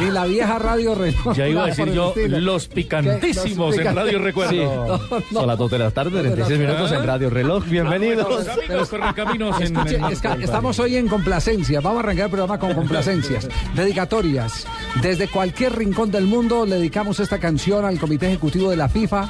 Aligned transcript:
Ni 0.00 0.10
la 0.10 0.24
vieja 0.26 0.58
Radio 0.58 0.94
Recuerdo. 0.94 1.32
Ya 1.34 1.48
iba 1.48 1.64
a 1.64 1.66
decir 1.70 1.92
yo, 1.92 2.12
los 2.28 2.68
picantísimos 2.68 3.76
en 3.78 3.94
Radio 3.94 4.18
Recuerdo. 4.18 4.50
Sí. 4.52 4.58
No, 4.58 4.86
No, 4.86 4.98
no. 5.30 5.40
Son 5.40 5.46
las 5.46 5.58
2 5.58 5.70
de 5.70 5.78
la 5.78 5.90
tarde, 5.90 6.20
36 6.20 6.58
minutos 6.58 6.92
en 6.92 7.06
Radio 7.06 7.30
Reloj. 7.30 7.64
Bienvenidos. 7.64 8.46
Amigos, 8.48 8.88
correcaminos 8.88 9.60
en, 9.60 9.76
Escuche, 9.76 10.00
es 10.10 10.20
que 10.20 10.44
estamos 10.44 10.78
hoy 10.78 10.96
en 10.96 11.08
complacencia. 11.08 11.80
Vamos 11.80 11.98
a 11.98 12.00
arrancar 12.00 12.24
el 12.26 12.30
programa 12.30 12.58
con 12.58 12.74
complacencias. 12.74 13.48
Dedicatorias. 13.74 14.66
Desde 15.02 15.28
cualquier 15.28 15.76
rincón 15.76 16.10
del 16.10 16.24
mundo 16.26 16.66
le 16.66 16.76
dedicamos 16.76 17.20
esta 17.20 17.38
canción 17.38 17.84
al 17.84 17.98
Comité 17.98 18.26
Ejecutivo 18.26 18.70
de 18.70 18.76
la 18.76 18.88
FIFA 18.88 19.28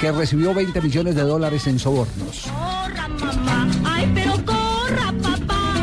que 0.00 0.12
recibió 0.12 0.54
20 0.54 0.80
millones 0.80 1.14
de 1.14 1.22
dólares 1.22 1.66
en 1.66 1.78
sobornos. 1.78 2.46
Corra 2.48 3.08
mamá, 3.08 3.68
ay 3.84 4.10
pero 4.14 4.32
corra 4.44 5.12
papá. 5.22 5.74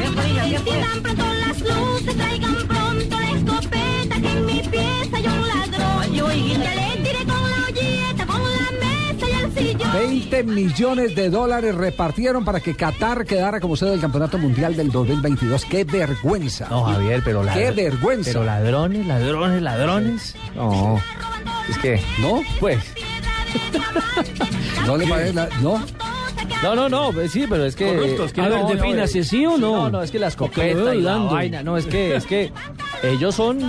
Pronto 1.04 1.24
las 1.46 1.60
luces, 1.62 2.18
traigan 2.18 2.51
20 9.94 10.44
millones 10.44 11.16
de 11.16 11.30
dólares 11.30 11.76
repartieron 11.76 12.46
para 12.46 12.60
que 12.60 12.76
Qatar 12.76 13.26
quedara 13.26 13.60
como 13.60 13.76
sede 13.76 13.92
del 13.92 14.00
Campeonato 14.02 14.38
Mundial 14.38 14.76
del 14.76 14.92
2022. 14.92 15.66
¡Qué 15.66 15.84
vergüenza! 15.84 16.68
No, 16.70 16.84
Javier, 16.86 17.22
pero 17.24 17.44
la- 17.44 17.54
¡Qué 17.54 17.72
vergüenza! 17.72 18.32
Pero 18.32 18.44
ladrones, 18.46 19.06
ladrones, 19.06 19.62
ladrones. 19.62 20.36
No. 20.56 21.00
Es 21.70 21.78
que, 21.80 22.02
¿No? 22.22 22.42
pues. 22.60 22.80
¿No 24.86 24.98
le 24.98 25.08
parece? 25.08 25.34
la- 25.34 25.50
¿No? 25.62 25.84
No, 26.64 26.76
no, 26.76 26.90
no, 26.90 27.12
pues 27.12 27.32
sí, 27.32 27.46
pero 27.50 27.66
es 27.66 27.76
que. 27.76 27.88
Corruptos, 27.88 28.34
¿quiere 28.34 28.50
no, 28.50 28.56
ver, 28.56 28.64
no, 28.64 28.82
defínase, 28.84 29.20
eh, 29.20 29.24
sí 29.24 29.46
o 29.46 29.58
no? 29.58 29.76
No, 29.76 29.90
no, 29.90 30.04
es 30.04 30.12
que 30.12 30.20
la 30.20 30.30
Porque 30.30 30.62
lo 30.74 30.80
escopeta 30.90 30.96
y 30.96 31.02
la 31.02 31.18
vaina. 31.18 31.64
No, 31.64 31.76
es 31.78 31.86
que, 31.86 32.16
es 32.16 32.26
que 32.26 32.52
ellos 33.04 33.36
son. 33.36 33.60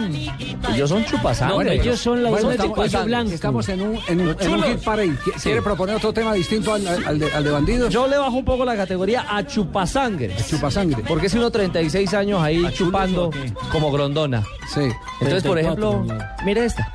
Ellos 0.75 0.89
son 0.89 1.05
chupasangre. 1.05 1.65
No, 1.77 1.83
ellos 1.83 1.99
son 2.01 2.23
la 2.23 2.31
Bueno, 2.31 2.51
de 2.51 2.57
cuello 2.59 2.85
estamos- 2.85 3.07
blanco. 3.07 3.31
estamos 3.33 3.69
en 3.69 3.81
un, 3.83 3.99
en 4.09 4.21
un, 4.21 4.37
en 4.41 4.51
un 4.55 4.63
hit 4.63 4.79
parade. 4.85 5.11
¿Qui- 5.25 5.43
¿Quiere 5.43 5.63
proponer 5.63 5.97
otro 5.97 6.13
tema 6.13 6.33
distinto 6.35 6.75
al, 6.75 6.87
al 6.87 7.19
de, 7.19 7.33
al 7.33 7.45
de 7.45 7.51
bandidos? 7.51 7.93
Yo 7.93 8.07
le 8.07 8.19
bajo 8.19 8.37
un 8.37 8.45
poco 8.45 8.65
la 8.65 8.77
categoría 8.77 9.25
a 9.29 9.47
chupasangre. 9.47 10.35
Chupasangre. 10.49 11.03
Porque 11.07 11.27
es 11.27 11.35
uno 11.35 11.51
36 11.51 12.13
años 12.15 12.43
ahí 12.43 12.63
chupando 12.75 13.31
como 13.71 13.91
grondona. 13.91 14.43
Sí. 14.73 14.81
Entonces, 15.21 15.43
por 15.43 15.55
34, 15.55 15.61
ejemplo, 16.03 16.17
mire 16.45 16.65
esta. 16.65 16.93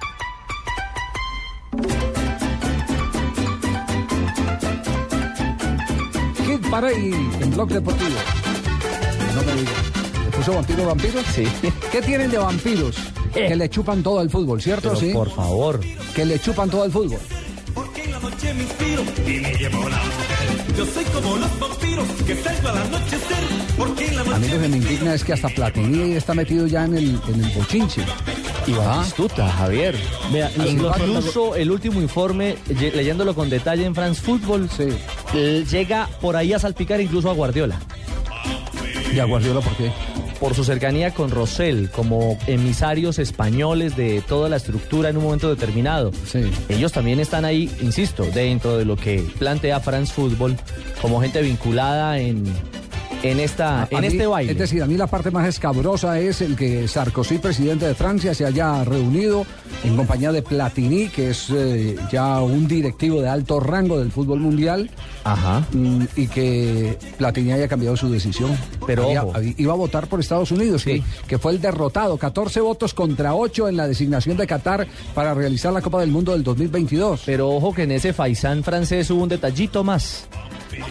Hit 6.46 6.62
parade 6.70 7.12
en 7.42 7.52
Blog 7.52 7.70
Deportivo. 7.70 8.20
No 9.36 9.42
me 9.44 9.54
diga. 9.54 9.72
¿Le 10.38 10.44
puso 10.44 10.54
vampiro 10.54 10.86
vampiro? 10.86 11.20
Sí. 11.34 11.44
¿Qué 11.92 12.02
tienen 12.02 12.30
de 12.30 12.38
vampiros? 12.38 12.96
Que 13.34 13.56
le 13.56 13.70
chupan 13.70 14.04
todo 14.04 14.22
el 14.22 14.30
fútbol, 14.30 14.62
¿cierto? 14.62 14.90
Pero 14.90 15.00
sí. 15.00 15.12
por 15.14 15.30
favor. 15.34 15.80
Que 16.16 16.26
le 16.26 16.40
chupan 16.40 16.70
todo 16.70 16.86
el 16.86 16.92
fútbol. 16.92 17.18
Porque 17.74 18.04
en 18.04 18.12
la 18.12 18.20
noche 18.20 18.54
me 18.54 18.64
inspiro 18.64 19.04
y 19.26 19.40
me 19.42 19.54
llevo 19.56 19.90
la 19.90 19.98
mujer. 19.98 20.76
Yo 20.78 20.86
soy 20.86 21.04
como 21.06 21.38
los 21.38 21.60
vampiros 21.60 22.08
que 22.26 22.36
salgo 22.36 22.70
al 22.70 22.78
anochecer. 22.78 23.38
Porque 23.78 24.08
en 24.08 24.16
la 24.16 24.22
A 24.22 24.26
mí 24.26 24.32
noche 24.32 24.56
lo 24.56 24.62
que 24.62 24.68
me 24.70 24.78
indigna 24.78 25.14
es 25.16 25.24
que 25.24 25.34
hasta 25.34 25.50
Platini 25.50 26.12
está 26.14 26.34
metido 26.34 26.68
ya 26.68 26.86
en 26.86 26.98
el, 26.98 27.20
en 27.28 27.44
el 27.44 27.52
bochinche. 27.56 28.02
Y 28.68 28.74
Ah. 28.74 28.98
Batistuta, 28.98 29.50
Javier. 29.50 29.96
Vea, 30.32 30.52
los- 30.56 30.68
Incluso 30.70 31.56
el 31.56 31.72
último 31.72 32.02
informe, 32.02 32.58
leyéndolo 32.70 33.34
con 33.34 33.50
detalle 33.50 33.86
en 33.86 33.96
France 33.96 34.22
Football, 34.22 34.70
Sí. 34.76 34.88
eh, 35.34 35.66
llega 35.70 36.08
por 36.22 36.36
ahí 36.36 36.54
a 36.54 36.60
salpicar 36.60 37.00
incluso 37.02 37.30
a 37.30 37.34
Guardiola. 37.34 37.80
¿Y 39.14 39.20
a 39.20 39.24
Guardiola 39.26 39.62
por 39.62 39.76
qué? 39.78 39.92
Por 40.40 40.54
su 40.54 40.64
cercanía 40.64 41.14
con 41.14 41.32
Rosell, 41.32 41.90
como 41.90 42.38
emisarios 42.46 43.18
españoles 43.18 43.96
de 43.96 44.22
toda 44.22 44.50
la 44.50 44.58
estructura 44.58 45.10
en 45.10 45.18
un 45.18 45.24
momento 45.24 45.50
determinado. 45.50 46.12
Sí. 46.26 46.42
Ellos 46.70 46.92
también 46.92 47.20
están 47.20 47.44
ahí, 47.44 47.72
insisto, 47.82 48.24
dentro 48.24 48.78
de 48.78 48.86
lo 48.86 48.96
que 48.96 49.26
plantea 49.40 49.80
France 49.80 50.14
Football 50.14 50.56
como 51.02 51.22
gente 51.22 51.42
vinculada 51.42 52.20
en, 52.20 52.44
en, 53.24 53.40
esta, 53.40 53.88
en 53.92 54.02
mí- 54.02 54.08
este 54.08 54.28
baile. 54.28 54.52
Es 54.52 54.58
decir, 54.58 54.82
a 54.84 54.86
mí 54.86 54.96
la 54.96 55.08
parte 55.08 55.32
más 55.32 55.48
escabrosa 55.48 56.20
es 56.20 56.42
el 56.42 56.56
que 56.56 56.88
Sarkozy, 56.88 57.40
presidente 57.40 57.86
de 57.88 57.96
Francia, 57.96 58.34
se 58.34 58.46
haya 58.46 58.84
reunido 58.84 59.46
en 59.84 59.96
compañía 59.96 60.32
de 60.32 60.42
Platini, 60.42 61.08
que 61.10 61.32
es 61.32 61.48
eh, 61.50 61.96
ya 62.12 62.42
un 62.42 62.68
directivo 62.68 63.22
de 63.22 63.30
alto 63.30 63.60
rango 63.60 64.00
del 64.00 64.12
fútbol 64.12 64.40
mundial, 64.40 64.90
Ajá. 65.24 65.66
mm, 65.72 66.04
y 66.16 66.28
que 66.28 66.98
Platini 67.18 67.52
haya 67.52 67.68
cambiado 67.68 67.98
su 67.98 68.10
decisión. 68.10 68.52
Pero 68.86 69.06
Había- 69.06 69.24
ojo. 69.24 69.32
había- 69.36 69.54
iba 69.58 69.74
a 69.74 69.78
votar 69.78 70.08
por 70.08 70.20
Estados 70.20 70.52
Unidos, 70.52 70.84
Sí. 70.84 71.02
que, 71.02 71.28
que 71.28 71.38
fue 71.38 71.52
el 71.54 71.62
derrotado. 71.62 72.18
14 72.18 72.62
votos 72.62 72.94
contra 72.94 73.34
8 73.36 73.68
en 73.68 73.78
la 73.78 73.88
designación 73.88 74.38
de 74.38 74.48
Qatar 74.48 74.88
para 75.14 75.34
realizar 75.34 75.74
la 75.74 75.82
Copa 75.82 76.00
del 76.02 76.12
Mundo 76.12 76.32
del 76.34 76.44
2022. 76.44 77.24
Pero 77.26 77.50
ojo 77.50 77.74
que 77.74 77.84
en 77.84 77.92
ese 77.92 78.14
faisán 78.14 78.64
francés 78.64 79.10
hubo 79.12 79.24
un 79.24 79.30
detallito 79.30 79.84
más. 79.84 80.28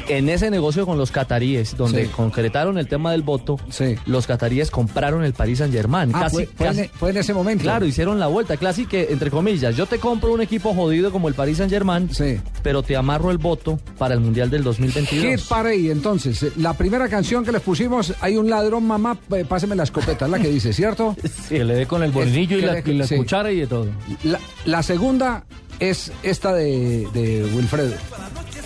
En 0.09 0.29
ese 0.29 0.51
negocio 0.51 0.87
con 0.87 0.99
los 0.99 1.11
cataríes, 1.11 1.77
donde 1.77 2.07
Sí. 2.07 2.11
concretaron 2.15 2.79
el 2.79 2.89
tema 2.89 3.13
del 3.13 3.23
voto, 3.23 3.59
Sí. 3.71 3.97
los 4.07 4.27
cataríes 4.27 4.71
compraron 4.71 5.25
el 5.25 5.33
Paris 5.33 5.59
Saint 5.59 5.73
Germain. 5.73 6.11
Ah, 6.15 6.21
casi, 6.23 6.37
fue, 6.37 6.47
fue 6.47 6.67
casi- 6.67 6.81
en, 6.81 6.91
fue 6.91 7.11
en 7.11 7.17
ese 7.19 7.35
momento. 7.35 7.63
Claro, 7.63 7.87
hicieron 7.87 8.19
la 8.19 8.27
vuelta. 8.27 8.57
Casi 8.57 8.87
que, 8.87 9.09
entre 9.11 9.31
comillas, 9.31 9.77
yo 9.77 9.87
te 9.87 9.99
compro 9.99 10.33
un 10.33 10.41
equipo 10.41 10.75
jodido 10.75 11.11
como 11.11 11.29
el 11.29 11.35
Paris 11.35 11.59
Saint 11.59 11.73
Germain, 11.73 12.09
Sí. 12.13 12.39
pero 12.63 12.83
te 12.83 12.97
amarro 12.97 13.31
el 13.31 13.39
voto 13.39 13.79
para 13.99 14.15
el 14.15 14.21
Mundial 14.21 14.51
del 14.51 14.63
2022. 14.65 15.41
Hit 15.41 15.49
Parade, 15.49 15.91
entonces, 15.91 16.57
la 16.57 16.73
primera 16.75 17.09
canción 17.09 17.45
que 17.45 17.53
les 17.53 17.63
pusimos, 17.63 18.15
hay 18.21 18.37
un 18.37 18.49
ladrón, 18.51 18.87
mamá, 18.87 19.17
eh, 19.35 19.45
páseme 19.49 19.75
la 19.77 19.83
escopeta, 19.85 20.27
es 20.27 20.31
la 20.31 20.39
que 20.39 20.49
dice, 20.49 20.73
¿cierto? 20.73 21.17
Que 21.49 21.65
le 21.65 21.75
dé 21.75 21.87
con 21.87 22.03
el 22.03 22.11
bolillo 22.13 22.59
y 22.59 22.63
la, 22.63 22.81
y 22.81 22.93
la 22.95 23.07
sí. 23.07 23.17
cuchara 23.17 23.51
y 23.53 23.61
de 23.61 23.67
todo. 23.67 23.87
La, 24.25 24.39
la 24.65 24.83
segunda 24.83 25.45
es 25.79 26.11
esta 26.23 26.55
de, 26.55 27.07
de 27.13 27.45
Wilfredo. 27.55 27.95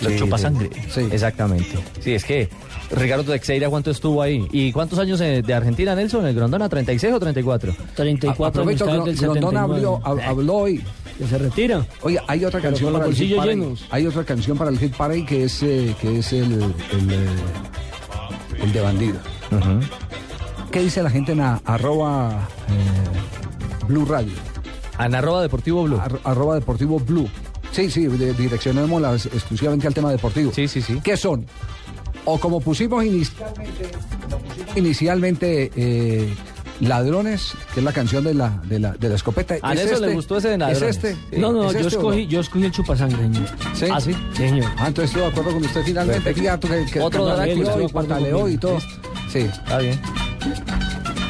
Los 0.01 0.13
Sí, 0.13 0.19
chupasangre. 0.19 0.69
sí. 0.89 1.07
Exactamente. 1.11 1.77
Sí, 1.99 2.13
es 2.13 2.23
que 2.25 2.49
Ricardo 2.91 3.23
Teixeira, 3.23 3.69
¿cuánto 3.69 3.91
estuvo 3.91 4.21
ahí? 4.21 4.47
¿Y 4.51 4.71
cuántos 4.71 4.97
años 4.99 5.21
eh, 5.21 5.41
de 5.45 5.53
Argentina, 5.53 5.93
Nelson? 5.95 6.25
¿El 6.25 6.35
Grondona? 6.35 6.69
¿36 6.69 7.13
o 7.13 7.19
34? 7.19 7.73
34 7.95 8.45
Aprovecho 8.47 8.85
Grondona 8.85 9.15
79. 9.15 9.57
habló, 9.59 9.99
hab- 10.01 10.23
habló 10.27 10.55
hoy. 10.55 10.83
Que 11.17 11.27
se 11.27 11.37
retira. 11.37 11.85
Oye, 12.01 12.19
hay 12.27 12.43
otra 12.45 12.59
Pero 12.59 12.71
canción 12.71 12.93
para 12.93 13.05
el 13.05 13.11
Hit 13.11 13.19
bolsillos 13.19 13.37
Parade. 13.39 13.55
llenos. 13.57 13.85
Hay 13.91 14.07
otra 14.07 14.23
canción 14.23 14.57
para 14.57 14.71
el 14.71 14.79
Hit 14.79 14.95
Parade 14.95 15.25
que 15.25 15.43
es, 15.43 15.61
eh, 15.61 15.95
que 16.01 16.17
es 16.19 16.33
el, 16.33 16.51
el, 16.53 17.11
eh, 17.11 17.27
el 18.63 18.73
de 18.73 18.81
bandido. 18.81 19.19
¿Qué 20.71 20.81
dice 20.81 21.03
la 21.03 21.09
gente 21.11 21.33
en 21.33 21.41
a- 21.41 21.61
arroba 21.65 22.47
eh, 22.69 23.85
Blue 23.87 24.05
Radio? 24.05 24.33
En 24.99 25.13
arroba 25.15 25.41
Deportivo 25.41 25.83
Blue. 25.83 25.99
Ar- 25.99 26.19
arroba 26.23 26.55
Deportivo 26.55 26.99
Blue. 26.99 27.29
Sí, 27.71 27.89
sí, 27.89 28.07
direccionémoslas 28.07 29.27
exclusivamente 29.27 29.87
al 29.87 29.93
tema 29.93 30.11
deportivo. 30.11 30.51
Sí, 30.53 30.67
sí, 30.67 30.81
sí. 30.81 30.99
¿Qué 31.03 31.15
son? 31.17 31.45
O 32.25 32.39
como 32.39 32.59
pusimos 32.61 33.03
inicialmente, 33.03 33.89
como 34.29 34.37
pusimos 34.43 34.77
inicialmente 34.77 35.71
eh, 35.75 36.33
Ladrones, 36.81 37.53
que 37.73 37.79
es 37.79 37.83
la 37.83 37.93
canción 37.93 38.23
de 38.23 38.33
la, 38.33 38.49
de 38.65 38.79
la, 38.79 38.91
de 38.91 39.09
la 39.09 39.15
escopeta. 39.15 39.55
A 39.61 39.73
¿Es 39.73 39.79
Nelson 39.79 40.01
le 40.01 40.07
este? 40.07 40.15
gustó 40.15 40.37
ese 40.37 40.47
de 40.49 40.53
¿Es 40.55 40.59
Ladrones. 40.59 40.95
este? 40.95 41.13
Sí. 41.13 41.19
No, 41.37 41.51
no, 41.51 41.67
¿Es 41.67 41.73
yo 41.73 41.79
este 41.79 41.95
escogí, 41.95 42.27
yo 42.27 42.39
escogí 42.41 42.65
el 42.65 42.71
chupasangre, 42.71 43.17
señor. 43.17 43.47
¿Sí? 43.73 43.85
¿Ah, 43.91 44.01
sí? 44.01 44.15
Señor. 44.35 44.71
Ah, 44.77 44.87
entonces 44.87 45.05
estoy 45.11 45.21
de 45.21 45.27
acuerdo 45.29 45.53
con 45.53 45.63
usted 45.65 45.81
finalmente. 45.85 46.33
Que 46.33 46.41
ya, 46.41 46.59
que, 46.59 46.85
que 46.91 46.99
Otro 46.99 47.25
Drácula, 47.25 47.75
y 47.83 47.87
pataleó 47.87 48.49
y 48.49 48.57
todo. 48.57 48.79
Sí, 49.31 49.39
Está 49.39 49.77
bien. 49.77 49.99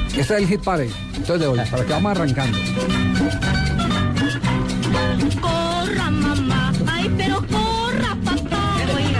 este 0.08 0.22
es 0.22 0.32
el 0.32 0.48
hit 0.48 0.64
parade. 0.64 0.90
Entonces 1.16 1.40
de 1.42 1.48
hoy, 1.48 1.60
para 1.70 1.86
que 1.86 1.92
vamos 1.94 2.12
arrancando 2.12 2.58
corra 5.82 6.12
mamá, 6.12 6.74
ay 6.88 7.12
pero 7.18 7.38
corra 7.48 8.16
papá. 8.24 8.78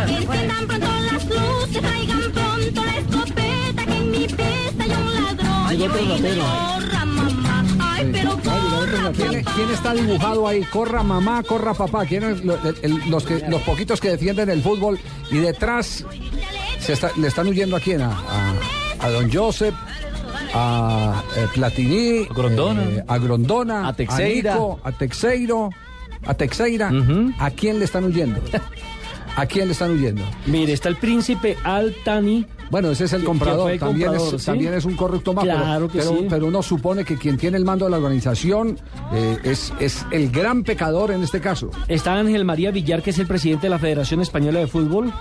Enciendan 0.08 0.68
pronto 0.68 0.88
las 1.12 1.26
luces, 1.26 1.82
traigan 1.82 2.32
pronto 2.32 2.86
la 2.86 2.98
escopeta 2.98 3.86
que 3.86 3.98
en 3.98 4.12
mi 4.12 4.28
pista 4.28 4.84
hay 4.84 4.92
un 4.92 5.24
ladrón. 5.24 5.66
Ay, 5.68 5.82
otro 5.82 6.06
rapero. 6.10 6.44
Corra 6.44 7.06
mamá, 7.06 7.66
ay 7.80 8.10
pero 8.12 8.32
corra 8.32 9.12
papá. 9.12 9.52
¿Quién 9.56 9.70
está 9.72 9.94
dibujado 9.94 10.48
ahí? 10.48 10.64
Corra 10.64 11.04
mamá, 11.04 11.44
corra 11.44 11.74
papá. 11.74 12.06
¿Quiénes 12.06 12.44
los, 12.44 13.26
los, 13.50 13.62
poquitos 13.64 14.00
que 14.00 14.10
defienden 14.10 14.50
el 14.50 14.62
fútbol 14.62 15.00
y 15.30 15.38
detrás 15.38 16.06
le 17.18 17.28
están 17.28 17.48
huyendo 17.48 17.76
a 17.76 17.80
quién? 17.80 18.02
A, 18.02 18.12
a, 19.00 19.10
don 19.10 19.32
Joseph 19.32 19.76
a 20.54 21.24
eh, 21.38 21.48
Platini, 21.54 22.28
a 22.30 22.34
Grondona, 22.34 22.84
eh, 22.84 23.04
a, 23.08 23.18
Grondona 23.18 23.88
a, 23.88 23.94
Texeira. 23.94 24.52
a, 24.52 24.56
Nico, 24.56 24.80
a 24.84 24.92
Texeiro 24.92 25.70
a 26.26 26.34
Texeira. 26.34 26.92
¿A 27.40 27.52
quién 27.52 27.80
le 27.80 27.86
están 27.86 28.06
huyendo? 28.06 28.40
¿A 29.36 29.46
quién 29.46 29.68
le 29.68 29.72
están 29.74 29.92
huyendo? 29.92 30.24
Mire, 30.46 30.74
está 30.74 30.90
el 30.90 30.98
príncipe 30.98 31.56
Al-Tani. 31.64 32.46
Bueno, 32.70 32.92
ese 32.92 33.04
es 33.06 33.14
el 33.14 33.22
Que- 33.22 33.26
comprador, 33.28 33.68
que 33.68 33.74
el 33.74 33.80
también, 33.80 34.08
comprador, 34.10 34.36
es, 34.36 34.42
¿sí? 34.42 34.46
también 34.46 34.74
es 34.74 34.86
un 34.86 34.96
corrupto 34.96 35.34
más, 35.34 35.44
pero- 35.46 35.58
Claro 35.58 35.88
que 35.90 35.98
pero, 36.00 36.10
sí. 36.12 36.28
pero 36.30 36.46
uno 36.48 36.64
supone 36.64 37.04
que 37.04 37.18
quien 37.18 37.38
tiene 37.38 37.58
el 37.58 37.66
mando 37.66 37.84
de 37.86 37.92
la 37.92 37.98
organización 37.98 38.78
eh, 39.14 39.38
es, 39.44 39.74
es 39.82 40.06
el 40.12 40.32
gran 40.32 40.64
pecador 40.64 41.12
en 41.12 41.22
este 41.22 41.42
caso. 41.42 41.70
Está 41.90 42.16
Ángel 42.16 42.46
María 42.46 42.72
Villar, 42.72 43.02
que 43.02 43.10
es 43.10 43.20
el 43.20 43.28
presidente 43.28 43.64
de 43.68 43.72
la 43.72 43.80
Federación 43.80 44.22
Española 44.22 44.60
de 44.60 44.68
Fútbol. 44.68 45.12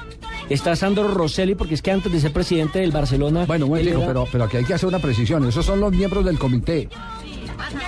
Está 0.48 0.74
Sandro 0.76 1.08
Rosselli, 1.08 1.54
porque 1.56 1.74
es 1.74 1.82
que 1.82 1.90
antes 1.90 2.12
de 2.12 2.20
ser 2.20 2.32
presidente 2.32 2.78
del 2.80 2.92
Barcelona. 2.92 3.44
Bueno, 3.46 3.76
era- 3.76 3.98
pero, 4.06 4.26
pero 4.30 4.44
aquí 4.44 4.56
hay 4.58 4.64
que 4.64 4.74
hacer 4.74 4.88
una 4.88 4.98
precisión. 5.00 5.44
Esos 5.48 5.66
son 5.66 5.80
los 5.80 5.92
miembros 5.92 6.24
del 6.24 6.38
comité. 6.38 6.88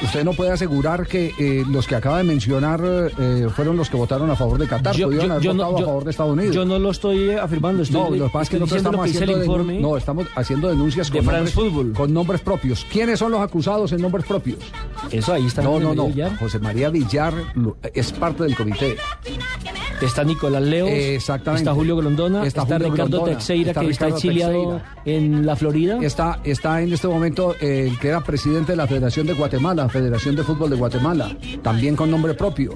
Usted 0.03 0.25
no 0.25 0.33
puede 0.33 0.51
asegurar 0.53 1.07
que 1.07 1.35
eh, 1.39 1.65
los 1.69 1.87
que 1.87 1.95
acaba 1.95 2.19
de 2.19 2.25
mencionar 2.25 2.81
eh, 3.19 3.49
fueron 3.55 3.77
los 3.77 3.89
que 3.89 3.97
votaron 3.97 4.31
a 4.31 4.37
favor 4.37 4.59
de 4.59 4.67
Qatar. 4.67 4.95
Pudieron 4.95 5.31
haber 5.31 5.49
votado 5.49 5.77
a 5.79 5.81
favor 5.81 6.05
de 6.05 6.11
Estados 6.11 6.33
Unidos. 6.33 6.55
yo 6.55 6.65
no 6.65 6.79
lo 6.79 6.91
estoy 6.91 7.31
afirmando. 7.33 7.83
Estoy, 7.83 8.01
no, 8.01 8.17
lo 8.17 8.27
que 8.27 8.33
pasa 8.33 8.43
es 8.43 8.49
que 8.51 8.59
nosotros 8.59 9.05
diciendo 9.05 9.33
estamos 9.41 9.61
haciendo, 9.61 9.89
no, 9.89 9.97
estamos 9.97 10.27
haciendo 10.35 10.69
denuncias 10.69 11.11
de 11.11 11.19
con 11.19 11.27
France 11.27 11.55
nombres, 11.55 11.73
Football. 11.75 11.93
con 11.95 12.13
nombres 12.15 12.41
propios. 12.41 12.87
¿Quiénes 12.91 13.19
son 13.19 13.33
los 13.33 13.41
acusados 13.41 13.93
en 13.93 14.01
nombres 14.03 14.25
propios? 14.27 14.59
Eso 15.11 15.33
ahí 15.33 15.47
está 15.47 15.63
No, 15.63 15.79
no, 15.81 15.95
no. 15.95 16.07
Villar. 16.09 16.37
José 16.39 16.59
María 16.59 16.91
Villar 16.91 17.35
es 17.95 18.13
parte 18.13 18.45
del 18.45 18.57
comité. 18.57 18.97
Está 20.03 20.25
Nicolás 20.25 20.63
Leos. 20.63 20.91
Exactamente. 20.91 21.63
Está 21.63 21.75
Julio 21.75 21.97
Grondona. 21.97 22.45
Está 22.47 22.63
Está, 22.63 22.75
Julio 22.77 22.91
Ricardo 22.93 23.11
Grondona, 23.19 23.39
Teixeira, 23.39 23.71
está 23.71 23.81
que 23.81 23.91
está 23.91 24.09
exiliado 24.09 24.81
en 25.05 25.47
la 25.47 25.57
Florida. 25.57 25.99
Está, 26.03 26.41
está 26.45 26.81
en 26.83 26.93
este 26.93 27.09
momento 27.09 27.55
el 27.61 27.99
que 27.99 28.09
era 28.09 28.21
presidente 28.21 28.73
de 28.73 28.77
la 28.77 28.87
Federación 28.87 29.27
de 29.27 29.35
Guatemala, 29.35 29.89
Federación 29.89 30.37
de 30.37 30.43
Fútbol 30.45 30.71
de 30.71 30.77
Guatemala, 30.77 31.37
también 31.63 31.97
con 31.97 32.11
nombre 32.11 32.35
propio. 32.35 32.75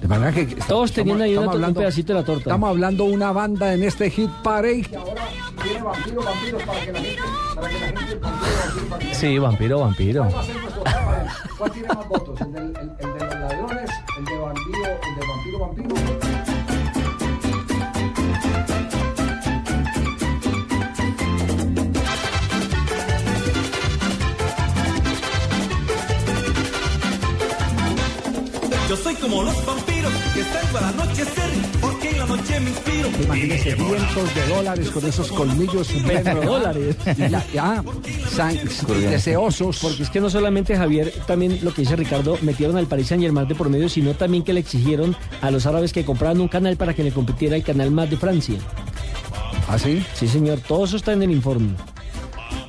De 0.00 0.08
manera 0.08 0.32
que 0.32 0.42
est- 0.42 0.66
Todos 0.66 0.92
tenían 0.92 1.20
ahí 1.22 1.32
estamos 1.32 1.56
una- 1.56 1.68
un 1.68 1.74
pedacito 1.74 2.12
de 2.12 2.18
la 2.20 2.24
torta. 2.24 2.40
Estamos 2.42 2.68
hablando 2.70 3.04
una 3.04 3.32
banda 3.32 3.72
en 3.74 3.82
este 3.82 4.10
hit 4.10 4.30
parade. 4.42 4.86
Sí, 9.12 9.38
vampiro, 9.38 9.80
vampiro. 9.80 10.28
¿Cuál 11.58 11.70
tiene 11.72 11.88
más 11.88 12.08
votos? 12.08 12.40
¿El, 12.40 12.52
del- 12.52 12.64
el- 12.64 12.72
el 12.72 13.14
de 13.14 13.24
los 13.24 13.34
ladrones? 13.40 13.90
¿El 14.18 14.24
de 14.24 14.38
vampiro? 14.38 14.84
¿El 14.84 15.20
de 15.20 15.26
vampiro, 15.26 15.53
Yo 15.54 15.60
soy 28.96 29.14
como 29.14 29.42
los 29.42 29.66
vampiros 29.66 30.12
que 30.34 30.42
salgo 30.42 30.78
en 30.78 30.84
la 30.84 30.92
noche. 31.04 31.24
Imagínese 33.24 33.76
cientos 33.76 34.34
de 34.34 34.46
dólares 34.48 34.90
con 34.90 35.04
esos 35.06 35.30
colmillos 35.32 35.88
de 35.88 36.34
dólares. 36.44 36.96
Ah, 37.58 37.82
san- 38.30 38.58
deseosos. 39.10 39.78
Porque 39.80 40.02
es 40.02 40.10
que 40.10 40.20
no 40.20 40.28
solamente 40.30 40.76
Javier, 40.76 41.12
también 41.26 41.58
lo 41.62 41.72
que 41.72 41.82
dice 41.82 41.96
Ricardo, 41.96 42.36
metieron 42.42 42.76
al 42.76 42.86
Paris 42.86 43.08
Saint 43.08 43.22
Germain 43.22 43.46
de 43.48 43.54
por 43.54 43.68
medio, 43.68 43.88
sino 43.88 44.14
también 44.14 44.42
que 44.44 44.52
le 44.52 44.60
exigieron 44.60 45.16
a 45.40 45.50
los 45.50 45.66
árabes 45.66 45.92
que 45.92 46.04
compraran 46.04 46.40
un 46.40 46.48
canal 46.48 46.76
para 46.76 46.94
que 46.94 47.04
le 47.04 47.12
competiera 47.12 47.56
el 47.56 47.62
canal 47.62 47.90
más 47.90 48.10
de 48.10 48.16
Francia. 48.16 48.56
¿Ah, 49.68 49.78
sí? 49.78 50.04
Sí, 50.14 50.28
señor, 50.28 50.58
todo 50.60 50.84
eso 50.84 50.96
está 50.96 51.12
en 51.12 51.22
el 51.22 51.30
informe. 51.30 51.70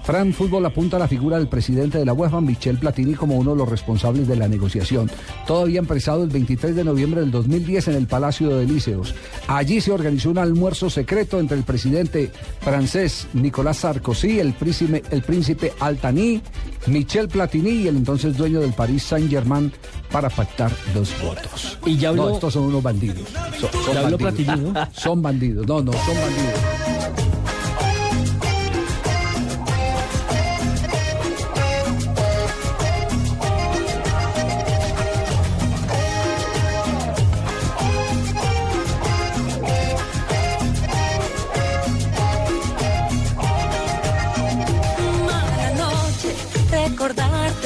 Fran 0.06 0.34
Fútbol 0.34 0.64
apunta 0.66 0.98
a 0.98 1.00
la 1.00 1.08
figura 1.08 1.38
del 1.40 1.48
presidente 1.48 1.98
de 1.98 2.06
la 2.06 2.14
UEFA, 2.14 2.40
Michel 2.40 2.78
Platini, 2.78 3.16
como 3.16 3.38
uno 3.38 3.52
de 3.52 3.58
los 3.58 3.68
responsables 3.68 4.28
de 4.28 4.36
la 4.36 4.48
negociación. 4.48 5.10
Todo 5.48 5.62
había 5.64 5.80
empezado 5.80 6.24
el 6.24 6.30
23 6.30 6.76
de 6.76 6.84
noviembre 6.84 7.22
del 7.22 7.32
2010 7.32 7.88
en 7.88 7.96
el 7.96 8.06
Palacio 8.06 8.50
de 8.50 8.66
Elíseos. 8.66 9.16
Allí 9.48 9.82
se 9.82 9.92
organizó 9.92 10.30
un 10.30 10.38
almuerzo 10.38 10.92
secreto 10.92 11.40
entre 11.40 11.58
el 11.58 11.64
presidente 11.64 12.32
francés 12.62 13.28
Nicolás 13.34 13.78
Sarkozy, 13.78 14.40
el 14.40 14.54
príncipe, 14.54 15.02
el 15.10 15.24
príncipe 15.24 15.74
Michel 16.86 17.28
Platini 17.28 17.70
y 17.72 17.88
el 17.88 17.98
entonces 17.98 18.38
dueño 18.38 18.60
del 18.62 18.74
Paris 18.74 19.02
Saint-Germain 19.04 19.72
para 20.12 20.30
pactar 20.30 20.72
los 20.94 21.10
votos. 21.20 21.80
Y 21.84 21.98
ya 21.98 22.10
habló- 22.10 22.30
No, 22.30 22.36
estos 22.36 22.54
son 22.54 22.66
unos 22.66 22.84
bandidos. 22.84 23.28
Son, 23.60 23.72
son 23.84 23.94
Ya 23.96 24.02
habló 24.02 24.18
bandidos. 24.20 24.46
Platini, 24.46 24.70
¿no? 24.72 24.88
Son 24.94 25.22
bandidos. 25.22 25.66
No, 25.68 25.82
no, 25.82 25.94
son 25.94 26.16
bandidos. 26.16 27.35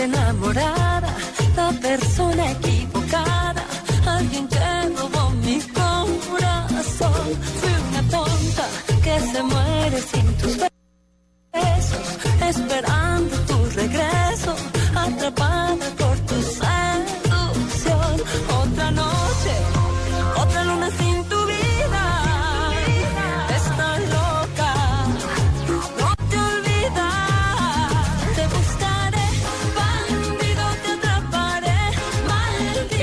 Recordarte 0.08 0.79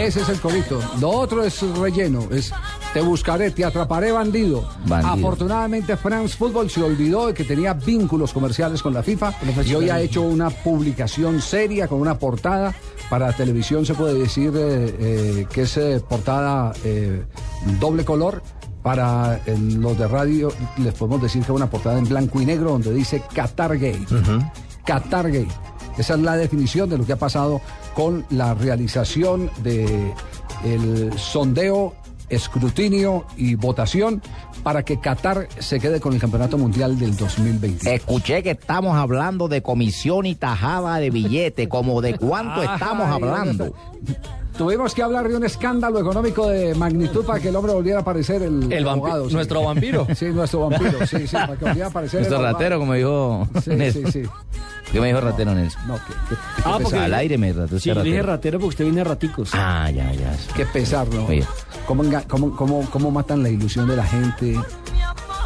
Ese 0.06 0.20
es 0.20 0.28
el 0.28 0.40
corito. 0.40 0.80
Lo 1.00 1.10
otro 1.10 1.42
es 1.42 1.60
relleno. 1.76 2.28
Es 2.30 2.52
te 2.94 3.00
buscaré, 3.00 3.50
te 3.50 3.64
atraparé, 3.64 4.12
bandido. 4.12 4.64
Bandido. 4.86 5.14
Afortunadamente, 5.14 5.96
France 5.96 6.36
Football 6.36 6.70
se 6.70 6.80
olvidó 6.80 7.26
de 7.26 7.34
que 7.34 7.42
tenía 7.42 7.74
vínculos 7.74 8.32
comerciales 8.32 8.82
con 8.82 8.94
la 8.94 9.02
FIFA 9.02 9.34
y 9.66 9.74
hoy 9.74 9.90
ha 9.90 10.00
hecho 10.00 10.22
una 10.22 10.48
publicación 10.50 11.42
seria 11.42 11.88
con 11.88 12.00
una 12.00 12.16
portada. 12.20 12.72
Para 13.10 13.32
televisión 13.32 13.84
se 13.84 13.94
puede 13.94 14.14
decir 14.14 14.52
eh, 14.54 14.96
eh, 14.98 15.46
que 15.52 15.62
es 15.62 15.76
eh, 15.76 16.00
portada 16.08 16.72
doble 17.80 18.04
color. 18.04 18.42
Para 18.84 19.40
los 19.58 19.98
de 19.98 20.06
radio 20.06 20.52
les 20.78 20.94
podemos 20.94 21.20
decir 21.20 21.42
que 21.42 21.50
es 21.50 21.56
una 21.56 21.68
portada 21.68 21.98
en 21.98 22.08
blanco 22.08 22.40
y 22.40 22.46
negro 22.46 22.70
donde 22.70 22.94
dice 22.94 23.24
Qatar 23.34 23.76
Gay. 23.76 24.06
Qatar 24.84 25.32
Gay. 25.32 25.48
Esa 25.98 26.14
es 26.14 26.20
la 26.20 26.36
definición 26.36 26.88
de 26.88 26.96
lo 26.96 27.04
que 27.04 27.14
ha 27.14 27.18
pasado 27.18 27.60
con 27.96 28.26
la 28.28 28.52
realización 28.52 29.50
de 29.62 30.12
el 30.62 31.18
sondeo, 31.18 31.94
escrutinio 32.28 33.24
y 33.38 33.54
votación 33.54 34.20
para 34.62 34.84
que 34.84 35.00
Qatar 35.00 35.48
se 35.58 35.80
quede 35.80 35.98
con 35.98 36.12
el 36.12 36.20
Campeonato 36.20 36.58
Mundial 36.58 36.98
del 36.98 37.16
2020. 37.16 37.94
Escuché 37.94 38.42
que 38.42 38.50
estamos 38.50 38.96
hablando 38.96 39.48
de 39.48 39.62
comisión 39.62 40.26
y 40.26 40.34
tajada 40.34 40.98
de 40.98 41.08
billete, 41.08 41.70
como 41.70 42.02
de 42.02 42.18
cuánto 42.18 42.62
estamos 42.74 43.06
Ay, 43.06 43.14
hablando. 43.14 43.74
Tuvimos 44.58 44.94
que 44.94 45.02
hablar 45.02 45.28
de 45.28 45.36
un 45.36 45.44
escándalo 45.44 45.98
económico 46.00 46.48
de 46.48 46.74
magnitud 46.74 47.24
para 47.26 47.38
que 47.40 47.48
el 47.50 47.56
hombre 47.56 47.74
volviera 47.74 47.98
a 47.98 48.02
aparecer 48.02 48.42
el, 48.42 48.72
El 48.72 48.84
vampi- 48.86 48.92
abogado, 48.92 49.28
sí. 49.28 49.34
nuestro 49.34 49.62
vampiro. 49.62 50.06
Sí, 50.16 50.26
nuestro 50.26 50.68
vampiro, 50.68 51.06
sí, 51.06 51.26
sí, 51.26 51.36
para 51.36 51.56
que 51.56 51.64
volviera 51.66 51.86
a 51.86 51.90
aparecer 51.90 52.20
Nuestro 52.20 52.38
el 52.38 52.44
ratero, 52.52 52.78
como 52.78 52.94
dijo 52.94 53.46
Sí, 53.62 53.70
Nelson. 53.70 54.06
sí, 54.12 54.22
sí. 54.24 54.28
¿Qué 54.90 55.00
me 55.00 55.08
dijo 55.08 55.20
ratero 55.20 55.54
Nelson? 55.54 55.82
No, 55.86 55.94
Ah, 55.96 55.98
pesar, 56.78 56.82
porque- 56.82 56.98
Al 56.98 57.14
aire 57.14 57.36
me 57.36 57.52
rató 57.52 57.78
Sí, 57.78 57.90
le 57.92 58.02
dije 58.02 58.16
ratero. 58.16 58.26
ratero 58.32 58.58
porque 58.60 58.68
usted 58.70 58.84
viene 58.84 59.00
a 59.02 59.04
raticos. 59.04 59.50
Ah, 59.52 59.90
ya, 59.90 60.10
ya. 60.14 60.34
qué 60.54 60.64
pesar, 60.64 61.06
¿no? 61.12 61.26
Oye. 61.26 61.44
¿Cómo, 61.86 62.02
cómo, 62.28 62.56
cómo, 62.56 62.88
cómo 62.90 63.10
matan 63.10 63.42
la 63.42 63.50
ilusión 63.50 63.86
de 63.86 63.96
la 63.96 64.04
gente? 64.04 64.58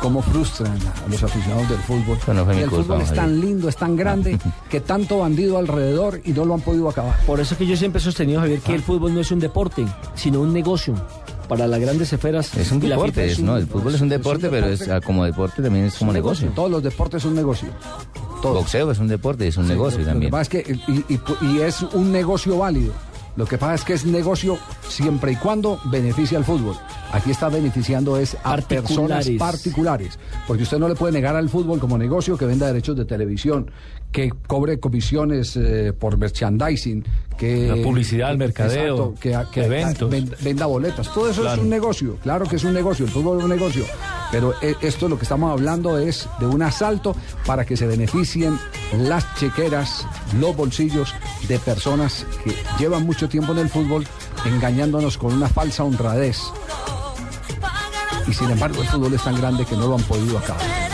¿Cómo 0.01 0.23
frustran 0.23 0.73
a 1.05 1.09
los 1.11 1.23
aficionados 1.23 1.69
del 1.69 1.79
fútbol? 1.81 2.17
Eso 2.23 2.33
no 2.33 2.45
fue 2.45 2.55
Y 2.55 2.57
mi 2.57 2.63
el 2.63 2.71
culpa, 2.71 2.85
fútbol 2.85 3.03
es 3.03 3.15
tan 3.15 3.41
lindo, 3.41 3.69
es 3.69 3.77
tan 3.77 3.97
grande, 3.97 4.39
que 4.71 4.81
tanto 4.81 5.19
bandido 5.19 5.59
alrededor 5.59 6.21
y 6.25 6.33
no 6.33 6.45
lo 6.47 6.55
han 6.55 6.61
podido 6.63 6.89
acabar. 6.89 7.19
Por 7.27 7.39
eso 7.41 7.57
que 7.59 7.67
yo 7.67 7.77
siempre 7.77 8.01
he 8.01 8.05
sostenido, 8.05 8.41
Javier, 8.41 8.61
que 8.61 8.75
el 8.75 8.83
fútbol 8.83 9.13
no 9.15 9.21
es 9.21 9.31
un 9.31 9.41
deporte, 9.41 9.85
sino 10.15 10.41
un 10.41 10.53
negocio 10.55 10.95
para 11.49 11.67
las 11.67 11.81
grandes 11.81 12.13
esferas. 12.13 12.57
Es 12.57 12.71
un 12.73 12.81
deporte, 12.81 13.27
es, 13.27 13.41
¿no? 13.41 13.57
El 13.59 13.67
fútbol 13.67 13.95
es 13.95 14.01
un 14.01 14.09
deporte, 14.09 14.49
pero 14.49 14.69
es, 14.69 14.79
deporte. 14.81 14.93
ah, 14.95 15.07
como 15.07 15.25
deporte 15.25 15.63
también 15.63 15.85
es 15.87 15.97
como 15.97 16.13
negocio. 16.13 16.51
Todos 16.55 16.71
los 16.71 16.83
deportes 16.83 17.23
son 17.23 17.35
negocio. 17.35 17.69
todo. 18.41 18.55
Boxeo 18.55 18.91
es 18.91 18.99
un 18.99 19.09
deporte, 19.09 19.49
es 19.49 19.57
un 19.59 19.65
Sí, 19.65 19.71
negocio 19.73 19.99
lo- 19.99 20.05
lo 20.07 20.11
también. 20.13 20.31
que 20.31 20.33
pasa 20.33 20.43
es 20.43 20.49
que, 20.49 20.73
y, 20.89 21.05
y- 21.15 21.21
y 21.57 21.61
es 21.61 21.83
un 21.83 22.11
negocio 22.11 22.57
válido. 22.57 22.93
Lo 23.41 23.47
que 23.47 23.57
pasa 23.57 23.75
es 23.75 23.85
que 23.85 23.95
es 23.95 24.05
negocio 24.05 24.59
siempre 24.87 25.33
y 25.33 25.37
cuando 25.37 25.81
beneficia 25.87 26.37
al 26.37 26.45
fútbol. 26.45 26.77
Aquí 27.11 27.31
está 27.31 27.49
beneficiando 27.49 28.19
es 28.19 28.37
a 28.45 28.59
personas 28.59 29.27
Particulares. 29.29 29.39
particulares. 29.39 30.19
Porque 30.47 30.65
usted 30.65 30.79
no 30.79 30.87
le 30.91 30.95
puede 30.95 31.15
negar 31.15 31.35
al 31.37 31.49
fútbol 31.49 31.81
como 31.81 31.97
negocio 31.97 32.37
que 32.37 32.45
venda 32.45 32.67
derechos 32.67 32.99
de 32.99 33.07
televisión, 33.07 33.71
que 34.13 34.31
cobre 34.47 34.81
comisiones 34.81 35.57
eh, 35.57 35.93
por 35.99 36.17
merchandising, 36.19 37.05
que... 37.39 37.69
La 37.69 37.83
publicidad, 37.83 38.33
el 38.33 38.39
mercadeo, 38.39 39.15
Exacto, 39.15 39.15
que, 39.21 39.39
que 39.53 39.65
eventos. 39.67 40.11
ven- 40.11 40.35
venda 40.43 40.67
boletas. 40.67 41.13
Todo 41.15 41.31
eso 41.31 41.43
Claro. 41.43 41.57
es 41.57 41.63
un 41.63 41.71
negocio. 41.71 42.17
Claro 42.23 42.45
que 42.47 42.57
es 42.57 42.65
un 42.65 42.75
negocio. 42.75 43.07
El 43.07 43.11
fútbol 43.13 43.39
es 43.39 43.45
un 43.45 43.51
negocio. 43.51 43.85
Pero 44.33 44.55
eh, 44.63 44.75
esto 44.83 45.09
lo 45.09 45.17
que 45.17 45.23
estamos 45.25 45.51
hablando 45.53 45.99
es 45.99 46.29
de 46.41 46.47
un 46.47 46.61
asalto 46.63 47.15
para 47.47 47.65
que 47.65 47.77
se 47.77 47.87
beneficien 47.87 48.59
las 48.99 49.25
chequeras, 49.37 50.07
los 50.41 50.55
bolsillos 50.57 51.15
de 51.49 51.59
personas 51.61 52.27
que 52.45 52.53
llevan 52.79 53.07
mucho 53.07 53.29
tiempo 53.29 53.53
en 53.53 53.59
el 53.61 53.69
fútbol 53.69 54.05
engañándonos 54.45 55.17
con 55.19 55.33
una 55.35 55.49
falsa 55.49 55.85
honradez. 55.85 56.39
Y 58.27 58.35
sin 58.35 58.51
embargo 58.51 58.83
el 58.83 58.89
fútbol 58.89 59.15
es 59.15 59.23
tan 59.25 59.37
grande 59.41 59.65
que 59.65 59.77
no 59.77 59.87
lo 59.89 59.95
han 59.97 60.03
podido 60.03 60.39
acabar. 60.39 60.90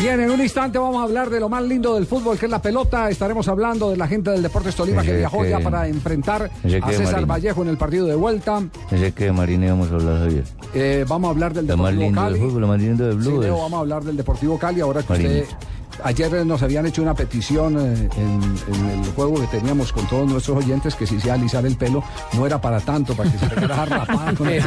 Bien, 0.00 0.20
en 0.20 0.30
un 0.30 0.40
instante 0.40 0.78
vamos 0.78 1.00
a 1.00 1.02
hablar 1.04 1.28
de 1.28 1.40
lo 1.40 1.48
más 1.48 1.62
lindo 1.64 1.96
del 1.96 2.06
fútbol, 2.06 2.38
que 2.38 2.46
es 2.46 2.50
la 2.52 2.62
pelota. 2.62 3.10
Estaremos 3.10 3.48
hablando 3.48 3.90
de 3.90 3.96
la 3.96 4.06
gente 4.06 4.30
del 4.30 4.42
Deportes 4.42 4.76
Tolima 4.76 5.02
que 5.02 5.16
viajó 5.16 5.42
que- 5.42 5.50
ya 5.50 5.58
para 5.58 5.88
enfrentar 5.88 6.48
pensé 6.62 6.78
a 6.80 6.92
César. 6.92 7.26
Vallejo 7.26 7.62
en 7.62 7.68
el 7.68 7.76
partido 7.76 8.06
de 8.06 8.14
vuelta. 8.14 8.62
Pensé 8.88 9.10
que 9.12 9.24
de 9.24 9.32
Marina 9.32 9.66
íbamos 9.66 9.90
a 9.90 9.94
hablar, 9.96 10.18
Javier. 10.20 10.44
Eh, 10.72 11.04
vamos 11.08 11.28
a 11.28 11.30
hablar 11.32 11.52
del 11.52 11.66
Lo 11.66 11.76
más 11.76 11.92
lindo 11.94 12.22
del 12.24 12.36
fútbol, 12.36 12.60
lo 12.60 12.68
más 12.68 12.80
lindo 12.80 13.06
del 13.08 13.22
Sí, 13.22 13.28
Blue. 13.28 13.40
Leo, 13.42 13.56
es- 13.56 13.60
vamos 13.62 13.76
a 13.76 13.80
hablar 13.80 14.04
del 14.04 14.16
Deportivo 14.16 14.56
Cali. 14.56 14.80
Ahora 14.80 15.02
que 15.02 15.08
Marino. 15.12 15.30
usted. 15.30 15.56
Ayer 16.04 16.46
nos 16.46 16.62
habían 16.62 16.86
hecho 16.86 17.02
una 17.02 17.14
petición 17.14 17.76
eh, 17.78 18.08
en, 18.16 18.74
en 18.74 19.00
el 19.04 19.10
juego 19.12 19.34
que 19.40 19.46
teníamos 19.48 19.92
con 19.92 20.06
todos 20.08 20.30
nuestros 20.30 20.58
oyentes 20.58 20.94
que 20.94 21.06
si 21.06 21.20
se 21.20 21.30
alisar 21.30 21.66
el 21.66 21.76
pelo 21.76 22.02
no 22.34 22.46
era 22.46 22.60
para 22.60 22.80
tanto, 22.80 23.14
para 23.14 23.30
que 23.30 23.38
se 23.38 23.46
quedara 23.48 24.06
con 24.38 24.48
el 24.48 24.62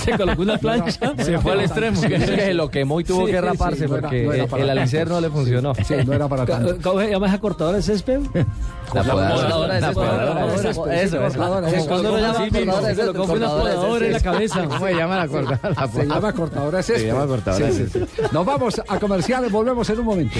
Se 0.00 0.16
colocó 0.16 0.42
una 0.42 0.58
plancha. 0.58 0.90
Se 1.22 1.38
fue 1.38 1.52
al 1.52 1.60
extremo, 1.60 2.00
que 2.02 2.20
se 2.20 2.54
lo 2.54 2.70
quemó 2.70 3.00
y 3.00 3.04
tuvo 3.04 3.26
Sí, 3.26 3.32
que 3.32 3.38
sí, 3.38 3.44
raparse 3.44 3.88
no 3.88 3.94
era- 3.96 4.02
porque 4.08 4.22
no 4.24 4.32
era 4.32 4.42
el- 4.44 4.48
para 4.50 4.62
el 4.62 4.68
tanto. 4.68 4.80
alicer 4.82 5.08
no 5.08 5.20
le 5.20 5.30
funcionó. 5.30 5.74
Sí, 5.74 5.94
no 6.06 6.12
era 6.12 6.28
para 6.28 6.46
tanto. 6.46 6.76
¿Cómo 6.82 7.00
se 7.00 7.10
llama 7.10 7.26
esa 7.28 7.38
cortadora 7.38 7.76
de 7.76 7.82
césped? 7.82 8.20
La 8.94 9.02
podadora. 9.02 9.74
de 9.74 10.58
césped. 10.58 10.92
Eso, 10.92 11.26
Eso. 11.26 11.38
Cuando 11.88 12.10
lo 12.12 12.18
llama 12.20 12.44
Sí, 12.44 12.50
cortadora 12.50 12.88
de 12.88 12.94
césped, 12.94 13.20
una 13.20 13.26
podadora 13.26 14.06
en 14.06 14.12
la 14.12 14.20
cabeza. 14.20 14.64
¿Cómo 14.68 14.86
se 14.86 14.94
llama 14.94 15.16
la 15.16 15.28
cortadora? 15.28 15.80
La 15.80 15.88
Se 15.88 16.06
llama 16.06 16.32
cortadora 16.32 16.76
de 16.78 16.82
césped. 16.82 17.00
Se 17.02 17.06
llama 17.08 17.26
cortadora 17.26 17.66
de 17.66 17.72
Sí, 17.72 17.78
sí, 17.78 17.90
césped. 17.90 18.08
sí. 18.16 18.22
Nos 18.32 18.46
vamos 18.46 18.82
a 18.86 18.98
volvemos 19.50 19.88
en 19.90 19.98
un 20.00 20.04
momento. 20.04 20.38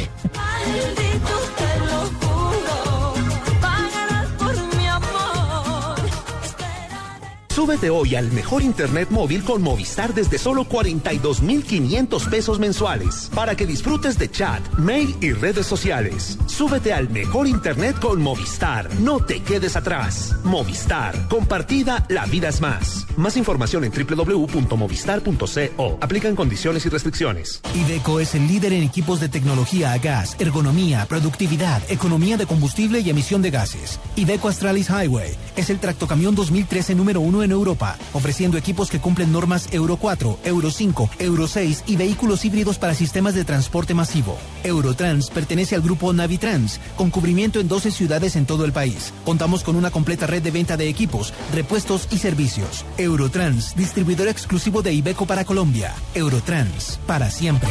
Súbete 7.54 7.88
hoy 7.88 8.16
al 8.16 8.32
mejor 8.32 8.62
internet 8.62 9.11
móvil 9.11 9.44
con 9.44 9.62
Movistar 9.62 10.12
desde 10.12 10.38
solo 10.38 10.64
42,500 10.64 12.26
pesos 12.26 12.58
mensuales 12.58 13.30
para 13.32 13.54
que 13.54 13.64
disfrutes 13.64 14.18
de 14.18 14.28
chat, 14.28 14.61
mail 14.76 15.14
y 15.20 15.30
redes 15.30 15.64
sociales. 15.64 16.37
Súbete 16.46 16.92
al 16.92 17.11
mejor 17.11 17.46
internet 17.46 18.00
con 18.00 18.20
Movistar. 18.20 18.92
No 18.96 19.20
te 19.20 19.40
quedes 19.40 19.76
atrás. 19.76 20.34
Movistar. 20.42 21.28
Compartida, 21.28 22.04
la 22.08 22.26
vida 22.26 22.49
es 22.49 22.61
más. 22.61 23.06
Más 23.16 23.37
información 23.37 23.84
en 23.84 23.92
www.movistar.co. 23.92 25.99
Aplican 26.00 26.34
condiciones 26.34 26.84
y 26.87 26.88
restricciones. 26.88 27.61
Iveco 27.73 28.18
es 28.18 28.34
el 28.34 28.49
líder 28.49 28.73
en 28.73 28.82
equipos 28.82 29.20
de 29.20 29.28
tecnología 29.28 29.92
a 29.92 29.99
gas, 29.99 30.34
ergonomía, 30.40 31.06
productividad, 31.06 31.80
economía 31.88 32.37
de 32.37 32.46
combustible 32.46 32.99
y 32.99 33.11
emisión 33.11 33.42
de 33.42 33.52
gases. 33.52 34.00
Iveco 34.16 34.49
Astralis 34.49 34.90
Highway 34.90 35.37
es 35.54 35.70
el 35.70 35.78
tractocamión 35.78 36.34
2013 36.34 36.96
número 36.96 37.20
uno 37.20 37.43
en 37.44 37.52
Europa, 37.52 37.96
ofreciendo 38.12 38.58
equipos 38.58 38.90
que 38.90 39.00
cumplen 39.00 39.32
normas 39.32 39.68
Euro 39.72 39.96
4, 39.96 40.38
Euro 40.44 40.70
5, 40.70 41.10
Euro 41.18 41.46
6 41.46 41.84
y 41.86 41.96
vehículos 41.96 42.44
híbridos 42.44 42.78
para 42.78 42.94
sistemas 42.94 43.34
de 43.34 43.44
transporte 43.44 43.94
masivo. 43.94 44.36
Eurotrans 44.62 45.30
pertenece 45.30 45.74
al 45.74 45.82
grupo 45.82 46.12
Navitrans, 46.12 46.80
con 46.96 47.10
cubrimiento 47.10 47.60
en 47.60 47.68
12 47.68 47.90
ciudades 47.90 48.36
en 48.36 48.46
todo 48.46 48.64
el 48.64 48.72
país. 48.72 49.12
Contamos 49.24 49.62
con 49.62 49.76
una 49.76 49.90
completa 49.90 50.26
red 50.26 50.42
de 50.42 50.50
venta 50.50 50.76
de 50.76 50.88
equipos, 50.88 51.32
repuestos 51.52 52.08
y 52.10 52.18
servicios. 52.18 52.84
Eurotrans, 52.98 53.76
distribuidor 53.76 54.28
exclusivo 54.28 54.82
de 54.82 54.92
Iveco 54.92 55.26
para 55.26 55.44
Colombia. 55.44 55.94
Eurotrans, 56.14 56.98
para 57.06 57.30
siempre. 57.30 57.70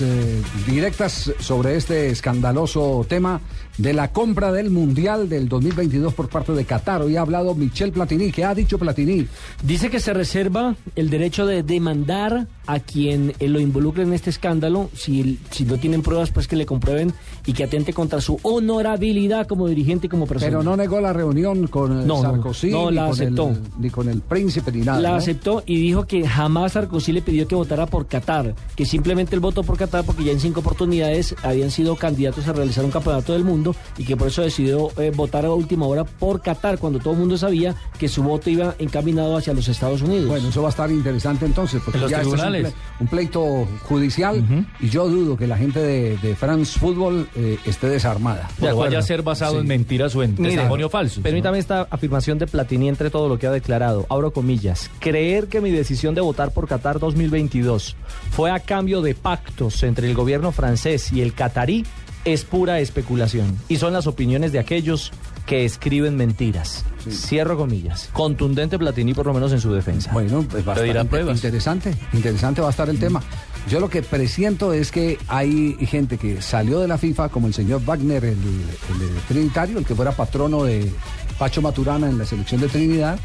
Eh, 0.00 0.42
directas 0.66 1.32
sobre 1.38 1.76
este 1.76 2.10
escandaloso 2.10 3.04
tema 3.08 3.40
de 3.78 3.92
la 3.92 4.12
compra 4.12 4.52
del 4.52 4.70
Mundial 4.70 5.28
del 5.28 5.48
2022 5.48 6.12
por 6.14 6.28
parte 6.28 6.52
de 6.52 6.64
Qatar. 6.64 7.02
Hoy 7.02 7.16
ha 7.16 7.22
hablado 7.22 7.54
Michel 7.54 7.92
Platini. 7.92 8.30
¿Qué 8.30 8.44
ha 8.44 8.54
dicho 8.54 8.78
Platini? 8.78 9.26
Dice 9.62 9.90
que 9.90 10.00
se 10.00 10.12
reserva 10.12 10.76
el 10.94 11.10
derecho 11.10 11.46
de 11.46 11.62
demandar 11.62 12.46
a 12.66 12.80
quien 12.80 13.34
eh, 13.38 13.48
lo 13.48 13.60
involucre 13.60 14.02
en 14.02 14.12
este 14.12 14.30
escándalo, 14.30 14.90
si, 14.94 15.38
si 15.50 15.64
no 15.64 15.78
tienen 15.78 16.02
pruebas, 16.02 16.30
pues 16.30 16.46
que 16.46 16.56
le 16.56 16.66
comprueben 16.66 17.12
y 17.46 17.52
que 17.54 17.64
atente 17.64 17.92
contra 17.92 18.20
su 18.20 18.38
honorabilidad 18.42 19.46
como 19.46 19.66
dirigente 19.66 20.06
y 20.06 20.10
como 20.10 20.26
persona. 20.26 20.50
Pero 20.50 20.62
no 20.62 20.76
negó 20.76 21.00
la 21.00 21.12
reunión 21.12 21.66
con 21.66 22.02
eh, 22.02 22.04
No, 22.06 22.20
Sarkozy 22.22 22.70
no, 22.70 22.90
ni, 22.90 22.96
la 22.96 23.02
con 23.04 23.12
aceptó. 23.12 23.48
El, 23.48 23.62
ni 23.78 23.90
con 23.90 24.08
el 24.08 24.20
príncipe 24.20 24.70
ni 24.70 24.82
nada. 24.82 25.00
La 25.00 25.16
aceptó 25.16 25.62
y 25.66 25.80
dijo 25.80 26.06
que 26.06 26.26
jamás 26.26 26.72
Sarkozy 26.72 27.12
le 27.12 27.22
pidió 27.22 27.48
que 27.48 27.54
votara 27.54 27.86
por 27.86 28.06
Qatar, 28.06 28.54
que 28.76 28.84
simplemente 28.84 29.34
él 29.34 29.40
votó 29.40 29.62
por 29.62 29.76
Qatar 29.76 30.04
porque 30.04 30.24
ya 30.24 30.32
en 30.32 30.40
cinco 30.40 30.60
oportunidades 30.60 31.34
habían 31.42 31.70
sido 31.70 31.96
candidatos 31.96 32.46
a 32.46 32.52
realizar 32.52 32.84
un 32.84 32.90
campeonato 32.90 33.32
del 33.32 33.44
mundo 33.44 33.61
y 33.98 34.04
que 34.04 34.16
por 34.16 34.28
eso 34.28 34.42
decidió 34.42 34.90
eh, 35.00 35.12
votar 35.14 35.44
a 35.46 35.50
última 35.52 35.86
hora 35.86 36.04
por 36.04 36.42
Qatar, 36.42 36.78
cuando 36.78 36.98
todo 36.98 37.14
el 37.14 37.20
mundo 37.20 37.36
sabía 37.38 37.74
que 37.98 38.08
su 38.08 38.22
voto 38.22 38.50
iba 38.50 38.74
encaminado 38.78 39.36
hacia 39.36 39.54
los 39.54 39.68
Estados 39.68 40.02
Unidos. 40.02 40.26
Bueno, 40.28 40.48
eso 40.48 40.60
va 40.62 40.68
a 40.68 40.70
estar 40.70 40.90
interesante 40.90 41.46
entonces, 41.46 41.80
porque 41.84 41.98
En 41.98 42.02
los 42.02 42.10
ya 42.10 42.16
este 42.18 42.28
es 42.28 42.32
un, 42.34 42.38
tribunales. 42.40 42.72
ple- 42.72 43.00
un 43.00 43.06
pleito 43.06 43.68
judicial 43.84 44.66
y 44.80 44.88
yo 44.88 45.08
dudo 45.08 45.36
que 45.36 45.46
la 45.46 45.56
gente 45.56 45.80
de, 45.80 46.16
de 46.18 46.34
France 46.36 46.78
Football 46.78 47.28
eh, 47.36 47.58
esté 47.66 47.88
desarmada. 47.88 48.48
O 48.60 48.76
vaya 48.76 48.98
a 48.98 49.02
ser 49.02 49.22
basado 49.22 49.52
Sí. 49.54 49.58
en 49.58 49.66
mentiras 49.66 50.14
o 50.16 50.22
en 50.22 50.34
testimonio 50.36 50.88
falso. 50.88 51.20
Permítame 51.22 51.58
esta 51.58 51.86
afirmación 51.90 52.38
de 52.38 52.46
Platini 52.46 52.88
entre 52.88 53.10
todo 53.10 53.28
lo 53.28 53.38
que 53.38 53.46
ha 53.46 53.50
declarado. 53.50 54.06
Abro 54.08 54.32
comillas. 54.32 54.90
Creer 54.98 55.48
que 55.48 55.60
mi 55.60 55.70
decisión 55.70 56.14
de 56.14 56.20
votar 56.20 56.52
por 56.52 56.66
Qatar 56.66 56.98
2022 56.98 57.96
fue 58.30 58.50
a 58.50 58.60
cambio 58.60 59.02
de 59.02 59.14
pactos 59.14 59.82
entre 59.82 60.08
el 60.08 60.14
gobierno 60.14 60.52
francés 60.52 61.12
y 61.12 61.20
el 61.20 61.34
catarí 61.34 61.84
es 62.24 62.44
pura 62.44 62.80
especulación. 62.80 63.56
Y 63.68 63.76
son 63.76 63.92
las 63.92 64.06
opiniones 64.06 64.52
de 64.52 64.58
aquellos 64.58 65.12
que 65.46 65.64
escriben 65.64 66.16
mentiras. 66.16 66.84
Cierro 67.10 67.56
comillas. 67.56 68.08
Contundente 68.12 68.78
Platini 68.78 69.12
por 69.12 69.26
lo 69.26 69.34
menos 69.34 69.52
en 69.52 69.60
su 69.60 69.72
defensa. 69.72 70.12
Bueno, 70.12 70.44
pues 70.48 70.66
va 70.66 70.74
a 70.74 70.84
estar 70.84 71.06
pruebas. 71.06 71.36
interesante, 71.36 71.94
interesante 72.12 72.60
va 72.60 72.68
a 72.68 72.70
estar 72.70 72.88
el 72.88 72.98
tema. 72.98 73.22
Yo 73.68 73.80
lo 73.80 73.88
que 73.88 74.02
presiento 74.02 74.72
es 74.72 74.90
que 74.90 75.18
hay 75.28 75.74
gente 75.86 76.18
que 76.18 76.42
salió 76.42 76.80
de 76.80 76.88
la 76.88 76.98
FIFA, 76.98 77.28
como 77.28 77.46
el 77.46 77.54
señor 77.54 77.84
Wagner, 77.84 78.24
el, 78.24 78.32
el 78.32 79.20
trinitario, 79.28 79.78
el 79.78 79.84
que 79.84 79.94
fuera 79.94 80.12
patrono 80.12 80.64
de 80.64 80.90
Pacho 81.38 81.62
Maturana 81.62 82.08
en 82.08 82.18
la 82.18 82.24
selección 82.24 82.60
de 82.60 82.68
Trinidad, 82.68 83.18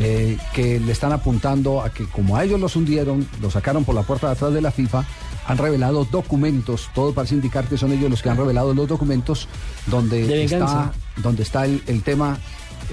eh, 0.00 0.36
que 0.54 0.78
le 0.78 0.92
están 0.92 1.12
apuntando 1.12 1.82
a 1.82 1.90
que 1.90 2.04
como 2.04 2.36
a 2.36 2.44
ellos 2.44 2.60
los 2.60 2.76
hundieron, 2.76 3.26
los 3.40 3.54
sacaron 3.54 3.84
por 3.84 3.94
la 3.94 4.02
puerta 4.02 4.28
de 4.28 4.34
atrás 4.34 4.52
de 4.52 4.60
la 4.60 4.70
FIFA, 4.70 5.04
han 5.48 5.58
revelado 5.58 6.04
documentos, 6.04 6.88
todo 6.94 7.12
parece 7.12 7.34
indicar 7.34 7.64
que 7.66 7.76
son 7.76 7.90
ellos 7.92 8.08
los 8.10 8.22
que 8.22 8.28
han 8.30 8.36
revelado 8.36 8.72
los 8.74 8.86
documentos 8.86 9.48
donde 9.86 10.24
De 10.26 10.44
está, 10.44 10.92
donde 11.16 11.42
está 11.42 11.64
el, 11.64 11.82
el 11.86 12.02
tema, 12.02 12.36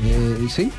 eh, 0.04 0.48
sí, 0.50 0.72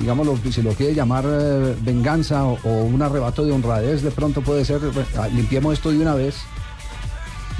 digámoslo, 0.00 0.38
si 0.50 0.62
lo 0.62 0.70
quiere 0.72 0.94
llamar 0.94 1.24
eh, 1.28 1.74
venganza 1.82 2.44
o, 2.44 2.58
o 2.64 2.84
un 2.84 3.02
arrebato 3.02 3.44
de 3.44 3.52
honradez, 3.52 4.02
de 4.02 4.10
pronto 4.12 4.40
puede 4.40 4.64
ser, 4.64 4.78
bueno, 4.78 5.06
ah, 5.18 5.28
limpiemos 5.28 5.74
esto 5.74 5.90
de 5.90 5.98
una 5.98 6.14
vez. 6.14 6.36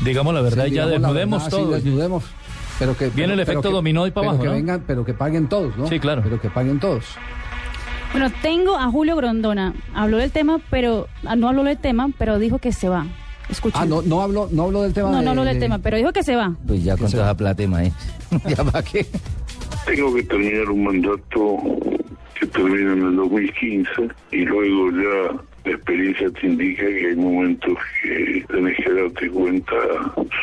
Digamos 0.05 0.33
la 0.35 0.43
verdad, 0.43 0.67
Sí, 0.67 0.71
ya 0.73 0.87
digamos 0.87 1.01
desnudemos 1.03 1.45
verdad, 1.45 1.59
sí, 1.59 1.63
todo. 1.65 1.75
desnudemos. 1.75 2.25
Pero 2.79 2.97
que, 2.97 3.09
Viene 3.09 3.33
el 3.33 3.41
efecto 3.41 3.63
pero 3.63 3.71
que- 3.71 3.77
dominó 3.77 4.07
y 4.07 4.11
para 4.11 4.23
pero 4.23 4.31
abajo, 4.31 4.43
que 4.43 4.49
¿no? 4.49 4.55
vengan, 4.55 4.85
pero 4.87 5.05
que 5.05 5.15
paguen 5.15 5.49
todos, 5.49 5.77
¿no? 5.77 5.89
Sí, 5.89 5.99
claro. 5.99 6.21
Pero 6.23 6.41
que 6.41 6.51
paguen 6.51 6.79
todos. 6.79 7.05
Bueno, 8.13 8.31
tengo 8.43 8.77
a 8.79 8.91
Julio 8.91 9.17
Grondona. 9.17 9.75
Habló 9.95 10.19
del 10.19 10.31
tema, 10.31 10.61
pero 10.71 11.09
ah, 11.25 11.35
no 11.37 11.49
habló 11.49 11.65
del 11.65 11.79
tema, 11.79 12.11
pero 12.19 12.39
dijo 12.39 12.59
que 12.59 12.73
se 12.73 12.89
va. 12.89 13.07
Escuchen. 13.49 13.81
Ah, 13.83 13.87
no, 13.87 14.03
no 14.03 14.21
hablo, 14.23 14.49
no 14.51 14.65
hablo 14.65 14.83
del 14.83 14.93
tema. 14.93 15.11
no, 15.11 15.19
de- 15.19 15.25
no 15.25 15.31
habló 15.31 15.45
del 15.45 15.55
de- 15.55 15.61
tema, 15.61 15.79
pero 15.79 15.97
dijo 15.97 16.13
que 16.13 16.23
se 16.23 16.35
va. 16.37 16.53
Pues 16.67 16.83
ya 16.85 16.97
con 16.97 17.11
toda 17.11 17.35
plata, 17.37 17.67
maestro. 17.67 18.13
¿Ya 18.49 18.65
para 18.65 18.83
qué? 18.85 19.07
Tengo 19.87 20.13
que 20.15 20.23
terminar 20.25 20.69
un 20.71 20.85
mandato 20.85 21.57
que 22.39 22.47
termina 22.49 22.93
en 22.93 23.03
el 23.03 23.17
2015 23.17 23.91
y 24.33 24.45
luego 24.45 24.91
ya 24.91 25.41
la 25.65 25.73
experiencia 25.73 26.31
te 26.31 26.47
indica 26.47 26.83
que 26.83 27.07
hay 27.09 27.17
momentos 27.17 27.77
que 28.03 28.45
tenés 28.49 28.77
que 28.77 28.93
darte 28.93 29.31
cuenta 29.31 29.75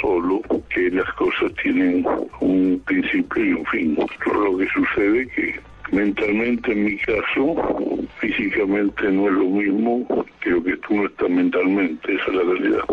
solo 0.01 0.41
que 0.69 0.89
las 0.91 1.11
cosas 1.13 1.51
tienen 1.61 2.05
un 2.39 2.81
principio 2.85 3.45
y 3.45 3.53
un 3.53 3.65
fin. 3.65 3.95
Lo 3.97 4.57
que 4.57 4.67
sucede 4.73 5.27
que 5.27 5.59
mentalmente 5.93 6.71
en 6.71 6.83
mi 6.85 6.97
caso, 6.97 7.55
físicamente 8.19 9.03
no 9.11 9.27
es 9.27 9.33
lo 9.33 9.45
mismo 9.45 10.25
que 10.41 10.49
lo 10.49 10.63
que 10.63 10.75
tú 10.77 10.95
no 10.95 11.05
estás 11.07 11.29
mentalmente, 11.29 12.13
esa 12.13 12.23
es 12.27 12.33
la 12.35 12.43
realidad. 12.53 12.83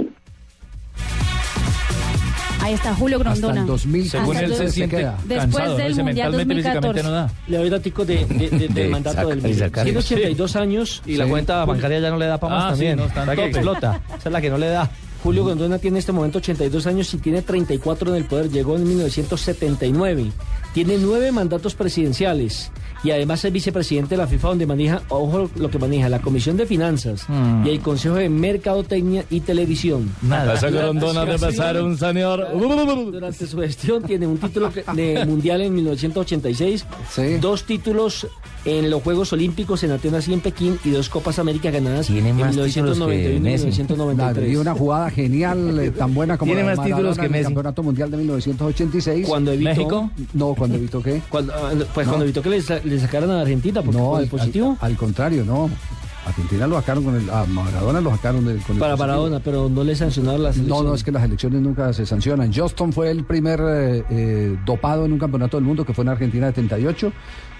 Ahí 2.62 2.74
está 2.74 2.94
Julio 2.94 3.16
Hasta 3.18 3.30
Grondona. 3.30 3.60
el 3.62 3.66
2000. 3.66 4.10
Según 4.10 4.36
Hasta 4.36 4.46
él 4.46 4.54
se 4.54 4.68
siente 4.68 4.96
queda. 4.98 5.16
Después 5.24 5.38
cansado, 5.40 5.70
¿no? 5.70 5.76
del 5.78 5.88
Dice, 5.88 6.02
Mundial 6.02 6.30
mentalmente, 6.32 6.54
2014. 6.62 6.92
físicamente 6.92 7.02
no 7.02 7.10
da. 7.10 7.32
Le 7.48 7.56
doy 7.56 7.70
daticos 7.70 8.06
de, 8.06 8.26
de- 8.26 8.48
de- 8.50 8.58
del 8.58 8.74
De 8.74 8.88
mandato 8.88 9.16
saca- 9.16 9.34
del 9.40 9.54
sacar. 9.58 9.84
Tiene 9.84 9.98
82 9.98 10.56
años 10.56 11.02
Y 11.06 11.16
la 11.16 11.26
cuenta 11.26 11.64
bancaria 11.64 12.00
ya 12.00 12.10
no 12.10 12.18
le 12.18 12.26
da 12.26 12.38
para 12.38 12.54
más 12.54 12.64
Ah, 12.64 12.66
sí, 12.68 12.70
también. 12.72 12.96
no, 12.98 13.04
está 13.06 13.34
que 13.34 13.44
explota. 13.46 14.00
Esa 14.18 14.28
es 14.28 14.32
la 14.32 14.40
que 14.42 14.50
no 14.50 14.58
le 14.58 14.66
da. 14.68 14.90
Julio 15.22 15.44
Grondona 15.46 15.78
tiene 15.78 15.96
en 15.96 15.98
este 16.00 16.12
momento 16.12 16.38
82 16.38 16.86
años 16.86 17.12
y 17.14 17.18
tiene 17.18 17.40
34 17.42 18.10
en 18.10 18.16
el 18.16 18.24
poder. 18.26 18.50
Llegó 18.50 18.76
en 18.76 18.86
1979. 18.86 20.26
Tiene 20.74 20.98
nueve 20.98 21.32
mandatos 21.32 21.74
presidenciales 21.74 22.70
y 23.02 23.10
además 23.10 23.44
es 23.44 23.52
vicepresidente 23.52 24.10
de 24.10 24.18
la 24.18 24.26
FIFA 24.26 24.48
donde 24.48 24.66
maneja, 24.66 25.00
ojo 25.08 25.50
lo 25.56 25.70
que 25.70 25.78
maneja, 25.78 26.08
la 26.08 26.20
Comisión 26.20 26.56
de 26.58 26.66
Finanzas 26.66 27.24
Mm. 27.28 27.66
y 27.66 27.70
el 27.70 27.80
Consejo 27.80 28.16
de 28.16 28.28
Mercadotecnia 28.28 29.24
y 29.30 29.40
Televisión. 29.40 30.10
Nada. 30.22 30.54
Esa 30.54 30.68
Durante 30.70 30.98
grondona 31.00 31.24
de 31.24 31.38
su 31.38 31.44
pasar 31.46 31.74
gestión- 31.76 31.86
un 31.86 31.98
señor. 31.98 32.46
Durante 33.10 33.46
su 33.46 33.58
gestión 33.58 34.02
tiene 34.02 34.26
un 34.26 34.38
título 34.38 34.70
de 34.94 35.24
mundial 35.26 35.62
en 35.62 35.74
1986, 35.74 36.84
Sí. 37.10 37.38
dos 37.40 37.64
títulos 37.64 38.26
en 38.66 38.90
los 38.90 39.02
Juegos 39.02 39.32
Olímpicos 39.32 39.82
en 39.84 39.92
Atenas 39.92 40.28
y 40.28 40.34
en 40.34 40.40
Pekín 40.40 40.78
y 40.84 40.90
dos 40.90 41.08
Copas 41.08 41.38
América 41.38 41.70
ganadas 41.70 42.06
Tiene 42.08 42.28
en 42.28 42.36
más 42.36 42.50
títulos 42.50 42.74
que 42.74 42.80
1991 42.82 43.36
y 43.36 43.40
Messi. 43.40 43.64
1993. 43.64 44.52
Y 44.52 44.56
una 44.56 44.74
jugada 44.74 45.10
genial, 45.10 45.78
eh, 45.80 45.90
tan 45.90 46.12
buena 46.12 46.36
como 46.36 46.50
Tiene 46.52 46.64
la 46.64 46.70
de 46.72 46.76
más 46.76 46.86
títulos 46.86 47.16
que 47.16 47.20
en 47.22 47.24
el 47.26 47.30
Messi. 47.32 47.44
Campeonato 47.44 47.82
Mundial 47.82 48.10
de 48.10 48.16
1986. 48.18 49.26
Cuando 49.26 49.52
evitó, 49.52 49.70
¿México? 49.70 50.10
No, 50.34 50.54
cuando 50.60 50.76
evitó 50.76 51.02
qué. 51.02 51.20
Cuando, 51.28 51.52
ah, 51.54 51.72
pues 51.92 52.06
No. 52.06 52.12
cuando 52.12 52.24
evitó 52.24 52.40
que 52.42 52.50
le, 52.50 52.60
le 52.84 53.00
sacaran 53.00 53.30
a 53.30 53.40
Argentina 53.40 53.82
porque 53.82 53.98
No, 53.98 54.14
al, 54.16 54.22
el 54.24 54.30
positivo 54.30 54.76
al- 54.80 54.92
al 54.92 54.96
contrario, 54.96 55.44
no. 55.44 55.68
Argentina 56.26 56.66
lo 56.66 56.76
sacaron 56.76 57.02
con 57.02 57.16
el. 57.16 57.28
A 57.30 57.44
Maradona 57.46 58.00
lo 58.00 58.10
sacaron 58.10 58.44
del- 58.44 58.58
con 58.62 58.76
el. 58.76 58.80
para 58.80 58.92
positivo. 58.92 58.98
Maradona, 58.98 59.40
pero 59.40 59.68
no 59.70 59.82
le 59.82 59.96
sancionaron 59.96 60.42
la 60.42 60.48
No, 60.50 60.54
selección. 60.54 60.86
no, 60.86 60.94
es 60.94 61.02
que 61.02 61.10
las 61.12 61.24
elecciones 61.24 61.62
nunca 61.62 61.92
se 61.94 62.04
sancionan. 62.06 62.52
Johnston 62.54 62.92
fue 62.92 63.10
el 63.10 63.24
primer 63.24 63.58
eh, 63.60 64.04
eh, 64.10 64.56
dopado 64.66 65.06
en 65.06 65.12
un 65.14 65.18
campeonato 65.18 65.56
del 65.56 65.64
mundo 65.64 65.84
que 65.84 65.94
fue 65.94 66.04
en 66.04 66.10
Argentina 66.10 66.46
de 66.46 66.52
78. 66.52 67.12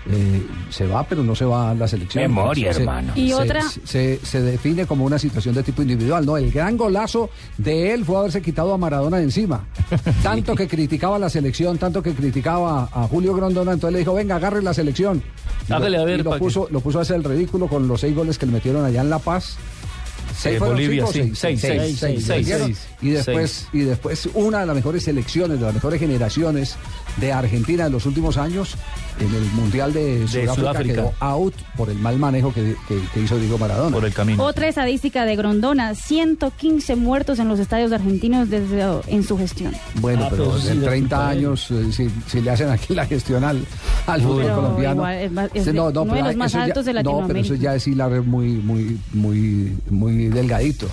Eh, 0.08 0.46
se 0.70 0.86
va, 0.86 1.04
pero 1.06 1.22
no 1.22 1.34
se 1.34 1.44
va 1.44 1.70
a 1.70 1.74
la 1.74 1.86
selección. 1.86 2.22
Memoria, 2.24 2.72
Se- 2.72 2.80
hermano. 2.80 3.12
Y 3.14 3.28
se, 3.28 3.34
otra- 3.34 3.62
Se, 3.84 4.18
se 4.22 4.40
define 4.40 4.86
como 4.86 5.04
una 5.04 5.18
situación 5.18 5.54
de 5.54 5.62
tipo 5.62 5.82
individual. 5.82 6.24
No, 6.24 6.36
el 6.38 6.50
gran 6.50 6.76
golazo 6.78 7.28
de 7.58 7.92
él 7.92 8.04
fue 8.04 8.16
haberse 8.16 8.40
quitado 8.40 8.72
a 8.72 8.78
Maradona 8.78 9.18
de 9.18 9.24
encima. 9.24 9.66
Tanto 10.22 10.54
que 10.54 10.66
criticaba 10.66 11.18
la 11.18 11.28
selección, 11.28 11.76
tanto 11.76 12.02
que 12.02 12.14
criticaba 12.14 12.88
a 12.92 13.06
Julio 13.08 13.34
Grondona, 13.34 13.72
entonces 13.72 13.92
le 13.92 13.98
dijo, 14.00 14.14
venga, 14.14 14.36
agarre 14.36 14.62
la 14.62 14.72
selección. 14.72 15.22
Y 15.68 15.72
Hágale 15.72 15.96
lo, 15.98 16.02
a 16.02 16.06
ver, 16.06 16.20
y 16.20 16.22
lo 16.22 16.32
que- 16.32 16.38
puso, 16.38 16.66
lo 16.70 16.80
puso 16.80 16.98
a 16.98 17.02
hacer 17.02 17.16
el 17.16 17.24
ridículo 17.24 17.68
con 17.68 17.86
los 17.86 18.00
seis 18.00 18.14
goles 18.16 18.38
que 18.38 18.46
le 18.46 18.52
metieron 18.52 18.84
allá 18.84 19.02
en 19.02 19.10
La 19.10 19.18
Paz. 19.18 19.56
Eh, 20.44 20.58
Bolivia, 20.58 21.04
cinco 21.06 21.12
sí. 21.12 21.32
Seis, 21.36 21.60
seis, 21.60 21.98
seis, 21.98 22.24
seis. 22.24 22.86
Y 23.02 23.10
después, 23.10 23.66
y 23.74 23.80
después 23.80 24.26
una 24.32 24.60
de 24.60 24.66
las 24.66 24.74
mejores 24.74 25.04
selecciones, 25.04 25.58
de 25.60 25.66
las 25.66 25.74
mejores 25.74 26.00
generaciones 26.00 26.76
de 27.18 27.30
Argentina 27.32 27.86
en 27.86 27.92
los 27.92 28.06
últimos 28.06 28.38
años, 28.38 28.76
en 29.20 29.34
el 29.34 29.44
Mundial 29.52 29.92
de 29.92 30.26
Sudáfrica, 30.26 30.54
Sudáfrica. 30.54 30.94
quedó 30.94 31.12
out 31.20 31.54
por 31.76 31.90
el 31.90 31.98
mal 31.98 32.18
manejo 32.18 32.52
que, 32.52 32.74
que- 32.88 33.00
que 33.12 33.20
hizo 33.20 33.38
Diego 33.38 33.58
Maradona. 33.58 33.94
Por 33.94 34.04
el 34.06 34.12
camino. 34.14 34.42
Otra 34.44 34.68
estadística 34.68 35.24
de 35.24 35.36
Grondona, 35.36 35.94
115 35.94 36.96
muertos 36.96 37.38
en 37.38 37.48
los 37.48 37.58
estadios 37.60 37.92
argentinos 37.92 38.48
desde 38.50 38.82
en 39.08 39.22
su 39.22 39.36
gestión. 39.38 39.74
Bueno, 39.96 40.24
Ah, 40.24 40.28
pero 40.30 40.44
pero 40.50 40.58
sí 40.58 40.68
en 40.68 40.80
le 40.80 40.86
30 40.86 41.16
culpa 41.16 41.28
a 41.28 41.32
él. 41.32 41.38
años, 41.38 41.70
eh, 41.70 41.92
si, 41.92 42.08
si 42.26 42.40
le 42.40 42.50
hacen 42.50 42.68
aquí 42.70 42.94
la 42.94 43.06
gestión 43.06 43.44
al, 43.44 43.64
al 44.06 44.22
fútbol 44.22 44.42
Pero 44.42 44.54
colombiano. 44.56 44.94
igual 44.96 45.14
es 45.18 45.32
más- 45.32 45.50
es 45.54 45.64
Sí, 45.64 45.70
de- 45.72 45.80
uno 45.80 45.90
de 45.90 45.92
pero 46.12 46.24
los 46.26 46.36
más 46.36 46.50
eso 46.50 46.58
ya- 46.58 46.64
altos 46.64 46.84
de 46.84 46.92
No, 47.02 47.24
pero 47.26 47.38
eso 47.40 47.54
ya 47.54 47.74
es 47.74 47.86
hilar 47.86 48.22
muy, 48.22 48.48
muy, 48.54 48.98
muy, 49.12 49.76
muy 49.90 50.28
delgadito. 50.28 50.86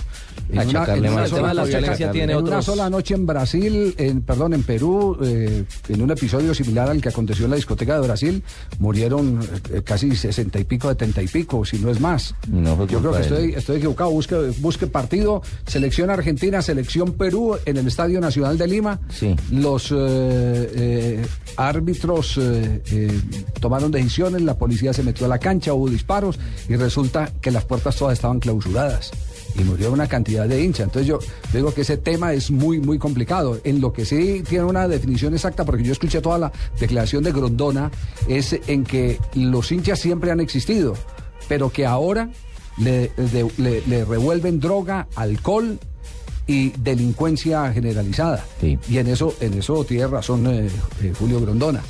En 0.50 0.56
más. 0.56 0.66
sola 0.66 0.94
El 0.94 1.02
tema 1.02 1.20
de 1.48 1.54
la 1.54 1.62
noche- 1.62 1.68
violencia 1.78 2.10
tiene 2.10 2.32
en 2.32 2.38
una 2.38 2.62
sola 2.62 2.88
noche 2.88 3.14
en 3.14 3.26
Brasil, 3.26 3.94
en, 3.98 4.22
perdón, 4.22 4.54
en 4.54 4.62
Perú, 4.62 5.18
eh, 5.22 5.64
en 5.90 6.00
un 6.02 6.10
episodio 6.10 6.54
similar 6.54 6.88
al 6.88 7.02
que 7.02 7.10
aconteció 7.10 7.44
en 7.44 7.50
la 7.50 7.56
discoteca 7.56 8.00
de 8.00 8.06
Brasil, 8.06 8.17
murieron 8.78 9.40
eh, 9.72 9.82
casi 9.84 10.14
sesenta 10.16 10.58
y 10.58 10.64
pico, 10.64 10.88
setenta 10.88 11.22
y 11.22 11.28
pico, 11.28 11.64
si 11.64 11.78
no 11.78 11.90
es 11.90 12.00
más. 12.00 12.34
No 12.48 12.86
Yo 12.86 13.00
creo 13.00 13.12
que 13.12 13.20
estoy, 13.20 13.54
estoy 13.54 13.76
equivocado. 13.78 14.10
Busque, 14.10 14.52
busque 14.58 14.86
partido, 14.86 15.42
selección 15.66 16.10
Argentina, 16.10 16.62
selección 16.62 17.12
Perú 17.12 17.56
en 17.64 17.76
el 17.76 17.86
Estadio 17.86 18.20
Nacional 18.20 18.58
de 18.58 18.66
Lima. 18.66 19.00
Sí. 19.10 19.34
Los 19.50 19.90
eh, 19.90 19.94
eh, 19.96 21.26
árbitros 21.56 22.38
eh, 22.38 23.20
tomaron 23.60 23.90
decisiones, 23.90 24.42
la 24.42 24.56
policía 24.56 24.92
se 24.92 25.02
metió 25.02 25.26
a 25.26 25.28
la 25.28 25.38
cancha, 25.38 25.74
hubo 25.74 25.88
disparos 25.88 26.38
y 26.68 26.76
resulta 26.76 27.32
que 27.40 27.50
las 27.50 27.64
puertas 27.64 27.96
todas 27.96 28.14
estaban 28.14 28.40
clausuradas. 28.40 29.10
Y 29.58 29.64
murió 29.64 29.92
una 29.92 30.06
cantidad 30.06 30.46
de 30.46 30.62
hinchas. 30.62 30.86
Entonces 30.86 31.06
yo 31.08 31.18
digo 31.52 31.74
que 31.74 31.80
ese 31.82 31.96
tema 31.96 32.32
es 32.32 32.50
muy, 32.50 32.78
muy 32.80 32.98
complicado. 32.98 33.58
En 33.64 33.80
lo 33.80 33.92
que 33.92 34.04
sí 34.04 34.42
tiene 34.48 34.64
una 34.64 34.86
definición 34.88 35.34
exacta, 35.34 35.64
porque 35.64 35.82
yo 35.82 35.92
escuché 35.92 36.20
toda 36.20 36.38
la 36.38 36.52
declaración 36.78 37.24
de 37.24 37.32
Grondona, 37.32 37.90
es 38.28 38.56
en 38.66 38.84
que 38.84 39.18
los 39.34 39.70
hinchas 39.72 39.98
siempre 39.98 40.30
han 40.30 40.40
existido, 40.40 40.94
pero 41.48 41.70
que 41.70 41.86
ahora 41.86 42.30
le, 42.78 43.10
de- 43.16 43.50
le- 43.58 43.82
le 43.86 44.04
revuelven 44.04 44.60
droga, 44.60 45.08
alcohol 45.16 45.78
y 46.46 46.70
delincuencia 46.78 47.72
generalizada. 47.72 48.44
Sí. 48.60 48.78
Y 48.88 48.98
en 48.98 49.08
eso, 49.08 49.34
en 49.40 49.54
eso 49.54 49.84
tiene 49.84 50.06
razón 50.06 50.46
eh, 50.46 50.68
eh, 51.02 51.12
Julio 51.18 51.40
Grondona. 51.40 51.82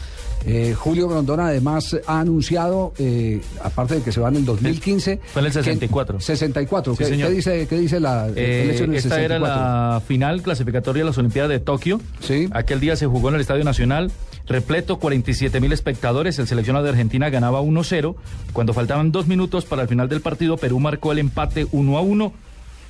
Eh, 0.47 0.75
Julio 0.77 1.09
Grondona 1.09 1.49
además 1.49 1.97
ha 2.07 2.21
anunciado, 2.21 2.93
eh, 2.99 3.41
aparte 3.63 3.97
de 3.97 4.03
que 4.03 4.13
se 4.13 4.21
va 4.21 4.29
en 4.29 4.37
el 4.37 4.45
2015... 4.45 5.21
Fue 5.33 5.41
en 5.43 5.47
el 5.47 5.53
que- 5.53 5.59
64. 5.63 6.21
64. 6.21 6.95
Sí, 6.97 7.05
¿Qué, 7.05 7.17
qué 7.17 7.31
dice, 7.31 7.67
qué 7.69 7.79
dice 7.79 8.01
la 8.01 8.29
Eh, 8.35 8.63
el 8.65 8.71
hecho 8.71 8.85
en 8.85 8.91
el 8.91 8.97
esta 8.97 9.17
era 9.21 9.37
64? 9.37 9.47
la 9.47 10.03
final 10.07 10.43
clasificatoria 10.43 11.03
de 11.03 11.07
las 11.07 11.19
Olimpiadas 11.19 11.51
de 11.51 11.61
Tokio. 11.61 12.01
Sí. 12.21 12.49
Aquel 12.53 12.81
día 12.81 12.97
se 12.97 13.07
jugó 13.07 13.29
en 13.29 13.35
el 13.35 13.41
Estadio 13.41 13.65
Nacional, 13.65 14.11
repleto, 14.47 14.99
47 14.99 15.61
mil 15.61 15.73
espectadores. 15.73 16.39
El 16.39 16.47
seleccionado 16.47 16.85
de 16.85 16.91
Argentina 16.91 17.29
ganaba 17.31 17.61
1-0. 17.61 18.15
Cuando 18.53 18.73
faltaban 18.73 19.13
dos 19.13 19.27
minutos 19.27 19.65
para 19.67 19.83
el 19.83 19.89
final 19.89 20.09
del 20.09 20.21
partido, 20.23 20.57
Perú 20.57 20.81
marcó 20.81 21.13
el 21.13 21.19
empate 21.19 21.67
1 21.73 22.33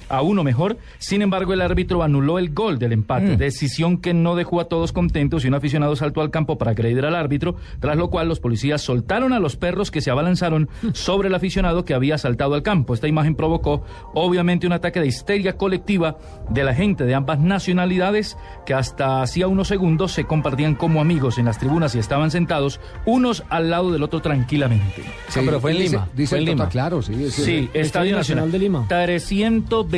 a 0.09 0.23
1. 0.23 0.29
A 0.29 0.31
uno 0.31 0.45
mejor. 0.45 0.77
Sin 0.99 1.23
embargo, 1.23 1.53
el 1.53 1.61
árbitro 1.63 2.03
anuló 2.03 2.39
el 2.39 2.53
gol 2.53 2.79
del 2.79 2.93
empate. 2.93 3.37
Decisión 3.37 3.99
que 3.99 4.13
no 4.15 4.37
dejó 4.37 4.61
a 4.61 4.65
todos 4.67 4.93
contentos 4.93 5.45
y 5.45 5.49
un 5.49 5.55
aficionado 5.55 5.97
saltó 5.97 6.21
al 6.21 6.31
campo 6.31 6.59
para 6.59 6.73
agredir 6.73 7.05
al 7.07 7.15
árbitro, 7.15 7.57
tras 7.81 7.97
lo 7.97 8.11
cual 8.11 8.29
los 8.29 8.41
policías 8.41 8.83
soltaron 8.83 9.33
a 9.33 9.39
los 9.39 9.57
perros 9.57 9.91
que 9.91 10.01
se 10.01 10.11
abalanzaron 10.11 10.69
sobre 10.93 11.29
el 11.29 11.35
aficionado 11.35 11.85
que 11.85 11.95
había 11.95 12.19
saltado 12.19 12.55
al 12.55 12.63
campo. 12.63 12.93
Esta 12.95 13.09
imagen 13.09 13.35
provocó, 13.35 13.83
obviamente, 14.15 14.67
un 14.67 14.73
ataque 14.75 15.01
de 15.01 15.07
histeria 15.07 15.57
colectiva 15.57 16.19
de 16.51 16.65
la 16.65 16.75
gente 16.75 17.05
de 17.05 17.15
ambas 17.15 17.39
nacionalidades 17.41 18.37
que 18.67 18.75
hasta 18.75 19.23
hacía 19.23 19.49
unos 19.49 19.69
segundos 19.69 20.13
se 20.13 20.25
compartían 20.25 20.75
como 20.75 21.01
amigos 21.01 21.39
en 21.39 21.47
las 21.47 21.59
tribunas 21.59 21.95
y 21.95 21.99
estaban 21.99 22.31
sentados 22.31 22.81
unos 23.07 23.45
al 23.49 23.71
lado 23.71 23.91
del 23.93 24.03
otro 24.03 24.21
tranquilamente. 24.21 25.03
Sí, 25.29 25.39
Ah, 25.41 25.43
pero 25.45 25.61
fue 25.61 25.73
en 25.73 25.79
dice- 25.79 25.91
Lima, 25.97 26.09
Dice 26.15 26.29
fue 26.31 26.39
en 26.39 26.45
Tota, 26.45 26.55
Lima. 26.57 26.69
claro, 26.69 27.03
sí. 27.03 27.13
es- 27.25 27.35
Sí, 27.35 27.71
Estadio 27.73 28.17
Nacional 28.17 28.51
de 28.53 28.59
Lima. 28.59 28.87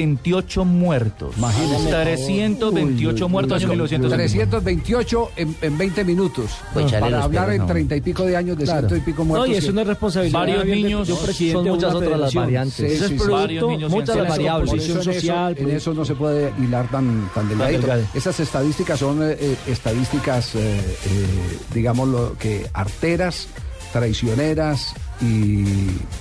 328 0.00 0.64
muertos. 0.64 1.36
Imagínese. 1.36 1.88
328 1.90 3.28
muertos 3.28 3.58
año 3.62 3.68
1900. 3.68 4.12
328 4.12 5.30
en, 5.36 5.56
en 5.60 5.78
20 5.78 6.04
minutos. 6.04 6.50
Pues 6.72 6.92
para 6.92 7.22
hablar 7.22 7.50
en 7.52 7.60
hombre. 7.62 7.74
30 7.74 7.96
y 7.96 8.00
pico 8.00 8.24
de 8.24 8.36
años 8.36 8.56
de 8.56 8.66
ciento 8.66 8.96
y 8.96 9.00
pico 9.00 9.22
No, 9.22 9.24
muertos. 9.26 9.48
y 9.50 9.54
es 9.54 9.68
una 9.68 9.84
responsabilidad 9.84 10.38
Varios 10.40 10.64
niños, 10.66 11.08
de 11.08 11.14
son 11.52 11.68
muchas 11.68 11.94
otras 11.94 12.18
las 12.20 12.34
variantes. 12.34 12.74
Sí, 12.74 12.86
sí, 12.86 12.92
es 13.04 13.08
sí. 13.08 13.16
Varios 13.16 13.26
producto 13.64 13.70
niños 13.70 13.90
muchas 13.90 14.16
las 14.16 14.28
variables, 14.28 14.72
eso 14.72 14.92
en 14.92 15.10
eso- 15.16 15.48
en 15.58 15.70
eso 15.70 15.94
no 15.94 16.04
se 16.04 16.14
puede 16.14 16.52
hilar 16.58 16.90
tan, 16.90 17.30
tan 17.34 17.48
delgadito. 17.48 17.80
delgado. 17.80 18.02
Esas 18.14 18.40
estadísticas 18.40 18.98
son 18.98 19.22
eh, 19.22 19.36
eh, 19.38 19.56
estadísticas, 19.66 20.54
eh, 20.54 20.58
eh, 20.80 21.58
digamos, 21.74 22.08
lo 22.08 22.36
que 22.38 22.66
arteras, 22.72 23.48
traicioneras 23.92 24.94
y 25.20 25.64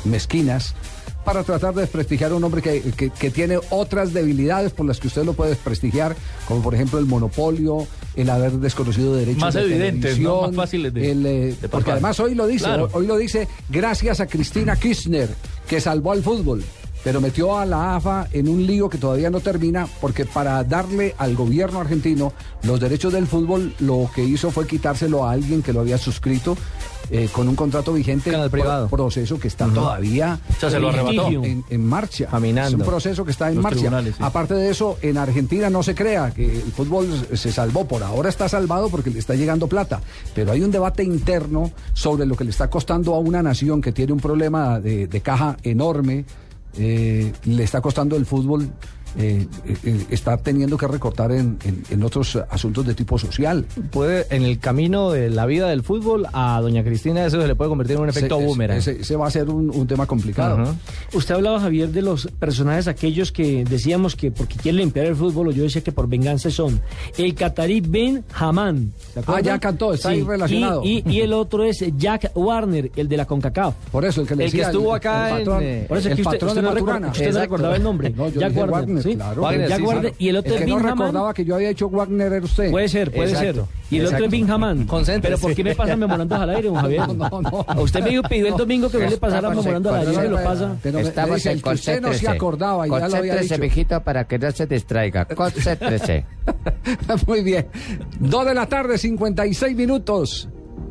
mezquinas 0.06 0.74
para 1.26 1.44
tratar 1.44 1.74
de 1.76 1.82
desprestigiar 1.82 2.32
a 2.32 2.36
un 2.36 2.44
hombre 2.44 2.62
que, 2.62 2.82
que- 2.94 3.10
que 3.10 3.30
tiene 3.30 3.60
otras 3.70 4.14
debilidades 4.14 4.72
por 4.72 4.86
las 4.86 5.00
que 5.00 5.08
usted 5.08 5.24
lo 5.24 5.34
puede 5.34 5.52
desprestigiar, 5.52 6.16
como 6.48 6.62
por 6.62 6.74
ejemplo 6.74 6.98
el 7.00 7.06
monopolio, 7.06 7.86
el 8.16 8.30
haber 8.30 8.54
desconocido 8.54 9.16
derechos 9.16 9.42
Más 9.42 9.54
de 9.54 9.62
evidentes, 9.62 10.18
¿no? 10.20 10.42
Más 10.44 10.56
fáciles 10.56 10.94
de- 10.94 11.12
el, 11.12 11.26
eh, 11.26 11.56
de 11.62 11.70
porque 11.70 11.92
además 11.92 12.20
hoy 12.20 12.36
lo 12.36 12.48
dice, 12.48 12.66
Claro. 12.66 12.90
hoy 12.94 13.06
lo 13.06 13.18
dice 13.18 13.48
gracias 13.70 14.20
a 14.20 14.28
Cristina 14.28 14.76
Kirchner 14.76 15.30
que 15.68 15.80
salvó 15.82 16.12
al 16.14 16.24
fútbol. 16.24 16.64
Pero 17.02 17.22
metió 17.22 17.58
a 17.58 17.66
la 17.66 17.96
AFA 17.96 18.28
en 18.34 18.50
un 18.50 18.66
lío 18.68 18.90
que 18.90 18.98
todavía 18.98 19.30
no 19.30 19.40
termina, 19.40 19.88
porque 20.02 20.26
para 20.26 20.62
darle 20.66 21.16
al 21.18 21.34
gobierno 21.34 21.80
argentino 21.80 22.34
los 22.64 22.78
derechos 22.82 23.14
del 23.14 23.26
fútbol, 23.26 23.74
lo 23.80 24.10
que 24.14 24.22
hizo 24.26 24.52
fue 24.52 24.68
quitárselo 24.68 25.24
a 25.26 25.32
alguien 25.32 25.62
que 25.62 25.72
lo 25.72 25.80
había 25.80 25.98
suscrito 25.98 26.58
eh, 27.12 27.30
con 27.32 27.48
un 27.48 27.56
contrato 27.56 27.94
vigente. 27.94 28.32
Canal 28.32 28.50
privado. 28.50 28.88
pro- 28.88 28.98
proceso 28.98 29.40
que 29.40 29.48
está 29.48 29.68
todavía 29.68 30.40
O 30.56 30.60
sea, 30.60 30.70
se 30.70 30.80
lo 30.80 30.90
en- 30.90 30.96
arrebató. 31.00 31.28
En, 31.30 31.64
en 31.70 31.86
marcha. 31.86 32.28
Caminando. 32.28 32.70
Es 32.70 32.74
un 32.76 32.82
proceso 32.86 33.26
que 33.26 33.32
está 33.32 33.50
en 33.50 33.56
Los 33.56 33.64
marcha. 33.64 34.02
sí. 34.04 34.14
Aparte 34.20 34.54
de 34.54 34.70
eso, 34.70 34.98
en 35.02 35.18
Argentina 35.18 35.70
no 35.70 35.82
se 35.84 35.96
crea 35.96 36.32
que 36.32 36.46
el 36.62 36.72
fútbol 36.72 37.08
se 37.34 37.52
salvó. 37.52 37.86
Por 37.88 38.04
ahora 38.04 38.30
está 38.30 38.48
salvado 38.50 38.90
porque 38.90 39.10
le 39.10 39.20
está 39.20 39.36
llegando 39.36 39.68
plata. 39.68 40.02
Pero 40.36 40.52
hay 40.52 40.62
un 40.62 40.72
debate 40.72 41.04
interno 41.04 41.72
sobre 41.94 42.26
lo 42.26 42.36
que 42.36 42.44
le 42.44 42.50
está 42.52 42.70
costando 42.70 43.16
a 43.16 43.20
una 43.20 43.42
nación 43.42 43.82
que 43.82 43.92
tiene 43.92 44.14
un 44.14 44.20
problema 44.20 44.80
de, 44.80 45.08
de 45.08 45.22
caja 45.22 45.58
enorme. 45.64 46.26
eh, 46.78 47.34
le 47.46 47.64
está 47.64 47.82
costando 47.82 48.16
el 48.16 48.26
fútbol. 48.28 48.70
Eh, 49.18 49.48
eh, 49.66 49.78
eh, 49.84 50.06
está 50.10 50.38
teniendo 50.38 50.78
que 50.78 50.88
recortar 50.88 51.32
en, 51.32 51.58
en- 51.64 51.84
en 51.90 52.04
otros 52.04 52.38
asuntos 52.50 52.86
de 52.86 52.94
tipo 52.94 53.18
social. 53.18 53.66
Puede, 53.92 54.26
en 54.30 54.44
el 54.44 54.60
camino 54.60 55.12
de 55.12 55.30
la 55.30 55.46
vida 55.46 55.68
del 55.70 55.84
fútbol, 55.84 56.28
a 56.34 56.60
doña 56.62 56.84
Cristina 56.84 57.26
eso 57.26 57.42
se 57.42 57.48
le 57.48 57.56
puede 57.56 57.70
convertir 57.70 57.96
en 57.98 58.04
un 58.04 58.10
efecto 58.10 58.38
Ese- 58.38 58.46
boomerang. 58.46 58.78
Ese, 58.78 59.02
ese 59.02 59.16
va 59.16 59.28
a 59.28 59.32
ser 59.32 59.50
un, 59.50 59.70
un 59.70 59.88
tema 59.88 60.06
complicado. 60.06 60.76
Usted 61.14 61.36
hablaba, 61.36 61.60
Javier, 61.60 61.90
de 61.90 62.02
los 62.02 62.28
personajes 62.40 62.88
aquellos 62.88 63.32
que 63.32 63.64
decíamos 63.66 64.16
que 64.16 64.32
porque 64.32 64.56
quieren 64.56 64.80
limpiar 64.82 65.06
el 65.08 65.16
fútbol, 65.16 65.48
o 65.50 65.52
yo 65.52 65.64
decía 65.64 65.82
que 65.84 65.92
por 65.92 66.08
venganza 66.08 66.50
son. 66.52 66.82
El 67.18 67.34
catarí 67.36 67.82
Ben 67.82 68.24
Haman. 68.34 68.92
¿se? 69.14 69.22
Ah, 69.28 69.42
ya 69.42 69.60
cantó, 69.60 69.94
está 69.94 70.10
ahí 70.10 70.24
relacionado. 70.24 70.82
Y, 70.84 71.04
y- 71.06 71.12
y 71.18 71.22
el 71.22 71.34
otro 71.34 71.64
es 71.64 71.84
Jack 71.98 72.32
Warner, 72.36 72.92
el 72.96 73.08
de 73.08 73.18
la 73.18 73.26
CONCACAF. 73.26 73.74
Por 73.92 74.06
eso 74.06 74.22
el 74.22 74.28
que 74.28 74.36
le 74.36 74.46
El 74.46 74.52
que 74.52 74.58
decía, 74.58 74.72
estuvo 74.72 74.94
acá 74.94 75.30
en, 75.30 75.38
patrón, 75.46 75.64
Por 75.88 75.98
eso 75.98 76.08
es 76.10 76.12
el 76.12 76.16
que 76.16 76.22
usted, 76.22 76.24
patrón 76.24 76.50
usted 76.50 76.62
de 76.62 76.68
no, 76.68 76.74
recuerda- 76.76 77.00
Maturana. 77.00 77.12
usted 77.12 77.34
no 77.34 77.40
recordaba 77.40 77.76
el 77.76 77.84
nombre. 77.84 78.10
No, 78.12 78.30
yo 78.30 78.40
Jack 78.42 78.50
dije 78.50 78.62
Warner, 78.64 78.99
Wagner, 79.00 79.12
¿sí? 79.12 79.16
claro. 79.16 79.42
Wagner, 79.42 79.70
Jack 79.70 79.78
sí, 79.80 79.84
Warner 79.86 80.02
claro. 80.02 80.16
y 80.20 80.30
el 80.30 80.36
otro 80.38 80.54
El 80.54 80.60
es 80.60 80.66
que 80.66 80.72
no 80.72 80.78
Haman. 80.78 80.90
recordaba 80.98 81.34
que 81.34 81.46
yo 81.46 81.56
había 81.56 81.70
hecho 81.70 81.90
Wagner 81.90 82.34
era 82.34 82.46
usted. 82.46 82.72
Puede 82.72 82.88
ser, 82.90 83.12
puede 83.12 83.30
Exacto. 83.32 83.68
ser. 83.68 83.80
Y 83.92 83.98
el 83.98 84.06
otro 84.06 84.18
es 84.18 84.24
Exacto. 84.24 84.32
Bin 84.32 84.52
Haman. 84.52 84.86
Concéntrese. 84.86 85.22
Pero 85.36 85.38
¿por 85.40 85.56
qué 85.56 85.64
me 85.64 85.76
pasa 85.76 85.96
memorandos 85.96 86.40
al 86.40 86.50
aire, 86.52 86.68
don 86.68 86.76
Javier? 86.82 87.08
No, 87.08 87.14
no, 87.30 87.42
no. 87.42 87.82
Usted 87.82 88.04
me 88.04 88.22
pidió 88.30 88.48
el 88.48 88.58
domingo 88.58 88.90
que 88.90 89.00
no 89.00 89.10
le 89.10 89.18
pasara 89.18 89.50
memorando 89.50 89.94
al 89.94 90.08
aire, 90.08 90.14
se 90.22 90.30
lo 90.30 90.44
pasa. 90.44 90.76
Estamos 90.84 91.46
en 91.46 91.62
usted 91.68 92.02
no 92.02 92.14
se 92.14 92.28
acordaba 92.30 92.88
y 92.88 92.92
ya 92.92 93.08
lo 93.08 93.16
había 93.18 93.36
dicho. 93.38 93.58
mijito, 93.58 94.02
para 94.02 94.26
que 94.28 94.38
no 94.40 94.52
se 94.52 94.68
distraiga. 94.68 95.26
Concéntrese. 95.36 96.26
Muy 97.28 97.42
bien. 97.44 97.68
Dos 98.20 98.46
de 98.46 98.54
la 98.54 98.66
tarde, 98.68 98.98
56 98.98 99.76
minutos. 99.76 100.48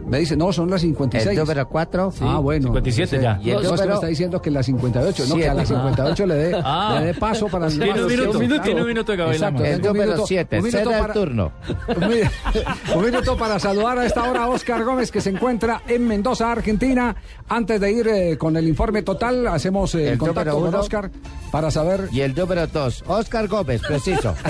Me 0.08 0.18
dice, 0.20 0.36
no, 0.36 0.52
son 0.52 0.70
las 0.70 0.80
56. 0.80 1.36
El 1.36 1.44
número 1.44 1.68
4. 1.68 2.12
Ah, 2.22 2.38
bueno. 2.38 2.68
57 2.68 3.16
Sí. 3.18 3.22
ya. 3.22 3.38
Y 3.42 3.50
el 3.50 3.56
No, 3.56 3.60
es 3.60 3.66
que 3.66 3.72
me 3.72 3.76
número- 3.78 3.94
está 3.94 4.06
diciendo 4.06 4.40
que 4.42 4.50
las 4.50 4.66
58, 4.66 5.24
no, 5.28 5.36
que 5.36 5.48
a 5.48 5.54
las 5.54 5.68
Siete. 5.68 5.82
58 5.82 6.26
le 6.26 6.34
dé, 6.34 6.60
Ah. 6.64 6.96
le 7.00 7.06
dé 7.06 7.14
paso 7.14 7.46
para 7.48 7.66
el 7.66 7.78
Tiene 7.78 8.02
un 8.02 8.06
minuto, 8.08 8.38
minuto, 8.38 8.62
tiene 8.62 8.80
un 8.80 8.86
minuto 8.88 9.12
de 9.12 9.18
cabeza. 9.18 9.48
El 9.48 9.82
número 9.82 10.04
minuto- 10.12 10.26
7. 10.26 10.58
un 10.58 10.64
minuto 10.64 10.84
Ceda 10.84 10.96
el 10.96 11.00
para- 11.02 11.14
turno. 11.14 11.52
Un 11.96 12.08
mi- 12.08 12.94
un 12.96 13.04
minuto 13.04 13.36
para 13.36 13.58
saludar 13.58 13.98
a 13.98 14.06
esta 14.06 14.28
hora 14.30 14.44
a 14.44 14.48
Oscar 14.48 14.82
Gómez 14.84 15.10
que 15.10 15.20
se 15.20 15.30
encuentra 15.30 15.82
en 15.86 16.06
Mendoza, 16.06 16.50
Argentina. 16.50 17.14
Antes 17.48 17.80
de 17.80 17.92
ir 17.92 18.08
eh, 18.08 18.38
con 18.38 18.56
el 18.56 18.66
informe 18.68 19.02
total, 19.02 19.46
hacemos 19.48 19.94
eh, 19.94 20.10
el, 20.12 20.18
contacto 20.18 20.50
número 20.52 20.60
con 20.60 20.68
uno. 20.70 20.80
Oscar 20.80 21.10
para 21.52 21.70
saber. 21.70 22.08
Y 22.12 22.20
el 22.22 22.34
número 22.34 22.66
2. 22.66 23.04
Oscar 23.06 23.46
Gómez, 23.48 23.82
preciso. 23.86 24.34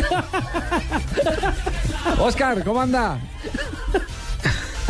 Oscar, 2.21 2.63
¿cómo 2.65 2.81
anda? 2.81 3.19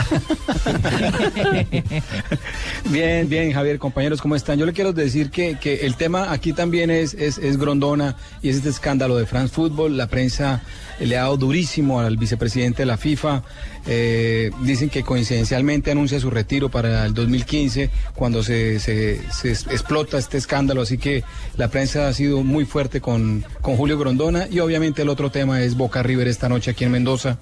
Bien, 2.90 3.28
bien, 3.28 3.52
Javier, 3.52 3.78
compañeros, 3.78 4.22
¿cómo 4.22 4.34
están? 4.34 4.58
Yo 4.58 4.66
le 4.66 4.72
quiero 4.72 4.92
decir 4.92 5.30
que, 5.30 5.58
que 5.60 5.86
el 5.86 5.96
tema 5.96 6.32
aquí 6.32 6.52
también 6.52 6.90
es, 6.90 7.14
es, 7.14 7.38
es 7.38 7.58
Grondona 7.58 8.16
y 8.42 8.48
es 8.48 8.56
este 8.56 8.70
escándalo 8.70 9.16
de 9.16 9.26
France 9.26 9.54
Football. 9.54 9.96
La 9.96 10.06
prensa 10.06 10.62
le 11.00 11.16
ha 11.16 11.22
dado 11.22 11.36
durísimo 11.36 12.00
al 12.00 12.16
vicepresidente 12.16 12.82
de 12.82 12.86
la 12.86 12.96
FIFA. 12.96 13.42
Eh, 13.86 14.50
dicen 14.62 14.90
que 14.90 15.02
coincidencialmente 15.02 15.90
anuncia 15.90 16.20
su 16.20 16.30
retiro 16.30 16.70
para 16.70 17.06
el 17.06 17.14
2015 17.14 17.90
cuando 18.14 18.42
se, 18.42 18.80
se, 18.80 19.20
se 19.30 19.50
explota 19.50 20.18
este 20.18 20.38
escándalo. 20.38 20.82
Así 20.82 20.98
que 20.98 21.24
la 21.56 21.68
prensa 21.68 22.08
ha 22.08 22.12
sido 22.12 22.42
muy 22.42 22.64
fuerte 22.64 23.00
con, 23.00 23.44
con 23.60 23.76
Julio 23.76 23.98
Grondona 23.98 24.48
y 24.50 24.60
obviamente 24.60 25.02
el 25.02 25.08
otro 25.08 25.30
tema 25.30 25.62
es 25.62 25.76
Boca 25.76 26.02
River 26.02 26.28
esta 26.28 26.48
noche 26.48 26.70
aquí 26.70 26.84
en 26.84 26.92
Mendoza. 26.92 27.38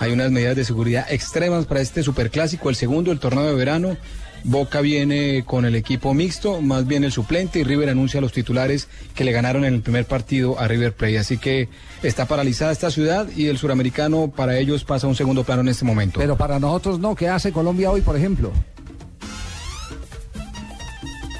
Hay 0.00 0.12
unas 0.12 0.30
medidas 0.30 0.56
de 0.56 0.64
seguridad 0.64 1.06
extremas 1.10 1.66
para 1.66 1.82
este 1.82 2.02
superclásico, 2.02 2.70
el 2.70 2.74
segundo, 2.74 3.12
el 3.12 3.20
torneo 3.20 3.44
de 3.44 3.54
verano. 3.54 3.98
Boca 4.44 4.80
viene 4.80 5.44
con 5.44 5.66
el 5.66 5.74
equipo 5.74 6.14
mixto, 6.14 6.62
más 6.62 6.86
bien 6.86 7.04
el 7.04 7.12
suplente, 7.12 7.58
y 7.58 7.64
River 7.64 7.90
anuncia 7.90 8.16
a 8.16 8.22
los 8.22 8.32
titulares 8.32 8.88
que 9.14 9.24
le 9.24 9.32
ganaron 9.32 9.66
en 9.66 9.74
el 9.74 9.82
primer 9.82 10.06
partido 10.06 10.58
a 10.58 10.66
River 10.66 10.94
Plate. 10.94 11.18
Así 11.18 11.36
que 11.36 11.68
está 12.02 12.24
paralizada 12.24 12.72
esta 12.72 12.90
ciudad 12.90 13.28
y 13.36 13.48
el 13.48 13.58
suramericano 13.58 14.32
para 14.34 14.56
ellos 14.56 14.84
pasa 14.84 15.06
a 15.06 15.10
un 15.10 15.16
segundo 15.16 15.44
plano 15.44 15.60
en 15.60 15.68
este 15.68 15.84
momento. 15.84 16.18
Pero 16.18 16.34
para 16.34 16.58
nosotros 16.58 16.98
no. 16.98 17.14
¿Qué 17.14 17.28
hace 17.28 17.52
Colombia 17.52 17.90
hoy, 17.90 18.00
por 18.00 18.16
ejemplo? 18.16 18.52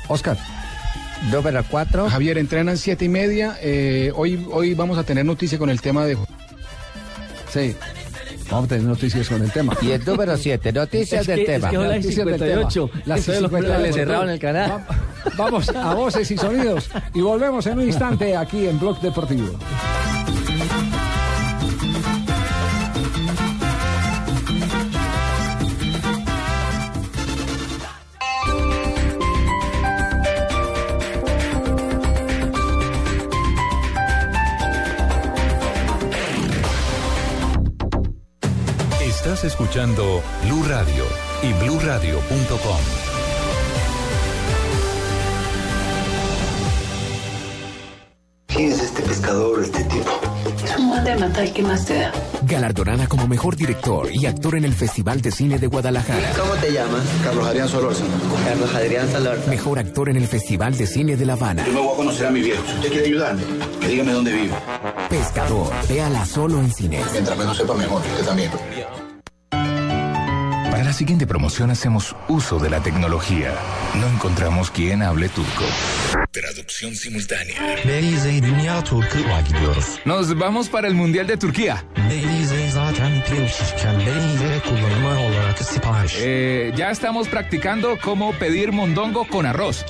Oscar. 0.08 0.36
Número 1.32 1.64
4. 1.70 2.10
Javier, 2.10 2.36
entrenan 2.36 2.76
siete 2.76 3.06
y 3.06 3.08
media. 3.08 3.56
eh, 3.62 4.12
hoy, 4.14 4.46
hoy 4.52 4.74
vamos 4.74 4.98
a 4.98 5.04
tener 5.04 5.24
noticia 5.24 5.58
con 5.58 5.70
el 5.70 5.80
tema 5.80 6.04
de... 6.04 6.18
Sí. 7.50 7.74
Vamos 8.50 8.64
a 8.66 8.68
tener 8.68 8.84
noticias 8.84 9.28
con 9.28 9.42
el 9.42 9.52
tema. 9.52 9.76
Y 9.80 9.92
el 9.92 10.04
número 10.04 10.36
7. 10.36 10.72
Noticias 10.72 11.20
Es 11.22 11.26
del 11.28 11.38
que- 11.40 11.44
tema. 11.46 11.66
es 11.68 11.70
que 11.70 11.78
hola, 11.78 11.88
Noticias 11.96 12.16
del 12.26 12.34
58. 12.34 12.86
tema. 12.88 13.02
Las 13.06 13.18
Entonces 13.20 13.42
los 13.42 13.50
58. 13.50 13.82
le 13.86 13.92
cerraron 13.92 14.30
el 14.30 14.38
canal. 14.40 14.70
Va- 14.70 14.86
Vamos 15.36 15.68
a 15.68 15.94
voces 15.94 16.30
y 16.30 16.36
sonidos 16.36 16.90
y 17.14 17.20
volvemos 17.20 17.66
en 17.66 17.78
un 17.78 17.84
instante 17.86 18.36
aquí 18.36 18.66
en 18.66 18.78
Blog 18.80 19.00
Deportivo. 19.00 19.50
Estás 39.40 39.58
escuchando 39.58 40.22
Blue 40.44 40.62
Radio 40.68 41.06
y 41.42 41.50
bluradio.com. 41.64 42.76
¿Quién 48.48 48.72
es 48.72 48.82
este 48.82 49.00
pescador, 49.00 49.62
este 49.62 49.82
tipo? 49.84 50.10
Es 50.62 50.76
un 50.76 50.90
mal 50.90 51.02
de 51.02 51.16
matar, 51.16 51.50
¿qué 51.54 51.62
más 51.62 51.86
te 51.86 52.00
da? 52.00 52.12
Galardonada 52.42 53.06
como 53.06 53.26
mejor 53.26 53.56
director 53.56 54.10
y 54.12 54.26
actor 54.26 54.56
en 54.56 54.66
el 54.66 54.74
Festival 54.74 55.22
de 55.22 55.30
Cine 55.30 55.58
de 55.58 55.68
Guadalajara. 55.68 56.32
¿Cómo 56.38 56.52
te 56.56 56.70
llamas? 56.70 57.02
Carlos 57.24 57.46
Adrián 57.46 57.68
Solórzano. 57.70 58.10
Carlos 58.44 58.74
Adrián 58.74 59.10
Solórzano. 59.10 59.50
Mejor 59.50 59.78
actor 59.78 60.10
en 60.10 60.16
el 60.16 60.26
Festival 60.26 60.76
de 60.76 60.86
Cine 60.86 61.16
de 61.16 61.24
La 61.24 61.32
Habana. 61.32 61.64
Yo 61.64 61.72
me 61.72 61.80
voy 61.80 61.94
a 61.94 61.96
conocer 61.96 62.26
a 62.26 62.30
mi 62.30 62.42
viejo. 62.42 62.62
Si 62.66 62.74
usted 62.74 62.90
quiere 62.90 63.06
ayudarme, 63.06 63.42
que 63.80 63.88
dígame 63.88 64.12
dónde 64.12 64.34
vive. 64.34 64.54
Pescador. 65.08 65.72
Véala 65.88 66.26
solo 66.26 66.58
en 66.60 66.70
cine. 66.70 67.02
Mientras 67.10 67.38
menos 67.38 67.56
sepa 67.56 67.72
mejor, 67.72 68.02
usted 68.02 68.26
también. 68.26 68.50
La 70.90 70.94
siguiente 70.94 71.24
promoción 71.24 71.70
hacemos 71.70 72.16
uso 72.26 72.58
de 72.58 72.68
la 72.68 72.82
tecnología. 72.82 73.54
No 73.94 74.08
encontramos 74.08 74.72
quien 74.72 75.02
hable 75.02 75.28
turco. 75.28 75.62
Traducción 76.32 76.96
simultánea. 76.96 77.76
Nos 80.04 80.36
vamos 80.36 80.68
para 80.68 80.88
el 80.88 80.94
Mundial 80.94 81.28
de 81.28 81.36
Turquía. 81.36 81.84
Eh, 86.22 86.72
ya 86.76 86.90
estamos 86.90 87.28
practicando 87.28 87.98
cómo 87.98 88.32
pedir 88.32 88.72
mondongo 88.72 89.24
con 89.24 89.46
arroz. 89.46 89.84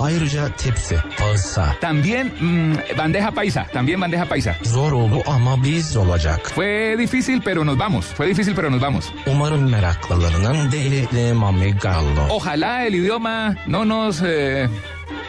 También 1.80 2.32
mm, 2.40 2.96
bandeja 2.96 3.32
paisa, 3.32 3.66
también 3.72 4.00
bandeja 4.00 4.26
paisa. 4.26 4.56
Zor 4.64 4.94
oldu 4.94 5.22
ama 5.26 5.56
biz 5.56 5.96
olacak. 5.96 6.50
Fue 6.54 6.96
difícil, 6.96 7.42
pero 7.42 7.64
nos 7.64 7.76
vamos. 7.76 8.06
Fue 8.06 8.26
difícil, 8.26 8.54
pero 8.54 8.70
nos 8.70 8.80
vamos. 8.80 9.12
Umarım 9.26 9.70
meraklılarının 9.70 10.70
deli 10.70 11.32
mami 11.34 11.72
gallo. 11.72 12.26
Ojalá 12.30 12.86
el 12.86 12.94
idioma 12.94 13.56
no 13.66 13.84
nos... 13.84 14.22
eh, 14.22 14.68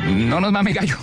no 0.07 0.39
nos 0.39 0.51
mame 0.51 0.73
gallo. 0.73 0.97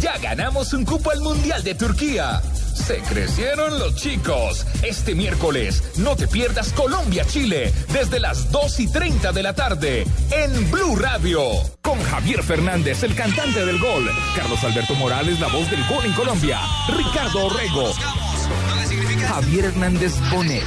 Ya 0.00 0.16
ganamos 0.18 0.72
un 0.72 0.84
cupo 0.84 1.10
al 1.10 1.20
Mundial 1.20 1.62
de 1.62 1.74
Turquía. 1.74 2.40
Se 2.86 2.98
crecieron 2.98 3.78
los 3.78 3.94
chicos. 3.94 4.66
Este 4.82 5.14
miércoles 5.14 5.82
no 5.98 6.16
te 6.16 6.26
pierdas 6.26 6.72
Colombia-Chile 6.72 7.72
desde 7.92 8.18
las 8.18 8.50
2 8.50 8.80
y 8.80 8.88
30 8.88 9.32
de 9.32 9.42
la 9.42 9.54
tarde 9.54 10.06
en 10.30 10.70
Blue 10.70 10.96
Radio. 10.96 11.42
Con 11.82 12.02
Javier 12.02 12.42
Fernández, 12.42 13.02
el 13.02 13.14
cantante 13.14 13.64
del 13.64 13.78
gol. 13.78 14.10
Carlos 14.34 14.62
Alberto 14.64 14.94
Morales, 14.94 15.38
la 15.40 15.48
voz 15.48 15.70
del 15.70 15.86
gol 15.88 16.04
en 16.04 16.12
Colombia. 16.12 16.58
Ricardo 16.96 17.46
Orrego. 17.46 17.92
Javier 19.30 19.66
Hernández 19.66 20.12
Bonet. 20.32 20.64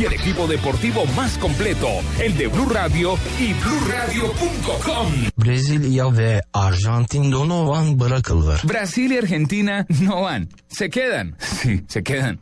y 0.00 0.04
el 0.04 0.12
equipo 0.14 0.48
deportivo 0.48 1.04
más 1.16 1.38
completo, 1.38 1.86
el 2.20 2.36
de 2.36 2.48
Blue 2.48 2.68
Radio 2.68 3.14
y 3.38 3.52
BlueRadio.com. 3.54 5.12
Brezilya 5.36 6.06
ve 6.06 6.40
Arjantin 6.52 7.30
Donovan 7.30 8.00
bırakılır. 8.00 8.60
Brasil 8.64 9.12
y 9.12 9.18
Argentina 9.18 9.86
no 10.00 10.22
van, 10.22 10.48
se 10.68 10.90
quedan. 10.90 11.36
Sí, 11.62 11.84
se 11.88 12.02
quedan. 12.02 12.38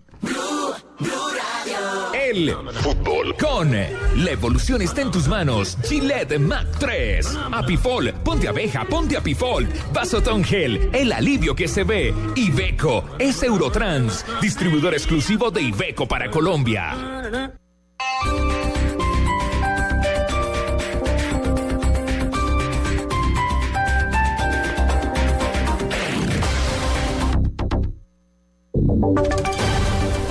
Fútbol 2.31 3.35
con 3.37 3.73
la 3.73 4.31
evolución 4.31 4.83
está 4.83 5.03
en 5.03 5.11
tus 5.11 5.27
manos. 5.27 5.77
Gillette 5.83 6.39
Mac 6.39 6.65
3. 6.79 7.27
Apifol, 7.51 8.13
ponte 8.25 8.47
abeja, 8.47 8.85
ponte 8.85 9.17
Apifol. 9.17 9.67
Vasotón 9.93 10.45
Gel, 10.45 10.91
el 10.93 11.11
alivio 11.13 11.57
que 11.57 11.67
se 11.67 11.83
ve. 11.83 12.15
Iveco 12.37 13.05
es 13.19 13.43
Eurotrans, 13.43 14.25
distribuidor 14.41 14.95
exclusivo 14.95 15.51
de 15.51 15.63
Iveco 15.63 16.07
para 16.07 16.31
Colombia. 16.31 16.95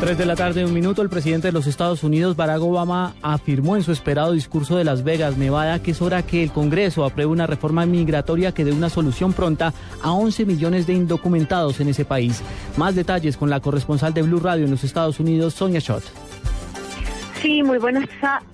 Tres 0.00 0.18
de 0.18 0.26
la 0.26 0.36
tarde, 0.36 0.62
un 0.62 0.74
minuto, 0.74 1.00
el 1.00 1.08
presidente 1.08 1.48
de 1.48 1.52
los 1.52 1.66
Estados 1.66 2.04
Unidos, 2.04 2.36
Barack 2.36 2.60
Obama, 2.60 3.14
afirmó 3.22 3.76
en 3.76 3.82
su 3.82 3.92
esperado 3.92 4.32
discurso 4.32 4.76
de 4.76 4.84
Las 4.84 5.02
Vegas, 5.04 5.38
Nevada, 5.38 5.82
que 5.82 5.92
es 5.92 6.02
hora 6.02 6.22
que 6.22 6.42
el 6.42 6.52
Congreso 6.52 7.02
apruebe 7.02 7.32
una 7.32 7.46
reforma 7.46 7.86
migratoria 7.86 8.52
que 8.52 8.66
dé 8.66 8.72
una 8.72 8.90
solución 8.90 9.32
pronta 9.32 9.72
a 10.02 10.12
11 10.12 10.44
millones 10.44 10.86
de 10.86 10.92
indocumentados 10.92 11.80
en 11.80 11.88
ese 11.88 12.04
país. 12.04 12.42
Más 12.76 12.94
detalles 12.94 13.38
con 13.38 13.48
la 13.48 13.60
corresponsal 13.60 14.12
de 14.12 14.20
Blue 14.20 14.38
Radio 14.38 14.66
en 14.66 14.70
los 14.70 14.84
Estados 14.84 15.18
Unidos, 15.18 15.54
Sonia 15.54 15.80
Schott. 15.80 16.04
Sí, 17.40 17.62
muy 17.62 17.78
buenas, 17.78 18.06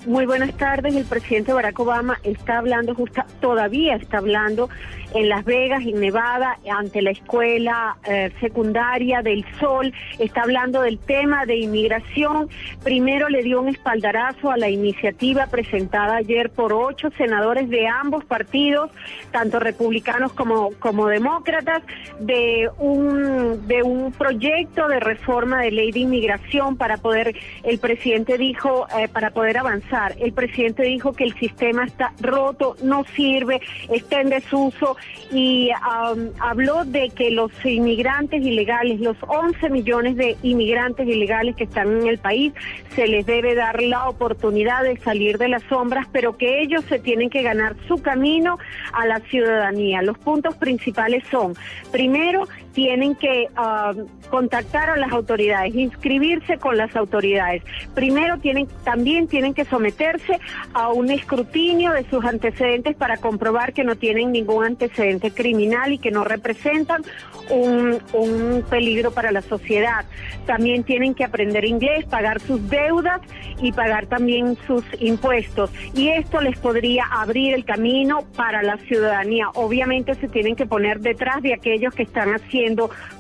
muy 0.07 0.27
buenas 0.27 0.57
tardes. 0.57 0.95
El 0.95 1.05
presidente 1.05 1.53
Barack 1.53 1.79
Obama 1.81 2.21
está 2.23 2.59
hablando, 2.59 2.95
justa, 2.95 3.27
todavía 3.41 3.97
está 3.97 4.19
hablando 4.19 4.69
en 5.15 5.29
Las 5.29 5.45
Vegas, 5.45 5.83
en 5.85 6.01
Nevada, 6.01 6.59
ante 6.71 7.03
la 7.03 7.11
escuela 7.11 7.97
eh, 8.05 8.31
secundaria 8.41 9.23
del 9.23 9.45
Sol. 9.59 9.93
Está 10.19 10.43
hablando 10.43 10.83
del 10.83 10.99
tema 10.99 11.47
de 11.47 11.57
inmigración. 11.57 12.49
Primero 12.83 13.29
le 13.29 13.43
dio 13.43 13.61
un 13.61 13.69
espaldarazo 13.69 14.51
a 14.51 14.57
la 14.57 14.69
iniciativa 14.69 15.47
presentada 15.47 16.17
ayer 16.17 16.51
por 16.51 16.73
ocho 16.73 17.11
senadores 17.17 17.69
de 17.69 17.87
ambos 17.87 18.25
partidos, 18.25 18.91
tanto 19.31 19.59
republicanos 19.59 20.33
como, 20.33 20.71
como 20.79 21.07
demócratas, 21.07 21.83
de 22.21 22.71
un, 22.79 23.67
de 23.67 23.83
un 23.83 24.13
proyecto 24.13 24.89
de 24.89 25.01
reforma 25.01 25.63
de 25.63 25.71
ley 25.71 25.93
de 25.93 26.01
inmigración 26.01 26.77
para 26.77 26.97
poder, 26.97 27.35
el 27.65 27.79
presidente 27.79 28.39
dijo, 28.39 28.87
eh, 28.99 29.09
para 29.09 29.31
poder 29.31 29.59
avanzar. 29.59 30.15
El 30.19 30.33
presidente 30.33 30.83
dijo 30.83 31.13
que 31.13 31.25
el 31.25 31.35
sistema 31.35 31.85
está 31.85 32.13
roto, 32.21 32.77
no 32.83 33.05
sirve, 33.15 33.61
está 33.91 34.21
en 34.21 34.31
desuso 34.31 34.97
y 35.31 35.71
um, 35.71 36.29
habló 36.41 36.85
de 36.85 37.09
que 37.11 37.31
los 37.31 37.51
inmigrantes 37.65 38.43
ilegales, 38.43 39.01
los 39.01 39.17
11 39.27 39.71
millones 39.71 40.17
de 40.17 40.37
inmigrantes 40.43 41.07
ilegales 41.09 41.57
que 41.57 41.65
están 41.65 42.01
en 42.01 42.07
el 42.07 42.19
país, 42.19 42.53
se 42.95 43.07
les 43.07 43.25
debe 43.25 43.55
dar 43.55 43.83
la 43.83 44.09
oportunidad 44.09 44.83
de 44.83 44.99
salir 44.99 45.39
de 45.39 45.49
las 45.49 45.63
sombras, 45.65 46.07
pero 46.13 46.37
que 46.37 46.61
ellos 46.61 46.85
se 46.89 46.99
tienen 46.99 47.31
que 47.31 47.43
ganar 47.43 47.77
su 47.89 48.03
camino 48.03 48.59
a 48.93 49.07
la 49.07 49.21
ciudadanía. 49.21 50.03
Los 50.03 50.19
puntos 50.19 50.55
principales 50.57 51.25
son, 51.31 51.55
primero, 51.91 52.47
tienen 52.73 53.15
que 53.15 53.49
um, 53.57 54.07
contactar 54.31 54.91
a 54.91 54.97
las 54.97 55.13
autoridades, 55.13 55.75
inscribirse 55.75 56.59
con 56.59 56.77
las 56.77 56.95
autoridades. 56.97 57.63
Primero 57.95 58.39
tienen, 58.39 58.67
también 58.85 59.29
tienen 59.29 59.55
que 59.55 59.65
someterse 59.65 60.39
a 60.73 60.91
un 60.91 61.11
escrutinio 61.11 61.93
de 61.93 62.09
sus 62.09 62.25
antecedentes 62.25 62.97
para 62.97 63.19
comprobar 63.19 63.73
que 63.73 63.85
no 63.85 63.97
tienen 63.97 64.33
ningún 64.33 64.65
antecedente 64.65 65.31
criminal 65.31 65.93
y 65.93 65.99
que 65.99 66.11
no 66.11 66.25
representan 66.25 67.03
un, 67.51 67.99
un 68.13 68.65
peligro 68.71 69.11
para 69.11 69.33
la 69.33 69.43
sociedad. 69.43 70.05
También 70.47 70.85
tienen 70.85 71.15
que 71.15 71.25
aprender 71.25 71.65
inglés, 71.65 72.07
pagar 72.07 72.41
sus 72.41 72.69
deudas 72.71 73.21
y 73.61 73.73
pagar 73.73 74.07
también 74.07 74.57
sus 74.67 74.85
impuestos. 74.99 75.71
Y 75.95 76.09
esto 76.09 76.41
les 76.41 76.59
podría 76.59 77.05
abrir 77.05 77.55
el 77.55 77.65
camino 77.65 78.25
para 78.37 78.63
la 78.63 78.79
ciudadanía. 78.79 79.49
Obviamente 79.55 80.15
se 80.15 80.29
tienen 80.29 80.57
que 80.57 80.67
poner 80.67 81.01
detrás 81.01 81.43
de 81.43 81.55
aquellos 81.55 81.95
que 81.95 82.05
están 82.05 82.31
haciendo 82.35 82.62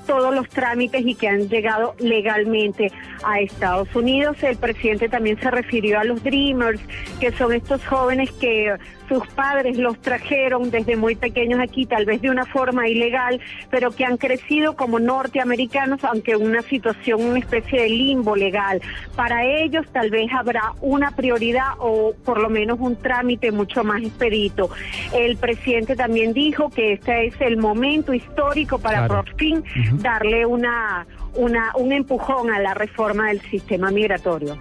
todos 0.07 0.35
los 0.35 0.49
trámites 0.49 1.05
y 1.05 1.15
que 1.15 1.29
han 1.29 1.49
llegado 1.49 1.95
legalmente 1.99 2.91
a 3.25 3.41
Estados 3.41 3.95
Unidos. 3.95 4.43
El 4.43 4.57
presidente 4.57 5.09
también 5.09 5.39
se 5.41 5.51
refirió 5.51 6.01
a 6.01 6.05
los 6.05 6.23
Dreamers, 6.23 6.81
que 7.21 7.33
son 7.33 7.53
estos 7.53 7.85
jóvenes 7.87 8.31
que 8.33 8.75
sus 9.09 9.27
padres 9.29 9.77
los 9.79 9.99
trajeron 10.01 10.71
desde 10.71 10.97
muy 10.97 11.15
pequeños 11.17 11.61
aquí, 11.61 11.87
tal 11.87 12.05
vez 12.05 12.21
de 12.23 12.31
una 12.31 12.47
forma 12.47 12.89
ilegal, 12.89 13.41
pero 13.71 13.91
que 13.91 14.05
han 14.05 14.17
crecido 14.17 14.77
como 14.77 14.99
norteamericanos, 14.99 16.05
aunque 16.05 16.37
una 16.37 16.63
situación, 16.63 17.23
una 17.23 17.39
especie 17.39 17.83
de 17.83 17.89
limbo 17.89 18.37
legal. 18.37 18.81
Para 19.17 19.45
ellos 19.45 19.87
tal 19.93 20.11
vez 20.11 20.31
habrá 20.33 20.73
una 20.81 21.11
prioridad 21.13 21.73
o 21.79 22.15
por 22.25 22.41
lo 22.41 22.49
menos 22.49 22.79
un 22.81 22.97
trámite 22.97 23.53
mucho 23.53 23.85
más 23.85 24.03
expedito. 24.03 24.71
El 25.15 25.37
presidente 25.37 25.97
también 25.97 26.33
dijo 26.33 26.71
que 26.71 26.95
este 26.95 27.27
es 27.27 27.41
el 27.41 27.57
momento 27.57 28.13
histórico 28.15 28.79
para 28.79 29.07
Claro. 29.07 29.25
por 29.25 29.37
fin 29.37 29.65
darle 29.95 30.47
una, 30.47 31.07
una, 31.35 31.73
un 31.77 31.93
empujón 31.93 32.51
a 32.51 32.61
la 32.61 32.75
reforma 32.75 33.29
del 33.29 33.41
sistema 33.43 33.91
migratorio. 33.91 34.57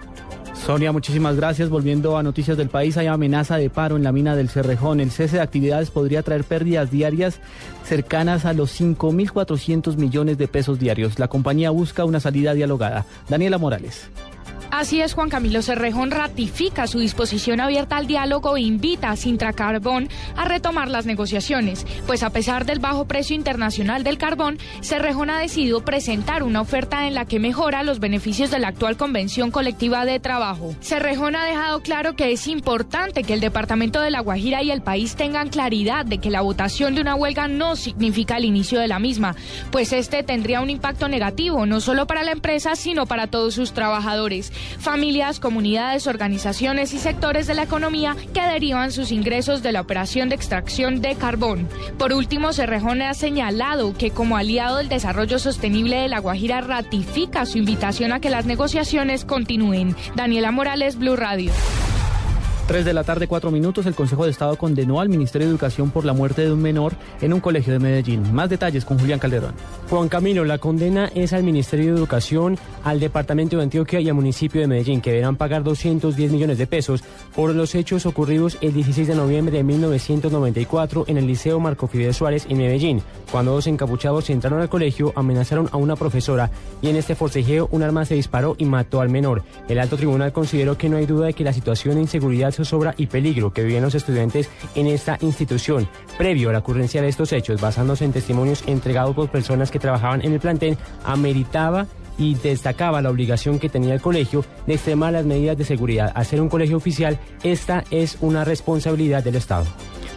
Sonia, 0.64 0.92
muchísimas 0.92 1.34
gracias. 1.34 1.70
Volviendo 1.70 2.16
a 2.16 2.22
noticias 2.22 2.56
del 2.56 2.68
país, 2.68 2.96
hay 2.96 3.08
amenaza 3.08 3.56
de 3.56 3.68
paro 3.68 3.96
en 3.96 4.04
la 4.04 4.12
mina 4.12 4.36
del 4.36 4.48
Cerrejón. 4.48 5.00
El 5.00 5.10
cese 5.10 5.36
de 5.36 5.42
actividades 5.42 5.90
podría 5.90 6.22
traer 6.22 6.44
pérdidas 6.44 6.90
diarias 6.90 7.40
cercanas 7.84 8.44
a 8.44 8.52
los 8.52 8.80
5.400 8.80 9.96
millones 9.96 10.38
de 10.38 10.46
pesos 10.46 10.78
diarios. 10.78 11.18
La 11.18 11.26
compañía 11.26 11.70
busca 11.70 12.04
una 12.04 12.20
salida 12.20 12.54
dialogada. 12.54 13.06
Daniela 13.28 13.58
Morales. 13.58 14.08
Así 14.72 15.02
es, 15.02 15.12
Juan 15.12 15.28
Camilo 15.28 15.60
Cerrejón 15.60 16.10
ratifica 16.10 16.86
su 16.86 16.98
disposición 16.98 17.60
abierta 17.60 17.98
al 17.98 18.06
diálogo 18.06 18.56
e 18.56 18.62
invita 18.62 19.10
a 19.10 19.16
Sintra 19.16 19.52
Carbón 19.52 20.08
a 20.34 20.46
retomar 20.46 20.88
las 20.88 21.04
negociaciones, 21.04 21.86
pues 22.06 22.22
a 22.22 22.30
pesar 22.30 22.64
del 22.64 22.78
bajo 22.78 23.04
precio 23.04 23.36
internacional 23.36 24.02
del 24.02 24.16
carbón, 24.16 24.58
Cerrejón 24.80 25.28
ha 25.28 25.40
decidido 25.40 25.84
presentar 25.84 26.42
una 26.42 26.62
oferta 26.62 27.06
en 27.06 27.14
la 27.14 27.26
que 27.26 27.38
mejora 27.38 27.82
los 27.82 28.00
beneficios 28.00 28.50
de 28.50 28.60
la 28.60 28.68
actual 28.68 28.96
convención 28.96 29.50
colectiva 29.50 30.06
de 30.06 30.18
trabajo. 30.20 30.74
Cerrejón 30.80 31.36
ha 31.36 31.44
dejado 31.44 31.82
claro 31.82 32.16
que 32.16 32.32
es 32.32 32.46
importante 32.46 33.24
que 33.24 33.34
el 33.34 33.40
departamento 33.40 34.00
de 34.00 34.10
La 34.10 34.20
Guajira 34.20 34.62
y 34.62 34.70
el 34.70 34.80
país 34.80 35.16
tengan 35.16 35.50
claridad 35.50 36.06
de 36.06 36.16
que 36.16 36.30
la 36.30 36.40
votación 36.40 36.94
de 36.94 37.02
una 37.02 37.14
huelga 37.14 37.46
no 37.46 37.76
significa 37.76 38.38
el 38.38 38.46
inicio 38.46 38.80
de 38.80 38.88
la 38.88 38.98
misma, 38.98 39.36
pues 39.70 39.92
este 39.92 40.22
tendría 40.22 40.62
un 40.62 40.70
impacto 40.70 41.08
negativo 41.08 41.66
no 41.66 41.82
solo 41.82 42.06
para 42.06 42.22
la 42.22 42.32
empresa, 42.32 42.74
sino 42.74 43.04
para 43.04 43.26
todos 43.26 43.52
sus 43.52 43.74
trabajadores 43.74 44.50
familias, 44.78 45.40
comunidades, 45.40 46.06
organizaciones 46.06 46.94
y 46.94 46.98
sectores 46.98 47.46
de 47.46 47.54
la 47.54 47.62
economía 47.62 48.16
que 48.34 48.42
derivan 48.42 48.92
sus 48.92 49.12
ingresos 49.12 49.62
de 49.62 49.72
la 49.72 49.80
operación 49.80 50.28
de 50.28 50.34
extracción 50.34 51.00
de 51.00 51.14
carbón. 51.14 51.68
Por 51.98 52.12
último, 52.12 52.52
Cerrejón 52.52 53.02
ha 53.02 53.14
señalado 53.14 53.94
que 53.94 54.10
como 54.10 54.36
aliado 54.36 54.78
del 54.78 54.88
desarrollo 54.88 55.38
sostenible 55.38 55.96
de 55.96 56.08
La 56.08 56.20
Guajira 56.20 56.60
ratifica 56.60 57.46
su 57.46 57.58
invitación 57.58 58.12
a 58.12 58.20
que 58.20 58.30
las 58.30 58.46
negociaciones 58.46 59.24
continúen. 59.24 59.96
Daniela 60.14 60.50
Morales, 60.50 60.96
Blue 60.96 61.16
Radio. 61.16 61.52
3 62.66 62.84
de 62.84 62.92
la 62.92 63.02
tarde, 63.02 63.26
4 63.26 63.50
minutos, 63.50 63.86
el 63.86 63.94
Consejo 63.94 64.24
de 64.24 64.30
Estado 64.30 64.56
condenó 64.56 65.00
al 65.00 65.08
Ministerio 65.08 65.46
de 65.46 65.52
Educación 65.52 65.90
por 65.90 66.04
la 66.04 66.12
muerte 66.12 66.42
de 66.42 66.52
un 66.52 66.62
menor 66.62 66.94
en 67.20 67.32
un 67.32 67.40
colegio 67.40 67.72
de 67.72 67.80
Medellín. 67.80 68.32
Más 68.32 68.48
detalles 68.48 68.84
con 68.84 68.98
Julián 68.98 69.18
Calderón. 69.18 69.54
Juan 69.90 70.08
Camilo, 70.08 70.44
la 70.44 70.58
condena 70.58 71.10
es 71.14 71.32
al 71.32 71.42
Ministerio 71.42 71.92
de 71.92 71.98
Educación, 71.98 72.56
al 72.84 73.00
Departamento 73.00 73.56
de 73.56 73.64
Antioquia 73.64 74.00
y 74.00 74.08
al 74.08 74.14
municipio 74.14 74.60
de 74.60 74.68
Medellín, 74.68 75.00
que 75.00 75.10
deberán 75.10 75.36
pagar 75.36 75.64
210 75.64 76.30
millones 76.30 76.56
de 76.56 76.66
pesos 76.66 77.02
por 77.34 77.54
los 77.54 77.74
hechos 77.74 78.06
ocurridos 78.06 78.56
el 78.60 78.72
16 78.72 79.08
de 79.08 79.16
noviembre 79.16 79.56
de 79.56 79.64
1994 79.64 81.04
en 81.08 81.18
el 81.18 81.26
Liceo 81.26 81.58
Marco 81.58 81.88
Fidel 81.88 82.14
Suárez 82.14 82.46
en 82.48 82.58
Medellín, 82.58 83.02
cuando 83.30 83.52
dos 83.52 83.66
encapuchados 83.66 84.30
entraron 84.30 84.60
al 84.60 84.68
colegio, 84.68 85.12
amenazaron 85.16 85.68
a 85.72 85.76
una 85.76 85.96
profesora 85.96 86.50
y 86.80 86.88
en 86.88 86.96
este 86.96 87.14
forcejeo 87.14 87.68
un 87.72 87.82
arma 87.82 88.04
se 88.04 88.14
disparó 88.14 88.54
y 88.56 88.66
mató 88.66 89.00
al 89.00 89.08
menor. 89.08 89.42
El 89.68 89.78
alto 89.78 89.96
tribunal 89.96 90.32
consideró 90.32 90.78
que 90.78 90.88
no 90.88 90.96
hay 90.96 91.06
duda 91.06 91.26
de 91.26 91.34
que 91.34 91.44
la 91.44 91.52
situación 91.52 91.96
de 91.96 92.02
inseguridad, 92.02 92.51
zozobra 92.52 92.94
y 92.96 93.06
peligro 93.06 93.52
que 93.52 93.62
vivían 93.62 93.82
los 93.82 93.94
estudiantes 93.94 94.48
en 94.74 94.86
esta 94.86 95.18
institución, 95.20 95.88
previo 96.18 96.50
a 96.50 96.52
la 96.52 96.58
ocurrencia 96.60 97.02
de 97.02 97.08
estos 97.08 97.32
hechos, 97.32 97.60
basándose 97.60 98.04
en 98.04 98.12
testimonios 98.12 98.62
entregados 98.66 99.14
por 99.14 99.30
personas 99.30 99.70
que 99.70 99.78
trabajaban 99.78 100.24
en 100.24 100.32
el 100.32 100.40
plantel, 100.40 100.76
ameritaba 101.04 101.86
y 102.18 102.34
destacaba 102.34 103.02
la 103.02 103.10
obligación 103.10 103.58
que 103.58 103.68
tenía 103.68 103.94
el 103.94 104.00
colegio 104.00 104.44
de 104.66 104.74
extremar 104.74 105.12
las 105.12 105.24
medidas 105.24 105.56
de 105.56 105.64
seguridad. 105.64 106.14
Ser 106.24 106.40
un 106.40 106.48
colegio 106.48 106.76
oficial, 106.76 107.18
esta 107.42 107.84
es 107.90 108.18
una 108.20 108.44
responsabilidad 108.44 109.24
del 109.24 109.36
Estado. 109.36 109.66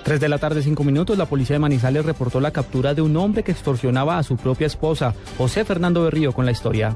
Tres 0.04 0.20
de 0.20 0.30
la 0.30 0.38
tarde, 0.38 0.62
cinco 0.62 0.84
minutos, 0.84 1.18
la 1.18 1.26
policía 1.26 1.56
de 1.56 1.60
Manizales 1.60 2.06
reportó 2.06 2.40
la 2.40 2.52
captura 2.52 2.94
de 2.94 3.02
un 3.02 3.18
hombre 3.18 3.42
que 3.42 3.52
extorsionaba 3.52 4.20
a 4.20 4.24
su 4.24 4.38
propia 4.38 4.68
esposa, 4.68 5.16
José 5.38 5.66
Fernando 5.66 6.04
Berrío, 6.04 6.32
con 6.32 6.46
la 6.46 6.52
historia. 6.52 6.96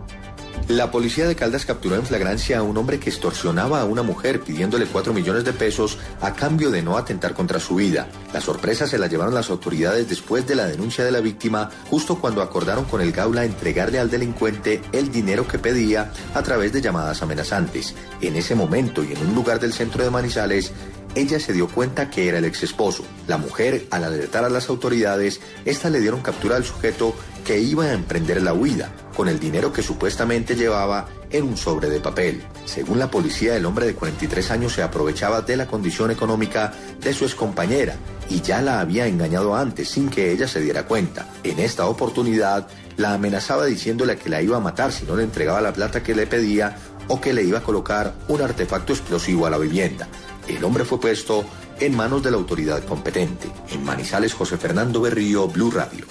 La 0.68 0.92
policía 0.92 1.28
de 1.28 1.36
Caldas 1.36 1.66
capturó 1.66 1.96
en 1.96 2.06
flagrancia 2.06 2.60
a 2.60 2.62
un 2.62 2.78
hombre 2.78 3.00
que 3.00 3.10
extorsionaba 3.10 3.82
a 3.82 3.86
una 3.86 4.04
mujer 4.04 4.42
pidiéndole 4.42 4.86
4 4.86 5.14
millones 5.14 5.44
de 5.44 5.52
pesos 5.52 5.98
a 6.22 6.34
cambio 6.34 6.70
de 6.70 6.84
no 6.84 6.96
atentar 6.96 7.34
contra 7.34 7.60
su 7.60 7.76
vida. 7.76 8.08
La 8.34 8.42
sorpresa 8.42 8.86
se 8.86 9.00
la 9.00 9.08
llevaron 9.08 9.34
las 9.34 9.50
autoridades 9.50 10.08
después 10.08 10.46
de 10.46 10.56
la 10.56 10.68
denuncia 10.68 11.04
de 11.04 11.12
la 11.12 11.22
víctima, 11.22 11.72
justo 11.90 12.20
cuando 12.20 12.44
acordaron 12.44 12.86
con 12.86 13.02
el 13.02 13.12
Gaula 13.12 13.46
entregarle 13.46 13.98
al 13.98 14.12
delincuente 14.12 14.82
el 14.92 15.12
dinero 15.12 15.48
que 15.48 15.58
pedía 15.58 16.12
a 16.36 16.44
través 16.44 16.72
de 16.72 16.82
llamadas 16.82 17.24
amenazantes. 17.24 17.96
En 18.22 18.36
ese 18.36 18.54
momento 18.54 19.04
y 19.04 19.14
en 19.14 19.26
un 19.26 19.34
lugar 19.34 19.60
del 19.60 19.74
centro 19.74 20.04
de 20.04 20.12
Manizales, 20.12 20.72
ella 21.20 21.40
se 21.40 21.54
dio 21.54 21.68
cuenta 21.68 22.10
que 22.10 22.28
era 22.28 22.38
el 22.38 22.46
ex 22.46 22.64
esposo. 22.64 23.04
La 23.28 23.38
mujer, 23.38 23.86
al 23.92 24.04
alertar 24.04 24.46
a 24.46 24.50
las 24.50 24.70
autoridades, 24.70 25.42
éstas 25.66 25.92
le 25.92 26.00
dieron 26.00 26.22
captura 26.22 26.56
al 26.56 26.64
sujeto 26.64 27.14
que 27.46 27.60
iba 27.60 27.86
a 27.86 27.94
emprender 27.94 28.42
la 28.42 28.54
huida, 28.54 28.92
con 29.16 29.28
el 29.28 29.40
dinero 29.40 29.74
que 29.74 29.84
supuestamente 29.84 30.56
llevaba 30.56 31.08
en 31.32 31.44
un 31.44 31.58
sobre 31.58 31.90
de 31.90 32.00
papel. 32.00 32.42
Según 32.66 33.00
la 33.00 33.12
policía, 33.12 33.56
el 33.56 33.66
hombre 33.66 33.86
de 33.86 33.96
43 33.96 34.52
años 34.52 34.74
se 34.74 34.82
aprovechaba 34.82 35.42
de 35.42 35.58
la 35.58 35.68
condición 35.68 36.12
económica 36.12 36.74
de 37.02 37.14
su 37.14 37.26
excompañera 37.26 37.96
y 38.30 38.42
ya 38.42 38.62
la 38.62 38.80
había 38.80 39.08
engañado 39.08 39.56
antes 39.56 39.90
sin 39.90 40.10
que 40.10 40.32
ella 40.32 40.48
se 40.48 40.62
diera 40.62 40.86
cuenta. 40.86 41.28
En 41.44 41.60
esta 41.60 41.88
oportunidad, 41.88 42.68
la 42.98 43.14
amenazaba 43.14 43.66
diciéndole 43.66 44.18
que 44.18 44.30
la 44.30 44.42
iba 44.42 44.58
a 44.58 44.62
matar 44.62 44.92
si 44.92 45.06
no 45.06 45.16
le 45.16 45.24
entregaba 45.24 45.62
la 45.62 45.74
plata 45.74 46.04
que 46.04 46.16
le 46.16 46.28
pedía 46.28 46.78
o 47.08 47.20
que 47.20 47.34
le 47.34 47.44
iba 47.44 47.60
a 47.60 47.64
colocar 47.64 48.14
un 48.28 48.42
artefacto 48.42 48.94
explosivo 48.94 49.46
a 49.46 49.50
la 49.50 49.58
vivienda. 49.58 50.08
El 50.50 50.64
hombre 50.64 50.84
fue 50.84 51.00
puesto 51.00 51.46
en 51.80 51.96
manos 51.96 52.24
de 52.24 52.32
la 52.32 52.38
autoridad 52.38 52.84
competente. 52.84 53.48
En 53.72 53.84
Manizales, 53.84 54.34
José 54.34 54.58
Fernando 54.58 55.00
Berrío, 55.00 55.48
Blue 55.48 55.72
Radio. 55.72 56.06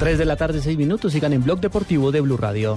3 0.00 0.18
de 0.18 0.24
la 0.24 0.36
tarde, 0.36 0.60
6 0.60 0.76
minutos, 0.76 1.12
sigan 1.12 1.32
en 1.32 1.44
Blog 1.44 1.60
Deportivo 1.60 2.10
de 2.10 2.20
Blue 2.20 2.36
Radio. 2.36 2.76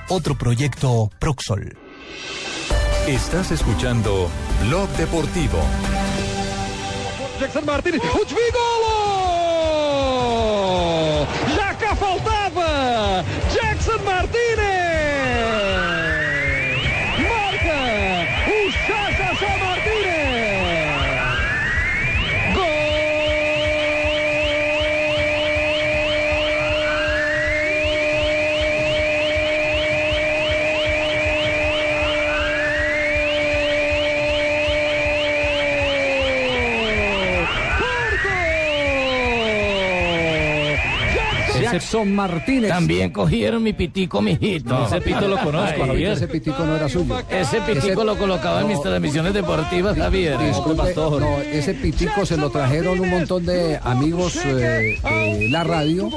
Otro 0.13 0.35
proyecto 0.35 1.09
Proxol. 1.19 1.77
Estás 3.07 3.49
escuchando 3.51 4.29
Blog 4.67 4.89
Deportivo. 4.97 5.57
Jackson 7.39 7.65
Martínez, 7.65 8.01
o 8.13 8.25
desvio! 8.25 8.41
Já 11.55 11.73
cá 11.75 11.95
faltava! 11.95 13.23
Jackson 13.53 14.03
Martínez! 14.03 14.90
Jackson 41.71 42.13
Martínez. 42.15 42.69
También 42.69 43.11
cogieron 43.11 43.63
mi 43.63 43.73
pitico, 43.73 44.21
mijito. 44.21 44.85
Ese 44.85 45.01
pito 45.01 45.27
lo 45.27 45.37
conozco, 45.39 45.81
Ay, 45.83 45.87
Javier. 45.87 46.11
Ese 46.13 46.27
pitico 46.27 46.63
no 46.65 46.75
era 46.75 46.89
suyo. 46.89 47.17
Ese 47.29 47.61
pitico 47.61 47.87
Ese- 47.87 48.05
lo 48.05 48.17
colocaba 48.17 48.61
en 48.61 48.67
mis 48.67 48.81
transmisiones 48.81 49.33
deportivas, 49.33 49.97
Javier. 49.97 50.37
Disculpe, 50.39 50.93
no, 50.95 51.37
ese 51.39 51.73
pitico 51.73 52.25
se 52.25 52.37
lo 52.37 52.49
trajeron 52.49 52.99
un 52.99 53.09
montón 53.09 53.45
de 53.45 53.79
amigos 53.83 54.37
eh, 54.45 54.97
de 55.39 55.49
la 55.49 55.63
radio 55.63 56.09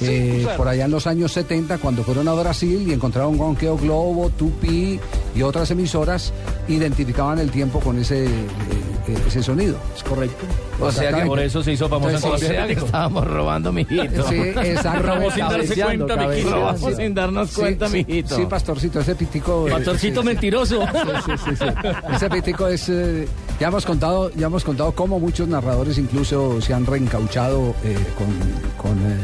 eh, 0.00 0.46
por 0.56 0.68
allá 0.68 0.84
en 0.84 0.90
los 0.90 1.06
años 1.06 1.32
70 1.32 1.78
cuando 1.78 2.04
fueron 2.04 2.28
a 2.28 2.32
Brasil 2.34 2.84
y 2.88 2.92
encontraron 2.92 3.36
Gonqueo 3.36 3.76
Globo, 3.76 4.30
Tupi 4.30 4.98
y 5.34 5.42
otras 5.42 5.70
emisoras 5.70 6.32
identificaban 6.68 7.38
el 7.38 7.50
tiempo 7.50 7.80
con 7.80 7.98
ese, 7.98 8.26
eh, 8.26 8.28
ese 9.14 9.42
sonido. 9.42 9.76
Es 9.96 10.02
correcto. 10.02 10.44
O 10.80 10.90
sea 10.92 11.12
que 11.12 11.26
por 11.26 11.38
eso 11.40 11.62
se 11.62 11.72
hizo 11.72 11.88
famoso 11.88 12.10
en 12.10 12.16
Entonces, 12.16 12.48
Colombia. 12.48 12.62
o 12.64 12.66
sea 12.66 12.76
que 12.80 12.84
estábamos 12.86 13.26
robando, 13.26 13.72
mijito. 13.72 14.28
Sí, 14.28 14.34
exactamente. 14.62 15.06
Robamos 15.06 15.34
sin 15.34 15.48
darse 15.48 15.82
cuenta, 15.82 16.16
mijito. 16.16 16.50
Robamos 16.50 16.96
sin 16.96 17.14
darnos 17.14 17.52
cuenta, 17.52 17.88
sí, 17.88 17.92
mijito. 18.06 18.36
Sí, 18.36 18.46
pastorcito, 18.46 19.00
ese 19.00 19.14
pitico. 19.14 19.66
Pastorcito 19.70 20.22
mentiroso. 20.22 20.82
Sí, 20.86 21.10
sí, 21.26 21.32
sí, 21.50 21.56
sí. 21.56 21.64
Ese 22.14 22.30
pitico 22.30 22.68
es. 22.68 22.88
eh, 22.88 23.26
ya 23.60 23.68
hemos 23.68 23.84
contado, 23.84 24.30
ya 24.36 24.46
hemos 24.46 24.62
contado 24.64 24.92
cómo 24.92 25.18
muchos 25.18 25.48
narradores 25.48 25.98
incluso 25.98 26.60
se 26.60 26.72
han 26.74 26.86
reencauchado 26.86 27.74
eh, 27.82 27.96
con, 28.16 28.26
con, 28.76 28.98
eh, 28.98 29.16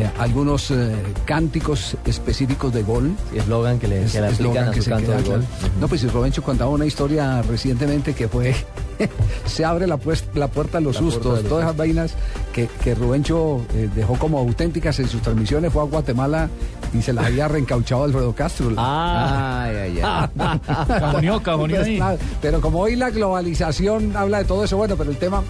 eh, 0.00 0.10
algunos 0.18 0.70
eh, 0.70 0.92
cánticos 1.24 1.96
específicos 2.04 2.74
de 2.74 2.82
gol. 2.82 3.12
eslogan 3.34 3.78
que 3.78 3.88
le, 3.88 4.04
que 4.06 4.20
le 4.20 4.26
aplican 4.26 4.68
a 4.68 4.72
su 4.74 4.82
se 4.82 4.90
canto 4.90 5.06
queda 5.06 5.16
de 5.18 5.22
gol. 5.28 5.44
claro. 5.58 5.74
No, 5.80 5.88
pues 5.88 6.00
si 6.00 6.08
Robencho 6.08 6.42
contaba 6.42 6.70
una 6.70 6.84
historia 6.84 7.40
recientemente 7.42 8.12
que 8.12 8.28
fue. 8.28 8.54
se 9.46 9.64
abre 9.64 9.86
la, 9.86 9.96
pues- 9.96 10.24
la 10.34 10.48
puerta 10.48 10.78
a 10.78 10.80
los 10.80 10.94
La 10.96 11.00
sustos, 11.00 11.40
los 11.40 11.48
todas 11.48 11.64
esas 11.64 11.76
vainas 11.76 12.14
que, 12.52 12.68
que 12.82 12.94
Rubencho 12.94 13.62
eh, 13.74 13.88
dejó 13.94 14.14
como 14.18 14.38
auténticas 14.38 14.98
en 15.00 15.08
sus 15.08 15.22
transmisiones. 15.22 15.72
Fue 15.72 15.82
a 15.82 15.86
Guatemala 15.86 16.48
y 16.92 17.02
se 17.02 17.12
las 17.12 17.26
había 17.26 17.48
reencauchado 17.48 18.04
Alfredo 18.04 18.34
Castro. 18.34 18.72
Ah. 18.76 19.64
Ay, 19.64 19.76
ay, 19.76 20.00
ay. 20.02 20.60
Pues, 21.74 21.86
ahí. 21.86 21.96
claro, 21.96 22.18
Pero 22.40 22.60
como 22.60 22.80
hoy 22.80 22.96
la 22.96 23.10
globalización 23.10 24.16
habla 24.16 24.38
de 24.38 24.44
todo 24.44 24.64
eso, 24.64 24.76
bueno, 24.76 24.96
pero 24.96 25.10
el 25.10 25.16
tema. 25.16 25.42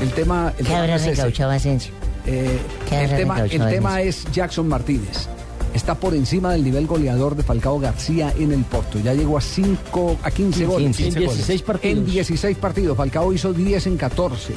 El 0.00 0.10
tema 0.10 0.48
el 0.58 0.64
¿Qué 0.66 0.72
tema 0.72 0.80
habrá 0.80 0.98
recauchado 0.98 1.50
Asensio? 1.52 1.92
Eh, 2.26 2.58
¿Qué 2.88 2.96
el 2.96 3.04
habrá 3.04 3.16
tema, 3.16 3.40
el 3.40 3.68
tema 3.68 4.02
es 4.02 4.24
Jackson 4.32 4.68
Martínez. 4.68 5.28
Está 5.74 5.96
por 5.96 6.14
encima 6.14 6.52
del 6.52 6.62
nivel 6.64 6.86
goleador 6.86 7.34
de 7.36 7.42
Falcao 7.42 7.78
García 7.80 8.32
en 8.38 8.52
el 8.52 8.62
Porto. 8.64 8.98
Ya 9.00 9.12
llegó 9.12 9.36
a 9.36 9.40
5 9.40 10.18
a 10.22 10.30
15 10.30 10.66
goles. 10.66 10.96
15 10.96 11.18
En 11.18 11.26
16 11.26 11.62
partidos. 11.62 11.98
En 11.98 12.06
16 12.06 12.56
partidos. 12.58 12.96
Falcao 12.96 13.32
hizo 13.32 13.52
10 13.52 13.86
en 13.88 13.96
14. 13.96 14.54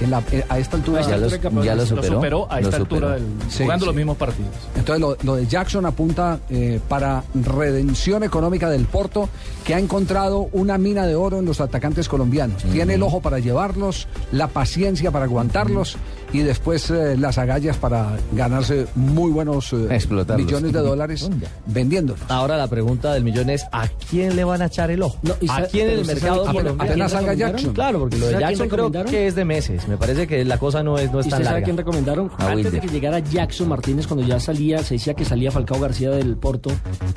En 0.00 0.10
la- 0.10 0.22
eh, 0.30 0.44
a 0.48 0.58
esta 0.58 0.76
altura. 0.76 1.00
Ya 1.02 1.16
los- 1.16 1.40
ya 1.64 1.74
lo 1.74 1.86
superó. 1.86 2.50
a 2.50 2.60
Lo 2.60 2.66
esta 2.66 2.76
altura 2.76 3.08
superó. 3.08 3.10
del, 3.14 3.50
Sí, 3.50 3.62
jugando 3.62 3.84
sí. 3.84 3.86
los 3.86 3.94
mismos 3.94 4.16
partidos. 4.18 4.50
Entonces 4.76 5.00
lo, 5.00 5.16
lo 5.22 5.36
de 5.36 5.46
Jackson 5.46 5.86
apunta 5.86 6.38
eh, 6.50 6.80
para 6.86 7.22
redención 7.34 8.22
económica 8.22 8.68
del 8.68 8.84
Porto, 8.84 9.28
que 9.64 9.74
ha 9.74 9.78
encontrado 9.78 10.48
una 10.52 10.76
mina 10.76 11.06
de 11.06 11.14
oro 11.14 11.38
en 11.38 11.46
los 11.46 11.60
atacantes 11.62 12.08
colombianos. 12.08 12.62
Tiene 12.64 12.94
el 12.94 13.02
ojo 13.02 13.20
para 13.22 13.38
llevarlos, 13.38 14.06
la 14.32 14.48
paciencia 14.48 15.10
para 15.10 15.24
aguantarlos 15.24 15.96
y 16.36 16.42
después 16.42 16.90
eh, 16.90 17.16
las 17.16 17.38
agallas 17.38 17.76
para 17.76 18.16
ganarse 18.32 18.86
muy 18.94 19.30
buenos 19.30 19.72
eh, 19.72 19.98
millones 20.36 20.72
de 20.72 20.78
dólares 20.80 21.30
vendiéndolos. 21.66 22.20
Ahora 22.28 22.56
la 22.56 22.66
pregunta 22.68 23.14
del 23.14 23.24
millón 23.24 23.48
es 23.50 23.64
¿a 23.72 23.88
quién 24.10 24.36
le 24.36 24.44
van 24.44 24.60
a 24.62 24.66
echar 24.66 24.90
el 24.90 25.02
ojo? 25.02 25.18
y 25.40 25.48
¿A 25.50 25.66
quién 25.66 25.88
en 25.90 25.98
el 26.00 26.04
mercado 26.06 26.44
sabe- 26.44 26.48
apenas- 26.48 26.62
colombiano? 26.62 26.82
apenas 26.92 27.12
salga 27.12 27.34
Jackson. 27.34 27.72
Claro, 27.74 27.98
porque 28.00 28.16
lo 28.18 28.26
de 28.26 28.32
¿Sabe 28.32 28.44
a 28.44 28.48
quién 28.48 28.58
Jackson 28.58 28.68
creo 28.68 28.84
recomendaron? 28.86 29.10
que 29.12 29.26
es 29.26 29.34
de 29.34 29.44
meses. 29.44 29.88
Me 29.88 29.96
parece 29.96 30.26
que 30.26 30.44
la 30.44 30.58
cosa 30.58 30.82
no 30.82 30.98
es, 30.98 31.10
no 31.12 31.20
es 31.20 31.26
¿Y 31.26 31.30
tan 31.30 31.38
usted 31.38 31.44
sabe 31.44 31.54
larga. 31.60 31.64
quién 31.64 31.76
recomendaron? 31.76 32.30
A 32.38 32.48
Antes 32.50 32.72
de 32.72 32.80
que 32.80 32.88
llegara 32.88 33.18
Jackson 33.20 33.68
Martínez, 33.68 34.06
cuando 34.06 34.26
ya 34.26 34.38
salía, 34.40 34.82
se 34.82 34.94
decía 34.94 35.14
que 35.14 35.24
salía 35.24 35.50
Falcao 35.50 35.80
García 35.80 36.10
del 36.10 36.36
Porto, 36.36 36.70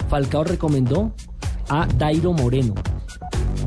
Falcao 0.10 0.44
recomendó 0.44 1.12
a 1.70 1.88
Dairo 1.98 2.34
Moreno. 2.34 2.74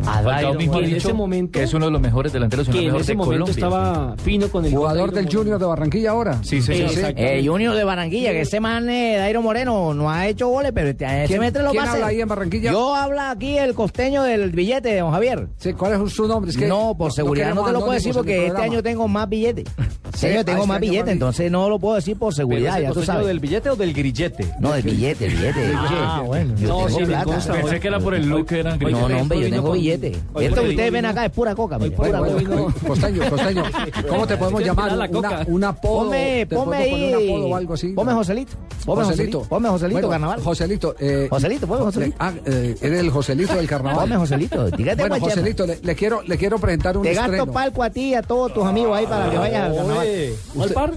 Falcao 0.02 0.54
mismo 0.54 0.78
que 0.78 0.84
en 0.86 0.96
ese 0.96 1.12
momento 1.12 1.58
que 1.58 1.64
es 1.64 1.74
uno 1.74 1.86
de 1.86 1.90
los 1.92 2.00
mejores 2.00 2.32
delanteros, 2.32 2.68
que 2.68 2.86
en 2.86 2.96
ese 2.96 3.12
de 3.12 3.16
momento 3.16 3.44
Colombia. 3.46 3.52
estaba 3.52 4.14
fino 4.22 4.48
con 4.48 4.64
el 4.64 4.72
Jugador 4.72 5.12
del 5.12 5.28
Junior 5.32 5.58
de 5.58 5.66
Barranquilla 5.66 6.10
ahora. 6.10 6.38
Sí, 6.42 6.60
sí, 6.62 6.74
sí. 6.88 7.00
Eh, 7.16 7.42
Junior 7.46 7.74
de 7.74 7.84
Barranquilla, 7.84 8.30
que 8.32 8.40
ese 8.42 8.60
man 8.60 8.88
eh, 8.88 9.16
Dairo 9.16 9.42
Moreno 9.42 9.94
no 9.94 10.10
ha 10.10 10.26
hecho 10.26 10.48
goles, 10.48 10.72
pero 10.74 10.88
este 10.90 11.04
¿Quién- 11.06 11.28
semestre 11.28 11.62
lo 11.62 11.70
quién 11.70 11.84
va 11.84 11.88
a 11.88 11.92
habla 11.92 12.06
ahí 12.06 12.20
en 12.20 12.28
Barranquilla? 12.28 12.72
Yo 12.72 12.94
habla 12.94 13.30
aquí 13.30 13.56
el 13.58 13.74
costeño 13.74 14.22
del 14.22 14.50
billete, 14.50 14.96
don 14.98 15.12
Javier. 15.12 15.48
Sí, 15.58 15.72
¿cuál 15.72 16.02
es 16.04 16.12
su 16.12 16.26
nombre? 16.26 16.50
Es 16.50 16.56
que 16.56 16.66
no, 16.66 16.94
por 16.96 17.08
no 17.08 17.12
seguridad 17.12 17.54
no, 17.54 17.64
te 17.64 17.72
lo 17.72 17.80
puedo 17.80 17.92
decir 17.92 18.12
porque 18.14 18.46
este 18.46 18.60
año 18.62 18.82
tengo 18.82 19.08
más 19.08 19.28
billetes. 19.28 19.64
Sí, 20.14 20.26
Este 20.26 20.32
año 20.34 20.40
ah, 20.40 20.44
tengo 20.44 20.58
este 20.58 20.68
más 20.68 20.80
billetes, 20.80 21.04
más 21.06 21.12
entonces 21.14 21.50
no 21.50 21.68
lo 21.70 21.78
puedo 21.78 21.94
decir 21.96 22.18
por 22.18 22.34
seguridad, 22.34 22.78
ya 22.78 22.92
tú 22.92 23.02
sabes. 23.02 23.26
del 23.26 23.40
billete 23.40 23.70
o 23.70 23.76
del 23.76 23.94
grillete? 23.94 24.46
No, 24.60 24.72
del 24.72 24.82
billete, 24.82 25.24
el 25.24 25.32
billete. 25.32 25.72
Ah, 25.74 26.22
bueno. 26.24 26.54
Yo 26.58 26.68
No, 26.68 26.86
tengo 26.86 27.40
sí. 27.40 27.48
Pensé 27.50 27.80
que 27.80 27.88
era 27.88 27.98
por 27.98 28.14
el 28.14 28.28
look 28.28 28.46
que 28.46 28.60
eran 28.60 28.74
No, 28.78 28.78
grilletes. 28.86 29.08
no, 29.08 29.20
hombre, 29.22 29.40
yo 29.40 29.48
tengo 29.50 29.68
con- 29.70 29.78
billete. 29.96 30.18
hoy 30.32 30.44
Esto 30.46 30.62
que 30.62 30.68
ustedes 30.70 30.92
ven 30.92 31.06
acá 31.06 31.24
es 31.26 31.32
pura 31.32 31.54
coca, 31.54 31.78
mire, 31.78 31.90
pura 31.92 32.20
bueno, 32.20 32.66
coca. 32.66 32.74
Costeño, 32.88 33.30
costeño, 33.30 33.62
¿cómo 34.08 34.26
te 34.26 34.36
podemos 34.36 34.62
llamar? 34.64 34.92
Una, 34.92 35.08
coca. 35.08 35.44
un 35.46 35.64
apodo. 35.64 36.04
Ponme, 36.04 36.46
¿Te 36.48 36.56
ponme 36.56 36.76
ahí. 36.76 37.14
un 37.14 37.22
apodo 37.32 37.46
o 37.48 37.56
algo 37.56 37.74
así? 37.74 37.88
Ponme 37.88 38.12
Joselito. 38.12 38.52
Ponme 38.84 39.04
Joselito. 39.04 39.42
Ponme 39.42 39.68
Joselito, 39.68 39.94
Bueno, 39.96 40.08
carnaval. 40.10 40.40
Joselito. 40.42 40.94
Eh, 40.98 41.26
Joselito, 41.30 41.66
ponme 41.66 41.84
Joselito. 41.84 42.16
Ah, 42.18 42.32
eh, 42.44 42.76
eres 42.80 43.00
el 43.00 43.10
Joselito 43.10 43.54
del 43.54 43.68
carnaval. 43.68 44.00
Ponme 44.00 44.16
Joselito. 44.16 44.70
Dígate, 44.76 45.02
Bueno. 45.08 45.20
Joselito, 45.20 45.66
le, 45.66 45.78
le 45.82 45.94
quiero, 45.94 46.22
le 46.22 46.36
quiero 46.38 46.58
presentar 46.58 46.96
un 46.96 47.02
Te 47.04 47.14
gasto 47.14 47.46
palco 47.46 47.82
a 47.82 47.90
ti 47.90 48.10
y 48.10 48.14
a 48.14 48.22
todos 48.22 48.52
tus 48.54 48.64
amigos 48.64 48.96
ahí 48.96 49.06
para 49.06 49.30
que 49.30 49.38
vayan 49.38 49.62
al 49.70 49.76
carnaval. 49.76 50.06
Usted- 50.54 50.74
par? 50.74 50.92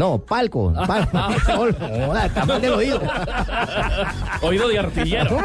No, 0.00 0.18
palco. 0.18 0.72
palco. 0.86 1.18
Joda, 1.78 2.24
está 2.24 2.46
mal 2.46 2.58
del 2.62 2.72
oído. 2.72 3.00
Oído 4.40 4.68
de 4.68 4.78
artillero. 4.78 5.38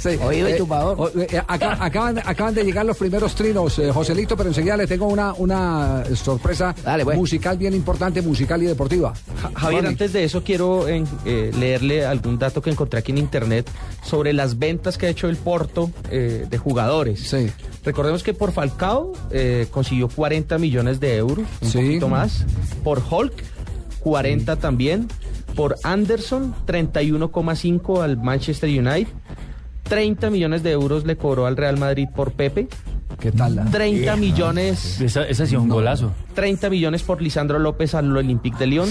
Sí, 0.00 0.08
Oído 0.20 0.46
de 0.48 0.54
eh, 0.54 0.58
chupador. 0.58 1.12
eh, 1.16 1.40
acá- 1.46 1.76
acaban, 1.78 2.18
acaban 2.18 2.52
de 2.54 2.64
llegar 2.64 2.84
los 2.84 2.96
primeros 2.96 3.36
trinos, 3.36 3.78
eh, 3.78 3.92
Joselito, 3.92 4.36
pero 4.36 4.48
enseguida 4.48 4.76
le 4.76 4.88
tengo 4.88 5.06
una, 5.06 5.32
una 5.34 6.02
sorpresa 6.16 6.74
pues. 7.04 7.16
musical 7.16 7.56
bien 7.56 7.72
importante, 7.74 8.20
musical 8.20 8.60
y 8.62 8.66
deportiva. 8.66 9.12
Javier, 9.54 9.86
antes 9.86 10.12
de 10.12 10.24
eso 10.24 10.42
quiero 10.42 10.88
en- 10.88 11.06
eh, 11.24 11.52
leerle 11.56 12.04
algún 12.04 12.36
dato 12.36 12.60
que 12.60 12.70
encontré 12.70 12.98
aquí 12.98 13.12
en 13.12 13.18
internet 13.18 13.70
sobre 14.02 14.32
las 14.32 14.58
ventas 14.58 14.98
que 14.98 15.06
ha 15.06 15.10
hecho 15.10 15.28
el 15.28 15.36
Porto 15.36 15.90
eh, 16.10 16.46
de 16.50 16.58
jugadores. 16.58 17.32
Recordemos 17.84 18.24
que 18.24 18.34
por 18.34 18.50
Falcao 18.50 19.12
eh, 19.30 19.68
consiguió 19.70 20.08
40 20.08 20.58
millones 20.58 20.98
de 20.98 21.16
euros, 21.16 21.46
un 21.62 21.72
poquito 21.72 22.08
más. 22.08 22.44
Por 22.82 23.00
Hulk, 23.08 23.34
40 24.00 24.56
también. 24.56 25.08
Por 25.54 25.76
Anderson, 25.84 26.54
31,5 26.66 28.02
al 28.02 28.16
Manchester 28.16 28.68
United. 28.68 29.08
30 29.84 30.30
millones 30.30 30.62
de 30.62 30.70
euros 30.70 31.04
le 31.04 31.16
cobró 31.16 31.46
al 31.46 31.56
Real 31.56 31.76
Madrid 31.78 32.08
por 32.14 32.32
Pepe. 32.32 32.68
¿Qué 33.18 33.32
tal? 33.32 33.56
la- 33.56 33.64
30 33.66 34.16
millones. 34.16 35.00
Esa, 35.00 35.26
esa 35.26 35.44
sí 35.46 35.54
es 35.56 35.60
un 35.60 35.68
golazo. 35.68 36.12
30 36.34 36.70
millones 36.70 37.02
por 37.02 37.20
Lisandro 37.20 37.58
López 37.58 37.94
al 37.94 38.16
Olympique 38.16 38.56
de 38.58 38.66
Lyon. 38.66 38.88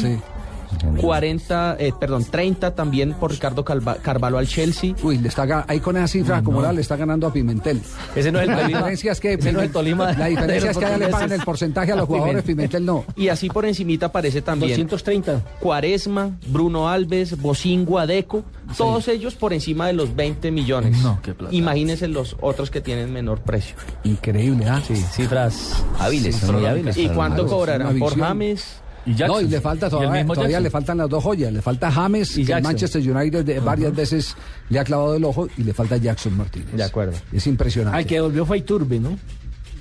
40, 1.00 1.78
eh, 1.80 1.94
perdón, 2.00 2.26
30 2.26 2.76
también 2.76 3.14
por 3.14 3.32
Ricardo 3.32 3.64
Calva- 3.64 3.98
Carvalho 4.02 4.38
al 4.38 4.48
Chelsea. 4.48 4.94
Uy, 5.04 5.18
le 5.18 5.28
está, 5.30 5.66
ahí 5.68 5.80
con 5.80 5.98
esa 5.98 6.08
cifra 6.08 6.38
acumulada 6.38 6.74
le 6.74 6.82
está 6.82 6.96
ganando 6.96 7.28
a 7.28 7.34
Pimentel. 7.34 7.82
Ese 8.16 8.32
no 8.32 8.40
es 8.40 8.44
el 8.48 8.50
la 8.52 8.62
Tolima. 8.62 8.78
diferencia 8.80 9.12
es 9.12 9.20
que 9.20 9.34
Ese 9.34 9.52
no 9.52 9.60
es 9.60 9.66
el 9.68 9.72
Tolima 9.72 10.12
la 10.14 10.26
diferencia 10.28 10.72
es 10.72 10.78
que 10.78 10.86
allá 10.86 10.98
le 10.98 11.08
pagan 11.08 11.32
el 11.32 11.42
porcentaje 11.42 11.92
a 11.92 11.96
los 11.96 12.04
A 12.04 12.08
jugadores, 12.08 12.44
Pimentel. 12.44 12.82
Pimentel 12.82 12.86
no. 12.86 13.06
Y 13.16 13.30
así 13.30 13.50
por 13.50 13.66
encimita 13.66 14.08
aparece 14.08 14.42
también 14.42 14.72
230. 14.88 15.42
Cuaresma, 15.60 16.38
Bruno 16.48 16.90
Alves, 16.90 17.40
Bocingo, 17.42 18.00
Adeco, 18.00 18.44
todos 18.78 19.08
ellos 19.08 19.36
por 19.36 19.54
encima 19.54 19.88
de 19.88 19.94
los 19.94 20.16
20 20.16 20.52
millones. 20.52 20.98
No, 21.02 21.20
qué 21.22 21.34
plata. 21.34 21.54
Imagínense 21.56 22.08
los 22.08 22.36
otros 22.42 22.70
que 22.70 22.82
tienen 22.82 23.12
menor 23.12 23.40
precio. 23.42 23.76
Increíble, 24.04 24.66
¿ah? 24.68 24.82
Sí, 24.86 24.96
cifras 24.96 25.84
Hábiles, 26.00 26.36
son 26.36 26.56
muy 26.56 26.66
hábiles. 26.66 26.98
¿Y 26.98 27.10
cuánto 27.10 27.46
cobrarán 27.48 27.98
por. 28.00 28.18
James? 28.20 28.79
Y 29.06 29.16
Jackson. 29.16 29.42
No, 29.42 29.48
y 29.48 29.50
le 29.50 29.62
falta 29.62 29.90
todavía, 29.90 30.12
mismo 30.12 30.34
todavía 30.34 30.60
le 30.60 30.70
faltan 30.70 30.98
las 30.98 31.10
dos 31.10 31.24
joyas. 31.24 31.52
Le 31.54 31.62
falta 31.62 31.92
James, 31.92 32.38
Y 32.38 32.46
que 32.46 32.54
el. 32.54 32.64
Manchester 32.64 33.02
United 33.16 33.44
de- 33.46 33.60
varias 33.60 33.96
veces 33.96 34.36
le 34.70 34.80
ha 34.80 34.84
clavado 34.84 35.16
el 35.16 35.24
ojo, 35.24 35.48
y 35.58 35.64
le 35.64 35.74
falta 35.74 35.98
Jackson 35.98 36.38
Martínez. 36.38 36.72
De 36.74 36.84
acuerdo. 36.84 37.14
Es 37.32 37.48
impresionante. 37.48 37.98
Al 37.98 38.06
que 38.06 38.16
devolvió 38.16 38.46
fue 38.46 38.58
Iturbe, 38.60 39.00
¿no? 39.00 39.18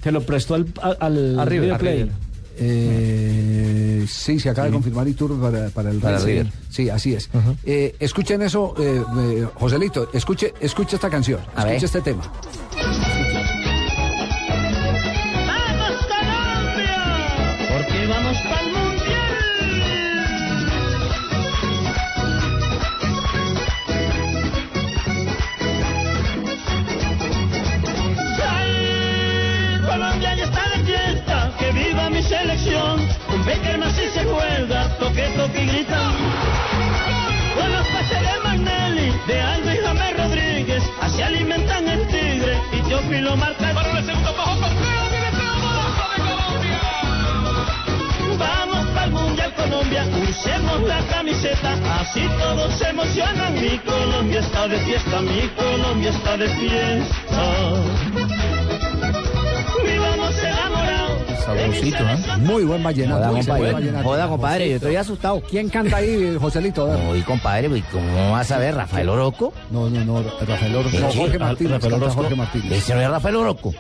Se 0.03 0.13
lo 0.13 0.23
prestó 0.23 0.55
al, 0.55 0.67
al, 1.01 1.47
River. 1.47 1.81
River. 1.81 2.09
Eh, 2.61 4.05
sí, 4.09 4.39
se 4.41 4.51
acaba 4.51 4.67
de 4.67 4.73
confirmar 4.73 5.07
Iturbe 5.09 5.41
para, 5.41 5.69
para 5.71 5.91
el 5.91 5.99
Para 5.99 6.19
River. 6.19 6.47
Sí, 6.71 6.89
así 6.91 7.15
es. 7.15 7.29
Eh, 7.65 7.95
escuchen 8.01 8.43
eso, 8.43 8.75
eh, 8.79 9.03
eh, 9.19 9.47
Joselito, 9.55 10.09
escuche, 10.13 10.55
escuche 10.61 10.97
esta 10.97 11.09
canción, 11.11 11.41
A 11.55 11.65
ver. 11.65 11.75
escuche 11.75 11.87
este 11.99 12.01
tema. 12.13 12.23
Con 33.49 33.57
Beckerman 33.57 33.95
si 33.95 34.07
se 34.11 34.25
juega, 34.25 34.89
toque, 34.99 35.27
toque 35.35 35.63
y 35.63 35.67
grita. 35.69 36.13
Con 37.55 37.73
los 37.73 37.89
pases 37.89 38.21
de 38.21 38.41
Magnelli, 38.45 39.11
de 39.27 39.41
Aldo 39.41 39.73
y 39.73 39.79
James 39.79 40.17
Rodríguez, 40.19 40.83
así 41.01 41.23
alimentan 41.23 41.89
el 41.89 42.07
tigre 42.09 42.61
y 42.73 42.81
Teófilo 42.89 43.35
marca. 43.37 43.73
Para 43.73 43.99
el 43.99 44.05
segundo 44.05 44.35
bajo 44.35 44.55
Vamos 48.39 48.87
para 48.89 49.05
el 49.05 49.13
Mundial 49.13 49.55
Colombia, 49.55 50.05
usemos 50.29 50.83
la 50.83 51.01
camiseta, 51.07 51.73
así 52.01 52.29
todos 52.39 52.75
se 52.75 52.91
emocionan. 52.91 53.55
Mi 53.55 53.79
Colombia 53.79 54.41
está 54.41 54.69
de 54.69 54.79
fiesta, 54.81 55.23
mi 55.23 55.49
Colombia 55.57 56.11
está 56.11 56.37
de 56.37 56.49
fiesta. 56.49 58.58
Sabrosito, 61.49 62.09
¿eh? 62.09 62.19
Muy 62.39 62.65
buen 62.65 62.83
vallenato. 62.83 63.19
Joda, 63.19 63.31
compadre. 63.31 63.61
buen 63.61 63.73
vallenato. 63.73 64.09
Joda, 64.09 64.29
compadre, 64.29 64.69
yo 64.69 64.77
estoy 64.77 64.97
asustado. 64.97 65.41
¿Quién 65.49 65.69
canta 65.71 65.97
ahí, 65.97 66.37
Joselito? 66.39 66.87
Ver. 66.87 67.01
Oye, 67.09 67.25
compadre, 67.25 67.71
pues, 67.71 67.85
¿cómo 67.91 68.33
vas 68.33 68.51
a 68.51 68.59
ver? 68.59 68.75
¿Rafael 68.75 69.09
Orozco? 69.09 69.53
No, 69.71 69.89
no, 69.89 70.05
no, 70.05 70.23
Rafael 70.47 70.77
Orozco. 70.77 70.99
No, 70.99 71.11
Jorge 71.11 71.37
ah, 71.37 71.45
Martínez. 71.45 71.73
Rafael 71.73 71.95
Orozco. 71.95 72.21
Jorge 72.21 72.37
Martínez. 72.37 72.73
¿Ese 72.73 72.95
no 72.95 73.01
es 73.01 73.11
Rafael 73.11 73.37
Orozco? 73.37 73.75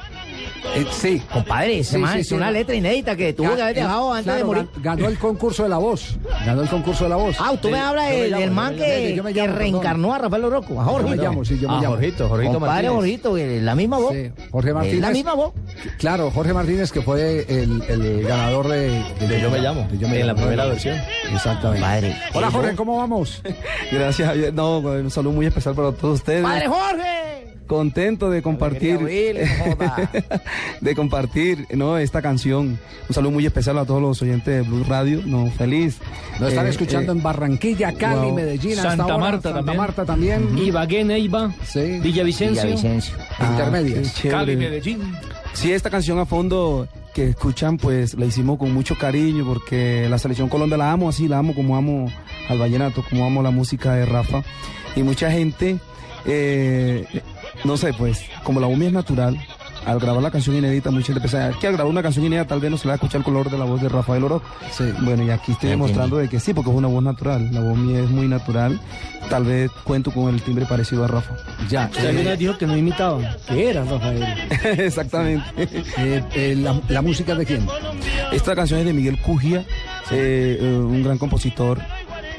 Eh, 0.75 0.85
sí. 0.91 1.23
Compadre, 1.33 1.79
ese 1.81 1.93
Sí, 1.93 1.99
man 1.99 2.15
sí, 2.15 2.21
es 2.21 2.29
sí. 2.29 2.35
una 2.35 2.51
letra 2.51 2.75
inédita 2.75 3.17
que 3.17 3.33
tuvo 3.33 3.55
que 3.57 3.63
haber 3.63 3.75
dejado 3.77 4.13
antes 4.13 4.35
de 4.35 4.45
morir. 4.45 4.65
ga- 4.77 4.83
Ganó 4.83 5.09
el 5.09 5.19
concurso 5.19 5.63
de 5.63 5.69
la 5.69 5.79
voz. 5.79 6.17
Ganó 6.45 6.63
el 6.63 6.69
concurso 6.69 7.05
de 7.05 7.11
la 7.11 7.17
voz. 7.17 7.37
Ah, 7.41 7.53
tú 7.61 7.71
me 7.71 7.79
hablas 7.79 8.11
del, 8.11 8.51
man 8.51 8.77
que, 8.77 9.15
llamo, 9.17 9.29
que 9.33 9.47
reencarnó 9.47 10.15
a 10.15 10.19
Rafael 10.19 10.45
Orozco, 10.45 10.81
a 10.81 10.85
Jorge. 10.85 11.11
Yo 11.11 11.17
me 11.17 11.23
llamo, 11.23 11.45
sí, 11.45 11.59
yo 11.59 11.69
me 11.69 11.75
Ah, 11.75 11.81
llamo. 11.83 11.95
Jorgito, 11.97 12.29
Jorgito 12.29 12.53
Compadre 12.55 12.89
Martínez. 12.91 12.93
Jorgito, 13.23 13.35
que 13.35 13.61
la 13.63 13.75
misma 13.75 13.99
voz. 13.99 14.13
Sí, 14.13 14.31
Jorge 14.51 14.73
Martínez. 14.75 15.01
La 15.01 15.11
misma 15.11 15.35
voz. 15.35 15.53
Claro, 15.99 16.31
Jorge 16.31 16.53
Martínez, 16.53 16.93
que 16.93 17.03
fue 17.03 17.47
el, 17.49 17.83
el 17.89 18.23
ganador 18.25 18.69
de, 18.69 19.03
De 19.27 19.41
Yo 19.41 19.51
Me 19.51 19.59
Llamo, 19.61 19.87
de 19.91 19.99
Yo 19.99 20.09
Me 20.09 20.21
en 20.21 20.27
la 20.27 20.35
primera 20.35 20.67
versión. 20.67 20.97
Exactamente. 21.33 21.81
Padre. 21.85 22.17
Hola, 22.35 22.47
¿qué 22.49 22.53
Jorge? 22.53 22.75
¿cómo 22.77 22.99
vamos? 22.99 23.43
Gracias. 23.93 24.53
No, 24.53 24.79
un 24.79 25.11
saludo 25.11 25.33
muy 25.35 25.47
especial 25.47 25.75
para 25.75 25.93
todos 25.93 26.17
ustedes. 26.21 26.43
¡Padre 26.43 26.67
Jorge! 26.69 27.48
Contento 27.69 28.31
de 28.31 28.43
compartir, 28.43 28.97
Will, 28.97 29.37
de 30.81 30.95
compartir, 30.97 31.67
no, 31.77 31.99
esta 31.99 32.23
canción. 32.23 32.79
Un 33.09 33.15
saludo 33.15 33.31
muy 33.33 33.47
especial 33.47 33.79
a 33.79 33.85
todos 33.85 34.01
los 34.03 34.21
oyentes 34.23 34.47
de 34.55 34.63
Blue 34.63 34.85
Radio. 34.89 35.21
No, 35.25 35.51
feliz. 35.53 35.99
Nos 36.41 36.49
están 36.51 36.67
Eh, 36.67 36.71
escuchando 36.71 37.13
eh, 37.13 37.17
en 37.17 37.23
Barranquilla, 37.23 37.93
Cali, 37.93 38.27
wow. 38.29 38.35
Medellín, 38.35 38.73
hasta 38.73 38.89
Santa 38.91 39.03
ahora, 39.05 39.19
Marta 39.19 39.43
Santa 39.51 39.57
también. 39.59 39.77
Marta 39.77 40.05
también. 40.05 40.59
Ibagué, 40.59 41.05
Neiva, 41.05 41.53
Sí. 41.65 42.01
Villavicencio. 42.03 42.63
Villavicencio. 42.65 43.15
ah, 43.39 43.49
Intermedias. 43.53 44.15
Cali, 44.29 44.57
Medellín. 44.57 45.01
Sí, 45.53 45.71
esta 45.73 45.91
canción 45.91 46.19
a 46.19 46.25
fondo 46.27 46.89
que 47.15 47.29
escuchan, 47.31 47.77
pues 47.77 48.15
la 48.15 48.25
hicimos 48.27 48.59
con 48.59 48.73
mucho 48.73 48.97
cariño 48.97 49.45
porque 49.45 50.07
la 50.09 50.19
selección 50.19 50.49
Colombia 50.49 50.79
la 50.79 50.93
amo 50.93 51.09
así, 51.09 51.29
la 51.29 51.39
amo 51.39 51.55
como 51.55 51.77
amo 51.77 52.11
al 52.49 52.59
vallenato, 52.59 53.05
como 53.11 53.27
amo 53.27 53.43
la 53.43 53.51
música 53.51 53.95
de 53.95 54.07
Rafa. 54.07 54.43
Y 54.97 55.03
mucha 55.03 55.31
gente, 55.31 55.79
eh, 56.27 57.05
no 57.65 57.77
sé, 57.77 57.93
pues 57.93 58.23
como 58.45 58.61
la 58.61 58.67
voz 58.67 58.79
mía 58.79 58.89
es 58.89 58.95
natural, 58.95 59.39
al 59.87 59.99
grabar 60.01 60.23
la 60.23 60.31
canción 60.31 60.57
inédita, 60.57 60.91
mucha 60.91 61.07
gente 61.07 61.21
piensa 61.21 61.51
que 61.59 61.67
al 61.67 61.73
grabar 61.75 61.91
una 61.91 62.03
canción 62.03 62.25
inédita 62.27 62.49
tal 62.49 62.61
vez 62.61 62.71
no 62.71 62.77
se 62.77 62.85
le 62.85 62.89
va 62.89 62.93
a 62.95 62.97
escuchar 62.97 63.21
el 63.21 63.25
color 63.25 63.51
de 63.51 63.57
la 63.57 63.65
voz 63.65 63.81
de 63.81 63.89
Rafael 63.89 64.23
Orozco. 64.25 64.47
Sí. 64.71 64.85
Bueno, 65.01 65.23
y 65.23 65.31
aquí 65.31 65.53
estoy 65.53 65.71
demostrando 65.71 66.17
de 66.19 66.29
que 66.29 66.41
sí, 66.41 66.53
porque 66.53 66.71
es 66.71 66.77
una 66.77 66.89
voz 66.89 67.03
natural, 67.03 67.49
la 67.53 67.61
voz 67.61 67.79
mía 67.79 68.01
es 68.01 68.11
muy 68.11 68.29
natural. 68.29 68.79
Tal 69.31 69.45
vez 69.45 69.71
cuento 69.85 70.11
con 70.11 70.35
el 70.35 70.43
timbre 70.43 70.67
parecido 70.67 71.05
a 71.05 71.09
Rafa. 71.09 71.35
Ya. 71.69 71.89
Usted 71.91 72.09
alguna 72.09 72.31
vez 72.31 72.39
dijo 72.39 72.59
que 72.59 72.67
no 72.67 72.77
imitaba, 72.77 73.37
que 73.47 73.71
era 73.71 73.85
Rafael. 73.85 74.25
Exactamente. 74.79 75.45
Eh, 75.59 76.23
eh, 76.35 76.55
la, 76.57 76.81
la 76.89 77.03
música 77.03 77.35
de 77.35 77.47
quién? 77.47 77.67
Esta 78.33 78.55
canción 78.55 78.81
es 78.81 78.87
de 78.87 78.93
Miguel 78.93 79.19
Cugia, 79.21 79.61
eh, 80.11 80.59
eh, 80.61 80.79
un 80.79 81.03
gran 81.03 81.19
compositor. 81.19 81.79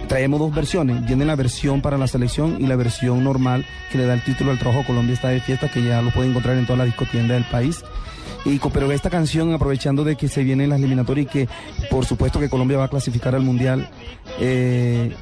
Traemos 0.07 0.39
dos 0.39 0.53
versiones. 0.53 1.05
Viene 1.05 1.25
la 1.25 1.35
versión 1.35 1.81
para 1.81 1.97
la 1.97 2.07
selección 2.07 2.57
y 2.59 2.67
la 2.67 2.75
versión 2.75 3.23
normal 3.23 3.65
que 3.91 3.97
le 3.97 4.05
da 4.05 4.13
el 4.13 4.23
título 4.23 4.51
al 4.51 4.59
trabajo 4.59 4.83
Colombia 4.85 5.13
está 5.13 5.29
de 5.29 5.39
fiesta, 5.39 5.69
que 5.69 5.83
ya 5.83 6.01
lo 6.01 6.11
puede 6.11 6.29
encontrar 6.29 6.57
en 6.57 6.65
todas 6.65 6.79
las 6.79 6.87
discotiendas 6.87 7.37
del 7.37 7.49
país. 7.51 7.83
Y, 8.45 8.57
pero 8.73 8.89
esta 8.93 9.09
canción, 9.09 9.53
aprovechando 9.53 10.05
de 10.05 10.15
que 10.15 10.29
se 10.29 10.43
vienen 10.43 10.69
las 10.69 10.79
eliminatorias 10.79 11.27
y 11.27 11.29
que 11.29 11.49
por 11.89 12.05
supuesto 12.05 12.39
que 12.39 12.49
Colombia 12.49 12.77
va 12.77 12.85
a 12.85 12.87
clasificar 12.87 13.35
al 13.35 13.41
Mundial, 13.41 13.89
eh, 14.39 15.13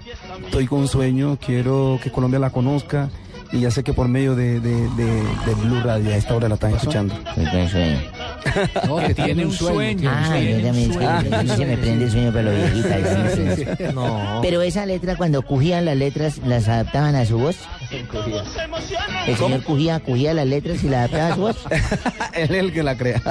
estoy 0.45 0.67
con 0.67 0.87
sueño, 0.87 1.37
quiero 1.43 1.99
que 2.03 2.11
Colombia 2.11 2.39
la 2.39 2.51
conozca 2.51 3.09
y 3.51 3.61
ya 3.61 3.71
sé 3.71 3.83
que 3.83 3.93
por 3.93 4.07
medio 4.07 4.35
de, 4.35 4.59
de, 4.59 4.87
de- 4.91 5.23
de 5.45 5.55
Blue 5.63 5.79
Radio 5.83 6.11
a 6.11 6.15
esta 6.17 6.35
hora 6.35 6.47
la 6.47 6.55
están 6.55 6.73
escuchando. 6.75 7.15
No, 8.87 8.97
que 8.97 9.13
tiene 9.13 9.45
un 9.45 9.51
sueño. 9.51 10.09
Ah, 10.13 10.39
yo 10.39 10.61
también, 10.61 10.91
es 10.91 10.97
que 10.97 11.55
se 11.57 11.65
me 11.65 11.77
prende 11.77 12.05
el 12.05 12.11
sueño 12.11 12.31
para 12.31 12.43
los 12.43 12.55
viejitas. 12.55 13.33
sí, 13.35 13.43
sí, 13.55 13.65
sí. 13.77 13.83
No. 13.93 14.39
Pero 14.41 14.61
esa 14.61 14.85
letra, 14.85 15.15
cuando 15.15 15.41
cogían 15.41 15.85
las 15.85 15.97
letras, 15.97 16.39
¿las 16.45 16.67
adaptaban 16.67 17.15
a 17.15 17.25
su 17.25 17.37
voz? 17.37 17.57
El 19.27 19.37
señor 19.37 19.63
cogía, 19.63 19.99
cogía 19.99 20.33
las 20.33 20.47
letras 20.47 20.83
y 20.83 20.89
las 20.89 20.99
adaptaba 21.11 21.27
a 21.27 21.35
su 21.35 21.41
voz. 21.41 21.57
Él 22.33 22.43
es 22.43 22.51
el 22.51 22.73
que 22.73 22.83
la 22.83 22.97
crea. 22.97 23.21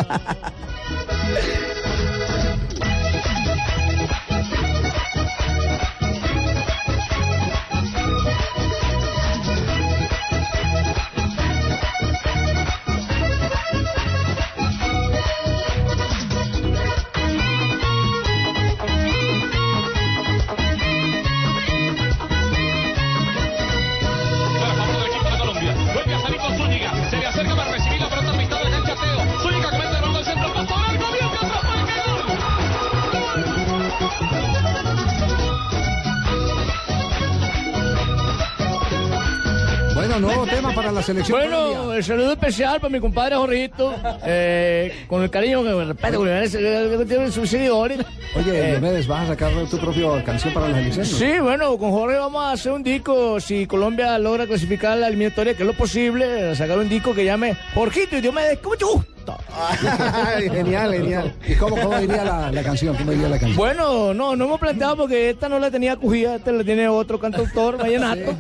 Para 40.87 40.93
la 41.01 41.03
selección. 41.03 41.39
Bueno, 41.41 41.93
el 41.93 42.05
saludo 42.05 42.33
especial 42.33 42.81
para 42.81 42.93
mi 42.93 43.01
compadre 43.01 43.37
Jorgito, 43.37 43.95
eh, 44.25 45.05
con 45.09 45.23
el 45.23 45.31
cariño 45.31 45.63
que 45.65 45.71
me 45.71 45.85
respeto, 45.85 46.19
con 46.19 46.29
el 46.29 46.49
que 46.51 47.05
tiene 47.07 47.31
sus 47.31 47.49
seguidores. 47.51 47.99
Oye, 48.37 48.57
Eh, 48.69 48.71
Diomedes, 48.73 49.07
¿vas 49.09 49.25
a 49.25 49.27
sacar 49.29 49.53
tu 49.71 49.79
propia 49.79 50.23
canción 50.25 50.55
para 50.55 50.69
la 50.69 50.77
selección? 50.79 51.05
Sí, 51.07 51.41
bueno, 51.41 51.77
con 51.77 51.91
Jorge 51.91 52.17
vamos 52.19 52.43
a 52.45 52.53
hacer 52.53 52.73
un 52.73 52.83
disco. 52.83 53.41
Si 53.41 53.67
Colombia 53.67 54.19
logra 54.19 54.47
clasificar 54.47 54.97
la 54.99 55.09
eliminatoria, 55.09 55.55
que 55.55 55.63
es 55.63 55.67
lo 55.67 55.75
posible, 55.75 56.55
sacar 56.55 56.79
un 56.79 56.89
disco 56.89 57.15
que 57.15 57.25
llame 57.25 57.57
Jorgito 57.75 58.17
y 58.17 58.31
me 58.31 58.43
dé 58.43 58.59
mucho 58.63 58.87
gusto. 58.95 59.37
genial, 60.39 60.93
genial. 60.93 61.35
¿Y 61.47 61.55
cómo, 61.55 61.77
cómo 61.77 61.99
diría 61.99 62.25
la, 62.25 62.53
la 62.53 62.63
canción? 62.63 62.97
¿Cómo 62.97 63.11
diría 63.13 63.29
la 63.29 63.39
canción? 63.39 63.57
Bueno, 63.57 64.13
no, 64.15 64.37
no 64.37 64.45
hemos 64.45 64.61
planteado 64.61 64.97
porque 64.97 65.31
esta 65.31 65.49
no 65.49 65.59
la 65.59 65.71
tenía 65.71 65.97
cogida, 65.97 66.37
esta 66.37 66.53
la 66.53 66.63
tiene 66.65 66.89
otro 66.89 67.19
cantautor, 67.19 67.79
vallenato, 67.83 68.35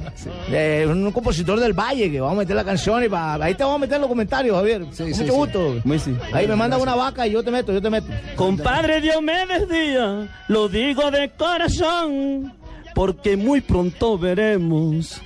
eh, 0.51 0.87
un 0.89 1.11
compositor 1.13 1.59
del 1.61 1.73
Valle, 1.73 2.11
que 2.11 2.21
vamos 2.21 2.37
a 2.37 2.41
meter 2.41 2.57
la 2.57 2.65
canción 2.65 3.03
y 3.05 3.09
pa- 3.09 3.35
ahí 3.35 3.55
te 3.55 3.63
vamos 3.63 3.77
a 3.77 3.81
meter 3.81 3.97
en 3.97 4.01
los 4.03 4.09
comentarios, 4.11 4.57
Javier. 4.57 4.87
Sí, 4.93 5.05
mucho 5.05 5.17
sí. 5.25 5.29
gusto. 5.31 5.75
Muy 5.85 5.99
sí. 5.99 6.17
Ahí 6.33 6.47
me 6.47 6.57
manda 6.57 6.77
una 6.79 6.95
vaca 6.95 7.27
y 7.27 7.33
yo 7.33 7.43
te 7.43 7.51
meto, 7.51 7.73
yo 7.73 7.81
te 7.83 7.91
meto. 7.91 8.07
Compadre 8.37 9.01
Diomedes 9.01 9.69
Díaz, 9.69 10.29
lo 10.49 10.69
digo 10.69 11.11
de 11.11 11.31
corazón, 11.31 12.53
porque 12.95 13.37
muy 13.37 13.61
pronto 13.61 14.19
veremos 14.19 15.21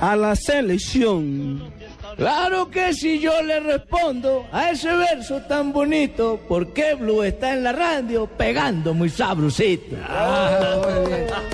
a 0.00 0.14
la 0.16 0.36
selección. 0.36 1.74
Claro 2.16 2.70
que 2.70 2.94
si 2.94 3.20
yo 3.20 3.42
le 3.42 3.60
respondo 3.60 4.46
a 4.50 4.70
ese 4.70 4.94
verso 4.96 5.42
tan 5.42 5.72
bonito, 5.72 6.40
porque 6.48 6.94
Blue 6.94 7.22
está 7.22 7.52
en 7.52 7.62
la 7.62 7.72
radio 7.72 8.26
pegando 8.26 8.94
muy 8.94 9.10
sabrosito. 9.10 9.96
Ah. 10.08 10.80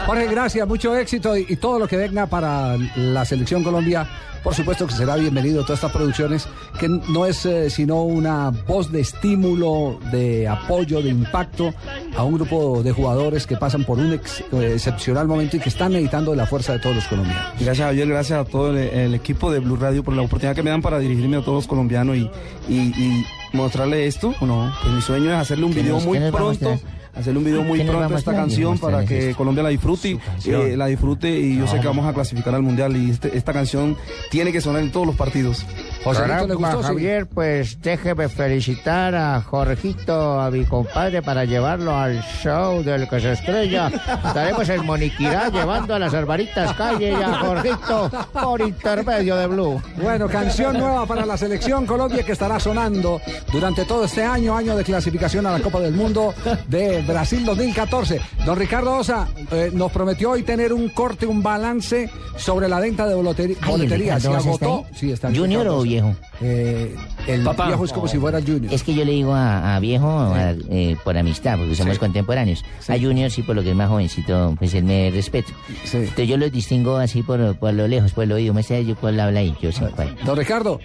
Jorge, 0.06 0.26
gracias, 0.28 0.68
mucho 0.68 0.96
éxito 0.96 1.36
y, 1.36 1.46
y 1.48 1.56
todo 1.56 1.80
lo 1.80 1.88
que 1.88 1.96
venga 1.96 2.26
para 2.26 2.76
la 2.96 3.24
selección 3.24 3.64
Colombia. 3.64 4.08
Por 4.42 4.54
supuesto 4.54 4.86
que 4.88 4.94
será 4.94 5.14
bienvenido 5.16 5.62
todas 5.62 5.78
estas 5.78 5.92
producciones, 5.92 6.48
que 6.80 6.88
no 6.88 7.26
es 7.26 7.46
eh, 7.46 7.70
sino 7.70 8.02
una 8.02 8.50
voz 8.50 8.90
de 8.90 9.00
estímulo, 9.00 10.00
de 10.10 10.48
apoyo, 10.48 11.00
de 11.00 11.10
impacto 11.10 11.72
a 12.16 12.24
un 12.24 12.34
grupo 12.34 12.82
de 12.82 12.90
jugadores 12.90 13.46
que 13.46 13.56
pasan 13.56 13.84
por 13.84 13.98
un 13.98 14.12
ex- 14.14 14.40
eh, 14.52 14.72
excepcional 14.74 15.28
momento 15.28 15.56
y 15.56 15.60
que 15.60 15.68
están 15.68 15.92
necesitando 15.92 16.32
de 16.32 16.38
la 16.38 16.46
fuerza 16.46 16.72
de 16.72 16.80
todos 16.80 16.96
los 16.96 17.04
colombianos. 17.06 17.44
Gracias 17.60 17.86
Javier, 17.86 18.08
gracias 18.08 18.40
a 18.40 18.44
todo 18.44 18.70
el, 18.70 18.78
el 18.78 19.14
equipo 19.14 19.52
de 19.52 19.60
Blue 19.60 19.76
Radio 19.76 20.02
por 20.02 20.14
la 20.14 20.22
oportunidad 20.22 20.56
que 20.56 20.62
me 20.64 20.70
dan 20.70 20.82
para 20.82 20.98
dirigirme 20.98 21.36
a 21.36 21.40
todos 21.40 21.58
los 21.58 21.66
colombianos 21.68 22.16
y, 22.16 22.28
y, 22.68 22.74
y 23.00 23.24
mostrarle 23.52 24.06
esto. 24.06 24.34
Bueno, 24.40 24.74
pues 24.82 24.92
mi 24.92 25.02
sueño 25.02 25.30
es 25.30 25.36
hacerle 25.36 25.66
un 25.66 25.72
¿Qué 25.72 25.82
video 25.82 25.94
nos- 25.94 26.04
muy 26.06 26.18
a 26.18 26.32
pronto. 26.32 26.80
Hacerle 27.14 27.38
un 27.40 27.44
video 27.44 27.62
muy 27.62 27.78
¿Qué 27.78 27.84
nos 27.84 27.94
va 27.94 27.98
a 27.98 28.08
pronto 28.08 28.14
a 28.16 28.18
esta 28.18 28.32
canción 28.34 28.78
para 28.78 29.04
que. 29.04 29.34
Colombia 29.34 29.62
la 29.62 29.68
disfrute, 29.68 30.18
eh, 30.46 30.76
la 30.76 30.86
disfrute 30.86 31.30
y 31.38 31.58
yo 31.58 31.66
sé 31.66 31.78
que 31.78 31.86
vamos 31.86 32.06
a 32.06 32.14
clasificar 32.14 32.54
al 32.54 32.62
mundial 32.62 32.96
y 32.96 33.10
este- 33.10 33.36
esta 33.36 33.52
canción 33.52 33.96
tiene 34.30 34.50
que 34.50 34.60
sonar 34.62 34.82
en 34.82 34.90
todos 34.90 35.06
los 35.06 35.16
partidos. 35.16 35.66
Caramba, 36.04 36.82
Javier, 36.82 37.26
pues 37.26 37.80
déjeme 37.80 38.28
felicitar 38.28 39.14
a 39.14 39.40
Jorgito, 39.40 40.40
a 40.40 40.50
mi 40.50 40.64
compadre, 40.64 41.22
para 41.22 41.44
llevarlo 41.44 41.96
al 41.96 42.22
show 42.42 42.82
del 42.82 43.08
que 43.08 43.20
se 43.20 43.32
estrella. 43.32 43.90
Estaremos 44.26 44.68
en 44.68 44.84
Moniquirá 44.84 45.48
llevando 45.48 45.94
a 45.94 45.98
las 45.98 46.12
Arbaritas 46.12 46.74
Calle 46.74 47.10
y 47.12 47.22
a 47.22 47.38
Jorgito 47.38 48.10
por 48.32 48.60
intermedio 48.60 49.36
de 49.36 49.46
Blue. 49.46 49.82
Bueno, 50.00 50.28
canción 50.28 50.76
nueva 50.76 51.06
para 51.06 51.24
la 51.24 51.36
selección 51.36 51.86
Colombia 51.86 52.24
que 52.24 52.32
estará 52.32 52.58
sonando 52.58 53.20
durante 53.52 53.84
todo 53.84 54.04
este 54.04 54.24
año, 54.24 54.56
año 54.56 54.76
de 54.76 54.84
clasificación 54.84 55.46
a 55.46 55.52
la 55.52 55.60
Copa 55.60 55.80
del 55.80 55.94
Mundo 55.94 56.34
de 56.68 57.02
Brasil 57.02 57.44
2014. 57.44 58.20
Don 58.44 58.58
Ricardo 58.58 58.96
Osa 58.96 59.28
eh, 59.52 59.70
nos 59.72 59.92
prometió 59.92 60.32
hoy 60.32 60.42
tener 60.42 60.72
un 60.72 60.88
corte, 60.88 61.26
un 61.26 61.42
balance 61.42 62.10
sobre 62.36 62.68
la 62.68 62.80
venta 62.80 63.06
de 63.06 63.14
Ay, 63.14 63.58
boletería. 63.64 64.16
Ricardo 64.16 64.40
¿Se 64.40 64.48
agotó? 64.48 64.84
ahí? 64.88 64.94
Sí, 64.94 65.12
está 65.12 65.28
¿Junior. 65.28 65.66
Viejo? 65.92 66.14
Eh, 66.40 66.94
el 67.26 67.42
Papá. 67.44 67.66
viejo 67.68 67.84
es 67.84 67.92
como 67.92 68.08
si 68.08 68.18
fuera 68.18 68.40
Junior. 68.40 68.72
Es 68.72 68.82
que 68.82 68.94
yo 68.94 69.04
le 69.04 69.12
digo 69.12 69.34
a, 69.34 69.76
a 69.76 69.80
viejo 69.80 70.08
a- 70.08 70.52
eh, 70.70 70.96
por 71.04 71.16
amistad, 71.16 71.58
porque 71.58 71.74
somos 71.74 71.94
Sí. 71.94 72.00
contemporáneos. 72.00 72.64
A 72.88 72.98
Junior 72.98 73.30
sí, 73.30 73.42
por 73.42 73.54
lo 73.56 73.62
que 73.62 73.70
es 73.70 73.76
más 73.76 73.88
jovencito, 73.88 74.54
pues 74.58 74.74
él 74.74 74.84
me 74.84 75.10
respeto. 75.10 75.52
Entonces 75.92 76.28
yo 76.28 76.36
los 76.36 76.50
distingo 76.52 76.96
así 76.96 77.22
por, 77.22 77.56
por 77.56 77.72
lo 77.74 77.86
lejos, 77.88 78.12
por 78.12 78.24
el 78.24 78.32
oído. 78.32 78.54
Me 78.54 78.62
sé 78.62 78.84
yo 78.84 78.96
cuál 78.96 79.18
habla 79.20 79.40
ahí, 79.40 79.54
yo 79.60 79.70
sé 79.72 79.84
cuál. 79.94 80.14
Don 80.24 80.36
Ricardo. 80.36 80.80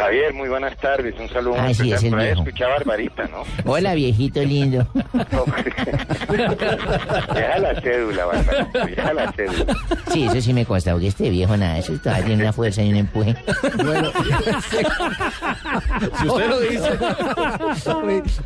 Javier, 0.00 0.32
muy 0.32 0.48
buenas 0.48 0.74
tardes. 0.78 1.14
Un 1.20 1.28
saludo 1.28 1.56
Ah, 1.58 1.74
sí, 1.74 1.92
es 1.92 2.02
el 2.02 2.14
viejo. 2.14 2.42
escuchaba 2.42 2.72
Barbarita, 2.76 3.24
¿no? 3.28 3.42
Hola, 3.70 3.92
viejito 3.94 4.42
lindo. 4.42 4.86
Deja 7.34 7.58
la 7.58 7.80
cédula, 7.82 8.24
Barbarita. 8.24 8.86
Deja 8.86 9.12
la 9.12 9.32
cédula. 9.32 9.76
Sí, 10.10 10.24
eso 10.24 10.40
sí 10.40 10.54
me 10.54 10.64
consta, 10.64 10.92
porque 10.92 11.08
este 11.08 11.28
viejo 11.28 11.54
nada, 11.56 11.76
eso 11.78 11.92
todavía 12.02 12.24
tiene 12.24 12.42
una 12.44 12.52
fuerza 12.54 12.82
y 12.82 12.88
un 12.90 12.96
empuje. 12.96 13.36
Bueno. 13.84 14.10
Si 16.20 16.26
usted 16.28 16.48
lo 16.48 16.60
dice. 16.60 16.90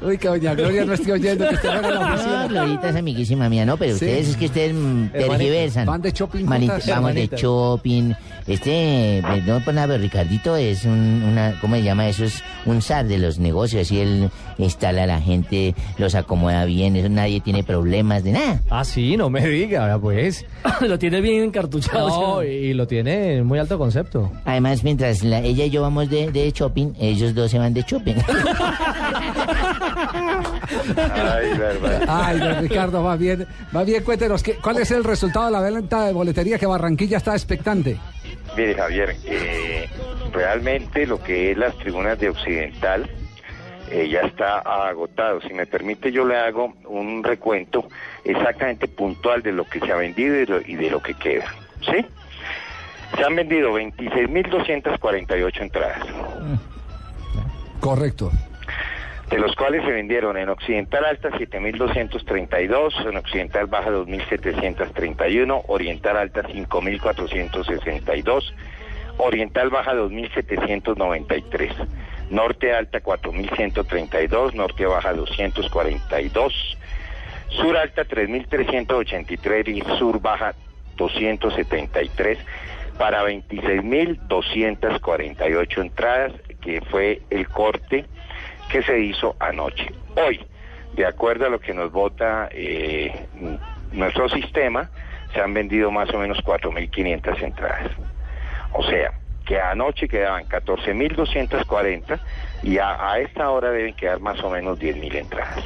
uy, 0.03 0.19
que 0.19 0.29
doña 0.29 0.55
Gloria 0.55 0.85
no 0.85 0.93
esté 0.95 1.13
oyendo 1.13 1.49
que 1.49 1.57
de 1.57 1.91
la 1.91 2.01
oficina. 2.15 2.47
Glorita 2.49 2.89
es 2.91 2.97
amiguísima 2.97 3.49
mía, 3.49 3.65
no, 3.65 3.77
pero 3.77 3.91
Sí. 3.97 4.05
ustedes 4.07 4.29
es 4.31 4.37
que 4.37 4.47
ustedes 4.47 4.71
Hermanitas. 4.71 5.29
tergiversan. 5.29 5.87
Van 5.87 6.03
de 6.03 6.11
shopping 6.13 6.47
juntas. 6.47 6.87
Vamos 6.89 7.15
de 7.15 7.29
shopping. 7.29 8.13
Este, 8.47 9.19
eh, 9.19 9.23
no 9.47 9.61
por 9.65 9.73
nada, 9.73 9.87
pero 9.89 10.03
Ricardito 10.03 10.55
es 10.57 10.85
un, 10.85 11.23
una, 11.27 11.59
¿cómo 11.63 11.77
se 11.77 11.83
llama 11.83 12.09
eso? 12.09 12.25
Es 12.25 12.43
un 12.67 12.83
zar 12.83 13.07
de 13.07 13.17
los 13.19 13.39
negocios, 13.39 13.83
así 13.83 14.01
él 14.01 14.29
instala 14.59 15.05
a 15.05 15.07
la 15.07 15.21
gente, 15.21 15.75
los 15.97 16.15
acomoda 16.15 16.67
bien, 16.67 16.95
eso 16.95 17.09
nadie 17.09 17.41
tiene 17.41 17.65
problemas 17.65 18.23
de 18.23 18.33
nada. 18.33 18.61
Ah, 18.69 18.85
sí, 18.85 19.17
no 19.17 19.31
me 19.31 19.47
diga, 19.47 19.81
ahora 19.83 19.99
pues. 19.99 20.45
lo 20.83 20.99
tiene 20.99 21.21
bien 21.23 21.45
encartuchado. 21.45 22.09
No, 22.09 22.43
y 22.43 22.75
lo 22.75 22.87
tiene 22.87 23.37
en 23.39 23.47
muy 23.47 23.59
alto 23.59 23.79
concepto. 23.79 24.31
Además, 24.45 24.85
mientras 24.85 25.23
la- 25.25 25.41
ella 25.41 25.65
y 25.65 25.71
yo 25.71 25.81
vamos 25.81 26.11
de, 26.11 26.31
de 26.31 26.51
shopping, 26.51 26.93
ellos 27.01 27.35
dos 27.35 27.51
se 27.51 27.59
van 27.59 27.73
de 27.73 27.83
shopping. 27.83 28.15
Ay. 30.97 31.45
Ay, 32.09 32.39
don 32.39 32.59
Ricardo, 32.63 33.03
va 33.03 33.17
bien, 33.17 33.47
va 33.75 33.85
bien, 33.85 34.03
cuéntenos, 34.05 34.43
¿qué- 34.43 34.55
¿cuál 34.57 34.79
es 34.79 34.91
el 34.91 35.05
resultado 35.05 35.47
de 35.47 35.53
la 35.53 35.61
venta 35.61 36.07
de 36.07 36.13
boletería 36.13 36.59
que 36.59 36.67
Barranquilla 36.67 37.17
está 37.19 37.33
expectante? 37.33 37.99
Mire, 38.57 38.75
Javier, 38.75 39.17
eh, 39.25 39.89
realmente 40.33 41.07
lo 41.07 41.23
que 41.23 41.51
es 41.51 41.59
las 41.59 41.77
tribunas 41.79 42.19
de 42.19 42.29
Occidental 42.29 43.11
eh, 43.91 44.09
ya 44.09 44.21
está 44.21 44.59
agotado. 44.59 45.41
Si 45.41 45.53
me 45.53 45.67
permite, 45.67 46.13
yo 46.13 46.25
le 46.25 46.37
hago 46.37 46.73
un 46.87 47.23
recuento 47.23 47.89
exactamente 48.25 48.89
puntual 48.89 49.43
de 49.43 49.53
lo 49.53 49.65
que 49.65 49.81
se 49.81 49.93
ha 49.93 49.97
vendido 49.97 50.61
y, 50.61 50.73
y 50.73 50.77
de 50.77 50.91
lo 50.91 51.03
que 51.03 51.15
queda. 51.15 51.53
¿Sí? 51.81 52.05
Se 53.17 53.25
han 53.25 53.37
vendido 53.37 53.77
26.248 53.79 55.61
entradas. 55.61 56.01
Correcto. 57.81 58.33
De 59.35 59.41
los 59.41 59.55
cuales 59.57 59.85
se 59.85 59.91
vendieron 59.91 60.37
en 60.37 60.49
Occidental 60.49 61.05
Alta 61.05 61.31
7.232, 61.31 63.09
en 63.09 63.17
Occidental 63.17 63.67
Baja 63.67 63.91
2.731, 63.91 65.65
Oriental 65.67 66.17
Alta 66.17 66.45
5.462, 66.45 68.53
Oriental 69.19 69.71
Baja 69.71 69.95
2.793, 69.95 71.75
Norte 72.31 72.73
Alta 72.73 73.03
4.132, 73.03 74.55
Norte 74.55 74.87
Baja 74.87 75.13
242, 75.13 76.79
Sur 77.49 77.77
Alta 77.77 78.05
3.383 78.05 79.69
y 79.69 79.83
Sur 79.99 80.21
Baja 80.21 80.55
273 80.97 82.39
para 82.97 83.25
26.248 83.25 85.81
entradas, 85.81 86.33
que 86.61 86.81
fue 86.83 87.23
el 87.31 87.49
corte 87.49 88.07
que 88.75 88.83
se 88.83 88.99
hizo 88.99 89.37
anoche. 89.39 89.87
Hoy, 90.17 90.45
de 90.95 91.07
acuerdo 91.07 91.47
a 91.47 91.49
lo 91.49 91.61
que 91.61 91.73
nos 91.73 91.93
vota 91.93 92.49
eh, 92.51 93.27
nuestro 93.93 94.29
sistema, 94.29 94.91
se 95.33 95.41
han 95.41 95.55
vendido 95.55 95.93
más 95.93 96.13
o 96.13 96.19
menos 96.19 96.39
4.500 96.39 97.41
entradas. 97.41 97.93
O 98.73 98.83
sea, 98.83 99.13
que 99.47 99.61
anoche 99.61 100.09
quedaban 100.09 100.49
14.240 100.49 102.19
y 102.65 102.79
a, 102.79 103.13
a 103.13 103.21
esta 103.21 103.49
hora 103.49 103.71
deben 103.71 103.95
quedar 103.95 104.19
más 104.19 104.43
o 104.43 104.51
menos 104.51 104.77
10.000 104.81 105.15
entradas. 105.15 105.63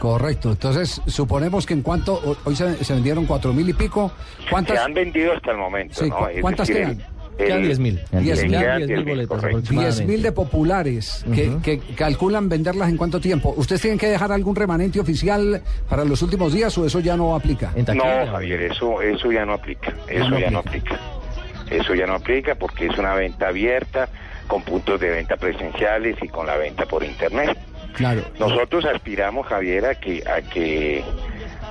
Correcto. 0.00 0.50
Entonces, 0.50 1.00
suponemos 1.06 1.64
que 1.64 1.74
en 1.74 1.82
cuanto 1.82 2.14
ho- 2.14 2.36
hoy 2.44 2.56
se, 2.56 2.82
se 2.84 2.92
vendieron 2.94 3.24
cuatro 3.24 3.52
mil 3.52 3.68
y 3.68 3.72
pico, 3.72 4.10
¿cuántas? 4.50 4.78
Se 4.78 4.82
han 4.84 4.94
vendido 4.94 5.32
hasta 5.32 5.52
el 5.52 5.58
momento, 5.58 5.94
Sí, 6.02 6.10
¿no? 6.10 6.26
¿cuántas 6.40 6.66
decir, 6.66 6.82
quedan? 6.96 7.11
Quedan 7.46 7.62
el- 7.64 7.78
10.000. 7.78 8.04
Quedan 8.10 8.24
10.000. 8.24 8.50
10.000 8.50 8.86
10.000 8.86 9.04
boletas. 9.04 9.42
10.000 9.42 10.20
de 10.22 10.32
populares 10.32 11.24
que, 11.34 11.52
que 11.62 11.78
calculan 11.94 12.48
venderlas 12.48 12.88
en 12.88 12.96
cuánto 12.96 13.20
tiempo. 13.20 13.54
¿Ustedes 13.56 13.82
tienen 13.82 13.98
que 13.98 14.08
dejar 14.08 14.32
algún 14.32 14.54
remanente 14.56 15.00
oficial 15.00 15.62
para 15.88 16.04
los 16.04 16.22
últimos 16.22 16.52
días 16.52 16.76
o 16.78 16.86
eso 16.86 17.00
ya 17.00 17.16
no 17.16 17.34
aplica? 17.34 17.72
No, 17.94 18.04
Javier, 18.32 18.62
eso, 18.62 19.00
eso 19.02 19.30
ya 19.32 19.44
no 19.44 19.54
aplica. 19.54 19.92
Eso 20.08 20.28
no 20.28 20.38
ya 20.38 20.50
no 20.50 20.58
aplica. 20.60 20.98
Eso 21.70 21.94
ya 21.94 22.06
no 22.06 22.14
aplica 22.14 22.54
porque 22.54 22.86
es 22.86 22.98
una 22.98 23.14
venta 23.14 23.48
abierta, 23.48 24.08
con 24.46 24.62
puntos 24.62 25.00
de 25.00 25.10
venta 25.10 25.36
presenciales 25.36 26.16
y 26.22 26.28
con 26.28 26.46
la 26.46 26.56
venta 26.56 26.84
por 26.86 27.02
internet. 27.02 27.56
Claro. 27.94 28.22
Nosotros 28.38 28.84
aspiramos, 28.84 29.46
Javier, 29.46 29.86
a 29.86 29.94
que, 29.94 30.22
a 30.28 30.40
que 30.42 31.02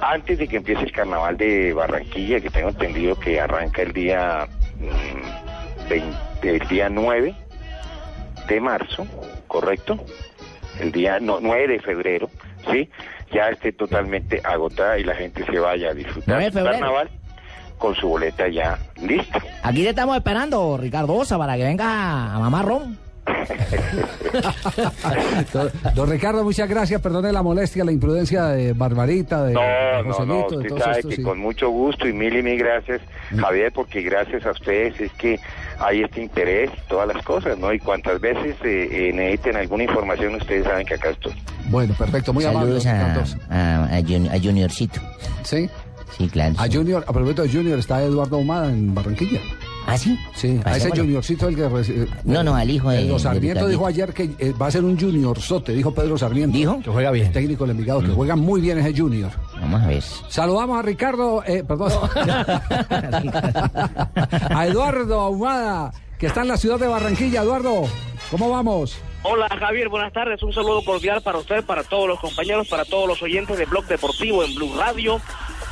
antes 0.02 0.38
de 0.40 0.48
que 0.48 0.58
empiece 0.58 0.84
el 0.84 0.92
carnaval 0.92 1.38
de 1.38 1.74
Barranquilla, 1.74 2.40
que 2.40 2.50
tengo 2.50 2.70
entendido 2.70 3.20
que 3.20 3.40
arranca 3.40 3.82
el 3.84 3.92
día, 3.94 4.48
mm, 4.80 5.51
20 5.92 6.16
el 6.44 6.68
día 6.70 6.90
9 6.90 7.36
de 8.48 8.62
marzo, 8.62 9.06
¿correcto? 9.48 9.98
El 10.80 10.94
día 10.94 11.20
no, 11.20 11.40
9 11.42 11.68
de 11.68 11.80
febrero, 11.82 12.30
¿sí? 12.72 12.90
Ya 13.34 13.50
esté 13.50 13.74
totalmente 13.74 14.42
agotada 14.42 14.98
y 14.98 15.04
la 15.04 15.16
gente 15.16 15.46
se 15.46 15.60
vaya 15.60 15.90
a 15.90 15.94
disfrutar 15.94 16.38
9 16.38 16.50
de 16.50 16.62
del 16.62 16.72
carnaval 16.72 17.10
con 17.78 17.94
su 17.96 18.08
boleta 18.08 18.48
ya 18.48 18.80
lista. 19.02 19.42
Aquí 19.64 19.84
te 19.84 19.90
estamos 19.90 20.16
esperando, 20.16 20.78
Ricardo 20.78 21.14
Osa, 21.14 21.38
para 21.38 21.58
que 21.58 21.64
venga 21.64 22.34
a 22.34 22.40
mamar 22.40 22.66
ron. 22.66 22.98
Don, 25.54 25.70
don 25.96 26.10
Ricardo, 26.10 26.44
muchas 26.44 26.70
gracias. 26.70 27.02
Perdone 27.02 27.32
la 27.32 27.44
molestia, 27.44 27.84
la 27.84 27.92
imprudencia 27.92 28.46
de 28.48 28.74
Barbarita, 28.74 29.44
de, 29.44 29.50
de 29.50 29.54
No, 29.54 30.04
no, 30.04 30.26
no, 30.26 30.46
usted 30.48 30.78
sabe 30.78 31.04
que 31.04 31.16
sí. 31.18 31.24
con 31.24 31.40
mucho 31.40 31.70
gusto 31.70 32.08
y 32.08 32.14
mil 32.14 32.36
y 32.36 32.42
mil 32.42 32.58
gracias, 32.58 33.02
Javier, 33.38 33.72
porque 33.74 34.02
gracias 34.02 34.46
a 34.46 34.52
ustedes 34.52 35.00
es 35.00 35.12
que 35.14 35.40
hay 35.84 36.02
este 36.04 36.22
interés 36.22 36.70
y 36.78 36.88
todas 36.90 37.08
las 37.14 37.24
cosas, 37.24 37.58
¿no? 37.58 37.74
Y 37.74 37.80
cuantas 37.80 38.20
veces 38.22 38.56
eh, 38.64 38.88
eh, 38.92 39.12
necesiten 39.14 39.56
alguna 39.58 39.84
información, 39.84 40.36
ustedes 40.36 40.64
saben 40.66 40.86
que 40.86 40.94
acá 40.96 41.10
estoy. 41.10 41.34
Bueno, 41.70 41.94
perfecto, 41.98 42.34
muy 42.34 42.44
amable. 42.46 42.80
Saludos 42.82 43.36
don 43.36 43.52
a, 43.58 43.84
a, 43.86 43.98
a 43.98 44.02
Jun- 44.02 44.30
a 44.30 44.40
Juniorcito. 44.40 45.00
¿Sí? 45.44 45.70
Sí, 46.18 46.28
claro. 46.30 46.56
A 46.58 46.68
Junior, 46.68 47.04
a 47.08 47.14
propósito 47.14 47.44
de 47.44 47.50
Junior, 47.50 47.80
está 47.80 48.02
Eduardo 48.04 48.38
Humada 48.38 48.70
en 48.70 48.94
Barranquilla. 48.94 49.40
¿Ah, 49.88 49.98
sí? 49.98 50.18
Sí, 50.36 50.48
a 50.48 50.52
ese 50.52 50.62
Pasémoslo. 50.90 51.04
Juniorcito 51.04 51.48
el 51.50 51.56
que 51.56 51.68
reci- 51.68 52.08
No, 52.24 52.44
no, 52.44 52.56
al 52.56 52.70
hijo 52.70 52.90
de- 52.92 53.00
Pedro 53.00 53.14
de 53.16 53.20
Sarmiento 53.20 53.68
dijo 53.68 53.86
ayer 53.88 54.14
que 54.14 54.30
eh, 54.40 54.54
va 54.60 54.68
a 54.68 54.72
ser 54.72 54.84
un 54.84 54.98
Junior 55.00 55.40
sote, 55.42 55.74
dijo 55.74 55.94
Pedro 55.94 56.18
Sarmiento. 56.18 56.58
Dijo 56.58 56.80
que 56.82 56.90
juega 56.92 57.12
bien. 57.12 57.32
Técnico 57.32 57.64
del 57.66 57.72
Envigado, 57.72 58.02
que 58.02 58.10
juega 58.10 58.36
muy 58.36 58.62
bien 58.62 58.78
ese 58.78 58.98
Junior. 59.00 59.32
Vamos 59.60 59.82
a 59.82 59.88
ver. 59.88 60.04
Saludamos 60.30 60.78
a 60.80 60.82
Ricardo, 60.82 61.44
eh, 61.46 61.64
perdón. 61.68 61.92
a 64.56 64.66
Eduardo 64.68 65.20
Ahumada, 65.20 65.92
que 66.18 66.28
está 66.28 66.42
en 66.42 66.50
la 66.50 66.58
ciudad 66.58 66.80
de 66.80 66.88
Barranquilla. 66.88 67.42
Eduardo, 67.42 67.84
¿cómo 68.30 68.50
vamos? 68.50 68.98
Hola 69.24 69.48
Javier, 69.60 69.88
buenas 69.90 70.12
tardes. 70.14 70.42
Un 70.42 70.52
saludo 70.52 70.84
cordial 70.84 71.22
para 71.22 71.38
usted, 71.38 71.64
para 71.64 71.84
todos 71.84 72.08
los 72.08 72.20
compañeros, 72.20 72.68
para 72.68 72.86
todos 72.86 73.08
los 73.08 73.22
oyentes 73.22 73.56
de 73.58 73.66
Blog 73.66 73.86
Deportivo 73.86 74.44
en 74.44 74.56
Blue 74.56 74.72
Radio. 74.76 75.22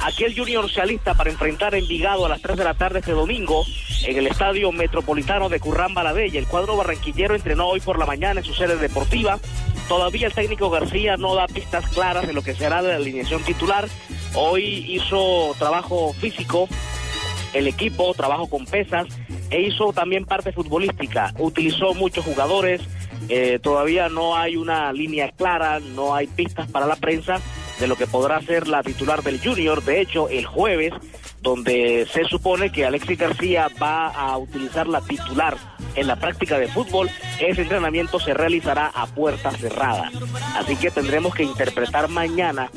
Aquí 0.01 0.23
el 0.23 0.37
Junior 0.37 0.69
se 0.71 0.79
alista 0.79 1.13
para 1.13 1.29
enfrentar 1.29 1.73
a 1.73 1.77
Envigado 1.77 2.25
a 2.25 2.29
las 2.29 2.41
3 2.41 2.57
de 2.57 2.63
la 2.63 2.73
tarde 2.73 2.99
este 2.99 3.11
domingo 3.11 3.65
en 4.05 4.17
el 4.17 4.27
Estadio 4.27 4.71
Metropolitano 4.71 5.49
de 5.49 5.59
Curramba 5.59 6.03
la 6.03 6.13
Bella. 6.13 6.39
El 6.39 6.47
cuadro 6.47 6.77
barranquillero 6.77 7.35
entrenó 7.35 7.67
hoy 7.67 7.81
por 7.81 7.99
la 7.99 8.05
mañana 8.05 8.39
en 8.39 8.45
su 8.45 8.53
sede 8.53 8.77
deportiva. 8.77 9.39
Todavía 9.89 10.27
el 10.27 10.33
técnico 10.33 10.69
García 10.69 11.17
no 11.17 11.35
da 11.35 11.47
pistas 11.47 11.87
claras 11.89 12.25
de 12.25 12.33
lo 12.33 12.41
que 12.41 12.55
será 12.55 12.81
la 12.81 12.95
alineación 12.95 13.43
titular. 13.43 13.89
Hoy 14.35 14.85
hizo 14.87 15.53
trabajo 15.59 16.13
físico 16.13 16.69
el 17.53 17.67
equipo, 17.67 18.13
trabajo 18.13 18.47
con 18.47 18.65
pesas 18.65 19.07
e 19.49 19.61
hizo 19.61 19.91
también 19.91 20.23
parte 20.23 20.53
futbolística. 20.53 21.33
Utilizó 21.39 21.93
muchos 21.93 22.23
jugadores, 22.23 22.81
eh, 23.27 23.59
todavía 23.61 24.07
no 24.07 24.37
hay 24.37 24.55
una 24.55 24.93
línea 24.93 25.29
clara, 25.31 25.81
no 25.81 26.15
hay 26.15 26.27
pistas 26.27 26.71
para 26.71 26.85
la 26.85 26.95
prensa 26.95 27.41
de 27.79 27.87
lo 27.87 27.95
que 27.95 28.07
podrá 28.07 28.41
ser 28.41 28.67
la 28.67 28.83
titular 28.83 29.23
del 29.23 29.39
Junior. 29.41 29.83
De 29.83 30.01
hecho, 30.01 30.29
el 30.29 30.45
jueves, 30.45 30.93
donde 31.41 32.07
se 32.11 32.25
supone 32.25 32.71
que 32.71 32.85
Alexis 32.85 33.17
García 33.17 33.69
va 33.81 34.07
a 34.07 34.37
utilizar 34.37 34.87
la 34.87 35.01
titular 35.01 35.55
en 35.95 36.07
la 36.07 36.17
práctica 36.17 36.59
de 36.59 36.67
fútbol, 36.67 37.09
ese 37.39 37.61
entrenamiento 37.61 38.19
se 38.19 38.33
realizará 38.33 38.91
a 38.93 39.07
puerta 39.07 39.51
cerrada. 39.51 40.11
Así 40.55 40.75
que 40.75 40.91
tendremos 40.91 41.33
que 41.33 41.43
interpretar 41.43 42.09
mañana 42.09 42.69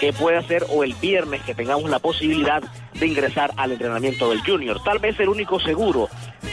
qué 0.00 0.12
puede 0.12 0.38
hacer 0.38 0.64
o 0.70 0.84
el 0.84 0.94
viernes 0.94 1.42
que 1.42 1.54
tengamos 1.54 1.90
la 1.90 1.98
posibilidad 1.98 2.62
de 2.94 3.06
ingresar 3.06 3.52
al 3.56 3.72
entrenamiento 3.72 4.30
del 4.30 4.40
Junior. 4.40 4.82
Tal 4.82 4.98
vez 4.98 5.18
el 5.18 5.28
único 5.28 5.58
seguro 5.60 6.08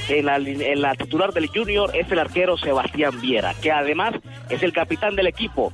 en 0.10 0.26
la, 0.26 0.38
en 0.38 0.82
la 0.82 0.96
titular 0.96 1.32
del 1.34 1.48
Junior 1.48 1.96
es 1.96 2.12
el 2.12 2.20
arquero 2.20 2.58
Sebastián 2.58 3.22
Viera, 3.22 3.54
que 3.62 3.72
además 3.72 4.16
es 4.50 4.64
el 4.64 4.74
capitán 4.74 5.16
del 5.16 5.28
equipo. 5.28 5.72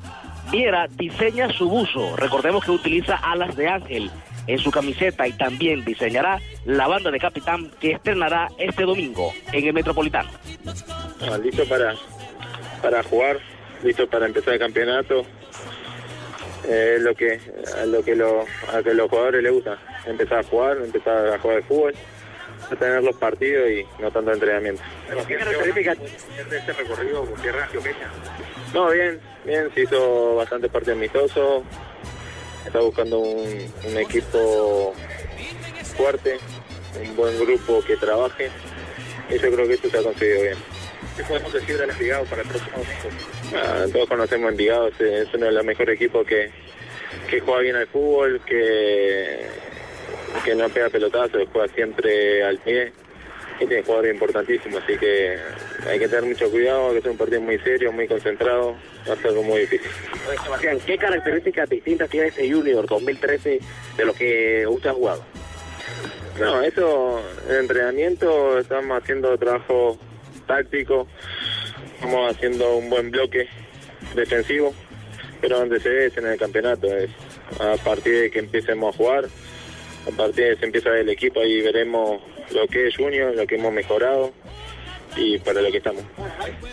Viera 0.51 0.87
diseña 0.87 1.51
su 1.51 1.69
buzo, 1.69 2.15
recordemos 2.15 2.63
que 2.63 2.71
utiliza 2.71 3.15
alas 3.15 3.55
de 3.55 3.67
ángel 3.67 4.09
en 4.47 4.59
su 4.59 4.71
camiseta 4.71 5.27
y 5.27 5.33
también 5.33 5.83
diseñará 5.83 6.39
la 6.65 6.87
banda 6.87 7.11
de 7.11 7.19
capitán 7.19 7.69
que 7.81 7.91
estrenará 7.91 8.47
este 8.57 8.83
domingo 8.83 9.33
en 9.51 9.67
el 9.67 9.73
Metropolitano. 9.73 10.29
Ah, 11.21 11.37
listo 11.37 11.65
para, 11.65 11.95
para 12.81 13.03
jugar, 13.03 13.39
listo 13.83 14.07
para 14.07 14.25
empezar 14.25 14.53
el 14.53 14.59
campeonato. 14.59 15.25
Eh, 16.69 16.97
lo 16.99 17.15
que 17.15 17.39
a 17.77 17.85
lo 17.85 18.03
que 18.03 18.15
lo, 18.15 18.45
a 18.73 18.83
que 18.83 18.93
los 18.93 19.09
jugadores 19.09 19.41
les 19.41 19.53
gusta, 19.53 19.77
empezar 20.05 20.39
a 20.39 20.43
jugar, 20.43 20.77
empezar 20.77 21.27
a 21.33 21.39
jugar 21.39 21.57
de 21.57 21.63
fútbol, 21.63 21.93
a 22.69 22.75
tener 22.75 23.03
los 23.03 23.15
partidos 23.15 23.69
y 23.69 23.85
no 24.01 24.11
tanto 24.11 24.33
entrenamiento. 24.33 24.81
¿Qué 25.27 25.35
características 25.35 25.97
este 26.51 26.73
recorrido? 26.73 27.25
No, 28.73 28.89
bien, 28.89 29.19
bien, 29.47 29.73
se 29.73 29.83
hizo 29.83 30.35
bastante 30.35 30.67
partido 30.67 30.93
amistoso, 30.93 31.63
está 32.65 32.79
buscando 32.81 33.19
un, 33.19 33.73
un 33.87 33.97
equipo 33.97 34.93
fuerte, 35.95 36.37
un 37.01 37.15
buen 37.15 37.39
grupo 37.39 37.81
que 37.81 37.95
trabaje 37.95 38.49
y 39.29 39.39
yo 39.39 39.51
creo 39.51 39.67
que 39.67 39.73
esto 39.73 39.89
se 39.89 39.97
ha 39.97 40.03
conseguido 40.03 40.41
bien. 40.41 40.57
¿Qué 41.15 41.23
podemos 41.23 41.51
decir 41.51 41.77
del 41.77 41.89
Envigado 41.89 42.25
para 42.25 42.41
el 42.43 42.47
próximo? 42.47 42.77
Ah, 43.55 43.85
todos 43.91 44.07
conocemos 44.07 44.51
Envigado, 44.51 44.89
es, 44.89 44.99
es 44.99 45.33
uno 45.33 45.45
de 45.45 45.51
los 45.53 45.65
mejores 45.65 45.95
equipos 45.95 46.27
que, 46.27 46.51
que 47.29 47.39
juega 47.39 47.61
bien 47.61 47.75
al 47.77 47.87
fútbol, 47.87 48.41
que, 48.45 49.47
que 50.43 50.55
no 50.55 50.67
pega 50.69 50.89
pelotazos, 50.89 51.47
juega 51.51 51.67
siempre 51.73 52.43
al 52.43 52.57
pie 52.59 52.91
y 53.59 53.65
tiene 53.65 53.81
jugadores 53.81 54.13
importantísimos, 54.13 54.83
así 54.83 54.97
que 54.97 55.37
hay 55.87 55.97
que 55.97 56.07
tener 56.07 56.25
mucho 56.25 56.51
cuidado, 56.51 56.91
que 56.91 56.99
es 56.99 57.05
un 57.05 57.17
partido 57.17 57.41
muy 57.41 57.57
serio, 57.59 57.91
muy 57.91 58.07
concentrado, 58.07 58.75
va 59.07 59.13
a 59.13 59.17
ser 59.17 59.27
algo 59.27 59.43
muy 59.43 59.61
difícil. 59.61 59.89
Sebastián, 60.43 60.79
¿qué 60.85 60.97
características 60.97 61.69
distintas 61.69 62.09
tiene 62.09 62.27
este 62.27 62.51
Junior 62.51 62.85
2013 62.87 63.59
de 63.97 64.05
lo 64.05 64.13
que 64.13 64.65
usted 64.67 64.89
ha 64.89 64.93
jugado? 64.93 65.23
No, 66.39 66.61
eso, 66.61 67.21
en 67.49 67.55
entrenamiento 67.55 68.59
estamos 68.59 69.01
haciendo 69.01 69.35
trabajo 69.37 69.97
táctico, 70.45 71.07
estamos 71.95 72.35
haciendo 72.35 72.75
un 72.75 72.89
buen 72.89 73.09
bloque 73.09 73.47
defensivo, 74.15 74.73
pero 75.41 75.59
donde 75.59 75.79
se 75.79 76.05
es 76.05 76.17
en 76.17 76.27
el 76.27 76.37
campeonato, 76.37 76.87
es 76.95 77.09
a 77.59 77.75
partir 77.83 78.21
de 78.21 78.31
que 78.31 78.39
empecemos 78.39 78.93
a 78.93 78.97
jugar, 78.97 79.25
a 80.07 80.11
partir 80.15 80.45
de 80.45 80.49
que 80.51 80.59
se 80.59 80.65
empieza 80.65 80.97
el 80.97 81.09
equipo, 81.09 81.39
ahí 81.39 81.61
veremos 81.61 82.21
lo 82.51 82.67
que 82.67 82.87
es 82.87 82.95
Junior, 82.95 83.35
lo 83.35 83.47
que 83.47 83.55
hemos 83.55 83.73
mejorado, 83.73 84.31
y 85.17 85.37
para 85.39 85.61
lo 85.61 85.71
que 85.71 85.77
estamos. 85.77 86.03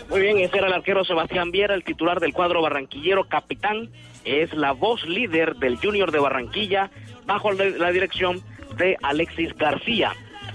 Muy 0.09 0.21
bien, 0.21 0.39
ese 0.39 0.57
era 0.57 0.67
el 0.67 0.73
arquero 0.73 1.03
Sebastián 1.03 1.51
Viera, 1.51 1.75
el 1.75 1.83
titular 1.83 2.19
del 2.19 2.33
cuadro 2.33 2.61
barranquillero, 2.61 3.25
capitán, 3.25 3.89
es 4.23 4.53
la 4.53 4.71
voz 4.71 5.03
líder 5.05 5.55
del 5.55 5.77
Junior 5.77 6.11
de 6.11 6.19
Barranquilla, 6.19 6.89
bajo 7.25 7.51
la 7.51 7.65
la 7.65 7.91
dirección 7.91 8.41
de 8.77 8.97
Alexis 9.01 9.55
García. 9.55 10.13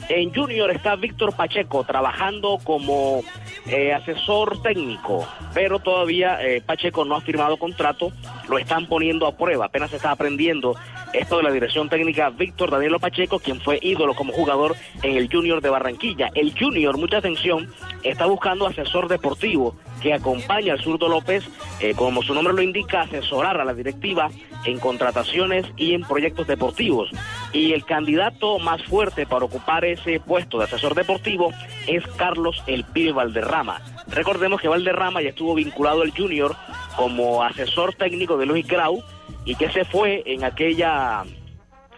En 0.09 0.35
Junior 0.35 0.71
está 0.71 0.97
Víctor 0.97 1.35
Pacheco 1.35 1.85
trabajando 1.85 2.59
como 2.65 3.23
eh, 3.67 3.93
asesor 3.93 4.61
técnico, 4.63 5.27
pero 5.55 5.79
todavía 5.79 6.39
eh, 6.43 6.63
Pacheco 6.65 7.05
no 7.05 7.15
ha 7.15 7.21
firmado 7.21 7.57
contrato, 7.57 8.13
lo 8.49 8.59
están 8.59 8.87
poniendo 8.87 9.27
a 9.27 9.37
prueba, 9.37 9.67
apenas 9.67 9.93
está 9.93 10.11
aprendiendo 10.11 10.75
esto 11.13 11.39
de 11.39 11.43
la 11.43 11.51
dirección 11.51 11.89
técnica 11.89 12.31
Víctor 12.31 12.71
Danielo 12.71 13.01
Pacheco, 13.01 13.41
quien 13.41 13.61
fue 13.61 13.79
ídolo 13.83 14.15
como 14.15 14.33
jugador 14.33 14.77
en 15.03 15.17
el 15.17 15.29
Junior 15.31 15.61
de 15.61 15.71
Barranquilla. 15.71 16.31
El 16.35 16.55
Junior, 16.59 16.97
mucha 16.99 17.19
atención, 17.19 17.69
está 18.03 18.27
buscando 18.27 18.67
asesor 18.67 19.09
deportivo 19.09 19.77
que 20.01 20.15
acompaña 20.15 20.73
al 20.73 20.81
zurdo 20.81 21.09
López, 21.09 21.45
eh, 21.81 21.95
como 21.95 22.23
su 22.23 22.33
nombre 22.33 22.55
lo 22.55 22.63
indica, 22.63 23.03
asesorar 23.03 23.61
a 23.61 23.65
la 23.65 23.75
directiva 23.75 24.31
en 24.65 24.79
contrataciones 24.79 25.67
y 25.77 25.95
en 25.95 26.03
proyectos 26.03 26.47
deportivos. 26.47 27.11
Y 27.53 27.73
el 27.73 27.85
candidato 27.85 28.59
más 28.59 28.83
fuerte 28.85 29.27
para 29.27 29.45
ocupar 29.45 29.85
ese 29.93 30.21
puesto 30.21 30.59
de 30.59 30.65
asesor 30.65 30.95
deportivo 30.95 31.53
es 31.87 32.07
Carlos 32.17 32.63
El 32.67 32.85
Pibe 32.85 33.13
Valderrama. 33.13 33.81
Recordemos 34.09 34.61
que 34.61 34.69
Valderrama 34.69 35.23
ya 35.23 35.31
estuvo 35.31 35.55
vinculado 35.55 36.03
al 36.03 36.11
Junior 36.11 36.57
como 36.97 37.43
asesor 37.43 37.95
técnico 37.95 38.37
de 38.37 38.47
Luis 38.47 38.67
Grau 38.67 39.03
y 39.45 39.55
que 39.55 39.71
se 39.71 39.85
fue 39.85 40.23
en 40.27 40.45
aquella 40.45 41.25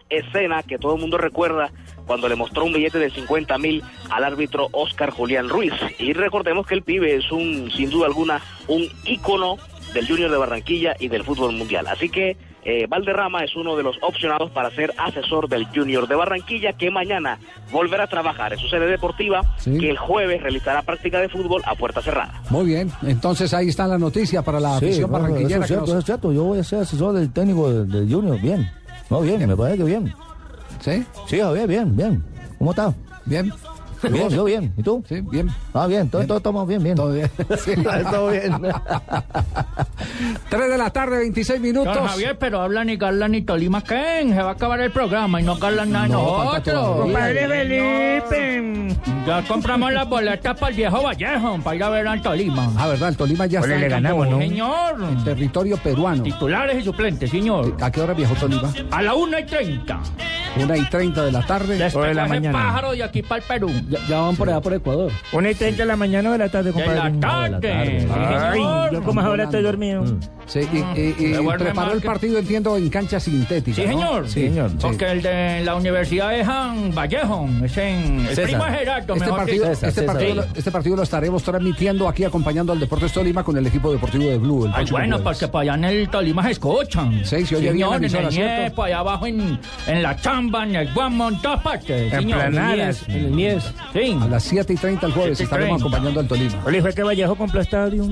escena 0.09 0.63
que 0.63 0.79
todo 0.79 0.95
el 0.95 1.01
mundo 1.01 1.19
recuerda 1.19 1.71
cuando 2.07 2.29
le 2.29 2.37
mostró 2.37 2.65
un 2.65 2.73
billete 2.73 2.99
de 2.99 3.11
50 3.11 3.57
mil 3.59 3.83
al 4.11 4.25
árbitro 4.25 4.69
Oscar 4.73 5.11
Julián 5.11 5.49
Ruiz. 5.49 5.73
Y 5.99 6.13
recordemos 6.13 6.67
que 6.67 6.75
el 6.75 6.83
pibe 6.83 7.17
es 7.17 7.31
un, 7.31 7.71
sin 7.71 7.91
duda 7.91 8.07
alguna, 8.07 8.41
un 8.69 8.89
ícono 9.05 9.57
del 9.95 10.07
Junior 10.09 10.31
de 10.31 10.37
Barranquilla 10.37 10.95
y 10.99 11.09
del 11.09 11.25
fútbol 11.25 11.53
mundial. 11.53 11.87
Así 11.87 12.09
que 12.09 12.37
eh, 12.65 12.87
Valderrama 12.89 13.43
es 13.45 13.57
uno 13.57 13.77
de 13.77 13.83
los 13.83 13.97
opcionados 14.03 14.51
para 14.53 14.71
ser 14.71 14.93
asesor 14.97 15.49
del 15.49 15.67
Junior 15.67 16.07
de 16.07 16.15
Barranquilla, 16.15 16.73
que 16.75 16.91
mañana 16.91 17.39
volverá 17.73 18.05
a 18.05 18.07
trabajar 18.07 18.53
en 18.53 18.59
su 18.61 18.69
sede 18.69 18.87
deportiva, 18.87 19.43
Sí. 19.59 19.77
que 19.79 19.91
el 19.91 19.99
jueves 19.99 20.41
realizará 20.43 20.83
práctica 20.83 21.21
de 21.21 21.29
fútbol 21.29 21.61
a 21.67 21.75
puerta 21.75 22.01
cerrada. 22.03 22.41
Muy 22.51 22.67
bien, 22.67 22.91
entonces 23.03 23.53
ahí 23.53 23.69
está 23.69 23.87
la 23.89 23.99
noticia 23.99 24.43
para 24.43 24.61
la 24.61 24.79
Sí, 24.79 24.85
afición 24.87 25.05
eso 25.05 25.09
barranquillera. 25.09 25.57
es 25.57 25.61
que 25.63 25.67
cierto, 25.67 25.81
nos- 25.81 25.89
eso 25.91 25.99
es 25.99 26.05
cierto. 26.05 26.33
Yo 26.33 26.45
voy 26.45 26.59
a 26.61 26.65
ser 26.65 26.81
asesor 26.81 27.15
del 27.15 27.33
técnico 27.33 27.71
del, 27.73 27.91
del 27.91 28.13
Junior. 28.13 28.41
Bien. 28.41 28.71
No, 29.11 29.21
bien, 29.21 29.47
me 29.47 29.57
parece 29.57 29.79
que 29.79 29.85
bien. 29.85 30.15
¿Sí? 30.81 31.05
Sí, 31.27 31.41
Javier, 31.41 31.67
bien, 31.69 31.97
bien. 31.97 32.23
¿Cómo 32.59 32.71
estás? 32.71 32.95
Bien. 33.25 33.53
Bien, 34.11 34.29
yo 34.31 34.45
bien. 34.45 34.73
¿Y 34.77 34.83
tú? 34.83 35.05
Sí, 35.09 35.21
bien. 35.21 35.49
Ah, 35.75 35.87
bien, 35.87 36.09
todos 36.09 36.27
todos 36.27 36.39
estamos 36.41 36.67
bien, 36.69 36.83
bien. 36.83 36.97
Todo 36.97 37.13
bien. 37.13 37.31
Sí. 37.65 37.73
Todo 38.11 38.31
bien. 38.31 38.53
3 40.51 40.71
de 40.71 40.79
la 40.79 40.91
tarde, 40.91 41.19
26 41.19 41.61
minutos. 41.61 41.95
Don 41.95 42.07
Javier, 42.07 42.37
pero 42.39 42.61
hablan 42.61 42.87
ni 42.89 42.99
Carla 42.99 43.29
ni 43.29 43.43
Tolima, 43.43 43.83
¿qué? 43.83 44.25
Se 44.29 44.43
va 44.43 44.51
a 44.51 44.53
acabar 44.53 44.81
el 44.81 44.91
programa 44.91 45.41
y 45.41 45.45
no 45.45 45.59
Carla 45.59 45.85
nada 45.85 46.07
de 46.07 46.13
No, 46.13 46.45
nosotros. 46.45 46.97
Compadre 47.03 47.49
Felipe. 47.49 48.97
Ya 49.27 49.43
compramos 49.47 49.93
las 49.93 50.09
boletas 50.09 50.59
para 50.59 50.71
el 50.71 50.77
viejo 50.77 51.03
Vallejo, 51.03 51.59
para 51.63 51.77
ir 51.77 51.85
a 51.85 51.89
ver 51.91 52.09
al 52.09 52.23
Tolima. 52.23 52.71
Ah, 52.77 52.89
¿verdad? 52.89 53.09
El 53.11 53.17
Tolima 53.17 53.47
ya 53.47 53.61
está 53.61 53.75
en 53.75 54.03
campo, 54.03 54.25
Señor. 54.39 55.03
en 55.03 55.25
territorio 55.25 55.77
peruano. 55.79 56.23
Titulares 56.23 56.81
y 56.81 56.85
suplentes, 56.85 57.31
señor. 57.31 57.77
¿A 57.81 57.91
qué 57.91 58.01
hora 58.01 58.15
viajó 58.15 58.35
Tolima? 58.35 58.73
A 58.91 59.03
la 59.03 59.15
1 59.15 59.39
y 59.39 59.47
30. 59.47 60.01
Una 60.61 60.77
y 60.77 60.85
30 60.89 61.25
de 61.25 61.33
la 61.33 61.41
tarde. 61.47 61.77
Despegó 61.79 62.05
ese 62.05 62.51
pájaro 62.51 62.93
de 62.93 63.03
aquí 63.03 63.23
para 63.23 63.41
el 63.41 63.49
Perú. 63.49 63.71
Ya, 63.89 63.99
ya 64.09 64.21
van 64.21 64.37
por 64.37 64.49
allá 64.51 64.61
por 64.61 64.75
Ecuador. 64.75 65.11
Una 65.33 65.51
y 65.51 65.55
treinta 65.55 65.83
de 65.83 65.87
la 65.87 65.97
mañana 65.97 66.29
o 66.29 66.33
de 66.33 66.39
la 66.39 66.49
tarde, 66.51 66.73
De 66.73 66.73
compadre. 66.73 67.11
la 67.15 67.21
tarde. 67.21 68.01
sí, 68.03 68.09
Ay, 68.15 68.61
yo 68.93 69.03
como 69.03 69.21
ahora 69.21 69.45
estoy 69.45 69.63
dormido. 69.63 70.05
Sí, 70.47 70.61
y, 70.73 71.01
y- 71.01 71.15
y 71.35 71.37
vuelve 71.39 71.65
preparó 71.67 71.93
el 71.93 72.01
que- 72.03 72.07
partido, 72.07 72.37
entiendo, 72.39 72.77
en 72.77 72.89
cancha 72.91 73.19
sintética. 73.21 73.77
Sí, 73.77 73.83
¿no? 73.87 73.93
señor. 73.93 74.29
Sí, 74.29 74.41
señor. 74.49 74.71
sí. 74.71 74.77
Porque 74.83 75.11
el 75.11 75.23
de 75.23 75.63
la 75.65 75.77
Universidad 75.77 76.35
es 76.37 76.47
en 76.47 76.95
Vallejo. 76.95 77.49
Es 77.65 77.77
en. 77.79 78.21
El 78.21 78.27
César. 78.29 78.45
primo 78.45 78.65
de 78.65 78.71
Gerardo, 78.73 79.15
Este 79.15 79.29
partido, 79.31 79.71
dicho. 79.71 79.87
este, 79.87 80.03
partido, 80.03 80.35
lo- 80.35 80.43
este 80.55 80.71
partido 80.71 80.97
lo 80.97 81.03
estaremos 81.05 81.43
transmitiendo 81.45 82.09
aquí 82.09 82.25
acompañando 82.25 82.73
al 82.73 82.81
Deportes 82.81 83.13
Tolima 83.13 83.43
con 83.45 83.57
el 83.57 83.67
equipo 83.67 83.91
deportivo 83.93 84.25
de 84.25 84.37
Blue. 84.39 84.67
el 84.67 84.73
Ay, 84.75 84.85
bueno, 84.91 85.21
porque 85.23 85.49
para 85.49 85.63
allá 85.63 85.75
en 85.75 85.85
el 85.85 86.09
Tolima 86.11 86.43
se 86.43 86.51
escuchan. 86.51 87.25
Sí, 87.25 87.47
se 87.47 87.57
oye 87.57 87.73
bien 87.73 87.89
la 87.89 87.97
en 87.97 88.05
el. 88.05 88.29
Niepo, 88.29 88.83
allá 88.83 88.99
abajo 88.99 89.27
en, 89.27 89.59
en 89.87 90.03
la 90.03 90.17
chamba, 90.17 90.42
en 90.51 90.77
el 90.77 90.93
Guamo, 90.93 91.29
en 91.29 91.41
todas 91.43 91.61
partes. 91.63 92.13
En 92.13 92.21
señor. 92.21 92.39
Planadas. 92.41 93.09
En 93.09 93.17
el 93.17 93.31
Mies. 93.31 93.73
Sí. 93.93 94.19
A 94.21 94.27
las 94.27 94.43
7 94.43 94.73
y 94.73 94.77
30 94.77 95.07
el 95.07 95.13
jueves 95.13 95.39
7 95.39 95.43
y 95.43 95.45
estaremos 95.45 95.79
30. 95.81 95.85
acompañando 95.97 96.21
al 96.21 96.29
Tolima. 96.29 96.63
Oye, 96.67 96.81
fue 96.83 96.95
que 96.95 97.03
Vallejo 97.03 97.35
compró 97.37 97.61
estadio. 97.61 98.05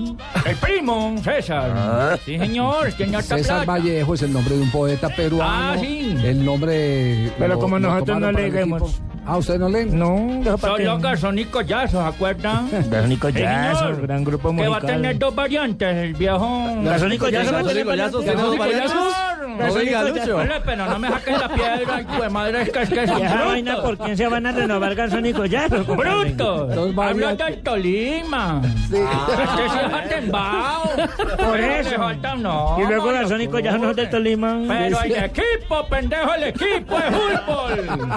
El 0.47 0.57
primo, 0.57 1.15
César. 1.23 2.19
Sí, 2.25 2.39
señor, 2.39 2.87
harta 2.89 3.23
César 3.23 3.65
plata. 3.65 3.65
Vallejo 3.81 4.15
es 4.15 4.23
el 4.23 4.33
nombre 4.33 4.57
de 4.57 4.63
un 4.63 4.71
poeta 4.71 5.09
peruano. 5.09 5.51
Ah, 5.73 5.77
sí. 5.79 6.17
El 6.23 6.45
nombre. 6.45 7.33
Pero 7.39 7.55
lo- 7.55 7.61
como 7.61 7.79
lo 7.79 7.89
nosotros 7.91 8.21
no 8.21 8.29
el 8.31 8.35
leemos. 8.53 9.01
Ah, 9.27 9.37
¿ustedes 9.37 9.61
no 9.61 9.69
leen? 9.69 9.97
No, 9.97 10.41
dejo 10.43 10.57
para 10.59 10.77
Solo 10.77 10.99
Garzón 10.99 11.39
y 11.39 11.45
Collazo, 11.45 12.01
¿se 12.03 12.09
acuerdan? 12.09 12.69
Garzón 12.91 13.13
y 13.13 13.17
Collazo, 13.19 13.79
Sí, 13.79 13.85
señor. 13.85 14.03
gran 14.07 14.25
grupo 14.25 14.49
Que 14.57 14.63
va 14.63 14.67
a 14.67 14.69
musical. 14.81 14.87
tener 14.97 15.19
dos 15.19 15.35
variantes, 15.35 15.97
el 15.97 16.15
viejo... 16.15 16.67
Garzón 16.83 17.13
y 17.13 17.19
Collazo, 17.19 17.53
Garzón 17.53 17.71
y 17.71 17.75
Garzón 17.75 17.79
y 17.79 17.85
Collazo, 17.85 18.17
Collazo, 18.19 18.39
Garzón 18.39 18.55
y 18.55 18.59
Collazo. 18.59 18.95
Collazo. 18.95 19.31
No 19.61 19.75
diga, 19.75 20.03
Lucho. 20.05 20.39
Pero 20.65 20.87
no 20.87 20.99
me 20.99 21.09
saquen 21.11 21.39
la 21.39 21.49
piedra, 21.49 22.05
hijo 22.21 22.23
de 22.25 22.31
madre, 22.31 22.63
es 22.63 22.71
que 22.71 22.83
es 22.83 22.89
que 22.89 23.03
esa 23.05 23.15
brutos. 23.19 23.45
vaina, 23.47 23.83
¿por 23.83 23.99
quién 23.99 24.17
se 24.17 24.27
van 24.29 24.47
a 24.47 24.53
renovar 24.53 24.95
Garzón 24.95 25.27
y 25.27 25.33
Collazo? 25.33 25.85
compadre? 25.87 26.33
¡Brutos! 26.35 26.97
Habla 26.99 27.35
del 27.35 27.63
Tolima. 27.63 28.61
Sí. 28.91 28.97
Es 28.97 29.95
atembao. 29.95 30.83
Por 30.97 31.53
Pero 31.53 31.73
eso. 31.75 31.91
le 31.91 31.97
faltan, 31.97 32.43
no. 32.43 32.77
Y 32.81 32.87
luego 32.87 33.07
Garzón 33.13 33.41
y 33.41 33.49
Collazo 33.49 33.79
no 33.79 33.91
es 33.91 33.97
del 33.97 34.11
Tolima. 34.11 34.59
Pero 34.69 35.01
el 35.03 35.13
equipo, 35.25 35.87
pendejo, 35.89 36.35
el 36.35 36.45
equipo 36.45 36.97
de 36.97 37.11
fútbol. 37.11 38.11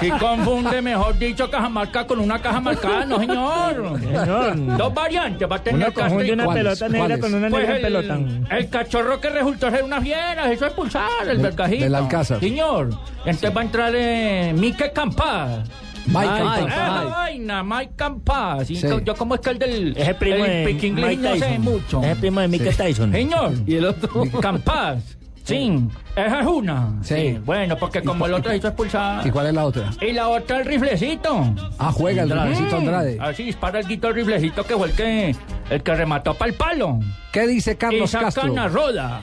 Si 0.00 0.10
confunde, 0.10 0.82
mejor 0.82 1.18
dicho, 1.18 1.50
Cajamarca 1.50 2.06
con 2.06 2.20
una 2.20 2.38
caja 2.40 2.60
marcada, 2.60 3.04
no, 3.04 3.18
señor. 3.18 3.98
Señor. 4.00 4.76
Dos 4.76 4.94
variantes 4.94 5.48
va 5.50 5.56
a 5.56 5.62
tener 5.62 5.92
Castro 5.92 6.04
y 6.04 6.08
confunde 6.28 6.32
una 6.32 6.52
pelota 6.54 6.88
negra 6.88 7.18
con 7.18 7.34
una 7.34 7.48
Pues 7.48 7.60
negra 7.68 7.76
el, 7.76 7.82
pelota. 7.82 8.18
el 8.56 8.68
cachorro 8.70 9.20
que 9.20 9.28
resultó 9.30 9.70
ser 9.70 9.84
una 9.84 10.00
fiera, 10.00 10.44
eso 10.50 10.64
es 10.66 10.72
expulsar, 10.72 11.04
el 11.22 11.28
Del- 11.28 11.38
vergajito. 11.42 11.84
del 11.84 11.94
Alcázar. 11.94 12.40
Señor, 12.40 12.90
entonces 13.24 13.56
va 13.56 13.60
a 13.60 13.64
entrar 13.64 13.92
eh, 13.96 14.54
Mike 14.56 14.92
Campas. 14.92 15.68
Mike 16.06 16.18
Ay, 16.18 16.38
Campas. 16.42 16.66
esa 16.72 16.92
Mike. 17.00 17.10
vaina, 17.10 17.62
Mike 17.64 17.92
Sí. 18.66 18.82
co- 18.86 19.00
Yo 19.00 19.14
como 19.14 19.34
es 19.36 19.40
que 19.40 19.50
el 19.50 19.58
del 19.58 19.96
Es 19.96 20.08
el 20.08 20.16
primo 20.16 20.44
el 20.44 20.50
de 20.50 20.64
pique 20.66 20.86
inglés 20.88 21.08
Mike 21.18 21.22
no 21.22 21.34
sé 21.34 21.40
Tyson. 21.40 21.62
mucho. 21.62 22.02
Es 22.02 22.08
el 22.08 22.16
primo 22.18 22.40
de 22.40 22.48
Mike 22.48 22.70
Tyson. 22.72 23.12
Señor. 23.12 23.52
Y 23.66 23.74
el 23.76 23.84
otro. 23.86 24.22
Campas. 24.40 25.02
Sí, 25.44 25.78
esa 26.16 26.40
es 26.40 26.46
una. 26.46 26.94
Sí. 27.02 27.38
Bueno, 27.44 27.76
porque 27.76 28.00
como 28.02 28.24
el 28.24 28.32
otro 28.32 28.50
se 28.50 28.56
hizo 28.56 28.68
expulsar. 28.68 29.26
¿Y 29.26 29.30
cuál 29.30 29.48
es 29.48 29.52
la 29.54 29.66
otra? 29.66 29.90
Y 30.00 30.12
la 30.12 30.28
otra 30.28 30.58
el 30.60 30.64
riflecito. 30.64 31.54
Ah, 31.78 31.92
juega 31.92 32.22
el 32.22 32.30
Rafecito 32.30 32.76
Andrade. 32.78 33.18
Así 33.20 33.42
dispara 33.44 33.80
el 33.80 33.86
guito 33.86 34.08
el 34.08 34.14
riflecito 34.14 34.64
que 34.64 34.74
fue 34.74 34.88
el 34.88 34.94
que, 34.94 35.36
el 35.68 35.82
que 35.82 35.94
remató 35.94 36.32
para 36.32 36.50
el 36.50 36.56
palo. 36.56 36.98
¿Qué 37.30 37.46
dice 37.46 37.72
y 37.72 37.76
Carlos 37.76 38.10
sacan 38.10 38.30
Castro? 38.32 38.58
a 38.58 38.68
Roda. 38.68 39.20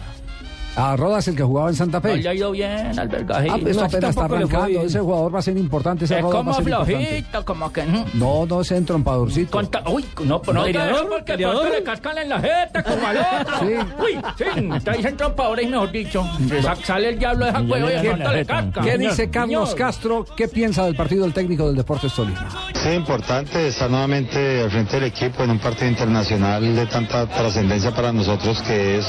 A 0.76 0.95
Rodas, 0.95 1.28
el 1.28 1.36
que 1.36 1.43
jugaba 1.43 1.69
en 1.69 1.76
Santa 1.76 1.97
No 1.97 2.01
Fe. 2.03 2.17
le 2.17 2.30
ha 2.30 2.34
ido 2.34 2.51
bien 2.51 2.97
al 2.97 3.09
Ah, 3.30 3.57
pues 3.61 3.76
No, 3.76 3.84
apenas 3.84 3.93
está 3.93 3.99
le 4.07 4.13
fue 4.13 4.24
arrancando. 4.57 4.82
Ese 4.82 4.99
jugador 4.99 5.36
va 5.36 5.39
a 5.39 5.41
ser 5.41 5.57
importante. 5.57 6.05
Ese 6.05 6.15
es 6.15 6.22
Rodas 6.22 6.36
va 6.36 6.39
como 6.39 6.51
a 6.51 6.53
ser 6.55 6.63
importante. 6.67 7.05
flojito, 7.05 7.45
como 7.45 7.74
que 7.74 7.84
no. 7.86 8.05
No, 8.13 8.45
no, 8.45 8.61
ese 8.61 8.78
entrompadorcito. 8.78 9.51
Conta- 9.51 9.84
Uy, 9.89 10.05
no, 10.24 10.41
no, 10.45 10.53
no 10.53 10.63
diga 10.65 10.89
eso 10.91 11.07
porque 11.09 11.38
pronto 11.38 11.69
le 11.69 11.84
cascan 11.84 12.17
en 12.19 12.30
la 12.30 12.39
jeta 12.39 12.84
como 12.84 13.05
al 13.07 13.17
otro. 13.17 13.59
Sí. 13.59 13.74
Uy, 13.99 14.22
sí, 14.38 14.69
está 14.76 14.91
dicen 14.93 15.17
trompadores, 15.17 15.69
mejor 15.69 15.91
dicho. 15.91 16.24
Sa- 16.61 16.76
Sale 16.76 17.09
el 17.09 17.19
diablo 17.19 17.45
de 17.45 17.51
esa 17.51 17.63
cueva 17.63 17.93
y 17.93 18.07
pronto 18.07 18.32
le 18.32 18.45
casca. 18.45 18.82
¿Qué 18.82 18.97
dice 18.97 19.30
Carlos 19.30 19.69
señor. 19.72 19.78
Castro? 19.78 20.26
¿Qué 20.38 20.47
piensa 20.47 20.86
del 20.86 20.95
partido 20.95 21.24
del 21.24 21.34
técnico 21.34 21.67
del 21.67 21.76
Deportes 21.76 22.13
Tolima? 22.13 22.47
Es 22.74 22.95
importante 22.95 23.67
estar 23.67 23.89
nuevamente 23.89 24.61
al 24.61 24.72
frente 24.72 24.95
del 24.95 25.03
equipo 25.09 25.43
en 25.43 25.51
un 25.51 25.59
partido 25.59 25.89
internacional 25.89 26.76
de 26.76 26.86
tanta 26.86 27.28
trascendencia 27.28 27.91
para 27.91 28.13
nosotros 28.13 28.61
que 28.61 28.99
es 28.99 29.05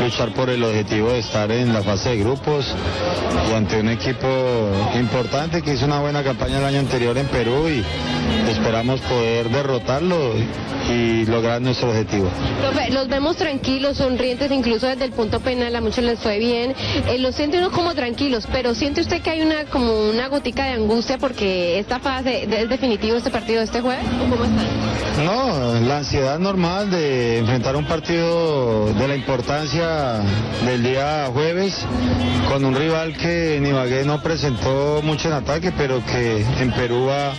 luchar 0.00 0.32
por 0.34 0.50
el 0.50 0.62
objetivo 0.64 0.95
de 1.04 1.18
estar 1.18 1.50
en 1.52 1.74
la 1.74 1.82
fase 1.82 2.10
de 2.10 2.16
grupos 2.18 2.64
y 3.50 3.52
ante 3.52 3.80
un 3.80 3.90
equipo 3.90 4.26
importante 4.98 5.60
que 5.60 5.74
hizo 5.74 5.84
una 5.84 6.00
buena 6.00 6.22
campaña 6.22 6.58
el 6.58 6.64
año 6.64 6.80
anterior 6.80 7.16
en 7.18 7.26
Perú 7.26 7.68
y 7.68 7.84
esperamos 8.50 9.00
poder 9.02 9.50
derrotarlo 9.50 10.32
y 10.90 11.26
lograr 11.26 11.60
nuestro 11.60 11.90
objetivo. 11.90 12.28
Los 12.90 13.08
vemos 13.08 13.36
tranquilos, 13.36 13.98
sonrientes, 13.98 14.50
incluso 14.50 14.86
desde 14.86 15.04
el 15.04 15.12
punto 15.12 15.40
penal 15.40 15.74
a 15.74 15.80
muchos 15.80 16.04
les 16.04 16.18
fue 16.18 16.38
bien. 16.38 16.74
Eh, 17.08 17.18
los 17.18 17.34
siente 17.34 17.58
uno 17.58 17.70
como 17.70 17.94
tranquilos, 17.94 18.46
pero 18.50 18.74
¿siente 18.74 19.00
usted 19.00 19.20
que 19.20 19.30
hay 19.30 19.42
una 19.42 19.64
como 19.64 20.08
una 20.08 20.28
gotica 20.28 20.64
de 20.64 20.72
angustia 20.74 21.18
porque 21.18 21.78
esta 21.78 21.98
fase 21.98 22.44
es 22.44 22.68
definitivo 22.68 23.16
este 23.16 23.30
partido 23.30 23.58
de 23.58 23.64
este 23.64 23.80
jueves? 23.80 24.04
¿O 24.24 24.30
cómo 24.30 24.44
están? 24.44 24.66
No, 25.24 25.80
la 25.86 25.98
ansiedad 25.98 26.38
normal 26.38 26.90
de 26.90 27.38
enfrentar 27.38 27.76
un 27.76 27.84
partido 27.84 28.92
de 28.94 29.08
la 29.08 29.16
importancia 29.16 30.20
del 30.64 30.82
día 30.86 31.28
jueves 31.32 31.84
con 32.48 32.64
un 32.64 32.74
rival 32.74 33.16
que 33.16 33.56
en 33.56 33.66
Ibagué 33.66 34.04
no 34.04 34.22
presentó 34.22 35.00
mucho 35.02 35.28
en 35.28 35.34
ataque, 35.34 35.72
pero 35.76 36.04
que 36.04 36.44
en 36.60 36.72
Perú 36.72 37.06
va 37.08 37.32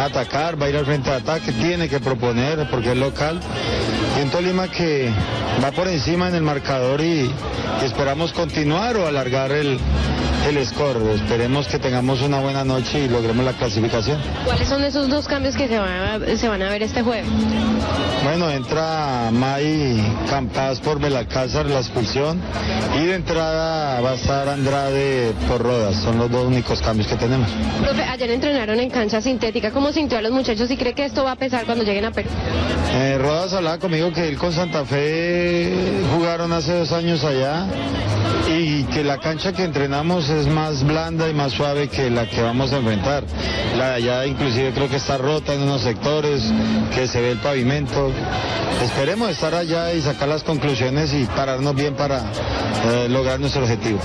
a 0.00 0.06
atacar, 0.06 0.60
va 0.60 0.66
a 0.66 0.68
ir 0.68 0.76
al 0.76 0.86
frente 0.86 1.10
de 1.10 1.16
ataque, 1.16 1.52
tiene 1.52 1.88
que 1.88 1.98
proponer 1.98 2.68
porque 2.70 2.92
es 2.92 2.96
local. 2.96 3.40
Y 4.18 4.22
un 4.22 4.30
Tolima 4.30 4.68
que 4.68 5.10
va 5.62 5.72
por 5.72 5.88
encima 5.88 6.28
en 6.28 6.36
el 6.36 6.42
marcador 6.42 7.00
y, 7.00 7.30
y 7.82 7.84
esperamos 7.84 8.32
continuar 8.32 8.96
o 8.96 9.06
alargar 9.06 9.50
el, 9.52 9.78
el 10.48 10.66
score. 10.66 11.02
Esperemos 11.14 11.66
que 11.66 11.78
tengamos 11.78 12.22
una 12.22 12.40
buena 12.40 12.64
noche 12.64 13.04
y 13.04 13.08
logremos 13.08 13.44
la 13.44 13.52
clasificación. 13.52 14.18
¿Cuáles 14.44 14.68
son 14.68 14.84
esos 14.84 15.08
dos 15.08 15.26
cambios 15.26 15.56
que 15.56 15.68
se 15.68 15.78
van 15.78 16.22
a, 16.22 16.36
se 16.36 16.48
van 16.48 16.62
a 16.62 16.70
ver 16.70 16.82
este 16.82 17.02
jueves? 17.02 17.26
Bueno, 18.24 18.50
entra 18.50 19.30
May 19.32 20.16
Campas 20.28 20.80
por 20.80 21.00
Belacázar, 21.00 21.66
la 21.66 21.78
expulsión, 21.78 22.40
y 23.00 23.06
de 23.06 23.14
entrada 23.14 24.00
va 24.00 24.12
a 24.12 24.14
estar 24.14 24.48
Andrade 24.48 25.32
por 25.48 25.62
Rodas. 25.62 25.96
Son 25.96 26.18
los 26.18 26.30
dos 26.30 26.46
únicos 26.46 26.80
cambios 26.80 27.06
que 27.08 27.16
tenemos. 27.16 27.48
Profe, 27.82 28.02
ayer 28.02 28.30
entrenaron 28.30 28.80
en 28.80 28.90
cancha 28.90 29.20
sintética. 29.20 29.70
¿Cómo 29.70 29.92
sintió 29.92 30.18
a 30.18 30.22
los 30.22 30.32
muchachos 30.32 30.70
y 30.70 30.76
cree 30.76 30.94
que 30.94 31.04
esto 31.04 31.24
va 31.24 31.32
a 31.32 31.36
pesar 31.36 31.64
cuando 31.66 31.84
lleguen 31.84 32.04
a 32.04 32.10
Perú? 32.10 32.28
Eh, 32.92 33.18
Rodas 33.18 33.52
hablaba 33.52 33.78
conmigo 33.78 34.12
que 34.12 34.28
él 34.28 34.36
con 34.36 34.52
Santa 34.52 34.84
Fe 34.84 35.72
jugaron 36.14 36.52
hace 36.52 36.72
dos 36.72 36.92
años 36.92 37.24
allá 37.24 37.66
y 38.48 38.84
que 38.84 39.04
la 39.04 39.18
cancha 39.18 39.52
que 39.52 39.64
entrenamos 39.64 40.28
es 40.30 40.46
más 40.46 40.82
blanda 40.82 41.28
y 41.28 41.34
más 41.34 41.52
suave 41.52 41.88
que 41.88 42.10
la 42.10 42.26
que 42.28 42.42
vamos 42.42 42.72
a 42.72 42.78
enfrentar. 42.78 43.24
La 43.76 43.90
de 43.90 43.94
allá 43.96 44.26
inclusive 44.26 44.72
creo 44.72 44.88
que 44.88 44.96
está 44.96 45.18
rota 45.18 45.54
en 45.54 45.62
unos 45.62 45.82
sectores, 45.82 46.42
que 46.94 47.06
se 47.06 47.20
ve 47.20 47.32
el 47.32 47.38
pavimento. 47.38 48.10
Esperemos 48.82 49.30
estar 49.30 49.54
allá 49.54 49.92
y 49.92 50.00
sacar 50.00 50.28
las 50.28 50.42
conclusiones 50.42 51.12
y 51.12 51.24
pararnos 51.24 51.74
bien 51.74 51.94
para 51.94 52.22
eh, 52.84 53.08
lograr 53.08 53.38
nuestro 53.40 53.62
objetivo. 53.62 53.98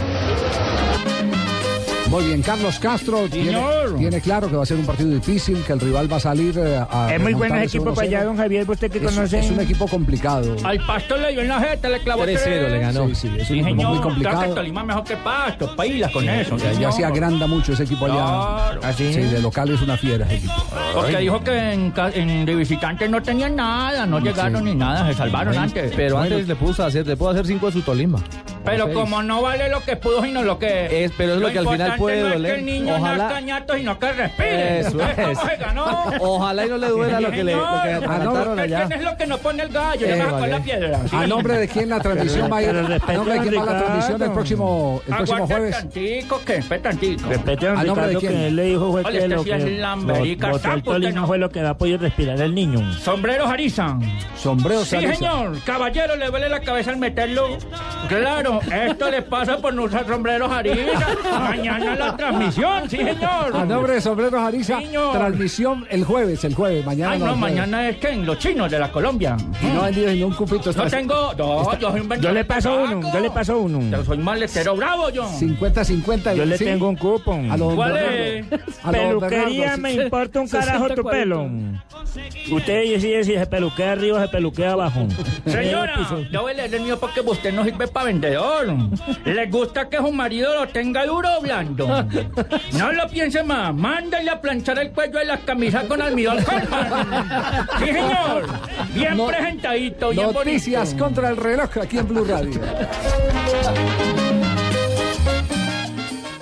Muy 2.14 2.26
bien, 2.26 2.44
Carlos 2.44 2.78
Castro 2.78 3.28
tiene, 3.28 3.58
tiene 3.98 4.22
claro 4.22 4.48
que 4.48 4.56
va 4.56 4.62
a 4.62 4.66
ser 4.68 4.78
un 4.78 4.86
partido 4.86 5.10
difícil, 5.10 5.64
que 5.64 5.74
el 5.74 5.80
rival 5.80 6.12
va 6.12 6.18
a 6.18 6.20
salir 6.20 6.56
eh, 6.60 6.78
a. 6.88 7.12
Es 7.16 7.20
muy 7.20 7.34
bueno 7.34 7.58
equipo 7.60 7.86
para 7.92 8.06
1-0. 8.08 8.10
allá, 8.10 8.24
don 8.26 8.38
Javier, 8.38 8.70
usted 8.70 8.92
que 8.92 9.00
Es, 9.00 9.04
conoce. 9.04 9.40
es 9.40 9.50
un 9.50 9.60
equipo 9.60 9.88
complicado. 9.88 10.56
Al 10.64 10.78
Pasto 10.86 11.18
le 11.18 11.32
dio 11.32 11.42
en 11.42 11.48
la 11.48 11.60
jeta, 11.60 11.90
le 11.90 12.00
clavó 12.02 12.24
3-0 12.24 12.70
le 12.70 12.80
ganó. 12.80 13.08
Sí, 13.08 13.16
Sí, 13.16 13.28
sí, 13.30 13.38
es 13.40 13.48
sí, 13.48 13.54
un 13.54 13.60
equipo 13.68 13.76
señor. 13.78 13.90
muy 13.90 13.98
Creo 13.98 14.02
complicado. 14.10 14.42
que 14.44 14.48
Tolima 14.50 14.84
mejor 14.84 15.04
que 15.06 15.18
Pasto, 15.18 15.76
pailas 15.76 16.12
con 16.12 16.30
eso. 16.30 16.58
Ya, 16.58 16.72
ya 16.74 16.92
se 16.92 17.04
agranda 17.04 17.48
mucho 17.48 17.74
ese 17.74 17.82
equipo 17.84 18.06
allá. 18.06 18.14
Claro. 18.16 18.82
¿Ah, 18.84 18.94
sí? 18.94 19.12
Sí, 19.12 19.22
de 19.22 19.42
local 19.42 19.70
es 19.72 19.82
una 19.82 19.98
fiera 19.98 20.26
ese 20.28 20.36
equipo. 20.36 20.54
Porque 20.94 21.18
dijo 21.18 21.44
que 21.44 21.72
en, 21.74 21.94
en 22.14 22.46
de 22.46 22.56
visitantes 22.56 23.10
no 23.10 23.24
tenían 23.24 23.56
nada, 23.56 24.06
no 24.06 24.20
llegaron 24.20 24.66
ni 24.66 24.76
nada, 24.76 25.08
se 25.08 25.16
salvaron 25.16 25.58
antes. 25.58 25.92
Pero 25.96 26.20
antes 26.20 26.48
le 26.48 26.56
puso 26.56 26.84
a 26.84 26.88
hacer, 26.88 27.08
le 27.08 27.18
puedo 27.18 27.32
hacer 27.32 27.48
cinco 27.48 27.70
a 27.70 27.72
su 27.72 27.82
Tolima. 27.82 28.20
Pero 28.66 28.86
Seis. 28.86 28.96
como 28.98 29.22
no 29.24 29.42
vale 29.42 29.70
lo 29.70 29.82
que 29.84 29.96
pudo, 29.98 30.24
sino 30.24 30.42
lo 30.44 30.58
que... 30.58 31.04
Es, 31.04 31.12
pero 31.18 31.34
es 31.34 31.40
lo 31.42 31.52
que 31.52 31.60
al 31.60 31.68
final 31.68 31.96
puede 31.98 32.22
no 32.22 32.30
doler. 32.30 32.46
Es 32.46 32.54
que 32.54 32.60
el 32.60 32.66
niño 32.66 32.96
Ojalá- 32.96 33.18
nazca 33.18 33.40
ñato, 33.42 33.74
sino 33.76 34.00
que 34.00 34.12
respire. 34.14 34.80
Eso 34.80 35.02
es. 35.02 35.16
¿Cómo 35.16 35.50
se 35.50 35.56
ganó? 35.58 35.86
Ojalá 36.22 36.66
y 36.66 36.70
no 36.70 36.78
le 36.78 36.88
duela 36.88 37.20
lo 37.20 37.32
que 37.32 37.44
le, 37.44 37.56
lo 37.56 37.62
que 37.62 37.90
Señor, 37.90 38.04
atragantaron 38.04 38.56
¿qué- 38.56 38.62
allá. 38.62 38.86
¿Quién 38.88 39.00
es 39.00 39.06
lo 39.06 39.18
que 39.18 39.28
no 39.28 39.38
pone 39.38 39.64
el 39.64 39.70
gallo? 39.70 40.06
Eh, 40.08 40.16
Le 40.18 40.26
vale. 40.26 40.48
la 40.48 40.60
piedra. 40.62 41.00
Sí. 41.10 41.16
¿A 41.16 41.28
nombre 41.28 41.58
de 41.58 41.68
quién 41.68 41.90
la 41.90 42.00
transmisión 42.00 42.50
va 42.52 42.58
a 42.58 42.64
ir? 42.64 42.70
¿A 42.70 42.74
nombre 43.14 43.34
de 43.34 43.40
quién 43.50 43.62
va 43.62 43.66
la 43.66 43.78
transmisión 43.80 44.22
el 44.24 44.32
próximo, 44.32 45.02
el 45.08 45.16
próximo 45.16 45.48
jueves? 45.48 45.76
tantico, 45.78 46.42
que 46.46 46.56
espera 46.56 46.82
tantico. 46.84 47.30
Respete 47.30 47.68
a 47.68 47.70
don 47.72 47.80
¿A 47.80 47.84
nombre 47.84 48.08
de 48.08 48.16
quién? 48.18 48.32
que 48.32 48.48
él 48.48 48.56
le 48.56 48.64
dijo 48.64 48.92
fue 48.92 49.04
que 49.04 49.18
este 49.18 49.28
lo 49.28 49.44
sí 49.44 49.50
que 49.50 51.12
no. 51.14 51.28
fue 51.28 51.38
lo 51.38 51.50
que 51.50 51.62
va 51.62 51.70
a 51.72 51.78
poder 51.78 52.00
respirar 52.02 52.40
el 52.42 52.56
niño. 52.56 52.94
Sombreros 52.94 53.50
Arizan. 53.50 54.02
Sombreros 54.38 54.88
Sí, 54.88 54.96
Ariza. 54.96 55.16
señor. 55.16 55.60
Caballero, 55.66 56.16
le 56.16 56.28
duele 56.28 56.50
la 56.50 56.60
cabeza 56.62 56.92
al 56.92 56.98
meterlo. 56.98 57.48
Claro, 58.08 58.53
esto 58.62 59.10
le 59.12 59.22
pasa 59.22 59.58
por 59.58 59.74
no 59.74 59.84
usar 59.84 60.06
sombreros 60.08 60.52
Ariza. 60.52 61.08
Mañana 61.40 61.96
la 61.96 62.16
transmisión, 62.18 62.90
sí, 62.90 62.98
señor. 62.98 63.56
A 63.56 63.66
nombre 63.66 63.94
de 63.94 64.02
Sombreros 64.02 64.42
Ariza, 64.42 64.80
Señor. 64.80 65.14
transmisión 65.18 65.86
el 65.90 66.04
jueves, 66.04 66.44
el 66.44 66.56
jueves, 66.56 66.86
mañana. 66.86 67.12
Ay, 67.14 67.20
no, 67.20 67.36
mañana 67.36 67.90
es 67.90 67.98
que 67.98 68.10
en 68.10 68.26
los 68.26 68.38
chinos 68.40 68.70
de 68.72 68.80
la 68.80 68.92
Colombia. 68.92 69.36
Y 69.62 69.66
no 69.68 69.84
vendido 69.84 70.12
ningún 70.12 70.34
cupito. 70.34 70.72
No 70.74 70.84
está- 70.84 70.98
tengo. 70.98 71.34
No, 71.38 71.78
yo 71.80 71.92
soy 71.92 72.02
un 72.02 72.10
Yo 72.22 72.32
le 72.32 72.46
paso 72.46 72.76
uno, 72.84 73.14
yo 73.14 73.20
le 73.20 73.30
paso 73.32 73.58
uno. 73.60 73.80
Yo 73.98 74.04
soy 74.04 74.18
maletero 74.18 74.76
bravo, 74.76 75.10
yo. 75.10 75.26
50-50. 75.28 76.34
Yo 76.36 76.46
le 76.46 76.58
sí. 76.58 76.66
tengo 76.66 76.90
un 76.90 76.96
cupón. 76.96 77.52
A 77.52 77.58
¿Cuál 77.58 77.94
Bernardo. 77.94 78.18
es? 78.18 78.46
A 78.84 78.92
lo 78.92 78.98
don 78.98 79.08
Peluquería 79.20 79.60
Bernardo, 79.72 79.82
me 79.82 79.92
sí. 79.94 80.00
importa 80.02 80.40
un 80.40 80.48
carajo 80.50 80.88
tu 80.90 81.02
60-40. 81.04 81.12
pelo. 81.12 81.50
Usted 82.52 82.92
decide 82.92 83.24
si 83.24 83.34
se 83.34 83.46
peluquea 83.48 83.94
arriba 83.94 84.18
o 84.18 84.22
se 84.22 84.28
peluquea 84.28 84.72
abajo. 84.74 85.08
Señora, 85.46 85.96
yo 86.32 86.42
voy 86.42 86.52
a 86.52 86.56
leer 86.56 86.76
el 86.76 86.82
mío 86.82 87.00
porque 87.00 87.22
usted 87.22 87.54
no 87.54 87.64
sirve 87.64 87.88
para 87.88 88.08
vendedor. 88.08 88.68
¿Le 89.26 89.46
gusta 89.48 89.90
que 89.90 89.98
su 89.98 90.12
marido 90.12 90.54
lo 90.56 90.68
tenga 90.68 91.06
duro 91.06 91.30
o 91.38 91.42
blando? 91.42 91.88
No 92.74 92.92
lo 92.92 93.08
piense 93.10 93.44
más. 93.44 93.74
Mándale 93.74 94.30
a 94.30 94.40
planchar 94.42 94.80
el 94.80 94.92
cuello 94.92 95.20
de 95.20 95.26
las 95.26 95.40
camisas 95.42 95.86
con 95.86 96.02
almidón. 96.02 96.40
Sí, 97.80 97.86
señor. 97.86 98.46
Bien 98.94 99.18
No- 99.18 99.28
presentadito, 99.28 100.10
bien 100.10 100.32
Noticias 100.32 100.90
bonito. 100.90 101.04
contra 101.06 101.30
el 101.30 101.38
reloj 101.38 101.70
aquí 101.82 101.98
en 101.98 102.08
Blue 102.08 102.26
Radio. 102.26 102.62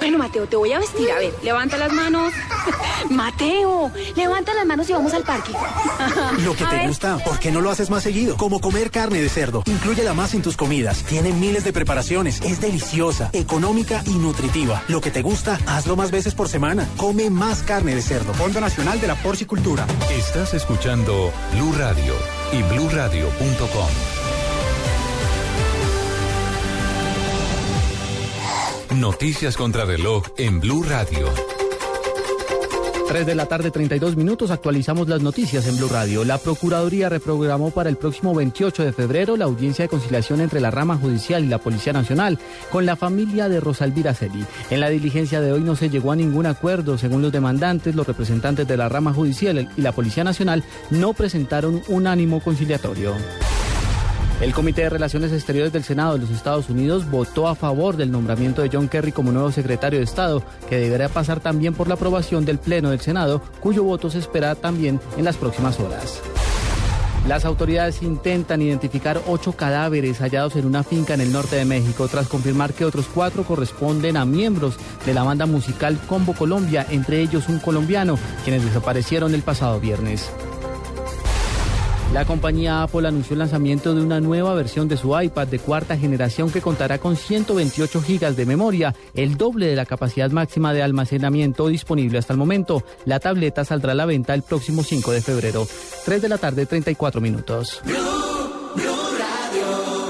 Bueno, 0.02 0.18
Mateo, 0.18 0.47
te 0.47 0.56
voy 0.56 0.74
a 0.74 0.80
vestir. 0.80 1.12
A 1.12 1.20
ver, 1.20 1.32
levanta 1.43 1.78
las 1.78 1.93
manos. 1.93 2.34
Mateo, 3.12 3.91
levanta 4.16 4.52
las 4.56 4.66
manos 4.66 4.89
y 4.89 4.93
vamos 4.93 5.14
al 5.14 5.22
parque. 5.24 5.52
Lo 6.43 6.56
que 6.56 6.64
A 6.64 6.70
te 6.72 6.76
ver. 6.78 6.88
gusta, 6.88 7.18
¿por 7.20 7.38
qué 7.38 7.52
no 7.52 7.62
lo 7.62 7.70
haces 7.70 7.91
más 7.91 8.02
seguido? 8.02 8.36
Como 8.36 8.60
comer 8.62 8.89
carne 8.89 9.22
de 9.22 9.30
cerdo. 9.30 9.62
Inclúyela 9.68 10.16
más 10.16 10.34
en 10.34 10.41
tus 10.41 10.58
comidas. 10.58 11.04
Tiene 11.04 11.32
miles 11.32 11.64
de 11.64 11.72
preparaciones. 11.72 12.41
Es 12.41 12.60
deliciosa, 12.60 13.30
económica 13.34 14.02
y 14.08 14.16
nutritiva. 14.16 14.82
Lo 14.88 15.02
que 15.02 15.12
te 15.12 15.22
gusta, 15.22 15.60
hazlo 15.68 15.95
más 15.95 16.10
veces 16.10 16.34
por 16.34 16.49
semana. 16.49 16.88
Come 16.97 17.30
más 17.30 17.62
carne 17.62 17.93
de 17.93 18.02
cerdo. 18.02 18.34
Fondo 18.34 18.60
Nacional 18.60 18.99
de 18.99 19.08
la 19.08 19.16
Porcicultura. 19.16 19.86
Estás 20.10 20.56
escuchando 20.56 21.32
Blue 21.54 21.74
Radio 21.78 22.16
y 22.52 22.64
bluradio.com. 22.64 24.21
Noticias 28.96 29.56
contra 29.56 29.86
reloj 29.86 30.26
en 30.38 30.60
Blue 30.60 30.84
Radio. 30.84 31.30
3 33.08 33.26
de 33.26 33.36
la 33.36 33.46
tarde, 33.46 33.72
32 33.72 34.18
minutos, 34.18 34.52
actualizamos 34.52 35.08
las 35.08 35.22
noticias 35.22 35.66
en 35.66 35.78
Blue 35.78 35.88
Radio. 35.88 36.26
La 36.26 36.38
Procuraduría 36.38 37.08
reprogramó 37.08 37.72
para 37.72 37.89
el 37.89 37.96
próximo 37.96 38.36
28 38.36 38.84
de 38.84 38.92
febrero 38.92 39.38
la 39.38 39.46
audiencia 39.46 39.86
de 39.86 39.89
conciliación 39.89 40.42
entre 40.42 40.60
la 40.60 40.72
rama 40.72 40.98
judicial 40.98 41.44
y 41.46 41.48
la 41.48 41.60
Policía 41.60 41.94
Nacional 41.94 42.38
con 42.70 42.86
la 42.86 42.98
familia 42.98 43.48
de 43.48 43.62
Rosalvira 43.62 44.14
Celi. 44.14 44.46
En 44.70 44.82
la 44.82 44.89
diligencia 44.89 45.39
de 45.39 45.54
hoy 45.54 45.62
no 45.62 45.78
se 45.78 45.89
llegó 45.89 46.12
a 46.12 46.18
ningún 46.18 46.46
acuerdo. 46.46 46.98
Según 46.98 47.22
los 47.22 47.32
demandantes, 47.32 47.96
los 47.96 48.08
representantes 48.08 48.68
de 48.68 48.76
la 48.76 48.89
rama 48.89 49.14
judicial 49.14 49.70
y 49.78 49.82
la 49.82 49.94
Policía 49.94 50.26
Nacional 50.26 50.66
no 50.89 51.14
presentaron 51.14 51.82
un 51.88 52.08
ánimo 52.08 52.42
conciliatorio. 52.42 53.16
El 54.42 54.54
Comité 54.54 54.82
de 54.82 54.89
Relaciones 54.89 55.32
Exteriores 55.32 55.72
del 55.72 55.84
Senado 55.84 56.14
de 56.14 56.20
los 56.20 56.32
Estados 56.32 56.68
Unidos 56.68 57.08
votó 57.12 57.48
a 57.48 57.54
favor 57.54 57.96
del 57.96 58.12
nombramiento 58.12 58.64
de 58.64 58.72
John 58.74 58.88
Kerry 58.88 59.12
como 59.12 59.32
nuevo 59.32 59.52
secretario 59.52 60.00
de 60.00 60.06
Estado, 60.06 60.42
que 60.68 60.80
deberá 60.80 61.10
pasar 61.10 61.39
también 61.39 61.76
por 61.76 61.88
la 61.88 61.94
aprobación 61.94 62.44
del 62.44 62.58
Pleno 62.58 62.89
del 62.89 63.02
Senado, 63.02 63.44
cuyo 63.60 63.84
voto 63.84 64.10
se 64.10 64.18
espera 64.18 64.56
también 64.56 65.00
en 65.16 65.26
las 65.26 65.38
próximas 65.38 65.80
horas. 65.80 66.22
Las 67.28 67.46
autoridades 67.46 68.02
intentan 68.02 68.64
identificar 68.64 69.22
ocho 69.28 69.54
cadáveres 69.54 70.18
hallados 70.22 70.56
en 70.56 70.66
una 70.66 70.82
finca 70.82 71.14
en 71.14 71.22
el 71.22 71.32
norte 71.32 71.58
de 71.58 71.66
México, 71.66 72.08
tras 72.08 72.28
confirmar 72.28 72.74
que 72.74 72.86
otros 72.86 73.06
cuatro 73.14 73.44
corresponden 73.44 74.18
a 74.18 74.26
miembros 74.26 74.76
de 75.06 75.14
la 75.14 75.22
banda 75.22 75.46
musical 75.46 76.00
Combo 76.08 76.34
Colombia, 76.34 76.84
entre 76.89 77.22
ellos 77.22 77.48
un 77.48 77.60
colombiano, 77.60 78.18
quienes 78.44 78.66
desaparecieron 78.66 79.36
el 79.36 79.44
pasado 79.44 79.80
viernes. 79.80 80.32
La 82.14 82.26
compañía 82.26 82.84
Apple 82.84 83.07
anunció 83.07 83.36
el 83.36 83.39
lanzamiento 83.39 83.95
de 83.95 84.01
una 84.01 84.20
nueva 84.20 84.53
versión 84.53 84.89
de 84.89 84.97
su 84.97 85.18
iPad 85.18 85.47
de 85.47 85.59
cuarta 85.59 85.97
generación 85.97 86.51
que 86.51 86.59
contará 86.59 86.97
con 86.97 87.16
128 87.16 88.01
gigas 88.01 88.36
de 88.36 88.45
memoria, 88.45 88.93
el 89.14 89.38
doble 89.38 89.68
de 89.68 89.78
la 89.78 89.86
capacidad 89.86 90.30
máxima 90.30 90.74
de 90.74 90.84
almacenamiento 90.84 91.68
disponible 91.68 92.20
hasta 92.20 92.34
el 92.34 92.39
momento. 92.39 92.84
La 93.05 93.22
tableta 93.22 93.64
saldrá 93.64 93.93
a 93.93 93.95
la 93.95 94.05
venta 94.05 94.34
el 94.34 94.43
próximo 94.43 94.84
5 94.84 95.09
de 95.12 95.22
febrero. 95.22 95.66
3 96.03 96.22
de 96.22 96.30
la 96.30 96.38
tarde, 96.38 96.66
34 96.66 97.22
minutos. 97.22 97.82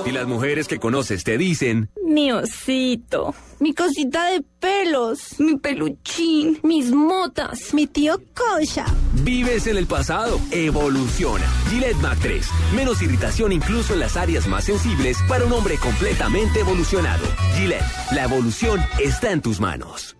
Y 0.05 0.11
las 0.11 0.27
mujeres 0.27 0.67
que 0.67 0.79
conoces 0.79 1.23
te 1.23 1.37
dicen, 1.37 1.89
Mi 2.05 2.31
osito, 2.31 3.33
mi 3.59 3.73
cosita 3.73 4.25
de 4.31 4.41
pelos, 4.59 5.39
mi 5.39 5.57
peluchín, 5.57 6.59
mis 6.63 6.91
motas, 6.91 7.73
mi 7.73 7.87
tío 7.87 8.19
Kosha. 8.33 8.85
vives 9.23 9.67
en 9.67 9.77
el 9.77 9.85
pasado, 9.85 10.39
evoluciona. 10.51 11.45
Gillette 11.69 11.97
Mac 12.01 12.17
3, 12.21 12.47
menos 12.75 13.01
irritación 13.01 13.51
incluso 13.51 13.93
en 13.93 13.99
las 13.99 14.17
áreas 14.17 14.47
más 14.47 14.65
sensibles 14.65 15.17
para 15.27 15.45
un 15.45 15.51
hombre 15.53 15.77
completamente 15.77 16.59
evolucionado. 16.61 17.23
Gillette, 17.55 17.83
la 18.11 18.23
evolución 18.25 18.79
está 18.99 19.31
en 19.31 19.41
tus 19.41 19.59
manos. 19.59 20.15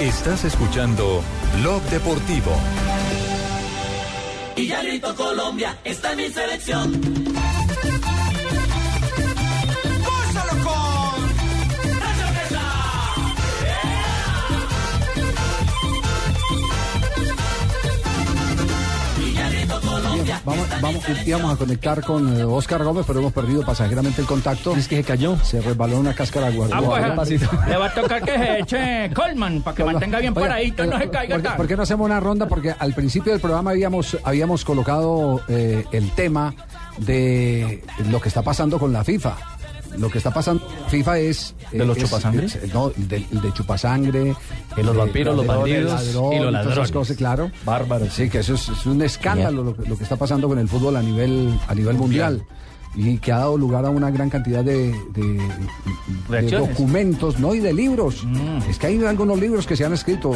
Estás 0.00 0.44
escuchando 0.44 1.22
Blog 1.60 1.82
Deportivo. 1.84 2.52
Y 4.56 4.66
ya 4.68 4.82
grito 4.82 5.14
Colombia, 5.14 5.78
está 5.84 6.12
en 6.12 6.16
mi 6.18 6.28
selección. 6.30 7.00
Vamos, 20.46 20.68
vamos, 20.80 21.04
íbamos 21.26 21.52
a 21.52 21.56
conectar 21.56 22.04
con 22.04 22.38
eh, 22.38 22.44
Oscar 22.44 22.84
Gómez, 22.84 23.04
pero 23.04 23.18
hemos 23.18 23.32
perdido 23.32 23.64
pasajeramente 23.64 24.20
el 24.20 24.28
contacto. 24.28 24.76
Es 24.76 24.86
que 24.86 24.98
se 24.98 25.02
cayó. 25.02 25.36
Se 25.42 25.60
resbaló 25.60 25.98
una 25.98 26.14
cáscara 26.14 26.52
de 26.52 26.56
Ah, 26.72 26.80
pues, 27.16 27.30
le 27.68 27.76
va 27.76 27.86
a 27.86 27.92
tocar 27.94 28.22
que 28.22 28.38
se 28.38 28.58
eche 28.60 29.10
Colman 29.12 29.62
para 29.62 29.76
que 29.76 29.84
mantenga 29.84 30.20
bien 30.20 30.32
Oiga, 30.36 30.48
paradito 30.48 30.84
y 30.84 30.86
no 30.86 30.98
se 30.98 31.10
caiga 31.10 31.34
¿por 31.34 31.42
qué, 31.42 31.50
por 31.56 31.66
qué 31.66 31.76
no 31.76 31.82
hacemos 31.82 32.04
una 32.06 32.20
ronda? 32.20 32.46
Porque 32.46 32.72
al 32.78 32.94
principio 32.94 33.32
del 33.32 33.40
programa 33.40 33.72
habíamos, 33.72 34.16
habíamos 34.22 34.64
colocado 34.64 35.42
eh, 35.48 35.84
el 35.90 36.12
tema 36.12 36.54
de 36.98 37.82
lo 38.08 38.20
que 38.20 38.28
está 38.28 38.42
pasando 38.42 38.78
con 38.78 38.92
la 38.92 39.02
FIFA. 39.02 39.34
Lo 39.98 40.10
que 40.10 40.18
está 40.18 40.32
pasando 40.32 40.66
FIFA 40.88 41.18
es... 41.18 41.54
¿De 41.72 41.84
los 41.84 41.96
es- 41.96 42.04
chupasangre? 42.04 42.46
es- 42.46 42.74
no, 42.74 42.90
de, 42.96 43.26
de 43.30 43.52
chupasangre. 43.52 44.34
Los 44.76 44.94
eh, 44.94 44.98
vampiros, 44.98 45.36
los 45.36 45.46
bandidos 45.46 45.92
ladrón, 45.92 46.32
y 46.32 46.38
los 46.40 46.52
ladrones. 46.52 46.92
cosas, 46.92 47.16
claro. 47.16 47.50
Bárbaros. 47.64 48.12
Sí, 48.12 48.28
que 48.28 48.38
eso 48.40 48.54
es, 48.54 48.68
es 48.68 48.86
un 48.86 49.00
escándalo 49.02 49.62
lo, 49.62 49.76
que- 49.76 49.88
lo 49.88 49.96
que 49.96 50.02
está 50.04 50.16
pasando 50.16 50.48
con 50.48 50.58
el 50.58 50.68
fútbol 50.68 50.96
a 50.96 51.02
nivel, 51.02 51.58
a 51.68 51.74
nivel 51.74 51.96
mundial. 51.96 52.42
Y 52.96 53.18
que 53.18 53.30
ha 53.30 53.38
dado 53.40 53.58
lugar 53.58 53.84
a 53.84 53.90
una 53.90 54.10
gran 54.10 54.30
cantidad 54.30 54.64
de, 54.64 54.90
de- 55.12 56.40
de 56.40 56.50
documentos, 56.50 57.38
¿no? 57.38 57.54
Y 57.54 57.60
de 57.60 57.72
libros. 57.74 58.24
Es 58.68 58.78
que 58.78 58.86
hay 58.86 59.04
algunos 59.04 59.38
libros 59.38 59.66
que 59.66 59.76
se 59.76 59.84
han 59.84 59.92
escrito. 59.92 60.32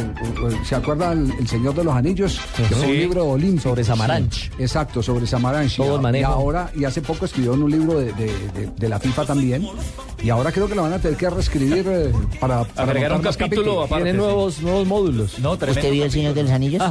¿Se 0.63 0.75
acuerda 0.75 1.11
el, 1.13 1.31
el 1.39 1.47
Señor 1.47 1.73
de 1.73 1.83
los 1.83 1.95
Anillos? 1.95 2.39
Que 2.55 2.63
fue 2.63 2.77
un 2.77 2.85
Sí. 2.85 2.91
libro 2.99 3.25
olímpico. 3.25 3.69
Sobre 3.69 3.83
Samaranch. 3.83 4.33
Sí, 4.33 4.49
exacto, 4.59 5.01
sobre 5.01 5.25
Samaranch. 5.25 5.75
Todo 5.77 5.99
Y. 6.13 6.19
Y 6.19 6.23
ahora, 6.23 6.69
y 6.75 6.83
hace 6.85 7.01
poco 7.01 7.25
escribió 7.25 7.55
en 7.55 7.63
un 7.63 7.71
libro 7.71 7.97
de, 7.99 8.13
de- 8.13 8.25
de- 8.53 8.71
de 8.77 8.89
la 8.89 8.99
FIFA 8.99 9.25
también. 9.25 9.67
Y 10.23 10.29
ahora 10.29 10.51
creo 10.51 10.67
que 10.67 10.75
lo 10.75 10.83
van 10.83 10.93
a 10.93 10.99
tener 10.99 11.17
que 11.17 11.27
reescribir 11.31 11.83
eh, 11.87 12.11
para, 12.39 12.63
para 12.63 12.83
Agregar 12.91 13.13
un 13.13 13.21
capítulo 13.23 13.47
capítulos. 13.49 13.85
aparte, 13.85 14.03
Tiene 14.03 14.19
sí. 14.19 14.23
nuevos, 14.23 14.61
nuevos 14.61 14.87
módulos. 14.87 15.39
No, 15.39 15.53
¿Usted 15.53 15.91
vio 15.91 16.05
El 16.05 16.11
Señor 16.11 16.35
de 16.35 16.43
los 16.43 16.51
Anillos? 16.51 16.83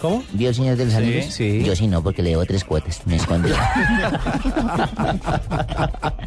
¿Cómo? 0.00 0.22
¿Vio 0.32 0.48
El 0.48 0.54
Señor 0.54 0.76
de 0.76 0.84
los 0.84 0.94
Sí, 0.94 0.98
Anillos? 1.00 1.24
sí. 1.26 1.62
Yo 1.64 1.74
sí 1.76 1.86
no, 1.88 2.02
porque 2.02 2.22
le 2.22 2.30
debo 2.30 2.44
tres 2.44 2.62
cuotas. 2.64 3.00
Me 3.06 3.16
escondí. 3.16 3.50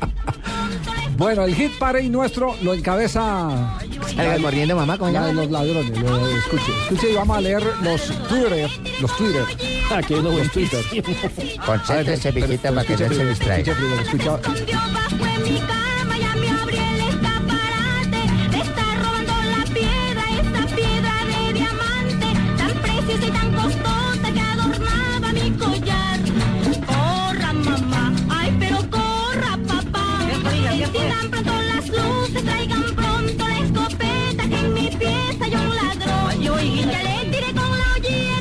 Bueno, 1.18 1.46
el 1.46 1.56
hit 1.56 1.72
parade 1.80 2.10
nuestro 2.10 2.56
lo 2.62 2.74
encabeza. 2.74 3.78
Salga 4.14 4.38
corriendo, 4.42 4.76
mamá, 4.76 4.98
de 4.98 5.34
los 5.34 5.50
ladrones. 5.50 5.98
lo- 6.02 6.28
escuche, 6.28 6.72
escuche 6.84 7.12
y 7.12 7.16
vamos 7.16 7.38
a 7.38 7.42
leer 7.42 7.64
los 7.82 8.02
Twitter. 8.28 8.70
Los 9.00 9.16
Twitter. 9.18 9.46
Aquí 9.96 10.14
hay 10.14 10.20
unos 10.20 10.36
los 10.36 10.52
Twitter. 10.52 10.84
Concéntrese, 11.66 12.32
mijita, 12.34 12.70
para 12.74 12.84
que 12.86 12.98
no 12.98 13.14
se 13.14 13.26
distraiga. 13.28 13.74
Escucha. 14.02 14.40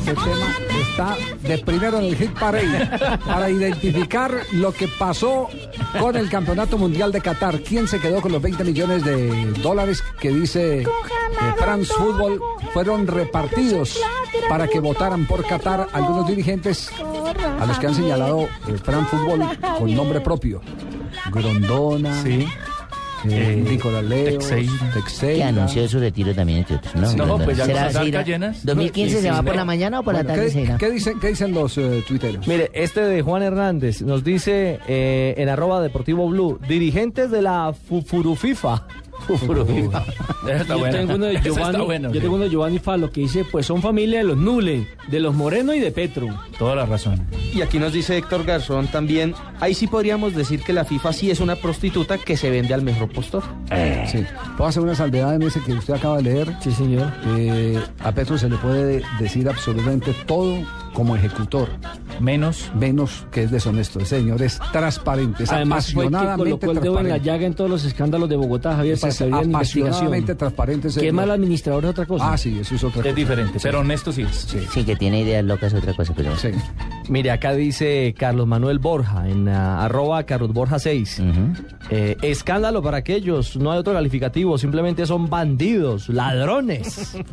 Este 0.05 0.21
tema 0.21 0.55
está 0.81 1.17
de 1.47 1.57
primero 1.57 1.97
en 1.97 2.05
el 2.05 2.15
hit 2.15 2.31
parade 2.37 3.17
para 3.25 3.49
identificar 3.49 4.31
lo 4.51 4.71
que 4.71 4.87
pasó 4.87 5.49
con 5.99 6.15
el 6.15 6.29
Campeonato 6.29 6.77
Mundial 6.77 7.11
de 7.11 7.21
Qatar. 7.21 7.61
¿Quién 7.61 7.87
se 7.87 7.99
quedó 7.99 8.21
con 8.21 8.31
los 8.31 8.39
20 8.39 8.63
millones 8.65 9.03
de 9.03 9.51
dólares 9.63 10.03
que 10.19 10.29
dice 10.29 10.81
eh, 10.81 10.87
France 11.57 11.91
Football 11.97 12.39
fueron 12.71 13.07
repartidos 13.07 13.99
para 14.47 14.67
que 14.67 14.79
votaran 14.79 15.25
por 15.25 15.43
Qatar 15.43 15.87
algunos 15.91 16.27
dirigentes 16.27 16.91
a 17.59 17.65
los 17.65 17.79
que 17.79 17.87
han 17.87 17.95
señalado 17.95 18.41
eh, 18.67 18.77
France 18.83 19.09
Football 19.09 19.57
con 19.79 19.95
nombre 19.95 20.21
propio? 20.21 20.61
Grondona. 21.31 22.21
Sí. 22.21 22.47
Eh, 23.29 23.55
Nicolás 23.69 24.03
Leo, 24.03 24.37
Teixeira. 24.39 25.19
Que 25.19 25.43
anunció 25.43 25.87
su 25.87 25.99
retiro 25.99 26.33
también, 26.33 26.59
entre 26.59 26.77
otros. 26.77 26.95
No, 27.17 27.25
No, 27.25 27.37
pues 27.39 27.57
ya 27.57 27.65
¿Será 27.65 28.23
llenas. 28.23 28.65
2015 28.65 29.15
Sí, 29.15 29.21
se 29.21 29.31
va 29.31 29.43
por 29.43 29.55
la 29.55 29.65
mañana 29.65 29.99
o 29.99 30.03
por 30.03 30.13
la 30.13 30.23
tarde 30.23 30.49
se 30.49 30.59
¿qué, 30.59 30.63
irá? 30.63 30.77
qué 30.77 30.91
dicen, 30.91 31.19
qué 31.19 31.27
dicen 31.29 31.53
los 31.53 31.77
eh, 31.77 32.03
tuiteros? 32.07 32.47
Mire, 32.47 32.71
este 32.73 33.01
de 33.01 33.21
Juan 33.21 33.43
Hernández 33.43 34.01
nos 34.01 34.23
dice 34.23 34.79
eh, 34.87 35.33
en 35.37 35.49
arroba 35.49 35.81
deportivo 35.81 36.27
blue, 36.27 36.59
dirigentes 36.67 37.31
de 37.31 37.41
la 37.41 37.73
Fufurufifa. 37.87 38.85
Yo 39.27 40.89
tengo 40.91 41.15
uno 41.15 41.25
de 41.25 41.41
Giovanni, 41.41 42.13
yo 42.13 42.21
tengo 42.21 42.35
uno 42.35 42.43
de 42.43 42.49
Giovanni 42.49 42.79
Falo 42.79 43.09
que 43.09 43.21
dice, 43.21 43.45
pues 43.49 43.65
son 43.65 43.81
familia 43.81 44.19
de 44.19 44.25
los 44.25 44.37
Nule, 44.37 44.87
de 45.07 45.19
los 45.19 45.33
Moreno 45.33 45.73
y 45.73 45.79
de 45.79 45.91
Petro. 45.91 46.27
Toda 46.59 46.75
la 46.75 46.85
razón. 46.85 47.25
Y 47.53 47.61
aquí 47.61 47.79
nos 47.79 47.93
dice 47.93 48.17
Héctor 48.17 48.45
Garzón 48.45 48.87
también, 48.87 49.33
ahí 49.59 49.73
sí 49.73 49.87
podríamos 49.87 50.35
decir 50.35 50.61
que 50.61 50.73
la 50.73 50.85
FIFA 50.85 51.13
sí 51.13 51.31
es 51.31 51.39
una 51.39 51.55
prostituta 51.55 52.17
que 52.17 52.37
se 52.37 52.49
vende 52.49 52.73
al 52.73 52.83
mejor 52.83 53.09
postor. 53.09 53.43
Sí. 54.07 54.23
Puedo 54.57 54.69
hacer 54.69 54.83
una 54.83 54.95
salvedad 54.95 55.33
en 55.35 55.43
ese 55.43 55.61
que 55.61 55.73
usted 55.73 55.95
acaba 55.95 56.17
de 56.17 56.23
leer. 56.23 56.55
Sí, 56.61 56.71
señor. 56.71 57.11
Eh, 57.37 57.81
a 58.03 58.11
Petro 58.11 58.37
se 58.37 58.49
le 58.49 58.57
puede 58.57 59.01
decir 59.19 59.49
absolutamente 59.49 60.13
todo 60.25 60.59
como 60.95 61.15
ejecutor. 61.15 61.69
Menos. 62.19 62.71
Menos 62.73 63.27
que 63.31 63.43
es 63.43 63.51
deshonesto. 63.51 63.99
El 63.99 64.07
señor 64.07 64.41
es 64.41 64.59
transparente, 64.71 65.43
es 65.43 65.51
Además 65.51 65.93
fue 65.93 66.05
el 66.05 66.09
que 66.09 66.15
apasionadamente 66.15 66.65
colocó 66.65 66.71
el 66.71 66.83
dedo 66.83 66.85
en 66.85 66.93
la 66.95 67.01
transparente. 67.19 67.25
llaga 67.25 67.45
en 67.45 67.53
todos 67.53 67.69
los 67.69 67.85
escándalos 67.85 68.29
de 68.29 68.35
Bogotá, 68.37 68.75
Javier, 68.77 68.93
Ese 68.95 69.01
para 69.01 69.11
es 69.11 69.17
que 69.19 69.49
apasionadamente 69.55 70.35
transparente. 70.35 70.87
ese 70.87 70.99
Que 71.01 71.07
señor. 71.07 71.15
mal 71.15 71.31
administrador 71.31 71.83
es 71.83 71.89
otra 71.91 72.05
cosa. 72.07 72.31
Ah, 72.33 72.37
sí, 72.37 72.57
eso 72.59 72.73
es 72.73 72.83
otra 72.83 72.97
cosa. 73.01 73.09
Es 73.09 73.15
diferente, 73.15 73.59
pero 73.61 73.81
honesto 73.81 74.11
sí 74.11 74.21
es. 74.23 74.47
Sí, 74.73 74.83
que 74.83 74.95
tiene 74.95 75.19
ideas 75.21 75.43
locas 75.43 75.73
es 75.73 75.79
otra 75.79 75.93
cosa, 75.93 76.13
pero... 76.15 76.31
Mire, 77.09 77.29
acá 77.31 77.53
dice 77.53 78.15
Carlos 78.17 78.47
Manuel 78.47 78.79
Borja, 78.79 79.27
en 79.29 79.47
ah, 79.49 79.83
arroba 79.85 80.23
Carlos 80.23 80.53
Borja 80.53 80.79
6. 80.79 81.21
Eh, 81.91 82.17
escándalo 82.23 82.81
para 82.81 82.97
aquellos, 82.97 83.57
no 83.57 83.71
hay 83.71 83.77
otro 83.79 83.93
calificativo, 83.93 84.57
simplemente 84.57 85.05
son 85.05 85.29
bandidos, 85.29 86.09
ladrones. 86.09 87.15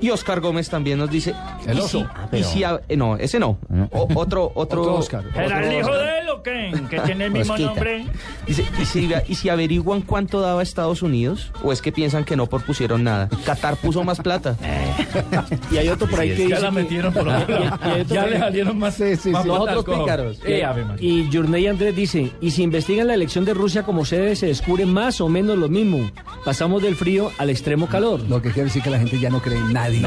Y 0.00 0.08
Oscar 0.08 0.40
Gómez 0.40 0.70
también 0.70 0.98
nos 0.98 1.10
dice, 1.10 1.34
El 1.66 1.76
¿y 1.76 1.80
oso. 1.82 2.00
si- 2.00 2.06
Ah, 2.14 2.28
y 2.36 2.42
si 2.42 2.64
a- 2.64 2.80
eh, 2.88 2.96
no, 2.96 3.09
ese 3.16 3.38
no. 3.38 3.58
O- 3.92 4.08
otro, 4.14 4.50
otro, 4.54 4.82
Otro 4.82 4.94
Oscar. 4.96 5.24
¿Era 5.34 5.64
el 5.66 5.78
hijo 5.78 5.90
Oscar. 5.90 6.04
de 6.06 6.19
Que 6.42 7.00
tiene 7.04 7.26
el 7.26 7.30
mismo 7.32 7.56
nombre. 7.58 8.06
Dice, 8.46 8.64
¿y 8.80 8.84
si, 8.84 9.10
¿y 9.28 9.34
si 9.34 9.48
averiguan 9.48 10.02
cuánto 10.02 10.40
daba 10.40 10.62
Estados 10.62 11.02
Unidos? 11.02 11.50
¿O 11.62 11.72
es 11.72 11.82
que 11.82 11.92
piensan 11.92 12.24
que 12.24 12.36
no 12.36 12.46
propusieron 12.46 13.04
nada? 13.04 13.28
Qatar 13.44 13.76
puso 13.76 14.02
más 14.04 14.20
plata. 14.20 14.56
Y 15.70 15.76
hay 15.78 15.88
otro 15.88 16.08
por 16.08 16.20
ahí 16.20 16.30
Sí, 16.30 16.36
que 16.36 16.42
dice 16.48 16.60
la 16.60 16.70
metieron 16.70 17.12
por 17.12 17.28
otro 17.28 17.58
lado. 17.60 18.02
Ya 18.08 18.26
le 18.26 18.38
salieron 18.38 18.78
más- 18.78 18.94
Sí, 18.94 19.16
sí, 19.16 19.30
más 19.30 19.42
sí. 19.42 19.48
Los 19.48 19.58
otros 19.60 19.84
pícaros. 19.84 20.38
Eh, 20.44 20.64
Y- 20.98 21.28
Journey 21.32 21.66
Andrés 21.66 21.94
dice, 21.94 22.32
y 22.40 22.50
si 22.50 22.62
investigan 22.62 23.06
la 23.06 23.14
elección 23.14 23.44
de 23.44 23.54
Rusia 23.54 23.82
como 23.82 24.04
sede, 24.04 24.34
se 24.36 24.46
descubre 24.46 24.86
más 24.86 25.20
o 25.20 25.28
menos 25.28 25.56
lo 25.58 25.68
mismo. 25.68 26.10
Pasamos 26.44 26.82
del 26.82 26.96
frío 26.96 27.30
al 27.38 27.50
extremo 27.50 27.86
calor. 27.88 28.20
Lo 28.28 28.40
que 28.42 28.50
quiere 28.50 28.64
decir 28.64 28.82
que 28.82 28.90
la 28.90 28.98
gente 28.98 29.18
ya 29.18 29.30
no 29.30 29.40
cree 29.40 29.58
en 29.58 29.72
nadie. 29.72 30.02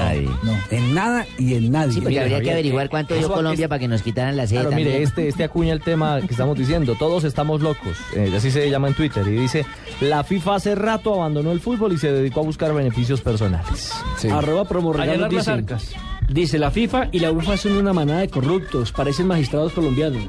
En 0.71 0.93
nada 0.93 1.25
y 1.37 1.55
en 1.55 1.71
nadie. 1.71 1.93
Sí, 1.93 2.01
porque 2.01 2.19
habría 2.19 2.41
que 2.41 2.51
averiguar 2.51 2.89
cuánto 2.89 3.15
dio 3.15 3.31
Colombia 3.31 3.67
para 3.67 3.79
que 3.79 3.87
nos 3.87 4.01
quitaran 4.01 4.35
la 4.37 4.47
sede 4.47 4.61
Claro, 4.61 4.75
mire, 4.75 5.01
este, 5.03 5.27
este 5.27 5.43
acuña 5.43 5.73
el 5.73 5.81
tema 5.81 6.12
que 6.21 6.27
estamos 6.31 6.57
diciendo. 6.57 6.95
Todos 6.97 7.23
estamos 7.23 7.61
locos. 7.61 7.97
eh, 8.15 8.31
así 8.35 8.51
se 8.51 8.69
llama 8.69 8.87
en 8.89 8.93
Twitter. 8.93 9.27
Y 9.27 9.31
dice: 9.31 9.65
La 10.01 10.23
FIFA 10.23 10.55
hace 10.55 10.75
rato 10.75 11.13
abandonó 11.15 11.51
el 11.51 11.59
fútbol 11.59 11.93
y 11.93 11.97
se 11.97 12.11
dedicó 12.11 12.41
a 12.41 12.43
buscar 12.43 12.73
beneficios 12.73 13.21
personales. 13.21 13.91
Arroba 14.31 14.65
promorregalos 14.65 15.13
Allanar 15.15 15.33
las 15.33 15.45
dice, 15.45 15.51
arcas. 15.51 15.91
dice, 16.29 16.57
la 16.59 16.71
FIFA 16.71 17.09
y 17.11 17.19
la 17.19 17.31
UEFA 17.31 17.57
son 17.57 17.73
una 17.73 17.93
manada 17.93 18.19
de 18.21 18.29
corruptos, 18.29 18.91
parecen 18.91 19.27
magistrados 19.27 19.73
colombianos. 19.73 20.23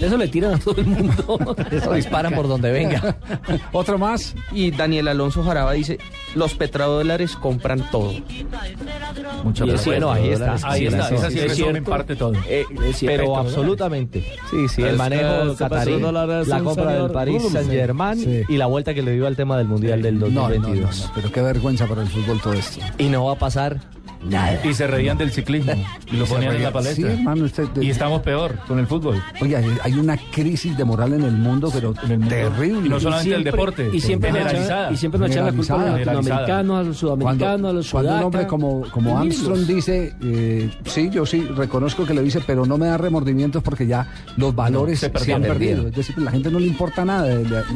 Eso 0.00 0.16
le 0.16 0.28
tiran 0.28 0.54
a 0.54 0.58
todo 0.58 0.76
el 0.80 0.86
mundo. 0.86 1.56
Eso 1.70 1.92
disparan 1.92 2.34
por 2.34 2.48
donde 2.48 2.72
venga. 2.72 3.16
Otro 3.72 3.98
más. 3.98 4.34
Y 4.52 4.70
Daniel 4.70 5.08
Alonso 5.08 5.42
Jaraba 5.44 5.72
dice, 5.72 5.98
los 6.34 6.54
petrodólares 6.54 7.36
compran 7.36 7.88
todo. 7.90 8.12
Es 8.12 8.22
pero 9.64 9.76
bueno, 9.84 10.12
ahí 10.12 10.30
está. 10.30 10.56
Ahí 10.64 10.86
está. 10.86 11.08
Esa 11.08 11.30
sí, 11.30 11.38
es 11.38 11.58
en 11.58 11.84
parte 11.84 12.16
todo. 12.16 12.32
Eh, 12.48 12.64
pero 13.02 13.36
absolutamente. 13.36 14.24
Sí, 14.50 14.68
sí, 14.68 14.82
el 14.82 14.96
manejo 14.96 15.54
catarí, 15.56 15.98
la 16.00 16.60
compra 16.60 16.86
del 16.86 16.94
señor 16.94 17.12
Paris 17.12 17.38
Blum. 17.40 17.52
Saint 17.52 17.70
Germain 17.70 18.18
Sí. 18.18 18.42
y 18.48 18.56
la 18.56 18.66
vuelta 18.66 18.94
que 18.94 19.02
le 19.02 19.12
dio 19.12 19.26
al 19.26 19.36
tema 19.36 19.56
del 19.56 19.66
Mundial 19.68 20.02
del 20.02 20.18
No, 20.18 20.26
no, 20.26 20.32
no, 20.32 20.40
2022. 20.48 21.00
no, 21.06 21.12
pero 21.14 21.32
qué 21.32 21.40
vergüenza 21.42 21.86
para 21.86 22.02
el 22.02 22.08
fútbol 22.08 22.40
todo 22.40 22.52
esto. 22.54 22.80
Y 22.98 23.04
no 23.08 23.24
va 23.24 23.32
a 23.32 23.38
pasar 23.38 23.80
nada. 24.24 24.60
Y 24.64 24.74
se 24.74 24.86
reían 24.86 25.18
del 25.18 25.30
ciclismo 25.32 25.72
y 26.10 26.16
lo 26.16 26.24
ponían 26.26 26.56
en 26.56 26.62
la 26.62 26.72
palestra. 26.72 27.08
Sí, 27.08 27.12
hermano, 27.18 27.44
usted- 27.44 27.68
Y 27.80 27.90
estamos 27.90 28.22
peor 28.22 28.58
con 28.66 28.78
el 28.78 28.86
fútbol. 28.86 29.22
Oye, 29.40 29.56
hay- 29.56 29.78
hay 29.82 29.92
una 29.94 30.16
crisis 30.16 30.76
de 30.76 30.84
moral 30.84 31.12
en 31.14 31.22
el 31.22 31.32
mundo, 31.32 31.70
pero 31.72 31.92
terrible. 31.94 32.86
Y 32.86 32.88
no 32.88 33.00
solamente 33.00 33.30
Y 33.30 33.32
el 33.32 33.42
siempre- 33.42 33.50
deporte, 33.52 33.90
Y 33.92 34.00
siempre 34.00 34.32
generalizada. 34.32 34.92
y 34.92 34.96
siempre 34.96 35.20
nos 35.20 35.30
echan 35.30 35.46
la 35.46 35.52
culpa 35.52 35.74
a 35.74 35.78
los 35.78 36.06
latinoamericanos, 36.06 36.78
a 36.78 36.82
los 36.82 36.96
sudamericanos, 36.96 37.70
a 37.70 37.72
los 37.74 37.90
Cuando 37.90 38.10
un 38.10 38.14
sudacas. 38.20 38.24
hombre 38.24 38.46
como, 38.46 38.82
como 38.90 39.18
Armstrong 39.18 39.66
dice, 39.66 40.14
eh, 40.22 40.70
sí, 40.86 41.10
yo 41.10 41.26
sí 41.26 41.42
reconozco 41.42 42.04
que 42.06 42.14
lo 42.14 42.22
dice, 42.22 42.40
pero 42.46 42.64
no 42.66 42.78
me 42.78 42.86
da 42.86 42.96
remordimientos 42.98 43.62
porque 43.62 43.86
ya 43.86 44.06
los 44.36 44.54
valores 44.54 45.00
se 45.00 45.10
se, 45.18 45.32
han 45.34 45.42
perdido. 45.42 45.88
Es 45.88 45.94
decir, 45.94 46.18
la 46.18 46.30
gente 46.30 46.50
no 46.50 46.58
le 46.58 46.66
importa 46.66 47.04
nada. 47.04 47.26
La, 47.26 47.60
la- 47.60 47.66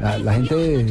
la- 0.00 0.18
la 0.18 0.32
gente 0.34 0.80
eh, 0.80 0.86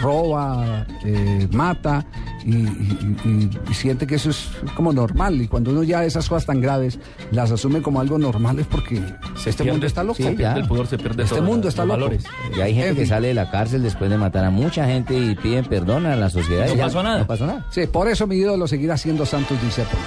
roba, 0.00 0.86
eh, 1.04 1.48
mata 1.52 2.04
y, 2.46 2.54
y- 2.54 3.16
y- 3.24 3.50
y 3.70 3.74
siente 3.74 4.06
que 4.06 4.14
eso 4.14 4.30
es 4.30 4.48
como 4.76 4.92
normal. 4.92 5.40
Y 5.42 5.48
cuando 5.48 5.72
uno 5.72 5.82
ya 5.82 6.04
esas 6.04 6.28
cosas 6.28 6.46
tan 6.46 6.60
graves 6.60 6.98
las 7.32 7.50
asume 7.50 7.82
como 7.82 8.00
algo 8.00 8.18
normal 8.18 8.58
es 8.60 8.66
porque 8.66 9.02
este 9.44 9.64
pierde- 9.64 9.72
mundo 9.72 9.86
está 9.86 10.04
loco. 10.04 10.16
sí, 10.16 10.22
el 10.24 10.66
pudor, 10.68 10.86
se 10.86 10.96
pierde 10.96 11.24
este 11.24 11.36
todo, 11.36 11.44
mundo 11.44 11.68
está 11.68 11.84
los 11.84 11.98
loco. 11.98 12.10
valores. 12.12 12.24
Y 12.56 12.60
hay 12.60 12.72
gente 12.74 12.88
En 12.90 12.94
que 12.94 13.00
fin. 13.02 13.08
sale 13.08 13.28
de 13.28 13.34
la 13.34 13.50
cárcel 13.50 13.82
después 13.82 14.08
de 14.10 14.16
matar 14.16 14.44
a 14.44 14.50
mucha 14.50 14.86
gente 14.86 15.18
y 15.18 15.34
piden 15.34 15.64
perdón 15.64 16.06
a 16.06 16.14
la 16.16 16.30
sociedad. 16.30 16.66
No 16.68 16.74
y 16.74 16.76
ya, 16.76 16.84
pasó 16.84 17.02
nada. 17.02 17.18
No 17.18 17.26
pasó 17.26 17.46
nada. 17.46 17.66
Sí, 17.70 17.86
por 17.86 18.08
eso 18.08 18.26
mi 18.26 18.36
ídolo 18.36 18.66
seguirá 18.68 18.96
siendo 18.96 19.26
Santos 19.26 19.60
Discépolo. 19.60 20.02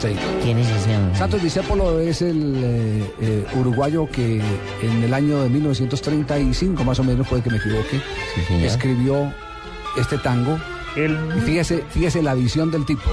Sí. 0.00 0.08
¿Quién 0.42 0.58
es 0.58 0.68
ese 0.68 0.96
hombre? 0.96 1.16
Santos 1.16 1.42
Discépolo 1.42 2.00
es 2.00 2.22
el 2.22 2.54
eh, 2.56 3.14
eh, 3.20 3.46
uruguayo 3.54 4.08
que 4.10 4.40
en 4.82 5.04
el 5.04 5.14
año 5.14 5.42
de 5.42 5.48
1935, 5.48 6.82
más 6.82 6.98
o 6.98 7.04
menos, 7.04 7.28
puede 7.28 7.42
que 7.42 7.50
me 7.50 7.58
equivoque, 7.58 8.00
escribió 8.64 9.32
este 9.96 10.18
tango. 10.18 10.58
Y 10.96 11.40
fíjese, 11.40 11.84
fíjese 11.90 12.22
la 12.22 12.34
visión 12.34 12.70
del 12.70 12.84
tipo. 12.84 13.10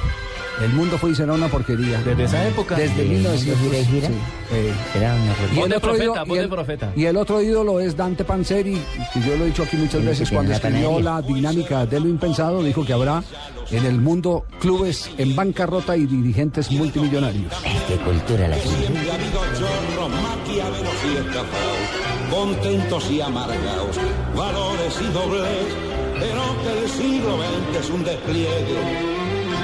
El 0.62 0.74
mundo 0.74 0.98
fue 0.98 1.12
y 1.12 1.16
será 1.16 1.32
una 1.32 1.48
porquería. 1.48 2.02
Desde 2.02 2.26
esa 2.26 2.46
época. 2.46 2.76
Desde 2.76 3.02
¿El 3.04 3.10
1900. 3.10 3.58
mundo 3.62 3.70
gira 3.72 3.80
y 3.82 3.86
gira? 3.86 4.08
sí, 4.10 4.14
eh, 4.52 4.74
Era 4.98 5.14
una 5.16 5.24
y 5.56 5.60
el 5.60 5.64
otro 5.74 5.80
profeta, 5.80 6.04
ídolo- 6.26 6.36
y 6.36 6.38
el- 6.38 6.50
profeta. 6.50 6.92
Y 6.98 7.06
el 7.06 7.16
otro 7.18 7.42
ídolo 7.42 7.80
es 7.80 7.96
Dante 7.96 8.26
Panzeri, 8.26 8.78
que 9.14 9.22
yo 9.22 9.38
lo 9.38 9.46
he 9.46 9.48
dicho 9.48 9.64
aquí 9.64 9.78
muchas 9.78 10.02
El 10.02 10.08
veces, 10.08 10.30
cuando 10.30 10.52
escribió 10.52 11.00
la 11.00 11.22
dinámica 11.22 11.86
de 11.86 12.02
lo 12.02 12.10
impensado, 12.10 12.62
dijo 12.62 12.86
que 12.86 12.92
habrá 12.92 13.24
en 13.72 13.86
el 13.86 14.02
mundo 14.02 14.44
clubes 14.60 15.10
en 15.18 15.34
bancarrota 15.34 15.96
y 15.96 16.06
dirigentes 16.06 16.70
multimillonarios. 16.72 17.54
Qué 17.88 17.96
cultura 17.96 18.50
la 18.50 18.58
suya. 18.60 18.76
Siempre 18.80 19.12
ha 19.12 19.14
habido 19.14 19.40
chorros, 19.58 20.10
maquiavelos 20.10 20.94
y 21.06 21.18
estafados, 21.20 22.30
contentos 22.30 23.12
y 23.12 23.22
amargados, 23.22 23.96
valores 24.36 25.00
y 25.02 25.14
dobles, 25.14 25.76
pero 26.20 26.42
que 26.64 26.80
el 26.80 26.90
siglo 26.90 27.38
XX 27.38 27.80
es 27.80 27.90
un 27.90 28.04
despliegue 28.04 29.20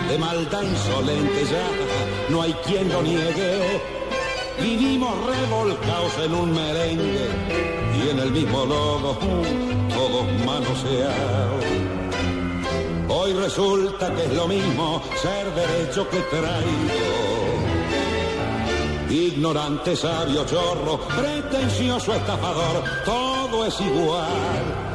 de 0.09 0.17
maldad 0.19 0.61
insolente 0.61 1.45
ya, 1.45 1.67
no 2.29 2.41
hay 2.41 2.53
quien 2.65 2.89
lo 2.89 3.01
niegue. 3.01 3.81
Vivimos 4.61 5.13
revolcados 5.25 6.13
en 6.23 6.33
un 6.33 6.53
merengue 6.53 7.27
y 7.97 8.09
en 8.09 8.19
el 8.19 8.31
mismo 8.31 8.65
lodo, 8.65 9.17
todos 9.89 10.25
manoseados. 10.45 11.65
Hoy 13.09 13.33
resulta 13.33 14.13
que 14.15 14.23
es 14.23 14.33
lo 14.33 14.47
mismo 14.47 15.01
ser 15.21 15.53
derecho 15.53 16.07
que 16.09 16.19
traidor. 16.19 17.35
Ignorante, 19.09 19.95
sabio, 19.95 20.45
chorro, 20.45 20.99
pretencioso, 21.15 22.13
estafador, 22.13 22.83
todo 23.05 23.65
es 23.65 23.79
igual, 23.79 24.94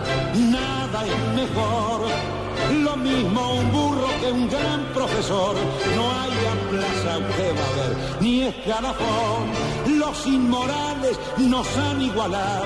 nada 0.50 1.04
es 1.06 1.18
mejor. 1.34 2.00
Lo 2.82 2.96
mismo 2.96 3.54
un 3.54 3.72
burro 3.72 4.08
que 4.20 4.30
un 4.32 4.48
gran 4.48 4.84
profesor, 4.94 5.54
no 5.96 6.10
hay 6.20 6.30
plaza 6.70 7.18
que 7.36 7.52
va 7.52 7.66
a 7.66 7.88
ver, 7.88 7.96
ni 8.20 8.42
escalafón. 8.42 9.50
Los 9.98 10.26
inmorales 10.26 11.18
nos 11.38 11.66
han 11.76 12.00
igualado, 12.00 12.64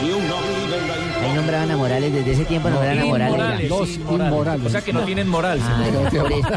si 0.00 0.10
uno 0.10 0.34
vive 0.48 0.78
en 0.78 0.88
la 0.88 0.94
Ahí 1.26 1.32
nombraban 1.34 1.70
a 1.70 1.76
Morales, 1.76 2.12
desde 2.14 2.32
ese 2.32 2.44
tiempo 2.44 2.70
nombraban 2.70 2.98
a 3.00 3.04
Morales. 3.04 3.34
Inmorales, 3.34 3.70
Los 3.70 3.88
inmorales. 3.90 4.32
inmorales. 4.32 4.66
O 4.66 4.70
sea 4.70 4.80
que 4.80 4.92
no 4.92 5.00
tienen 5.02 5.28
moral. 5.28 5.60
Ah, 5.62 5.84
señor. 6.10 6.10
por 6.22 6.32
eso. 6.32 6.48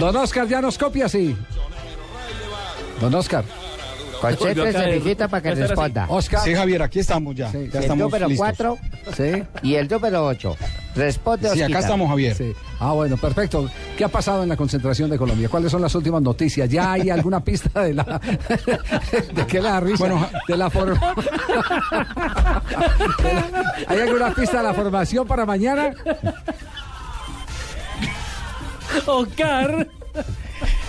Don 0.00 0.16
Oscar 0.16 0.48
ya 0.48 0.60
nos 0.60 0.78
copia, 0.78 1.08
sí. 1.08 1.36
Don 3.00 3.14
Oscar. 3.14 3.44
Concentre 4.30 4.72
cervecita 4.72 5.28
para 5.28 5.42
que 5.42 5.54
responda. 5.54 6.06
Oscar. 6.08 6.40
Sí, 6.40 6.54
Javier, 6.54 6.82
aquí 6.82 6.98
estamos 7.00 7.34
ya. 7.34 7.50
ya 7.52 7.58
el 7.58 7.66
estamos 7.74 7.98
número 7.98 8.28
listos. 8.28 8.46
4 8.56 8.78
Sí. 9.16 9.42
y 9.62 9.74
el 9.74 9.88
número 9.88 10.26
8. 10.26 10.56
Responde, 10.96 11.50
Sí, 11.50 11.62
acá 11.62 11.80
estamos, 11.80 12.08
Javier. 12.08 12.34
Sí. 12.36 12.52
Ah, 12.78 12.92
bueno, 12.92 13.16
perfecto. 13.16 13.68
¿Qué 13.96 14.04
ha 14.04 14.08
pasado 14.08 14.42
en 14.44 14.48
la 14.48 14.56
concentración 14.56 15.10
de 15.10 15.18
Colombia? 15.18 15.48
¿Cuáles 15.48 15.70
son 15.72 15.82
las 15.82 15.94
últimas 15.94 16.22
noticias? 16.22 16.68
¿Ya 16.68 16.92
hay 16.92 17.10
alguna 17.10 17.40
pista 17.40 17.82
de 17.82 17.94
la 17.94 18.04
de 19.34 19.46
qué 19.46 19.60
le 19.60 19.68
da 19.68 19.80
risa? 19.80 19.96
Bueno, 19.98 20.28
de 20.46 20.56
la 20.56 20.70
forma. 20.70 21.00
¿Hay 23.88 23.98
alguna 24.00 24.32
pista 24.34 24.58
de 24.58 24.62
la 24.62 24.74
formación 24.74 25.26
para 25.26 25.44
mañana? 25.44 25.90
Oscar. 29.06 29.88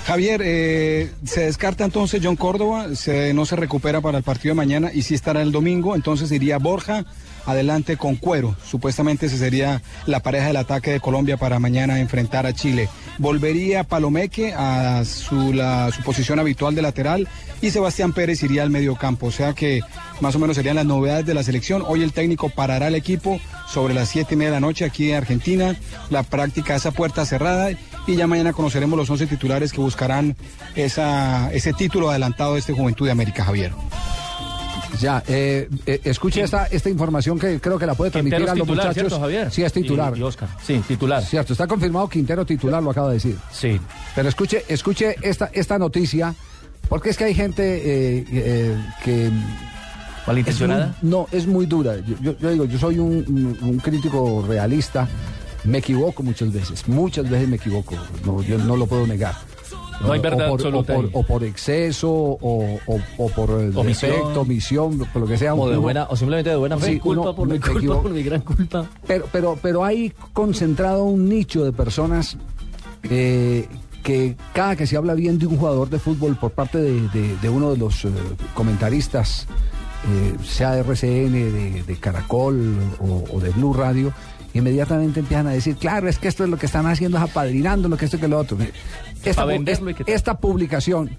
Javier, 0.05 0.41
eh, 0.45 1.11
se 1.25 1.45
descarta 1.45 1.83
entonces 1.83 2.21
John 2.23 2.35
Córdoba, 2.35 2.85
no 3.33 3.45
se 3.45 3.55
recupera 3.55 4.01
para 4.01 4.19
el 4.19 4.23
partido 4.23 4.51
de 4.51 4.57
mañana 4.57 4.91
y 4.93 5.01
sí 5.01 5.15
estará 5.15 5.41
el 5.41 5.51
domingo, 5.51 5.95
entonces 5.95 6.31
iría 6.31 6.59
Borja 6.59 7.05
adelante 7.45 7.97
con 7.97 8.15
Cuero. 8.15 8.55
Supuestamente 8.69 9.25
esa 9.25 9.37
sería 9.37 9.81
la 10.05 10.19
pareja 10.21 10.47
del 10.47 10.57
ataque 10.57 10.91
de 10.91 10.99
Colombia 10.99 11.37
para 11.37 11.59
mañana 11.59 11.99
enfrentar 11.99 12.45
a 12.45 12.53
Chile. 12.53 12.87
Volvería 13.17 13.83
Palomeque 13.83 14.53
a 14.53 15.03
su, 15.05 15.53
la, 15.53 15.91
su 15.91 16.03
posición 16.03 16.39
habitual 16.39 16.75
de 16.75 16.81
lateral 16.81 17.27
y 17.61 17.71
Sebastián 17.71 18.13
Pérez 18.13 18.43
iría 18.43 18.63
al 18.63 18.69
medio 18.69 18.95
campo. 18.95 19.27
O 19.27 19.31
sea 19.31 19.53
que 19.53 19.81
más 20.21 20.35
o 20.35 20.39
menos 20.39 20.55
serían 20.55 20.75
las 20.75 20.85
novedades 20.85 21.25
de 21.25 21.33
la 21.33 21.43
selección. 21.43 21.83
Hoy 21.87 22.03
el 22.03 22.13
técnico 22.13 22.49
parará 22.49 22.89
el 22.89 22.95
equipo 22.95 23.39
sobre 23.67 23.93
las 23.93 24.09
siete 24.09 24.35
y 24.35 24.37
media 24.37 24.51
de 24.51 24.57
la 24.57 24.67
noche 24.67 24.85
aquí 24.85 25.09
en 25.11 25.17
Argentina. 25.17 25.75
La 26.09 26.23
práctica 26.23 26.75
esa 26.75 26.91
puerta 26.91 27.25
cerrada 27.25 27.71
y 28.07 28.15
ya 28.15 28.27
mañana 28.27 28.53
conoceremos 28.53 28.97
los 28.97 29.09
11 29.09 29.27
titulares 29.27 29.71
que 29.71 29.81
buscarán 29.81 30.35
esa, 30.75 31.51
ese 31.53 31.73
título 31.73 32.09
adelantado 32.09 32.53
de 32.53 32.59
este 32.59 32.73
Juventud 32.73 33.05
de 33.05 33.11
América, 33.11 33.43
Javier. 33.45 33.71
Ya, 35.01 35.21
eh, 35.27 35.67
eh, 35.85 35.99
escuche 36.05 36.41
esta, 36.41 36.67
esta 36.67 36.89
información 36.89 37.37
que 37.37 37.59
creo 37.59 37.77
que 37.77 37.85
la 37.85 37.95
puede 37.95 38.11
transmitir 38.11 38.37
Quintero 38.37 38.51
a 38.51 38.53
es 38.53 38.59
los 38.59 38.67
titular, 38.67 38.87
muchachos. 38.87 39.09
¿cierto, 39.09 39.19
Javier? 39.19 39.51
Sí, 39.51 39.63
es 39.63 39.73
titular. 39.73 40.13
Y, 40.15 40.19
y 40.19 40.23
Oscar. 40.23 40.49
Sí, 40.63 40.81
titular. 40.87 41.21
Cierto, 41.23 41.51
está 41.53 41.67
confirmado 41.67 42.07
Quintero 42.07 42.45
titular, 42.45 42.81
lo 42.81 42.91
acaba 42.91 43.09
de 43.09 43.15
decir. 43.15 43.35
Sí. 43.51 43.77
Pero 44.15 44.29
escuche, 44.29 44.63
escuche 44.69 45.15
esta, 45.21 45.49
esta 45.51 45.77
noticia, 45.77 46.33
porque 46.87 47.09
es 47.09 47.17
que 47.17 47.25
hay 47.25 47.33
gente 47.33 47.63
eh, 48.19 48.25
eh, 48.31 48.75
que... 49.03 49.29
¿Malintencionada? 50.27 50.95
es 50.97 51.03
muy- 51.03 51.11
no, 51.11 51.27
es 51.31 51.45
muy 51.45 51.65
dura. 51.65 51.97
Yo, 51.97 52.15
yo- 52.21 52.37
yo 52.39 52.49
digo, 52.51 52.65
yo 52.65 52.79
soy 52.79 52.97
un, 52.97 53.11
un- 53.27 53.57
un 53.61 53.77
crítico 53.79 54.45
realista, 54.47 55.07
me 55.65 55.79
equivoco 55.79 56.23
muchas 56.23 56.51
veces, 56.53 56.87
muchas 56.87 57.29
veces 57.29 57.47
me 57.47 57.55
equivoco, 57.57 57.95
no, 58.25 58.41
yo 58.41 58.57
no 58.57 58.75
lo 58.77 58.85
puedo 58.87 59.05
negar. 59.07 59.35
No 60.01 60.11
hay 60.11 60.19
O 60.19 60.23
verdad 60.23 60.49
por, 60.49 60.59
absoluta 60.59 60.93
O 61.13 61.23
por, 61.23 61.41
o 61.41 61.45
exceso, 61.45 62.09
o, 62.11 62.79
o- 62.85 62.99
o 63.17 63.29
por 63.29 63.49
eh, 63.61 63.71
Omisión. 63.73 64.11
defecto, 64.11 64.41
omisión, 64.41 64.97
por 65.13 65.21
lo 65.21 65.27
que 65.27 65.37
sea. 65.37 65.55
O 65.55 65.67
de 65.67 65.71
uno- 65.73 65.81
buena, 65.81 66.07
o 66.09 66.17
simplemente 66.17 66.49
de 66.49 66.57
buena 66.57 66.77
fe. 66.77 66.93
Sí, 66.93 66.99
culpa 66.99 67.21
uno 67.21 67.35
por 67.35 67.47
mi 67.47 67.53
me 67.53 67.59
culpa, 67.61 67.77
equivoco. 67.77 68.01
por 68.01 68.11
mi 68.11 68.21
gran 68.23 68.41
culpa. 68.41 68.85
Pero, 69.07 69.25
pero, 69.31 69.57
pero 69.61 69.85
hay 69.85 70.11
concentrado 70.33 71.05
un 71.05 71.29
nicho 71.29 71.63
de 71.63 71.71
personas 71.71 72.35
eh, 73.03 73.67
que 74.03 74.35
cada 74.53 74.75
que 74.75 74.85
se 74.85 74.97
habla 74.97 75.13
bien 75.13 75.39
de 75.39 75.47
un 75.47 75.57
jugador 75.57 75.89
de 75.89 75.97
fútbol 75.97 76.35
por 76.35 76.51
parte 76.51 76.77
de, 76.77 76.99
de- 77.09 77.37
de 77.37 77.49
uno 77.49 77.71
de 77.71 77.77
los 77.77 78.03
eh, 78.03 78.09
comentaristas, 78.53 79.47
eh, 80.11 80.35
sea 80.43 80.71
de 80.73 80.81
RCN, 80.81 81.31
de, 81.31 81.83
de 81.83 81.95
Caracol 81.95 82.75
o, 82.99 83.23
o 83.33 83.39
de 83.39 83.49
Blue 83.51 83.73
Radio, 83.73 84.11
inmediatamente 84.59 85.19
empiezan 85.19 85.47
a 85.47 85.51
decir, 85.51 85.75
claro, 85.75 86.07
es 86.07 86.17
que 86.19 86.27
esto 86.27 86.43
es 86.43 86.49
lo 86.49 86.57
que 86.57 86.65
están 86.65 86.85
haciendo, 86.87 87.17
es 87.17 87.23
apadrinando 87.23 87.89
lo 87.89 87.97
que 87.97 88.05
esto 88.05 88.19
que 88.19 88.27
lo 88.27 88.39
otro. 88.39 88.57
Esta, 89.23 89.45
venderlo 89.45 89.89
y 89.89 89.93
que 89.95 90.03
esta 90.13 90.37
publicación, 90.37 91.09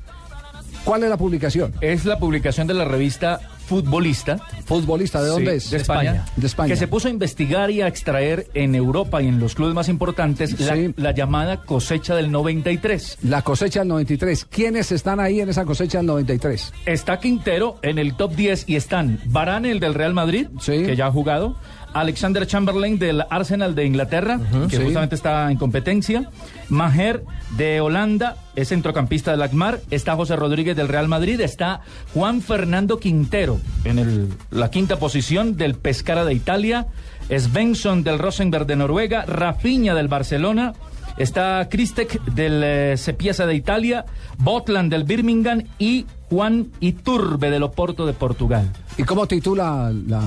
¿cuál 0.84 1.02
es 1.04 1.10
la 1.10 1.16
publicación? 1.16 1.72
Es 1.80 2.04
la 2.04 2.18
publicación 2.18 2.66
de 2.66 2.74
la 2.74 2.84
revista 2.84 3.40
Futbolista. 3.66 4.38
Futbolista, 4.64 5.20
¿de 5.20 5.28
dónde 5.28 5.50
Sí, 5.50 5.56
es? 5.56 5.70
De 5.72 5.76
España. 5.78 6.24
De 6.36 6.46
España. 6.46 6.68
Que 6.68 6.76
se 6.76 6.86
puso 6.86 7.08
a 7.08 7.10
investigar 7.10 7.68
y 7.72 7.82
a 7.82 7.88
extraer 7.88 8.46
en 8.54 8.76
Europa 8.76 9.20
y 9.20 9.26
en 9.26 9.40
los 9.40 9.56
clubes 9.56 9.74
más 9.74 9.88
importantes 9.88 10.58
la, 10.60 10.76
Sí. 10.76 10.94
la 10.96 11.10
llamada 11.12 11.62
cosecha 11.64 12.14
del 12.14 12.30
93. 12.30 13.18
La 13.22 13.42
cosecha 13.42 13.80
del 13.80 13.88
93. 13.88 14.44
¿Quiénes 14.44 14.92
están 14.92 15.18
ahí 15.18 15.40
en 15.40 15.48
esa 15.48 15.64
cosecha 15.64 15.98
del 15.98 16.06
93? 16.06 16.72
Está 16.86 17.18
Quintero 17.18 17.78
en 17.82 17.98
el 17.98 18.16
top 18.16 18.36
10 18.36 18.68
y 18.68 18.76
están 18.76 19.18
Varane, 19.26 19.72
el 19.72 19.80
del 19.80 19.94
Real 19.94 20.14
Madrid, 20.14 20.46
que 20.64 20.94
ya 20.94 21.06
ha 21.08 21.10
jugado. 21.10 21.56
Alexander 22.00 22.46
Chamberlain 22.46 22.98
del 22.98 23.22
Arsenal 23.30 23.74
de 23.74 23.84
Inglaterra, 23.86 24.38
que 24.70 24.76
sí. 24.76 24.82
justamente 24.82 25.14
está 25.14 25.50
en 25.50 25.56
competencia. 25.58 26.30
Maher 26.68 27.22
de 27.56 27.80
Holanda, 27.80 28.36
es 28.54 28.68
centrocampista 28.68 29.30
del 29.30 29.42
Akmar. 29.42 29.80
Está 29.90 30.16
José 30.16 30.36
Rodríguez 30.36 30.76
del 30.76 30.88
Real 30.88 31.08
Madrid. 31.08 31.40
Está 31.40 31.80
Juan 32.14 32.42
Fernando 32.42 32.98
Quintero 32.98 33.60
en 33.84 33.98
el- 33.98 34.28
la 34.50 34.70
quinta 34.70 34.98
posición 34.98 35.56
del 35.56 35.74
Pescara 35.74 36.24
de 36.24 36.34
Italia. 36.34 36.86
Svensson 37.28 38.04
del 38.04 38.18
Rosenberg 38.18 38.66
de 38.66 38.76
Noruega. 38.76 39.24
Rafinha 39.26 39.94
del 39.94 40.08
Barcelona. 40.08 40.74
Está 41.16 41.66
Kristek 41.70 42.22
del 42.24 42.62
eh, 42.62 42.96
Sepiesa 42.96 43.46
de 43.46 43.54
Italia, 43.54 44.04
Botland 44.38 44.90
del 44.90 45.04
Birmingham 45.04 45.62
y 45.78 46.04
Juan 46.28 46.66
Iturbe 46.80 47.50
del 47.50 47.62
Oporto 47.62 48.04
de 48.04 48.12
Portugal. 48.12 48.70
¿Y 48.98 49.04
cómo 49.04 49.26
titula 49.26 49.92
la, 50.06 50.22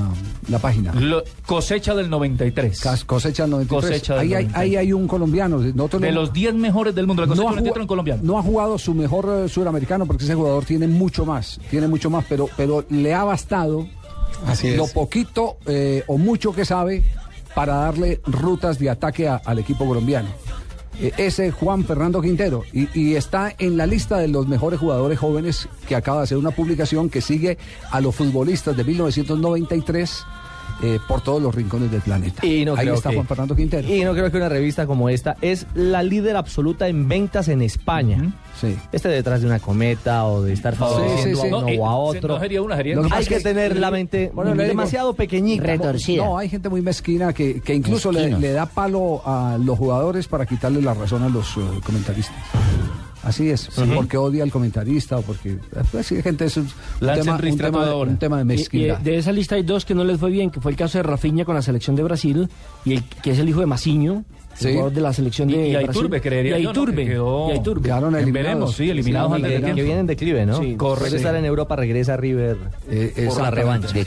la 0.48 0.60
página? 0.60 0.94
Lo- 0.94 1.24
cosecha 1.46 1.94
del 1.94 2.10
93. 2.10 2.80
Cas- 2.80 3.04
Cosecha 3.06 3.44
del 3.44 3.52
93. 3.52 3.90
Cosecha 3.92 4.14
del 4.16 4.22
ahí, 4.22 4.34
hay, 4.34 4.44
93. 4.46 4.56
ahí 4.62 4.76
hay 4.78 4.94
un 4.94 5.08
colombiano. 5.08 5.58
Nosotros 5.60 6.02
De 6.02 6.12
no- 6.12 6.22
los 6.22 6.34
10 6.34 6.56
mejores 6.56 6.96
del 6.96 7.06
mundo. 7.06 7.22
La 7.24 7.28
cosecha 7.28 7.44
no, 7.44 7.50
ha 7.50 7.52
del 7.56 7.64
93 7.66 7.72
jugado, 7.74 7.82
en 7.84 7.88
colombiano. 7.88 8.22
no 8.24 8.40
ha 8.40 8.42
jugado 8.42 8.78
su 8.80 8.94
mejor 8.96 9.44
eh, 9.46 9.50
suramericano 9.50 10.06
porque 10.08 10.24
ese 10.24 10.34
jugador 10.36 10.66
tiene 10.66 10.88
mucho 10.88 11.26
más, 11.26 11.60
tiene 11.70 11.88
mucho 11.88 12.10
más, 12.10 12.26
pero, 12.28 12.50
pero 12.58 12.84
le 12.90 13.14
ha 13.14 13.24
bastado 13.24 13.88
Así 14.48 14.70
es. 14.70 14.78
lo 14.78 14.88
poquito 14.88 15.58
eh, 15.68 16.04
o 16.08 16.18
mucho 16.18 16.54
que 16.54 16.66
sabe 16.66 17.04
para 17.54 17.76
darle 17.76 18.22
rutas 18.26 18.80
de 18.80 18.90
ataque 18.90 19.28
a- 19.28 19.42
al 19.44 19.60
equipo 19.60 19.86
colombiano. 19.86 20.30
Eh, 21.02 21.12
Ese 21.18 21.52
Juan 21.52 21.86
Fernando 21.86 22.22
Quintero. 22.22 22.64
Y, 22.74 22.90
y 23.00 23.16
está 23.16 23.54
en 23.58 23.78
la 23.78 23.86
lista 23.86 24.18
de 24.18 24.28
los 24.28 24.48
mejores 24.48 24.80
jugadores 24.80 25.20
jóvenes 25.20 25.70
que 25.88 25.96
acaba 25.96 26.20
de 26.20 26.24
hacer 26.26 26.38
una 26.38 26.52
publicación 26.52 27.10
que 27.10 27.22
sigue 27.22 27.58
a 27.92 28.02
los 28.02 28.16
futbolistas 28.16 28.76
de 28.76 28.84
1993 28.84 30.26
eh, 30.84 31.00
por 31.08 31.22
todos 31.22 31.42
los 31.42 31.54
rincones 31.54 31.92
del 31.92 32.02
planeta. 32.02 32.46
Y 32.46 32.66
no 32.66 32.74
Ahí 32.74 32.80
creo 32.86 32.96
está 32.96 33.10
que- 33.10 33.16
Juan 33.16 33.28
Fernando 33.28 33.56
Quintero. 33.56 33.88
Y 33.88 34.04
no 34.04 34.14
creo 34.14 34.32
que 34.32 34.38
una 34.38 34.50
revista 34.50 34.86
como 34.88 35.10
esta 35.10 35.36
es 35.42 35.66
la 35.76 36.04
líder 36.04 36.36
absoluta 36.36 36.88
en 36.88 37.08
ventas 37.08 37.48
en 37.48 37.62
España. 37.62 38.32
Sí. 38.60 38.78
Este 38.92 39.08
detrás 39.10 39.42
de 39.42 39.48
una 39.48 39.60
cometa 39.60 40.26
o 40.26 40.42
de 40.44 40.54
estar 40.54 40.76
favoreciendo 40.76 41.42
sí, 41.42 41.48
sí. 41.48 41.54
a 41.54 41.58
uno 41.58 41.62
No, 41.70 41.82
o 41.82 41.88
a 41.88 41.96
otro. 41.96 42.36
no 42.36 42.40
sería 42.40 42.62
una, 42.62 42.76
sería 42.76 42.96
Lo 42.96 43.04
dos. 43.04 43.12
Hay 43.12 43.26
que 43.26 43.36
que- 43.38 43.42
tener 43.44 43.78
la 43.78 43.92
mente 43.92 44.32
Bueno, 44.34 44.54
demasiado 44.56 45.14
pequeñita. 45.14 45.76
No, 46.18 46.38
hay 46.38 46.50
gente 46.50 46.70
muy 46.70 46.82
mezquina 46.82 47.34
que, 47.34 47.62
que 47.62 47.74
incluso 47.74 48.12
le 48.12 48.52
da 48.52 48.66
palo 48.66 49.22
a 49.26 49.58
los 49.64 49.78
jugadores 49.78 50.28
para 50.28 50.46
quitarle 50.46 50.82
la 50.82 50.94
razón 50.94 51.24
a 51.24 51.30
los 51.30 51.56
eh, 51.58 51.62
comentaristas. 51.86 52.36
Así 53.24 53.50
es, 53.50 53.68
Ujú. 53.78 53.96
porque 53.96 54.18
odia 54.18 54.44
al 54.44 54.52
comentarista 54.52 55.18
o 55.18 55.22
porque... 55.22 55.58
Pues, 55.92 56.08
sí, 56.08 56.22
gente, 56.22 56.46
es 56.46 56.56
un 56.58 56.68
tema, 57.00 57.36
un, 57.36 57.58
tema, 57.58 57.94
hora. 57.96 58.10
un 58.12 58.18
tema 58.18 58.38
de 58.38 58.44
Y- 58.44 58.46
y 58.46 58.58
mezquindad. 58.58 58.98
de 59.00 59.18
esa 59.18 59.32
lista 59.34 59.56
hay 59.56 59.64
dos 59.64 59.84
que 59.84 59.94
no 59.94 60.04
les 60.06 60.18
fue 60.20 60.30
bien, 60.32 60.50
que 60.52 60.62
fue 60.62 60.72
el 60.72 60.78
caso 60.78 60.98
de 61.00 61.04
Rafinha 61.04 61.44
con 61.44 61.54
la 61.56 61.62
selección 61.62 61.96
de 61.98 62.04
Brasil 62.04 62.48
y 62.86 62.94
el 62.94 63.04
que 63.04 63.32
es 63.32 63.40
el 63.40 63.50
hijo 63.50 63.60
de 63.60 63.66
Maciño, 63.66 64.24
Sí. 64.56 64.68
el 64.70 64.74
jugador 64.74 64.94
de 64.94 65.02
la 65.02 65.14
selección 65.14 65.50
Y- 65.50 65.54
de 65.54 65.68
y 65.68 65.72
Brasil. 65.72 65.90
Aiturbe, 65.90 66.22
creería 66.22 66.60
y 66.60 66.64
yo, 66.64 66.74
¿no? 66.74 66.86
Que 66.86 67.06
quedó- 67.06 67.50
y 67.50 67.52
Aiturbe. 67.52 67.82
Quedaron 67.84 68.16
En 68.16 68.22
eliminados. 68.24 68.48
veremos, 68.54 68.76
sí, 68.76 68.90
eliminados 68.90 69.36
Sí, 69.36 69.42
de 69.44 69.50
tiempo. 69.50 69.76
Que 69.76 69.84
viene 69.84 70.00
en 70.00 70.08
declive, 70.08 70.46
¿no? 70.46 70.60
Sí, 70.60 70.76
Correcto. 70.76 71.10
sí. 71.12 71.16
estar 71.18 71.36
en 71.36 71.46
Europa, 71.46 71.76
regresa 71.76 72.14
a 72.16 72.18
River 72.18 72.58
Eh, 72.90 73.28
por 73.28 73.42
la 73.42 73.52
revancha. 73.52 73.88
Sí. 73.90 74.06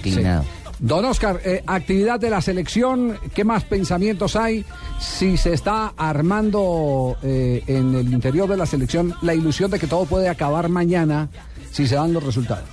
Don 0.83 1.05
Oscar, 1.05 1.41
eh, 1.45 1.63
actividad 1.65 2.19
de 2.19 2.29
la 2.29 2.41
selección, 2.41 3.17
¿qué 3.37 3.45
más 3.45 3.63
pensamientos 3.63 4.35
hay? 4.35 4.65
Si 4.99 5.37
se 5.37 5.53
está 5.53 5.95
armando 5.97 7.17
eh, 7.23 7.63
en 7.69 7.95
el 7.95 8.13
interior 8.13 8.49
de 8.49 8.57
la 8.57 8.67
selección 8.67 9.15
la 9.23 9.33
ilusión 9.33 9.71
de 9.71 9.79
que 9.79 9.87
todo 9.87 10.07
puede 10.07 10.29
acabar 10.29 10.69
mañana 10.69 11.29
si 11.71 11.87
se 11.87 11.95
dan 11.95 12.13
los 12.13 12.25
resultados. 12.25 12.69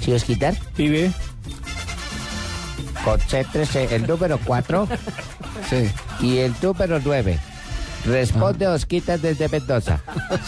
¿Sí 0.00 0.12
os 0.12 0.22
quitar? 0.22 0.54
Pibe. 0.76 1.10
Concéntrese 3.04 3.96
el 3.96 4.06
número 4.06 4.38
4 4.44 4.86
sí. 5.68 5.90
y 6.20 6.38
el 6.38 6.54
número 6.62 7.00
9. 7.04 7.49
Responde 8.04 8.66
Osquitas 8.66 9.20
desde 9.20 9.48
Mendoza. 9.48 10.00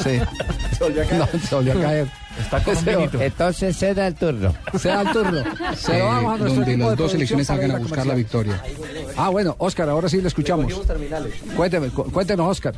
Sí. 0.02 0.18
Se 0.78 0.84
volvió 0.84 1.02
a 1.02 1.06
caer. 1.06 1.18
No, 1.20 1.40
se 1.40 1.54
volvió 1.54 1.72
a 1.72 1.82
caer. 1.82 2.08
Está 2.40 2.64
con 2.64 2.76
un 2.76 2.84
vinito. 2.84 3.20
Entonces 3.20 3.76
se 3.76 3.92
da 3.94 4.06
el 4.06 4.14
turno. 4.14 4.54
Se 4.78 4.88
da 4.88 5.02
el 5.02 5.12
turno. 5.12 5.42
Se 5.76 5.98
lo 5.98 6.04
damos 6.06 6.34
a 6.34 6.38
nuestro 6.38 6.54
donde 6.54 6.72
equipo 6.72 6.88
las 6.88 6.96
de 6.98 7.02
dos 7.02 7.12
selecciones 7.12 7.46
producción 7.46 7.46
salgan 7.46 7.70
a 7.70 7.72
para 7.74 7.82
buscar 7.82 8.06
la 8.06 8.12
comercial. 8.14 8.44
victoria. 8.96 9.14
Ah, 9.16 9.28
bueno, 9.28 9.54
Oscar, 9.58 9.88
ahora 9.90 10.08
sí 10.08 10.20
le 10.22 10.28
escuchamos. 10.28 10.72
Cuénteme, 11.56 11.88
cu- 11.90 12.10
cuéntenos, 12.10 12.48
Oscar. 12.50 12.74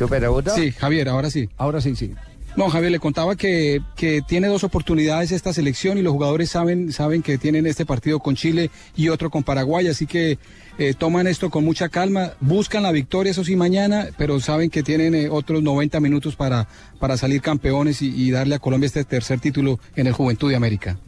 ¿Número 0.00 0.34
uno? 0.36 0.50
Sí, 0.54 0.72
Javier, 0.72 1.08
ahora 1.08 1.30
sí. 1.30 1.48
Ahora 1.56 1.80
sí, 1.80 1.94
sí. 1.94 2.12
No, 2.54 2.68
Javier, 2.68 2.92
le 2.92 2.98
contaba 2.98 3.34
que, 3.34 3.80
que 3.96 4.20
tiene 4.20 4.46
dos 4.46 4.62
oportunidades 4.62 5.32
esta 5.32 5.54
selección 5.54 5.96
y 5.96 6.02
los 6.02 6.12
jugadores 6.12 6.50
saben, 6.50 6.92
saben 6.92 7.22
que 7.22 7.38
tienen 7.38 7.66
este 7.66 7.86
partido 7.86 8.18
con 8.18 8.36
Chile 8.36 8.70
y 8.94 9.08
otro 9.08 9.30
con 9.30 9.42
Paraguay, 9.42 9.88
así 9.88 10.06
que 10.06 10.38
eh, 10.76 10.92
toman 10.92 11.26
esto 11.26 11.48
con 11.48 11.64
mucha 11.64 11.88
calma, 11.88 12.32
buscan 12.40 12.82
la 12.82 12.92
victoria, 12.92 13.30
eso 13.30 13.42
sí, 13.42 13.56
mañana, 13.56 14.08
pero 14.18 14.38
saben 14.38 14.68
que 14.68 14.82
tienen 14.82 15.14
eh, 15.14 15.30
otros 15.30 15.62
90 15.62 15.98
minutos 16.00 16.36
para, 16.36 16.68
para 16.98 17.16
salir 17.16 17.40
campeones 17.40 18.02
y, 18.02 18.08
y 18.08 18.30
darle 18.30 18.54
a 18.54 18.58
Colombia 18.58 18.86
este 18.86 19.04
tercer 19.04 19.40
título 19.40 19.80
en 19.96 20.06
el 20.06 20.12
Juventud 20.12 20.50
de 20.50 20.56
América. 20.56 20.98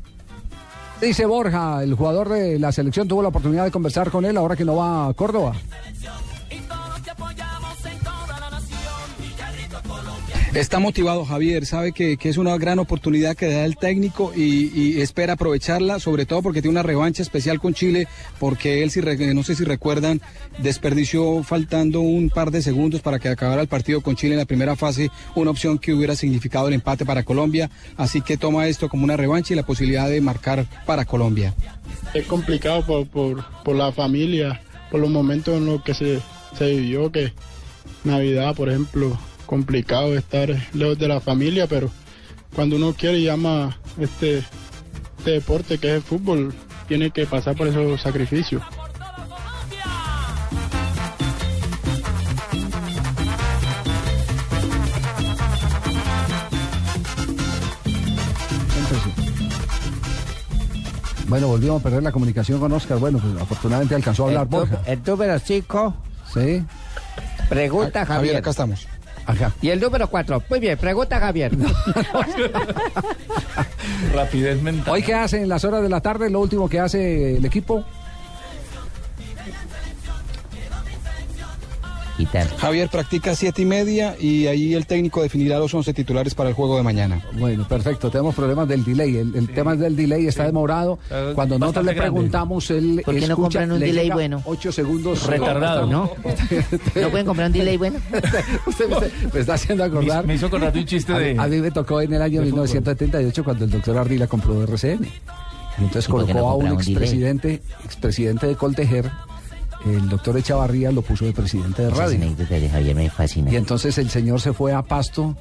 Dice 1.01 1.27
Borja, 1.27 1.83
el 1.83 1.93
jugador 1.95 2.31
de 2.31 2.59
la 2.59 2.73
selección 2.73 3.07
tuvo 3.07 3.21
la 3.21 3.29
oportunidad 3.29 3.65
de 3.65 3.71
conversar 3.71 4.11
con 4.11 4.25
él 4.25 4.39
ahora 4.39 4.57
que 4.57 4.65
no 4.65 4.77
va 4.77 5.09
a 5.09 5.13
Córdoba. 5.13 5.55
Está 10.55 10.79
motivado 10.79 11.25
Javier, 11.25 11.67
sabe 11.67 11.91
que, 11.91 12.17
que 12.17 12.29
es 12.29 12.37
una 12.37 12.57
gran 12.59 12.79
oportunidad 12.79 13.35
que 13.35 13.53
da 13.53 13.65
el 13.65 13.77
técnico 13.77 14.33
y, 14.37 15.01
espera 15.01 15.33
aprovecharla, 15.33 15.99
sobre 15.99 16.27
todo 16.27 16.43
porque 16.43 16.63
tiene 16.63 16.75
una 16.75 16.85
revancha 16.85 17.23
especial 17.23 17.59
con 17.59 17.75
Chile, 17.75 18.07
porque 18.39 18.85
él, 18.85 18.93
si 18.93 19.01
no 19.01 19.43
sé 19.43 19.57
si 19.57 19.65
recuerdan, 19.65 20.21
desperdició 20.59 21.43
faltando 21.43 22.03
un 22.03 22.31
par 22.31 22.53
de 22.53 22.63
segundos 22.63 23.01
para 23.01 23.19
que 23.19 23.29
acabara 23.29 23.63
el 23.63 23.67
partido 23.67 24.01
con 24.01 24.15
Chile 24.15 24.35
en 24.35 24.39
la 24.39 24.45
primera 24.45 24.77
fase, 24.77 25.11
una 25.35 25.51
opción 25.51 25.77
que 25.77 25.93
hubiera 25.93 26.15
significado 26.15 26.69
el 26.69 26.75
empate 26.75 27.05
para 27.05 27.25
Colombia, 27.25 27.69
así 27.97 28.21
que 28.21 28.37
toma 28.37 28.69
esto 28.69 28.89
como 28.89 29.03
una 29.03 29.17
revancha 29.17 29.55
y 29.55 29.57
la 29.57 29.67
posibilidad 29.67 30.09
de 30.09 30.21
marcar 30.21 30.67
para 30.87 31.05
Colombia. 31.05 31.53
Es 32.15 32.27
complicado 32.27 32.87
por, 32.87 33.09
por, 33.09 33.45
por 33.65 33.75
la 33.75 33.91
familia, 33.91 34.63
por 34.89 35.01
los 35.01 35.11
momentos 35.11 35.57
en 35.57 35.67
los 35.67 35.83
que 35.83 35.95
se, 35.95 36.21
se 36.57 36.71
vivió, 36.77 37.11
que 37.11 37.33
Navidad, 38.05 38.55
por 38.55 38.69
ejemplo, 38.69 39.19
complicado 39.45 40.17
estar 40.17 40.49
lejos 40.73 40.99
de 40.99 41.09
la 41.09 41.21
familia, 41.21 41.67
pero 41.67 41.91
cuando 42.55 42.77
uno 42.77 42.95
quiere 42.95 43.19
y 43.19 43.29
ama 43.29 43.77
este, 43.99 44.39
este 45.19 45.31
deporte 45.33 45.79
que 45.79 45.89
es 45.91 45.95
el 45.97 46.03
fútbol, 46.03 46.55
tiene 46.89 47.11
que 47.11 47.27
pasar 47.27 47.57
por 47.57 47.67
esos 47.69 48.01
sacrificios. 48.01 48.63
Bueno, 61.29 61.49
volvimos 61.49 61.81
a 61.81 61.83
perder 61.83 62.03
la 62.03 62.13
comunicación 62.13 62.61
con 62.61 62.71
Oscar. 62.73 62.99
Bueno, 62.99 63.19
pues 63.19 63.41
afortunadamente 63.43 63.95
alcanzó 63.95 64.25
a 64.25 64.29
hablar 64.29 64.43
El, 64.45 64.49
tu- 64.51 64.57
Borja. 64.57 64.81
el 64.87 65.03
número 65.07 65.39
5. 65.39 65.95
Sí. 66.33 66.65
Pregunta 67.49 68.01
Ja- 68.01 68.07
Javier. 68.07 68.17
Javier, 68.17 68.37
acá 68.37 68.51
estamos. 68.51 68.87
Y 69.61 69.71
el 69.71 69.81
número 69.81 70.09
4. 70.09 70.43
Muy 70.49 70.61
bien, 70.61 70.79
pregunta 70.79 71.19
Javier. 71.19 71.53
Rapidez 74.15 74.61
mental. 74.63 74.93
Hoy 74.93 75.03
qué 75.03 75.15
hace 75.15 75.43
en 75.43 75.49
las 75.49 75.65
horas 75.65 75.83
de 75.83 75.89
la 75.89 76.01
tarde, 76.01 76.31
lo 76.31 76.41
último 76.41 76.69
que 76.69 76.81
hace 76.81 77.37
el 77.37 77.45
equipo. 77.45 77.85
Javier 82.59 82.89
practica 82.89 83.33
a 83.33 83.35
siete 83.35 83.63
y 83.63 83.65
media 83.65 84.15
y 84.21 84.47
ahí 84.47 84.75
el 84.75 84.87
técnico 84.87 85.23
definirá 85.23 85.59
los 85.59 85.75
11 85.75 85.93
titulares 85.95 86.35
para 86.35 86.49
el 86.51 86.55
juego 86.55 86.77
de 86.77 86.83
mañana. 86.85 87.21
Bueno, 87.33 87.67
perfecto. 87.67 88.09
Tenemos 88.11 88.35
problemas 88.35 88.69
del 88.69 88.85
delay. 88.85 89.17
El, 89.17 89.35
el 89.35 89.49
tema 89.49 89.75
del 89.75 89.97
delay 89.97 90.27
está 90.27 90.45
demorado. 90.45 90.99
Está 91.03 91.35
Cuando 91.35 91.59
nosotros 91.59 91.85
le 91.87 91.95
preguntamos, 91.95 92.71
él 92.71 93.03
¿Por 93.05 93.15
qué 93.15 93.21
no 93.23 93.27
escucha, 93.27 93.35
compran 93.35 93.73
un 93.73 93.81
delay 93.81 94.11
bueno? 94.11 94.43
Ocho 94.45 94.71
segundos. 94.71 95.27
Retardado. 95.27 95.87
¿No? 95.87 96.11
¿No 96.95 97.11
pueden 97.11 97.27
comprar 97.27 97.49
un 97.49 97.53
delay 97.53 97.77
bueno? 97.77 97.99
Usted 98.67 98.89
me, 98.89 98.97
me 99.33 99.41
está 99.41 99.55
haciendo 99.55 99.83
acordar. 99.85 100.23
Me- 100.23 100.29
me 100.29 100.35
hizo 100.35 100.47
acordar 100.47 100.73
de 100.73 100.79
un 100.81 100.87
chiste 100.87 101.13
de- 101.13 101.37
A, 101.39 101.47
mí 101.49 101.57
me 101.57 101.71
tocó 101.73 102.01
en 102.01 102.13
el 102.13 102.23
año 102.23 102.41
de 102.43 102.47
fútbol. 102.51 102.63
1978 102.69 103.45
cuando 103.45 103.65
el 103.65 103.71
doctor 103.71 103.99
Ardila 103.99 104.27
compró 104.27 104.63
RCN. 104.63 105.05
Y 105.05 105.83
entonces 105.85 106.09
¿Y 106.09 106.13
por 106.13 106.25
qué 106.27 106.33
no 106.35 106.41
colocó 106.43 106.51
a 106.51 106.55
un 106.73 106.79
expresidente, 106.81 107.61
expresidente 107.85 108.47
de 108.47 108.55
Coltejer. 108.55 109.11
El 109.85 110.09
doctor 110.09 110.37
Echavarría 110.39 110.91
lo 110.91 111.03
puso 111.03 111.25
de 111.25 111.33
presidente 111.33 111.83
de 111.83 111.91
radio. 111.91 112.17
anécdota 112.17 112.55
de 112.55 112.69
Javier 112.69 112.95
me 112.95 113.11
fascina. 113.11 113.53
Y 113.53 113.57
entonces 113.57 113.99
el 113.99 114.09
señor 114.09 114.41
se 114.41 114.53
fue 114.53 114.73
a 114.73 114.83
Pasto 114.83 115.37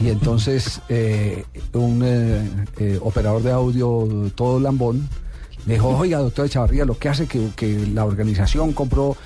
y 0.00 0.08
entonces 0.08 0.80
eh, 0.88 1.44
un 1.74 2.02
eh, 2.04 2.48
eh, 2.78 2.98
operador 3.02 3.42
de 3.42 3.52
audio, 3.52 4.08
todo 4.34 4.58
lambón, 4.58 5.08
le 5.66 5.74
dijo, 5.74 5.88
oiga, 5.88 6.18
doctor 6.18 6.46
Echavarría, 6.46 6.86
lo 6.86 6.96
que 6.98 7.10
hace 7.10 7.26
que, 7.26 7.50
que 7.54 7.86
la 7.92 8.06
organización 8.06 8.72
compró 8.72 9.16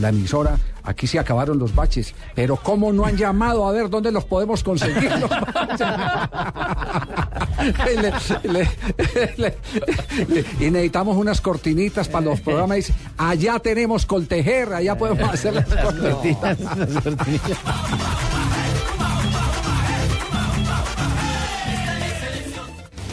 la 0.00 0.08
emisora, 0.08 0.58
aquí 0.84 1.06
se 1.06 1.18
acabaron 1.18 1.58
los 1.58 1.74
baches, 1.74 2.14
pero 2.34 2.56
¿cómo 2.56 2.92
no 2.92 3.04
han 3.06 3.16
llamado 3.16 3.66
a 3.68 3.72
ver 3.72 3.88
dónde 3.90 4.10
los 4.12 4.24
podemos 4.24 4.62
conseguir? 4.62 5.10
los 5.18 5.30
baches?" 5.30 5.86
Y 7.60 7.96
le- 8.00 8.12
le- 8.52 9.34
le- 9.36 9.56
le- 10.28 10.44
y 10.66 10.70
necesitamos 10.70 11.16
unas 11.16 11.40
cortinitas 11.40 12.08
para 12.08 12.26
los 12.26 12.40
programas. 12.40 12.76
Dice, 12.78 12.94
allá 13.18 13.58
tenemos 13.58 14.06
Coltejer, 14.06 14.72
allá 14.72 14.96
podemos 14.96 15.28
hacer 15.32 15.54
las 15.54 15.66
cortinitas. 15.82 16.58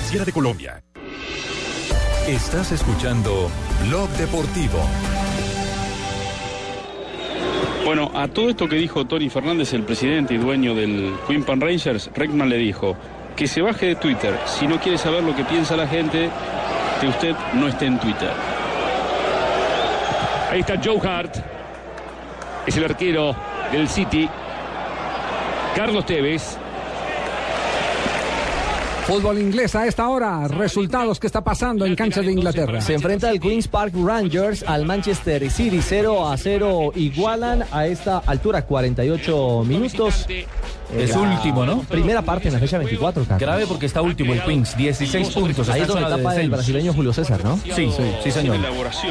superfinanciera 0.00 0.24
de 0.24 0.32
Colombia. 0.32 0.82
Estás 2.26 2.72
escuchando 2.72 3.50
Blog 3.86 4.08
Deportivo. 4.10 4.78
Bueno, 7.84 8.10
a 8.14 8.28
todo 8.28 8.50
esto 8.50 8.68
que 8.68 8.76
dijo 8.76 9.06
Tony 9.06 9.30
Fernández, 9.30 9.72
el 9.72 9.82
presidente 9.82 10.34
y 10.34 10.38
dueño 10.38 10.74
del 10.74 11.14
Queen 11.26 11.44
Pan 11.44 11.60
Rangers, 11.60 12.10
Reckman 12.14 12.48
le 12.48 12.56
dijo 12.56 12.96
que 13.36 13.46
se 13.46 13.62
baje 13.62 13.86
de 13.86 13.94
Twitter. 13.96 14.38
Si 14.46 14.66
no 14.66 14.78
quiere 14.80 14.98
saber 14.98 15.22
lo 15.22 15.34
que 15.34 15.44
piensa 15.44 15.76
la 15.76 15.86
gente, 15.86 16.30
que 17.00 17.08
usted 17.08 17.34
no 17.54 17.68
esté 17.68 17.86
en 17.86 17.98
Twitter. 17.98 18.30
Ahí 20.50 20.60
está 20.60 20.80
Joe 20.82 21.00
Hart. 21.00 21.36
Es 22.66 22.76
el 22.76 22.84
arquero 22.84 23.34
del 23.72 23.88
City. 23.88 24.28
Carlos 25.74 26.04
Tevez. 26.04 26.58
Fútbol 29.10 29.40
inglés 29.40 29.74
a 29.74 29.88
esta 29.88 30.08
hora. 30.08 30.46
Resultados 30.46 31.18
que 31.18 31.26
está 31.26 31.42
pasando 31.42 31.84
en 31.84 31.96
canchas 31.96 32.24
de 32.24 32.30
Inglaterra. 32.30 32.80
Se 32.80 32.94
enfrenta 32.94 33.28
el 33.28 33.40
Queen's 33.40 33.66
Park 33.66 33.92
Rangers 33.96 34.62
al 34.62 34.86
Manchester 34.86 35.50
City 35.50 35.80
0 35.82 36.28
a 36.28 36.36
0 36.36 36.92
igualan 36.94 37.64
a 37.72 37.88
esta 37.88 38.18
altura 38.18 38.64
48 38.64 39.64
minutos. 39.66 40.28
Es 40.96 41.10
La 41.10 41.20
último, 41.20 41.64
¿no? 41.64 41.80
Primera 41.82 42.22
parte 42.22 42.48
en 42.48 42.54
la 42.54 42.60
fecha 42.60 42.78
24, 42.78 43.24
Carlos. 43.24 43.40
Grave 43.40 43.66
porque 43.66 43.86
está 43.86 44.02
último 44.02 44.32
el 44.32 44.42
Queens, 44.42 44.76
16 44.76 45.30
puntos. 45.30 45.68
Ahí 45.68 45.82
es 45.82 45.88
está 45.88 45.98
en 45.98 46.04
donde 46.04 46.22
tapa 46.22 46.40
el 46.40 46.50
brasileño 46.50 46.92
Julio 46.92 47.12
César, 47.12 47.44
¿no? 47.44 47.58
Sí, 47.74 47.90
sí, 48.22 48.30
señor. 48.30 48.56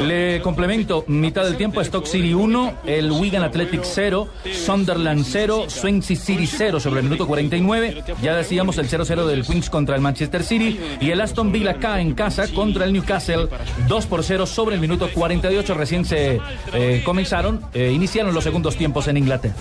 Le 0.03 0.41
complemento, 0.41 1.03
mitad 1.07 1.43
del 1.43 1.55
tiempo, 1.57 1.81
Stock 1.81 2.05
City 2.05 2.33
1, 2.33 2.73
el 2.85 3.11
Wigan 3.11 3.43
Athletic 3.43 3.81
0, 3.83 4.27
Sunderland 4.65 5.25
0, 5.27 5.65
Swansea 5.67 6.17
City 6.17 6.47
0 6.47 6.79
sobre 6.79 6.99
el 6.99 7.05
minuto 7.05 7.27
49. 7.27 8.03
Ya 8.21 8.35
decíamos 8.35 8.77
el 8.77 8.89
0-0 8.89 9.25
del 9.25 9.45
Queens 9.45 9.69
contra 9.69 9.95
el 9.95 10.01
Manchester 10.01 10.43
City 10.43 10.79
y 10.99 11.11
el 11.11 11.21
Aston 11.21 11.51
Villa 11.51 11.71
acá 11.71 11.99
en 11.99 12.13
casa 12.13 12.47
contra 12.47 12.85
el 12.85 12.93
Newcastle 12.93 13.47
2 13.87 14.05
por 14.05 14.23
0 14.23 14.45
sobre 14.45 14.75
el 14.75 14.81
minuto 14.81 15.09
48. 15.13 15.73
Recién 15.73 16.05
se 16.05 16.39
eh, 16.73 17.01
comenzaron, 17.05 17.61
eh, 17.73 17.91
iniciaron 17.93 18.33
los 18.33 18.43
segundos 18.43 18.75
tiempos 18.75 19.07
en 19.07 19.17
Inglaterra. 19.17 19.55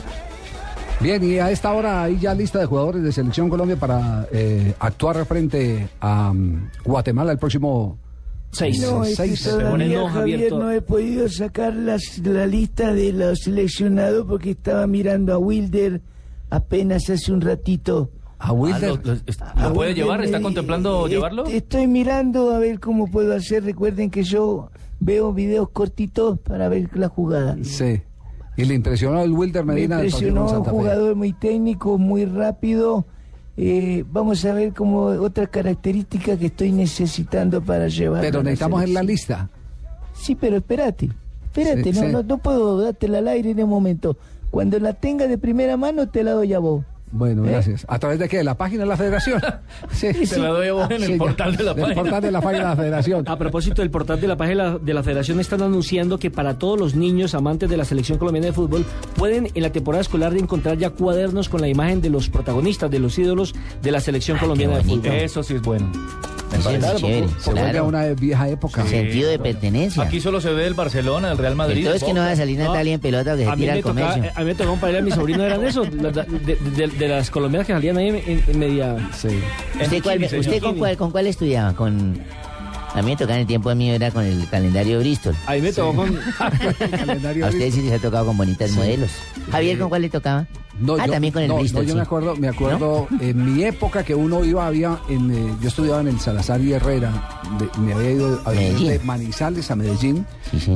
Bien, 1.01 1.23
y 1.23 1.39
a 1.39 1.51
esta 1.51 1.73
hora 1.73 2.03
hay 2.03 2.19
ya 2.19 2.35
lista 2.35 2.59
de 2.59 2.67
jugadores 2.67 3.03
de 3.05 3.13
Selección 3.13 3.49
Colombia 3.49 3.77
para 3.77 4.27
eh, 4.33 4.75
actuar 4.81 5.25
frente 5.27 5.89
a 6.01 6.33
mm, 6.33 6.71
Guatemala 6.85 7.31
el 7.33 7.39
próximo 7.39 7.99
Seis. 8.51 8.81
No, 8.81 9.05
es 9.05 9.11
que 9.11 9.29
seis. 9.37 9.43
todavía, 9.45 10.09
Javier, 10.11 10.53
no 10.53 10.71
he 10.71 10.81
podido 10.81 11.29
sacar 11.29 11.75
las- 11.77 12.19
la 12.25 12.47
lista 12.47 12.95
de 12.95 13.13
los 13.13 13.41
seleccionados 13.41 14.25
porque 14.27 14.53
estaba 14.53 14.87
mirando 14.87 15.35
a 15.35 15.39
Wilder 15.39 16.01
apenas 16.49 17.11
hace 17.11 17.31
un 17.31 17.43
ratito. 17.43 18.11
¿A 18.39 18.53
Wilder? 18.53 18.99
¿Lo- 19.05 19.15
lo- 19.69 19.75
puede 19.75 19.93
llevar? 19.95 20.25
¿Está 20.25 20.39
me- 20.39 20.45
contemplando 20.45 21.07
eh, 21.07 21.11
llevarlo? 21.11 21.45
Estoy 21.47 21.87
mirando 21.87 22.53
a 22.55 22.59
ver 22.59 22.81
cómo 22.81 23.07
puedo 23.11 23.35
hacer. 23.37 23.65
Recuerden 23.65 24.11
que 24.11 24.23
yo 24.25 24.71
veo 24.99 25.33
videos 25.35 25.69
cortitos 25.69 26.39
para 26.41 26.69
ver 26.71 26.89
la 26.97 27.09
jugada. 27.09 27.57
Sí. 27.63 28.01
Y 28.59 28.65
le 28.65 28.75
impresionó 28.75 29.23
el 29.23 29.31
Wilder 29.31 29.65
Me 29.65 29.75
Medina 29.75 29.99
partido 29.99 30.19
impresionó 30.19 30.59
un 30.59 30.65
jugador 30.65 31.15
muy 31.15 31.33
técnico, 31.33 31.97
muy 31.97 32.25
rápido. 32.25 33.07
Eh, 33.57 34.05
vamos 34.11 34.45
a 34.45 34.53
ver 34.53 34.75
como 34.75 35.05
otra 35.05 35.47
característica 35.47 36.37
que 36.37 36.47
estoy 36.47 36.73
necesitando 36.73 37.63
para 37.63 37.87
llevar. 37.87 38.21
Pero 38.21 38.43
necesitamos 38.43 38.83
en 38.83 38.95
la 38.95 39.05
lista. 39.05 39.49
Sí, 40.13 40.35
pero 40.35 40.57
espérate. 40.57 41.09
Espérate, 41.45 41.93
Sí, 41.93 42.01
no, 42.01 42.07
sí. 42.07 42.13
no, 42.13 42.23
no 42.25 42.39
puedo 42.39 42.81
dártela 42.81 43.19
al 43.19 43.29
aire 43.29 43.53
en 43.53 43.63
un 43.63 43.71
momento. 43.71 44.17
Cuando 44.51 44.81
la 44.81 44.93
tenga 44.93 45.29
de 45.29 45.39
primera 45.39 45.77
mano, 45.77 46.09
te 46.09 46.25
la 46.25 46.33
doy 46.33 46.53
a 46.53 46.59
vos. 46.59 46.85
Bueno, 47.11 47.45
¿Eh? 47.47 47.51
gracias. 47.51 47.85
¿A 47.89 47.99
través 47.99 48.19
de 48.19 48.29
qué? 48.29 48.39
¿De 48.39 48.45
la 48.45 48.57
página 48.57 48.83
de 48.83 48.89
la 48.89 48.97
federación? 48.97 49.41
Sí, 49.93 50.09
Te 50.13 50.39
la 50.39 50.49
doy 50.49 50.69
a 50.69 50.73
vos 50.75 50.91
en 50.91 51.03
el 51.03 51.17
portal 51.19 51.57
de 51.57 51.65
la 51.65 51.75
página. 51.75 51.95
portal 51.95 52.23
de 52.23 52.31
la 52.31 52.41
página 52.41 52.63
de 52.65 52.69
la 52.71 52.77
federación. 52.77 53.29
A 53.29 53.37
propósito 53.39 53.83
del 53.83 53.91
portal 53.91 54.21
de 54.21 54.29
la 54.29 54.37
página 54.37 54.79
de 54.79 54.95
la 54.95 55.03
Federación 55.03 55.41
están 55.41 55.63
anunciando 55.63 56.19
que 56.19 56.31
para 56.31 56.59
todos 56.59 56.79
los 56.79 56.95
niños 56.95 57.35
amantes 57.35 57.69
de 57.71 57.77
la 57.77 57.85
selección 57.85 58.19
colombiana 58.19 58.47
de 58.49 58.53
fútbol 58.53 58.85
pueden 59.17 59.49
en 59.55 59.63
la 59.63 59.71
temporada 59.73 60.03
escolar 60.03 60.37
encontrar 60.37 60.77
ya 60.79 60.91
cuadernos 60.91 61.49
con 61.49 61.61
la 61.61 61.69
imagen 61.69 62.01
de 62.01 62.11
los 62.11 62.29
protagonistas, 62.29 62.91
de 62.91 62.99
los 62.99 63.19
ídolos 63.19 63.55
de 63.83 63.91
la 63.93 64.01
selección 64.01 64.39
colombiana 64.39 64.77
de 64.79 64.85
fútbol. 64.85 65.07
Eso 65.07 65.43
sí 65.43 65.55
es 65.55 65.63
bueno. 65.63 65.91
Eso 66.59 66.71
es 66.71 66.95
chévere, 66.97 67.29
Se 67.41 67.51
vuelve 67.51 67.71
claro. 67.71 67.79
a 67.81 67.83
una 67.83 68.07
vieja 68.15 68.49
época. 68.49 68.83
Sentido 68.87 69.29
de 69.29 69.39
pertenencia. 69.39 70.03
Aquí 70.03 70.19
solo 70.19 70.41
se 70.41 70.51
ve 70.51 70.67
el 70.67 70.73
Barcelona, 70.73 71.31
el 71.33 71.37
Real 71.39 71.55
Madrid. 71.57 71.79
Entonces 71.79 72.03
que 72.05 72.15
no 72.15 72.21
va 72.21 72.31
a 72.31 72.37
salir. 72.37 72.59
Natalia 72.59 72.95
en 72.95 73.01
pelota 73.01 73.37
que 73.37 73.45
se 73.45 73.51
A 73.51 73.55
mí, 73.55 73.61
tira 73.63 73.77
tocaba, 73.77 74.15
comercio. 74.15 74.33
a 74.35 74.41
mí 74.41 74.47
me 74.47 74.55
tocaba 74.55 74.73
un 74.73 74.81
par 74.81 74.93
de 74.93 75.03
mis 75.03 75.15
sobrinos 75.15 75.43
eran 75.45 75.63
esos, 75.65 75.91
de, 75.91 76.11
de- 76.11 76.57
de- 76.57 76.87
de 76.99 77.09
las 77.09 77.31
colombianas 77.31 77.67
que 77.67 77.73
salían 77.73 77.97
ahí 77.97 78.09
en, 78.09 78.43
en 78.47 78.59
media... 78.59 78.97
¿Usted, 79.13 80.03
cuál- 80.03 80.19
bikini, 80.19 80.41
usted 80.41 80.61
con, 80.63 80.77
cuál, 80.77 80.97
con 80.97 81.11
cuál 81.11 81.27
estudiaba? 81.27 81.73
Con... 81.75 82.21
A 82.95 83.03
mí 83.03 83.11
me 83.11 83.17
tocaba 83.17 83.35
en 83.35 83.41
el 83.43 83.47
tiempo 83.47 83.73
mío 83.75 83.95
era 83.95 84.11
con 84.11 84.25
el 84.25 84.49
calendario 84.49 84.99
Bristol. 84.99 85.35
A 85.47 85.53
mí 85.55 85.61
me 85.61 85.73
tocó 85.73 85.95
con... 85.95 86.19
A 86.41 87.49
ustedes 87.49 87.75
sí 87.75 87.83
les 87.83 87.93
ha 87.93 87.99
tocado 87.99 88.27
con 88.27 88.37
bonitas 88.37 88.71
modelos. 88.73 89.11
Javier, 89.53 89.79
¿con 89.79 89.89
cuál 89.91 90.03
le 90.03 90.09
tocaba? 90.09 90.47
No, 90.81 90.95
ah, 90.99 91.07
yo- 91.07 91.13
también 91.13 91.33
con 91.33 91.43
el 91.43 91.49
no, 91.49 91.55
no, 91.55 91.61
Bristol. 91.61 91.85
yo 91.85 91.91
sí. 91.91 91.97
me 91.97 92.03
acuerdo, 92.03 92.37
me 92.37 92.49
acuerdo 92.49 93.09
en 93.21 93.55
mi 93.55 93.65
época 93.65 94.05
que 94.05 94.15
uno 94.15 94.45
iba, 94.45 94.67
había, 94.67 94.99
en, 95.09 95.31
eh, 95.33 95.55
yo 95.61 95.69
estudiaba 95.69 96.01
en 96.01 96.09
el 96.09 96.21
Salazar 96.21 96.61
y 96.61 96.73
Herrera, 96.73 97.41
de- 97.59 97.81
me 97.81 97.93
había 97.95 98.13
ido 98.13 98.41
a 98.45 98.53
de 98.53 99.01
Manizales 99.05 99.71
a 99.73 99.77
Medellín, 99.77 100.25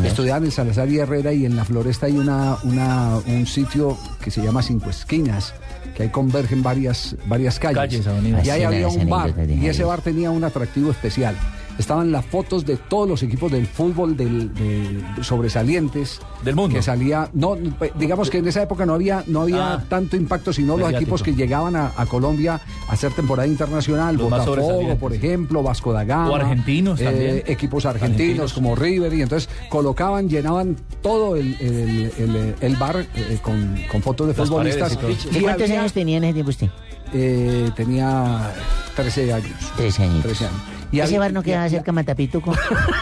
estudiaba 0.04 0.38
en 0.38 0.44
el 0.46 0.52
Salazar 0.52 0.88
y 0.90 0.98
Herrera 0.98 1.32
y 1.32 1.46
en 1.46 1.54
la 1.56 1.64
Floresta 1.64 2.06
hay 2.06 2.16
una, 2.18 2.56
una, 2.64 3.16
un 3.26 3.46
sitio 3.46 3.96
que 4.22 4.30
se 4.32 4.42
llama 4.42 4.60
Cinco 4.62 4.90
Esquinas, 4.90 5.54
que 5.94 6.04
ahí 6.04 6.08
convergen 6.08 6.62
varias, 6.62 7.16
varias 7.26 7.58
calles. 7.58 8.04
Calles, 8.04 8.46
y 8.46 8.50
ahí 8.50 8.62
había 8.62 8.88
un 8.88 9.08
bar 9.08 9.34
y 9.48 9.66
ese 9.66 9.84
bar 9.84 10.00
tenía 10.00 10.30
un 10.30 10.44
atractivo 10.44 10.90
especial. 10.90 11.36
Estaban 11.82 12.10
las 12.12 12.24
fotos 12.24 12.64
de 12.64 12.76
todos 12.76 13.08
los 13.08 13.22
equipos 13.22 13.50
del 13.52 13.66
fútbol 13.66 14.16
del, 14.16 14.54
de- 14.54 15.02
sobresalientes 15.24 16.20
del 16.44 16.54
mundo 16.54 16.76
que 16.76 16.82
salía 16.82 17.28
no 17.32 17.56
digamos 17.98 18.30
que 18.30 18.38
en 18.38 18.46
esa 18.48 18.62
época 18.62 18.86
no 18.86 18.94
había 18.94 19.24
no 19.26 19.42
había 19.42 19.74
Ah. 19.74 19.84
tanto 19.88 20.16
impacto 20.16 20.52
sino 20.52 20.76
los 20.76 20.92
equipos 20.92 21.22
que 21.22 21.34
llegaban 21.34 21.76
a, 21.76 21.92
a 21.96 22.06
Colombia 22.06 22.60
a 22.88 22.92
hacer 22.92 23.12
temporada 23.12 23.46
internacional 23.48 24.16
Los 24.16 24.30
Botafogo 24.30 24.96
por 24.96 25.12
ejemplo 25.12 25.62
Vasco 25.62 25.92
da 25.92 26.04
Gama 26.04 26.30
O 26.30 26.34
argentinos 26.36 27.00
eh, 27.00 27.04
también. 27.04 27.42
equipos 27.46 27.84
argentinos, 27.84 28.20
Argentinos. 28.20 28.52
como 28.54 28.74
River 28.76 29.12
y 29.14 29.22
entonces 29.22 29.48
colocaban 29.68 30.28
llenaban 30.28 30.76
todo 31.02 31.36
el, 31.36 31.56
el- 31.60 32.12
el- 32.18 32.54
el 32.60 32.76
bar 32.76 33.04
eh, 33.14 33.38
con, 33.42 33.76
con 33.90 34.02
fotos 34.02 34.28
de 34.28 34.34
Las 34.34 34.48
futbolistas 34.48 34.92
y 34.92 34.96
todo. 34.96 35.08
¿De 35.08 35.14
Y 35.38 35.42
cuántos 35.42 35.62
había- 35.68 35.80
años 35.80 35.92
tenía 35.92 36.16
en 36.18 36.24
ese 36.24 36.32
tiempo 36.34 36.50
usted? 36.50 36.68
eh, 37.14 37.70
tenía 37.76 38.52
13 38.96 39.32
años 39.32 39.50
13 39.76 40.02
años. 40.04 40.22
13 40.22 40.46
años 40.46 40.60
¿Ese 41.00 41.02
había- 41.16 41.18
bar 41.20 41.32
no 41.32 41.40
y- 41.40 41.44
quedaba 41.44 41.66
y- 41.66 41.70
cerca 41.70 41.86
de 41.86 41.92
Matapituco? 41.92 42.52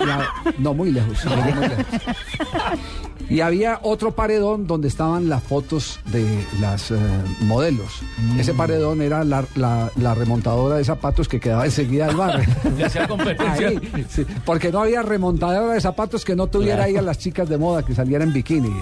no, 0.59 0.75
muy 0.75 0.91
lejos. 0.93 1.25
muy 1.25 1.53
lejos. 1.69 1.85
Y 3.29 3.43
había 3.43 3.79
otro 3.83 4.11
paredón 4.11 4.67
donde 4.67 4.89
estaban 4.89 5.29
las 5.29 5.41
fotos 5.45 6.01
de 6.07 6.45
las 6.61 6.91
eh, 6.91 6.97
modelos. 7.43 8.01
Mm. 8.19 8.41
Ese 8.41 8.55
paredón 8.55 9.03
era 9.03 9.23
la, 9.23 9.45
la- 9.55 9.91
la 9.97 10.15
remontadora 10.17 10.77
de 10.77 10.85
zapatos 10.85 11.29
que 11.29 11.39
quedaba 11.39 11.65
enseguida 11.65 12.09
del 12.09 12.17
bar. 12.17 12.41
Le 12.77 12.85
hacía 12.85 13.07
competencia. 13.07 13.69
Ahí, 13.69 13.81
sí, 14.09 14.27
porque 14.45 14.73
no 14.73 14.81
había 14.83 15.03
remontadora 15.03 15.75
de 15.75 15.81
zapatos 15.81 16.25
que 16.25 16.35
no 16.35 16.49
tuviera 16.49 16.77
Claro. 16.79 16.91
ahí 16.91 16.97
a 16.97 17.03
las 17.03 17.19
chicas 17.19 17.49
de 17.49 17.57
moda 17.57 17.85
que 17.85 17.95
salieran 17.95 18.29
en 18.29 18.35
bikini. 18.35 18.73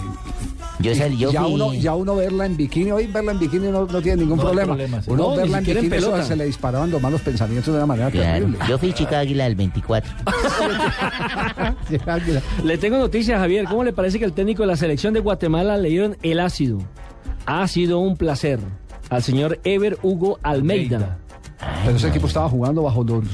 Yo, 0.81 0.95
sal- 0.95 1.17
yo 1.17 1.33
ya, 1.33 1.43
fui- 1.43 1.55
uno, 1.55 1.75
ya 1.75 1.95
uno 1.95 2.15
verla 2.17 2.47
en 2.47 2.57
bikini, 2.57 2.93
hoy 2.93 3.07
verla 3.09 3.33
en 3.33 3.39
bikini 3.41 3.69
no, 3.69 3.85
no 3.87 4.03
tiene 4.03 4.23
ningún 4.23 4.37
No 4.37 4.43
problema. 4.45 4.75
problema, 4.75 5.03
sí. 5.03 5.11
Uno 5.11 5.31
No, 5.31 5.37
verla 5.37 5.59
en 5.59 5.65
bikini 5.65 5.91
se 6.25 6.37
le 6.37 6.45
disparaban 6.45 6.91
los 6.91 7.03
malos 7.03 7.21
pensamientos 7.21 7.67
de 7.73 7.79
una 7.79 7.87
manera 7.87 8.11
Claro. 8.11 8.31
terrible. 8.47 8.59
Yo 8.69 8.79
fui 8.79 8.93
chica 8.93 9.19
águila 9.19 9.45
del 9.45 9.57
24. 9.57 10.11
Le 12.65 12.79
tengo 12.79 12.99
noticias, 12.99 13.39
Javier. 13.39 13.67
¿Cómo 13.67 13.85
le 13.85 13.93
parece 13.93 14.19
que 14.19 14.25
el 14.25 14.33
técnico 14.33 14.63
de 14.63 14.69
la 14.69 14.77
selección 14.77 15.15
de 15.15 15.21
Guatemala 15.21 15.77
le 15.77 15.89
dieron 15.89 16.17
el 16.23 16.41
ácido? 16.41 16.79
Ha 17.47 17.67
sido 17.69 17.99
un 18.01 18.17
placer 18.17 18.59
al 19.11 19.23
señor 19.23 19.59
Ever 19.65 19.99
Hugo 20.03 20.39
Almeida. 20.43 21.19
Pero 21.85 21.97
ese 21.97 22.09
equipo 22.09 22.27
estaba 22.29 22.49
jugando 22.49 22.83
bajo 22.83 23.03
los 23.05 23.25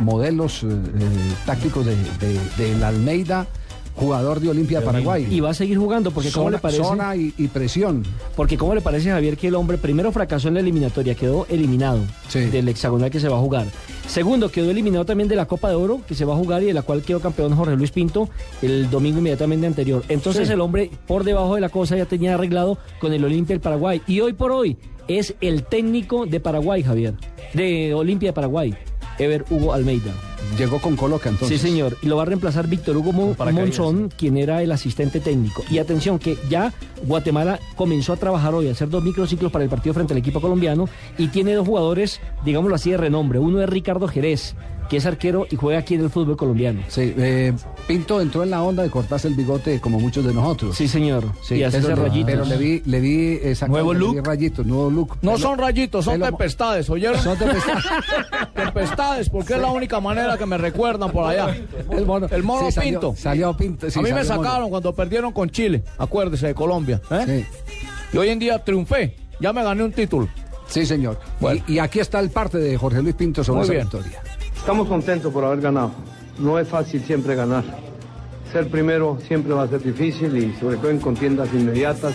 modelos 0.00 0.62
eh, 0.62 0.66
eh, 0.68 1.34
tácticos 1.44 1.84
de, 1.84 1.94
de, 1.96 2.38
del 2.56 2.82
Almeida, 2.82 3.46
jugador 3.96 4.40
de 4.40 4.48
Olimpia 4.50 4.80
de 4.80 4.86
Paraguay. 4.86 5.26
Y 5.30 5.40
va 5.40 5.50
a 5.50 5.54
seguir 5.54 5.78
jugando, 5.78 6.10
porque 6.10 6.30
¿cómo 6.30 6.46
Zona- 6.46 6.56
le 6.56 6.60
parece? 6.60 6.82
zona 6.84 7.16
y, 7.16 7.32
y 7.38 7.48
presión. 7.48 8.02
Porque 8.36 8.56
¿cómo 8.56 8.74
le 8.74 8.80
parece, 8.80 9.10
Javier, 9.10 9.36
que 9.36 9.48
el 9.48 9.54
hombre 9.54 9.78
primero 9.78 10.10
fracasó 10.12 10.48
en 10.48 10.54
la 10.54 10.60
eliminatoria, 10.60 11.14
quedó 11.14 11.46
eliminado 11.48 12.00
del 12.32 12.68
hexagonal 12.68 13.10
que 13.10 13.20
se 13.20 13.28
va 13.28 13.36
a 13.36 13.40
jugar? 13.40 13.66
Segundo, 14.06 14.50
quedó 14.50 14.70
eliminado 14.70 15.04
también 15.06 15.28
de 15.28 15.36
la 15.36 15.46
Copa 15.46 15.68
de 15.70 15.76
Oro 15.76 16.00
que 16.06 16.14
se 16.14 16.24
va 16.24 16.34
a 16.34 16.36
jugar 16.36 16.62
y 16.62 16.66
de 16.66 16.74
la 16.74 16.82
cual 16.82 17.02
quedó 17.02 17.20
campeón 17.20 17.54
Jorge 17.56 17.76
Luis 17.76 17.90
Pinto 17.90 18.28
el 18.62 18.90
domingo 18.90 19.18
inmediatamente 19.18 19.66
anterior. 19.66 20.02
Entonces 20.08 20.46
Sí. 20.48 20.52
el 20.54 20.60
hombre 20.60 20.90
por 21.06 21.24
debajo 21.24 21.54
de 21.54 21.60
la 21.62 21.68
cosa 21.70 21.96
ya 21.96 22.04
tenía 22.06 22.34
arreglado 22.34 22.78
con 23.00 23.12
el 23.12 23.24
Olimpia 23.24 23.54
del 23.54 23.60
Paraguay. 23.60 24.02
Y 24.06 24.20
hoy 24.20 24.32
por 24.34 24.52
hoy 24.52 24.76
es 25.08 25.34
el 25.40 25.64
técnico 25.64 26.26
de 26.26 26.40
Paraguay, 26.40 26.82
Javier. 26.82 27.14
De 27.54 27.94
Olimpia 27.94 28.30
de 28.30 28.32
Paraguay. 28.32 28.74
Ever 29.18 29.44
Hugo 29.50 29.72
Almeida. 29.72 30.12
Llegó 30.58 30.80
con 30.80 30.94
Coloca 30.94 31.28
entonces. 31.28 31.60
Sí, 31.60 31.68
señor. 31.68 31.96
Y 32.02 32.06
lo 32.06 32.16
va 32.16 32.22
a 32.22 32.26
reemplazar 32.26 32.68
Víctor 32.68 32.96
Hugo. 32.96 33.12
Monzón, 33.12 34.08
quien 34.16 34.36
era 34.36 34.62
el 34.62 34.70
asistente 34.70 35.20
técnico. 35.20 35.64
Y 35.70 35.78
atención, 35.78 36.18
que 36.18 36.38
ya 36.48 36.72
Guatemala 37.06 37.58
comenzó 37.76 38.12
a 38.12 38.16
trabajar 38.16 38.54
hoy, 38.54 38.68
a 38.68 38.72
hacer 38.72 38.88
dos 38.88 39.02
microciclos 39.02 39.50
para 39.50 39.64
el 39.64 39.70
partido 39.70 39.94
frente 39.94 40.14
al 40.14 40.18
equipo 40.18 40.40
colombiano 40.40 40.88
y 41.18 41.28
tiene 41.28 41.54
dos 41.54 41.66
jugadores, 41.66 42.20
digámoslo 42.44 42.76
así, 42.76 42.90
de 42.90 42.98
renombre. 42.98 43.38
Uno 43.38 43.60
es 43.62 43.68
Ricardo 43.68 44.06
Jerez, 44.06 44.54
que 44.88 44.98
es 44.98 45.06
arquero 45.06 45.46
y 45.50 45.56
juega 45.56 45.78
aquí 45.80 45.94
en 45.94 46.02
el 46.02 46.10
fútbol 46.10 46.36
colomdiano. 46.36 46.80
Sí, 46.88 47.14
eh, 47.16 47.52
Pinto 47.88 48.20
entró 48.20 48.42
en 48.42 48.50
la 48.50 48.62
onda 48.62 48.82
de 48.82 48.90
cortarse 48.90 49.28
el 49.28 49.34
bigote 49.34 49.80
como 49.80 49.98
muchos 49.98 50.24
de 50.24 50.32
nosotros. 50.34 50.76
Sí, 50.76 50.88
señor. 50.88 51.24
Sí, 51.42 51.56
y 51.56 51.62
hacerse 51.64 51.88
pero, 51.88 52.02
rayitos. 52.04 52.30
pero 52.30 52.44
le 52.44 52.56
vi, 52.56 52.82
le 52.84 53.00
vi 53.00 53.40
Nuevo 53.68 53.92
le 53.92 53.98
vi 53.98 54.04
look. 54.06 54.26
rayitos, 54.26 54.66
nuevo 54.66 54.90
look. 54.90 55.16
No 55.22 55.32
Pelo- 55.32 55.38
son 55.38 55.58
rayitos, 55.58 56.04
son 56.04 56.14
pelo- 56.14 56.26
tempestades, 56.26 56.88
¿oyeron? 56.90 57.18
Son 57.20 57.36
tempestades. 57.38 57.84
tempestades, 58.54 59.30
porque 59.30 59.54
es 59.54 59.60
la 59.60 59.70
única 59.70 60.00
manera 60.00 60.36
que 60.38 60.46
me 60.46 60.58
recuerdan 60.58 61.10
por 61.10 61.24
allá. 61.28 61.56
El 61.90 62.06
mono, 62.06 62.26
El 62.30 62.42
mono 62.42 62.70
sí, 62.70 62.80
Pinto. 62.80 63.14
Salió 63.16 63.56
Pinto. 63.56 63.90
sí, 63.90 63.98
a 63.98 64.02
mí 64.02 64.10
me 64.12 64.22
mono. 64.22 64.24
sacaron 64.24 64.70
cuando 64.70 64.94
perdieron 64.94 65.32
con 65.32 65.50
Chile, 65.50 65.82
acuérdese 65.98 66.48
de 66.48 66.54
Colombia. 66.54 67.00
¿eh? 67.10 67.46
Y 68.12 68.16
hoy 68.18 68.28
en 68.28 68.38
día 68.38 68.62
triunfé, 68.62 69.16
ya 69.40 69.52
me 69.52 69.62
gané 69.62 69.82
un 69.82 69.92
título. 69.92 70.28
Sí, 70.66 70.86
señor. 70.86 71.18
Y, 71.68 71.74
y 71.74 71.78
aquí 71.78 72.00
está 72.00 72.20
el 72.20 72.30
parte 72.30 72.58
de 72.58 72.76
Jorge 72.78 73.02
Luis 73.02 73.14
Pinto 73.14 73.44
sobre 73.44 73.58
Muy 73.58 73.64
esa 73.64 73.72
bien. 73.74 73.84
victoria. 73.84 74.22
Estamos 74.64 74.88
contentos 74.88 75.30
por 75.30 75.44
haber 75.44 75.60
ganado. 75.60 75.90
No 76.38 76.58
es 76.58 76.66
fácil 76.66 77.04
siempre 77.04 77.34
ganar. 77.34 77.62
Ser 78.50 78.70
primero 78.70 79.18
siempre 79.28 79.52
va 79.52 79.64
a 79.64 79.68
ser 79.68 79.82
difícil 79.82 80.34
y 80.38 80.58
sobre 80.58 80.78
todo 80.78 80.88
en 80.88 81.00
contiendas 81.00 81.50
inmediatas. 81.52 82.14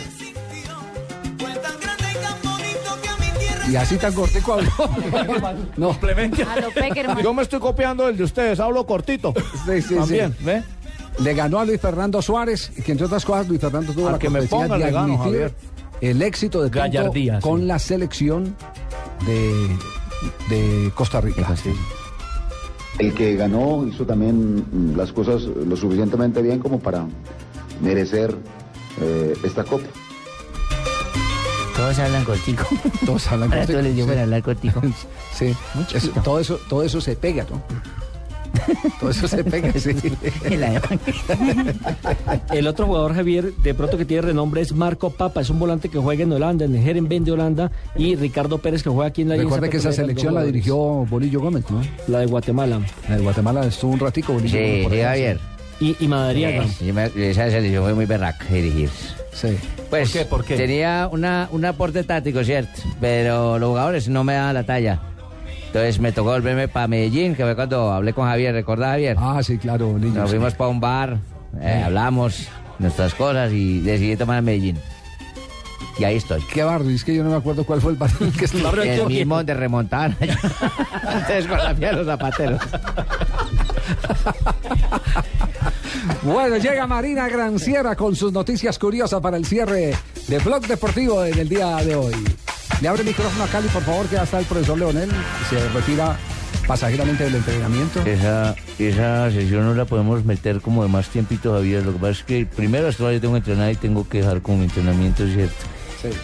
Y 3.69 3.75
así 3.75 3.97
tan 3.97 4.13
cortico 4.13 4.53
habló. 4.55 4.71
no. 5.77 5.95
Yo 7.21 7.35
me 7.35 7.43
estoy 7.43 7.59
copiando 7.59 8.09
el 8.09 8.17
de 8.17 8.23
ustedes, 8.23 8.59
hablo 8.59 8.83
cortito. 8.83 9.31
Sí, 9.67 9.83
sí, 9.83 9.93
También, 9.93 10.35
sí. 10.39 10.43
¿ve? 10.43 10.63
Le 11.19 11.35
ganó 11.35 11.59
a 11.59 11.65
Luis 11.65 11.79
Fernando 11.79 12.19
Suárez, 12.19 12.71
que 12.83 12.93
entre 12.93 13.05
otras 13.05 13.23
cosas 13.25 13.47
Luis 13.47 13.61
Fernando 13.61 13.93
tuvo 13.93 14.07
A 14.07 14.13
la 14.13 14.17
que 14.17 14.31
me 14.31 14.41
ponga 14.41 14.75
de 14.75 14.89
gano, 14.89 15.21
admitir 15.21 15.53
el 16.01 16.19
éxito 16.23 16.63
de 16.63 16.71
Gallardía, 16.71 17.41
con 17.41 17.59
sí. 17.59 17.65
la 17.67 17.77
selección 17.77 18.55
de, 19.27 19.67
de 20.49 20.91
Costa 20.95 21.21
Rica. 21.21 21.47
El 22.99 23.13
que 23.13 23.35
ganó 23.35 23.85
hizo 23.87 24.05
también 24.05 24.57
mm, 24.71 24.95
las 24.97 25.11
cosas 25.11 25.41
lo 25.43 25.75
suficientemente 25.75 26.41
bien 26.41 26.59
como 26.59 26.79
para 26.79 27.05
merecer 27.81 28.35
eh, 29.01 29.33
esta 29.43 29.63
copa. 29.63 29.85
Todos 31.75 31.97
hablan 31.99 32.25
cortico. 32.25 32.65
Todos 33.05 33.25
hablan 33.31 33.49
Ahora 33.53 33.59
cortico, 33.61 33.73
todos 33.79 33.83
les 33.85 33.95
dio 33.95 34.03
sí. 34.05 34.09
para 34.09 34.23
hablar 34.23 34.43
cortico. 34.43 34.81
Sí, 35.33 35.55
eso- 35.95 36.11
todo, 36.21 36.39
eso, 36.41 36.59
todo 36.67 36.83
eso 36.83 36.99
se 36.99 37.15
pega, 37.15 37.45
¿no? 37.49 37.61
Todo 38.99 39.09
eso 39.11 39.27
se 39.27 39.43
pega, 39.43 39.71
sí. 39.79 39.91
El 42.51 42.67
otro 42.67 42.85
jugador, 42.85 43.13
Javier, 43.15 43.53
de 43.55 43.73
pronto 43.73 43.97
que 43.97 44.05
tiene 44.05 44.21
renombre 44.23 44.61
es 44.61 44.73
Marco 44.73 45.09
Papa, 45.11 45.41
es 45.41 45.49
un 45.49 45.59
volante 45.59 45.89
que 45.89 45.97
juega 45.97 46.23
en 46.23 46.31
Holanda, 46.31 46.65
en 46.65 46.75
el 46.75 46.87
Herenveen 46.87 47.23
de 47.23 47.31
Holanda, 47.31 47.71
y 47.95 48.15
Ricardo 48.15 48.57
Pérez 48.57 48.83
que 48.83 48.89
juega 48.89 49.07
aquí 49.07 49.21
en 49.23 49.29
la 49.29 49.35
Recuerda 49.35 49.69
que 49.69 49.77
esa 49.77 49.91
selección 49.91 50.33
la 50.33 50.43
dirigió 50.43 50.75
Bolillo 50.77 51.39
Gómez, 51.41 51.63
¿no? 51.69 51.81
La 52.07 52.19
de 52.19 52.25
Guatemala. 52.25 52.79
La 53.07 53.15
de 53.17 53.21
Guatemala 53.23 53.65
estuvo 53.65 53.91
un 53.93 53.99
ratico 53.99 54.33
Bolillo 54.33 54.57
Sí, 54.57 54.63
Gómez. 54.63 54.83
por 54.83 54.91
sí, 54.93 55.01
Javier. 55.01 55.39
Y, 55.81 55.95
y 56.01 56.07
Madariaga. 56.09 56.67
Sí, 56.67 56.87
yo 56.87 56.93
me- 56.93 57.05
esa 57.29 57.49
selección 57.49 57.83
fue 57.83 57.93
muy 57.93 58.05
berraca 58.05 58.43
dirigir. 58.49 58.89
Sí. 59.33 59.55
Pues 59.89 60.09
¿Por 60.11 60.19
qué? 60.19 60.25
¿Por 60.25 60.43
qué? 60.45 60.57
tenía 60.57 61.07
una, 61.11 61.47
un 61.51 61.63
aporte 61.63 62.03
táctico, 62.03 62.43
¿cierto? 62.43 62.81
Pero 62.99 63.57
los 63.59 63.69
jugadores 63.69 64.09
no 64.09 64.23
me 64.25 64.33
daban 64.33 64.55
la 64.55 64.63
talla. 64.65 64.99
Entonces 65.69 65.99
me 65.99 66.11
tocó 66.11 66.31
volverme 66.31 66.67
para 66.67 66.87
Medellín, 66.87 67.35
que 67.35 67.43
fue 67.43 67.55
cuando 67.55 67.91
hablé 67.91 68.11
con 68.11 68.25
Javier, 68.27 68.55
¿recordás 68.55 68.89
Javier? 68.93 69.17
Ah, 69.19 69.39
sí, 69.43 69.59
claro, 69.59 69.89
Bolillo. 69.89 70.15
Nos 70.21 70.31
fuimos 70.31 70.55
para 70.55 70.69
un 70.71 70.79
bar, 70.79 71.19
eh, 71.61 71.83
hablamos 71.85 72.47
nuestras 72.79 73.13
cosas 73.13 73.51
y 73.53 73.79
decidí 73.81 74.17
tomar 74.17 74.41
Medellín. 74.41 74.79
Y 75.99 76.05
ahí 76.05 76.15
estoy. 76.15 76.41
¿Qué 76.51 76.63
barrio? 76.63 76.89
Es 76.89 77.03
que 77.03 77.13
yo 77.13 77.23
no 77.23 77.29
me 77.29 77.35
acuerdo 77.35 77.63
cuál 77.65 77.81
fue 77.81 77.91
el 77.91 77.97
barrio 77.97 78.31
que 78.35 78.45
estuvo. 78.45 78.67
El 78.81 79.05
mismo 79.05 79.43
de 79.43 79.53
remontar. 79.53 80.15
Antes 81.05 81.45
con 81.47 81.57
la 81.59 81.73
mía 81.75 81.91
los 81.91 82.07
zapateros. 82.07 82.61
Bueno, 86.23 86.57
llega 86.57 86.85
Marina 86.85 87.29
Granciera 87.29 87.95
con 87.95 88.15
sus 88.15 88.33
noticias 88.33 88.77
curiosas 88.77 89.21
para 89.21 89.37
el 89.37 89.45
cierre 89.45 89.95
de 90.27 90.39
Blog 90.39 90.67
Deportivo 90.67 91.23
en 91.23 91.37
el 91.39 91.47
día 91.47 91.77
de 91.77 91.95
hoy. 91.95 92.13
Le 92.81 92.87
abre 92.87 93.01
el 93.01 93.07
micrófono 93.07 93.43
a 93.43 93.47
Cali, 93.47 93.67
por 93.67 93.83
favor, 93.83 94.05
que 94.07 94.15
ya 94.15 94.23
está 94.23 94.39
el 94.39 94.45
profesor 94.45 94.77
Leonel. 94.77 95.09
Se 95.49 95.69
retira 95.69 96.17
pasajeramente 96.65 97.25
del 97.25 97.35
entrenamiento. 97.35 98.01
Esa, 98.05 98.55
esa 98.77 99.29
sesión 99.31 99.65
no 99.65 99.73
la 99.73 99.85
podemos 99.85 100.23
meter 100.23 100.61
como 100.61 100.83
de 100.83 100.89
más 100.89 101.09
tiempito, 101.09 101.53
Javier. 101.53 101.85
Lo 101.85 101.93
que 101.93 101.99
pasa 101.99 102.11
es 102.11 102.23
que 102.23 102.45
primero 102.45 102.87
hasta 102.87 103.03
ahora 103.03 103.15
yo 103.15 103.21
tengo 103.21 103.33
que 103.33 103.39
entrenar 103.39 103.71
y 103.71 103.75
tengo 103.75 104.07
que 104.07 104.19
dejar 104.19 104.41
como 104.41 104.59
mi 104.59 104.63
entrenamiento, 104.65 105.27
¿cierto? 105.27 105.65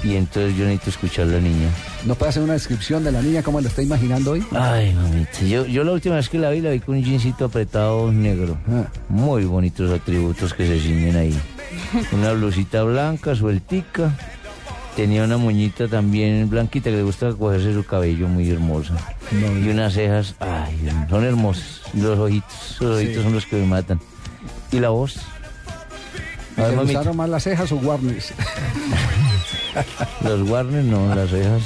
Y 0.04 0.16
entonces 0.16 0.56
yo 0.56 0.64
necesito 0.64 0.92
escuchar 0.92 1.26
a 1.28 1.32
la 1.32 1.40
niña. 1.42 1.68
¿No 2.06 2.16
puede 2.16 2.30
hacer 2.30 2.44
una 2.44 2.54
descripción 2.54 3.04
de 3.04 3.12
la 3.12 3.22
niña 3.22 3.44
como 3.44 3.60
la 3.60 3.68
está 3.68 3.82
imaginando 3.82 4.32
hoy? 4.32 4.46
Ay, 4.52 4.94
mamita. 4.94 5.42
Yo, 5.42 5.66
yo 5.66 5.84
la 5.84 5.92
última 5.92 6.16
vez 6.16 6.30
que 6.30 6.38
la 6.38 6.50
vi, 6.52 6.62
la 6.62 6.70
vi 6.70 6.80
con 6.80 6.96
un 6.96 7.04
jeansito 7.04 7.46
apretado 7.46 8.10
negro. 8.12 8.58
Ah. 8.70 8.86
Muy 9.10 9.44
bonitos 9.44 9.92
atributos 9.92 10.54
que 10.54 10.66
se 10.66 10.80
ciñen 10.80 11.18
ahí. 11.18 11.38
Una 12.14 12.32
blusita 12.32 12.84
blanca, 12.84 13.36
sueltica. 13.36 14.14
Tenía 14.96 15.24
una 15.26 15.38
moñita 15.38 15.88
también 15.90 16.50
blanquita 16.50 16.90
que 16.90 16.96
le 16.98 17.04
gusta 17.04 17.34
cogerse 17.34 17.74
su 17.74 17.86
cabello, 17.86 18.28
muy 18.30 18.50
hermosa. 18.50 18.94
y 19.32 19.68
unas 19.68 19.94
cejas, 19.94 20.36
ay, 20.40 20.90
son 21.10 21.26
hermosas. 21.26 21.82
Y 21.94 22.00
los 22.00 22.18
ojitos, 22.18 22.78
los 22.80 23.00
Sí. 23.00 23.06
ojitos 23.06 23.24
son 23.24 23.34
los 23.34 23.46
que 23.46 23.56
me 23.58 23.66
matan. 23.66 24.00
Y 24.72 24.80
la 24.80 24.90
voz. 24.90 25.18
A 26.58 26.62
ver, 26.62 26.72
¿Le 26.78 26.84
gustaron 26.84 27.18
más 27.18 27.28
las 27.30 27.44
cejas 27.44 27.70
o 27.74 27.76
Warners? 27.76 28.34
Los 30.24 30.50
Warner 30.50 30.86
no, 30.86 31.14
las 31.14 31.30
cejas. 31.30 31.62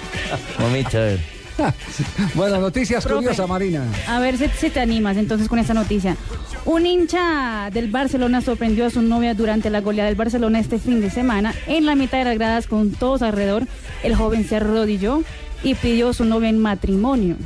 Mamita, 0.58 0.98
a 0.98 1.00
ver. 1.02 1.20
bueno, 2.34 2.58
noticias 2.58 3.04
Profe. 3.04 3.16
curiosas, 3.24 3.48
Marina. 3.48 3.84
A 4.08 4.18
ver 4.20 4.36
si, 4.38 4.48
si 4.58 4.70
te 4.70 4.80
animas 4.80 5.16
entonces 5.16 5.48
con 5.48 5.58
esta 5.58 5.74
noticia. 5.74 6.16
Un 6.64 6.86
hincha 6.86 7.70
del 7.72 7.90
Barcelona 7.90 8.40
sorprendió 8.40 8.86
a 8.86 8.90
su 8.90 9.02
novia 9.02 9.34
durante 9.34 9.68
la 9.70 9.80
goleada 9.80 10.08
del 10.08 10.16
Barcelona 10.16 10.58
este 10.60 10.78
fin 10.78 11.00
de 11.00 11.10
semana. 11.10 11.54
En 11.66 11.84
la 11.86 11.94
mitad 11.94 12.18
de 12.18 12.24
las 12.24 12.34
gradas 12.38 12.66
con 12.66 12.90
todos 12.92 13.22
alrededor, 13.22 13.64
el 14.02 14.14
joven 14.16 14.46
se 14.48 14.56
arrodilló 14.56 15.22
y 15.62 15.74
pidió 15.74 16.08
a 16.10 16.14
su 16.14 16.24
novia 16.24 16.48
en 16.48 16.58
matrimonio. 16.58 17.36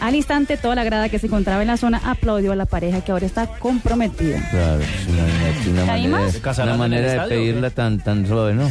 Al 0.00 0.16
instante, 0.16 0.56
toda 0.56 0.74
la 0.74 0.82
grada 0.82 1.08
que 1.08 1.20
se 1.20 1.26
encontraba 1.26 1.62
en 1.62 1.68
la 1.68 1.76
zona 1.76 2.00
aplaudió 2.04 2.50
a 2.52 2.56
la 2.56 2.66
pareja 2.66 3.02
que 3.04 3.12
ahora 3.12 3.26
está 3.26 3.46
comprometida. 3.46 4.40
Claro, 4.50 4.80
es 4.80 5.06
una, 5.08 5.22
una- 5.22 5.70
una 5.70 5.80
¿Te 5.94 6.08
manera, 6.08 6.24
de- 6.26 6.32
¿Se 6.32 6.40
casarán 6.40 6.74
una 6.76 6.86
en 6.86 6.92
el 6.92 6.98
manera 7.00 7.12
de 7.12 7.16
estadio, 7.22 7.40
pedirla 7.40 7.70
tan, 7.70 7.98
tan 8.00 8.26
suave, 8.26 8.52
¿no? 8.54 8.68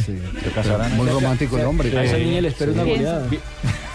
Muy 0.96 1.08
romántico 1.08 1.58
el 1.58 1.64
hombre. 1.66 1.96
A 1.98 2.04
esa 2.04 2.18
niña 2.18 2.40
le 2.42 2.48
espera 2.48 2.72
una 2.72 2.84
Sí. 2.84 2.90
goleada. 2.90 3.26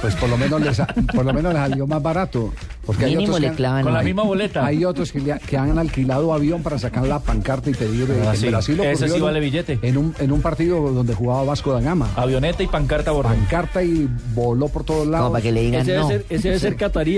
Pues 0.01 0.15
por 0.15 0.29
lo 0.29 0.37
menos 0.37 0.61
les, 0.61 0.77
por 1.15 1.25
lo 1.25 1.33
menos 1.33 1.53
les 1.53 1.61
salió 1.61 1.87
más 1.87 2.01
barato. 2.01 2.53
Porque 2.85 3.05
hay 3.05 3.17
otros 3.17 3.39
le 3.41 3.49
que, 3.49 3.55
clavan 3.55 3.83
Con 3.83 3.93
la 3.93 3.99
hay- 3.99 4.05
misma 4.05 4.23
boleta. 4.23 4.65
Hay 4.65 4.85
otros 4.85 5.11
que, 5.11 5.19
le- 5.19 5.39
que 5.39 5.57
han 5.57 5.77
alquilado 5.77 6.33
avión 6.33 6.63
para 6.63 6.79
sacar 6.79 7.05
la 7.07 7.19
pancarta 7.19 7.69
y 7.69 7.73
pedir. 7.73 8.09
eh, 8.09 8.23
Ah, 8.25 8.31
en 8.31 8.37
sí. 8.37 8.47
Brasil 8.47 8.79
Ese 8.79 9.09
sí 9.09 9.15
en 9.15 9.21
vale 9.21 9.39
billete. 9.39 9.79
En 9.81 9.97
un, 9.97 10.13
en 10.19 10.31
un 10.31 10.41
partido 10.41 10.79
donde 10.91 11.13
jugaba 11.13 11.43
Vasco 11.43 11.73
da 11.73 11.81
Gama. 11.81 12.09
Avioneta 12.15 12.63
y 12.63 12.67
pancarta 12.67 13.11
borrada. 13.11 13.35
Pancarta 13.35 13.83
y 13.83 14.07
voló 14.33 14.67
por 14.69 14.83
todos 14.85 15.05
lados. 15.07 15.31
para 15.31 15.41
que 15.41 15.51
le 15.51 15.61
digan 15.63 15.81
Ese 15.81 15.91
debe 15.91 16.03
no. 16.03 16.07
ser, 16.09 16.25
ese 16.29 16.47
debe 16.47 16.59
ser 16.59 16.75
catarí. 16.77 17.17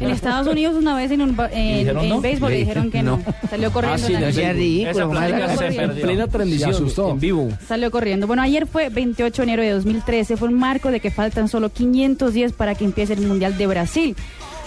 En 0.00 0.10
Estados 0.10 0.46
Unidos 0.46 0.76
una 0.76 0.94
vez 0.94 1.10
en, 1.10 1.20
un 1.22 1.36
en, 1.52 1.88
en 1.88 2.08
no? 2.08 2.20
béisbol 2.20 2.50
le 2.50 2.58
dijeron 2.58 2.90
que 2.90 3.02
no. 3.02 3.20
Salió 3.50 3.70
corriendo. 3.72 4.02
Ah, 4.02 4.06
sí, 4.06 4.12
no 4.14 4.52
ridículo, 4.52 4.90
Esa 4.90 5.00
¿cómo 5.02 5.12
plática 5.12 5.38
Salió 5.38 5.48
se 5.48 5.56
corriendo. 5.56 5.86
perdió. 5.88 6.02
plena 6.04 6.26
transmisión, 6.28 6.70
Se 6.70 6.76
asustó. 6.76 7.10
en 7.10 7.20
vivo. 7.20 7.48
Salió 7.68 7.90
corriendo. 7.90 8.26
Bueno, 8.26 8.42
ayer 8.42 8.66
fue 8.66 8.88
28 8.88 9.42
de 9.42 9.44
enero 9.44 9.62
de 9.62 9.70
2013. 9.72 10.36
Fue 10.38 10.48
un 10.48 10.54
marco 10.54 10.90
de 10.90 11.00
que 11.00 11.10
faltan 11.10 11.48
solo 11.48 11.68
500 11.96 12.34
días 12.34 12.52
para 12.52 12.74
que 12.74 12.84
empiece 12.84 13.14
el 13.14 13.26
Mundial 13.26 13.56
de 13.56 13.66
Brasil. 13.66 14.16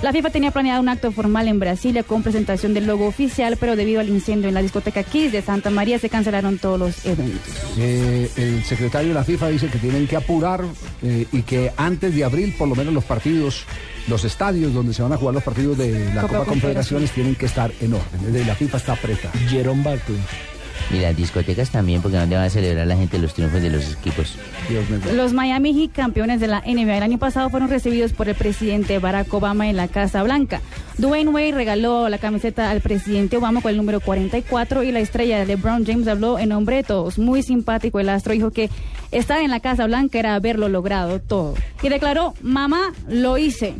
La 0.01 0.13
FIFA 0.13 0.29
tenía 0.29 0.51
planeado 0.51 0.81
un 0.81 0.87
acto 0.87 1.11
formal 1.11 1.49
en 1.49 1.59
Brasilia 1.59 2.03
con 2.03 2.23
presentación 2.23 2.73
del 2.73 2.87
logo 2.87 3.05
oficial, 3.05 3.57
pero 3.59 3.75
debido 3.75 3.99
al 3.99 4.07
incendio 4.07 4.47
en 4.47 4.53
la 4.53 4.61
discoteca 4.61 5.03
Kiss 5.03 5.33
de 5.33 5.41
Santa 5.41 5.69
María 5.69 5.99
se 5.99 6.09
cancelaron 6.09 6.57
todos 6.57 6.79
los 6.79 7.05
eventos. 7.05 7.41
Eh, 7.77 8.31
el 8.37 8.63
secretario 8.63 9.09
de 9.09 9.13
la 9.13 9.25
FIFA 9.25 9.49
dice 9.49 9.67
que 9.67 9.77
tienen 9.77 10.07
que 10.07 10.15
apurar 10.15 10.63
eh, 11.03 11.27
y 11.31 11.41
que 11.41 11.73
antes 11.75 12.15
de 12.15 12.23
abril, 12.23 12.55
por 12.57 12.69
lo 12.69 12.75
menos 12.75 12.93
los 12.93 13.03
partidos, 13.03 13.65
los 14.07 14.23
estadios 14.23 14.73
donde 14.73 14.93
se 14.93 15.03
van 15.03 15.11
a 15.11 15.17
jugar 15.17 15.35
los 15.35 15.43
partidos 15.43 15.77
de 15.77 16.13
la 16.13 16.21
Copa 16.21 16.39
Copa, 16.39 16.49
Confederaciones 16.49 17.11
tienen 17.11 17.35
que 17.35 17.47
estar 17.47 17.69
en 17.81 17.93
orden. 17.93 18.47
La 18.47 18.55
FIFA 18.55 18.77
está 18.77 18.95
preta. 18.95 19.29
Jerome 19.49 19.83
Barkley. 19.83 20.17
Y 20.91 20.99
las 20.99 21.15
discotecas 21.15 21.69
también, 21.69 22.01
porque 22.01 22.17
¿dónde 22.17 22.35
va 22.35 22.45
a 22.45 22.49
celebrar 22.49 22.87
la 22.87 22.95
gente 22.95 23.19
los 23.19 23.33
triunfos 23.33 23.61
de 23.61 23.69
los 23.69 23.93
equipos? 23.93 24.35
Los 25.13 25.33
Miami 25.33 25.73
Heat, 25.73 25.91
campeones 25.91 26.39
de 26.39 26.47
la 26.47 26.61
NBA 26.61 26.97
el 26.97 27.03
año 27.03 27.19
pasado, 27.19 27.49
fueron 27.49 27.69
recibidos 27.69 28.13
por 28.13 28.27
el 28.27 28.35
presidente 28.35 28.97
Barack 28.97 29.31
Obama 29.31 29.69
en 29.69 29.77
la 29.77 29.87
Casa 29.87 30.23
Blanca. 30.23 30.61
Dwayne 30.97 31.29
Wade 31.29 31.51
regaló 31.51 32.09
la 32.09 32.17
camiseta 32.17 32.71
al 32.71 32.81
presidente 32.81 33.37
Obama 33.37 33.61
con 33.61 33.71
el 33.71 33.77
número 33.77 33.99
44 33.99 34.83
y 34.83 34.91
la 34.91 34.99
estrella 34.99 35.39
de 35.39 35.45
LeBron 35.45 35.85
James 35.85 36.07
habló 36.07 36.39
en 36.39 36.49
nombre 36.49 36.77
de 36.77 36.83
todos. 36.83 37.19
Muy 37.19 37.43
simpático 37.43 37.99
el 37.99 38.09
astro 38.09 38.33
dijo 38.33 38.51
que 38.51 38.69
estar 39.11 39.41
en 39.41 39.51
la 39.51 39.59
Casa 39.59 39.85
Blanca 39.85 40.17
era 40.17 40.35
haberlo 40.35 40.69
logrado 40.69 41.19
todo. 41.19 41.53
Y 41.83 41.89
declaró, 41.89 42.33
mamá, 42.41 42.93
lo 43.07 43.37
hice. 43.37 43.75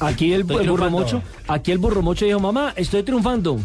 Aquí 0.00 0.32
el, 0.32 0.40
el 0.40 0.44
burro 0.44 0.58
triunfando. 0.62 0.90
mocho, 0.90 1.22
aquí 1.48 1.72
el 1.72 1.78
burro 1.78 2.02
mocho 2.02 2.24
dijo, 2.24 2.40
mamá, 2.40 2.72
estoy 2.76 3.02
triunfando. 3.02 3.58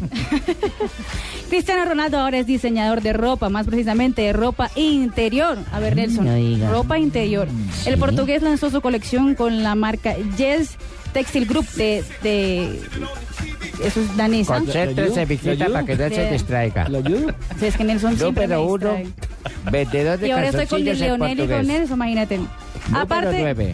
Cristiano 1.50 1.86
Ronaldo 1.86 2.20
ahora 2.20 2.38
es 2.38 2.46
diseñador 2.46 3.02
de 3.02 3.14
ropa, 3.14 3.50
más 3.50 3.66
precisamente 3.66 4.22
de 4.22 4.34
ropa 4.34 4.70
interior. 4.76 5.58
A 5.72 5.80
ver, 5.80 5.96
Nelson, 5.96 6.26
no 6.60 6.72
ropa 6.72 7.00
interior. 7.00 7.48
El 7.86 7.98
portugués 7.98 8.44
lanzó 8.44 8.70
su 8.70 8.82
colección 8.82 9.36
con 9.36 9.64
la 9.64 9.76
marca 9.76 10.16
Yes 10.38 10.78
Textile 11.14 11.46
Group 11.46 11.68
de, 11.72 12.04
de 12.22 12.80
eso 13.84 14.02
es 14.02 14.18
danesa. 14.18 14.56
Concéntrese, 14.56 15.26
Viquita, 15.26 15.68
para 15.68 15.86
que 15.86 15.96
no 15.96 16.10
se 16.10 16.32
distraiga. 16.32 16.88
Sí, 17.60 17.66
es 17.66 17.78
que 17.78 17.84
Nelson 17.84 18.18
siempre 18.18 18.48
Número 18.48 18.66
uno, 18.66 18.98
vendedor 19.72 20.20
de 20.20 20.28
Y 20.28 20.32
ahora 20.32 20.50
estoy 20.50 20.68
con 20.68 20.84
Leonel 20.84 21.40
y 21.40 21.48
con. 21.48 21.68
Nelson, 21.68 21.96
imagínate. 21.98 22.38
Número 22.38 23.02
Aparte, 23.02 23.66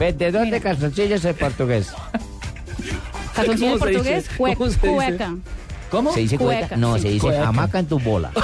vendedor 0.00 0.48
de 0.48 0.60
calzoncillos 0.62 1.24
en 1.26 1.36
portugués. 1.36 1.92
calzoncillo 3.34 3.72
en 3.72 3.78
¿Cómo 3.78 3.90
se 3.90 3.94
portugués, 3.94 4.28
cueca. 4.80 5.34
¿Cómo? 5.90 6.12
¿Se 6.14 6.20
dice 6.20 6.38
cueca? 6.38 6.60
Cueca, 6.60 6.76
No, 6.76 6.96
sí. 6.96 7.02
se 7.02 7.08
dice 7.10 7.26
Cueca. 7.26 7.48
hamaca 7.48 7.78
en 7.80 7.86
tu 7.86 7.98
bola. 7.98 8.30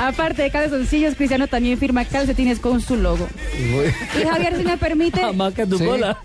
Aparte 0.00 0.42
de 0.42 0.50
calzoncillos, 0.50 1.14
Cristiano 1.14 1.46
también 1.46 1.78
firma 1.78 2.04
calcetines 2.04 2.58
con 2.60 2.80
su 2.80 2.96
logo. 2.96 3.26
Y 4.20 4.24
Javier, 4.26 4.56
si 4.58 4.64
me 4.64 4.76
permite, 4.76 5.22
Hamaca 5.22 5.62
en 5.62 5.70
tu 5.70 5.78
Sí. 5.78 5.84
bola. 5.84 6.18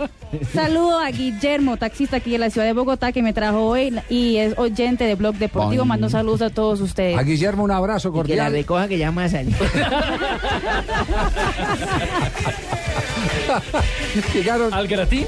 saludo 0.54 1.00
a 1.00 1.10
Guillermo, 1.10 1.78
taxista 1.78 2.18
aquí 2.18 2.36
en 2.36 2.42
la 2.42 2.50
ciudad 2.50 2.68
de 2.68 2.74
Bogotá, 2.74 3.12
que 3.14 3.22
me 3.24 3.32
trajo 3.34 3.62
hoy 3.66 3.94
y 4.10 4.38
es 4.38 4.58
oyente 4.58 5.06
de 5.06 5.16
Blog 5.16 5.36
Deportivo. 5.36 5.82
Bon. 5.84 5.88
Mando 5.88 6.10
saludos 6.10 6.42
a 6.42 6.50
todos 6.50 6.82
ustedes. 6.82 7.18
A 7.18 7.24
Guillermo 7.24 7.64
un 7.64 7.72
abrazo 7.72 8.12
Que 8.12 8.18
la 8.18 8.24
cordial. 8.24 8.52
recoja 8.52 8.88
que 8.90 8.98
ya 8.98 9.12
más 9.12 9.32
salir. 9.32 9.56
llegaron 14.34 14.74
al 14.74 14.88
gratín. 14.88 15.26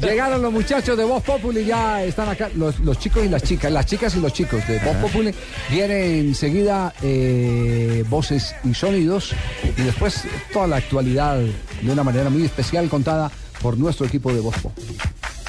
llegaron 0.00 0.42
los 0.42 0.52
muchachos 0.52 0.96
de 0.96 1.04
Voz 1.04 1.22
Populi, 1.22 1.64
ya 1.64 2.04
están 2.04 2.28
acá, 2.28 2.50
los, 2.54 2.78
los, 2.80 2.98
chicos 2.98 3.24
y 3.24 3.28
las 3.28 3.42
chicas, 3.42 3.72
las 3.72 3.86
chicas 3.86 4.14
y 4.16 4.20
los 4.20 4.32
chicos 4.32 4.66
de 4.66 4.78
Voz 4.80 4.96
Populi. 4.96 5.34
Viene 5.70 6.20
enseguida 6.20 6.92
eh, 7.02 8.04
voces 8.08 8.54
y 8.64 8.74
sonidos 8.74 9.32
y 9.76 9.82
después 9.82 10.24
toda 10.52 10.66
la 10.66 10.76
actualidad 10.76 11.38
de 11.38 11.92
una 11.92 12.04
manera 12.04 12.30
muy 12.30 12.44
especial 12.44 12.88
contada 12.88 13.30
por 13.60 13.76
nuestro 13.78 14.06
equipo 14.06 14.32
de 14.32 14.40
Voz 14.40 14.56
Populi. 14.58 14.96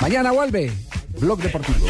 Mañana 0.01 0.31
vuelve 0.31 0.71
Blog 1.19 1.39
Deportivo. 1.41 1.87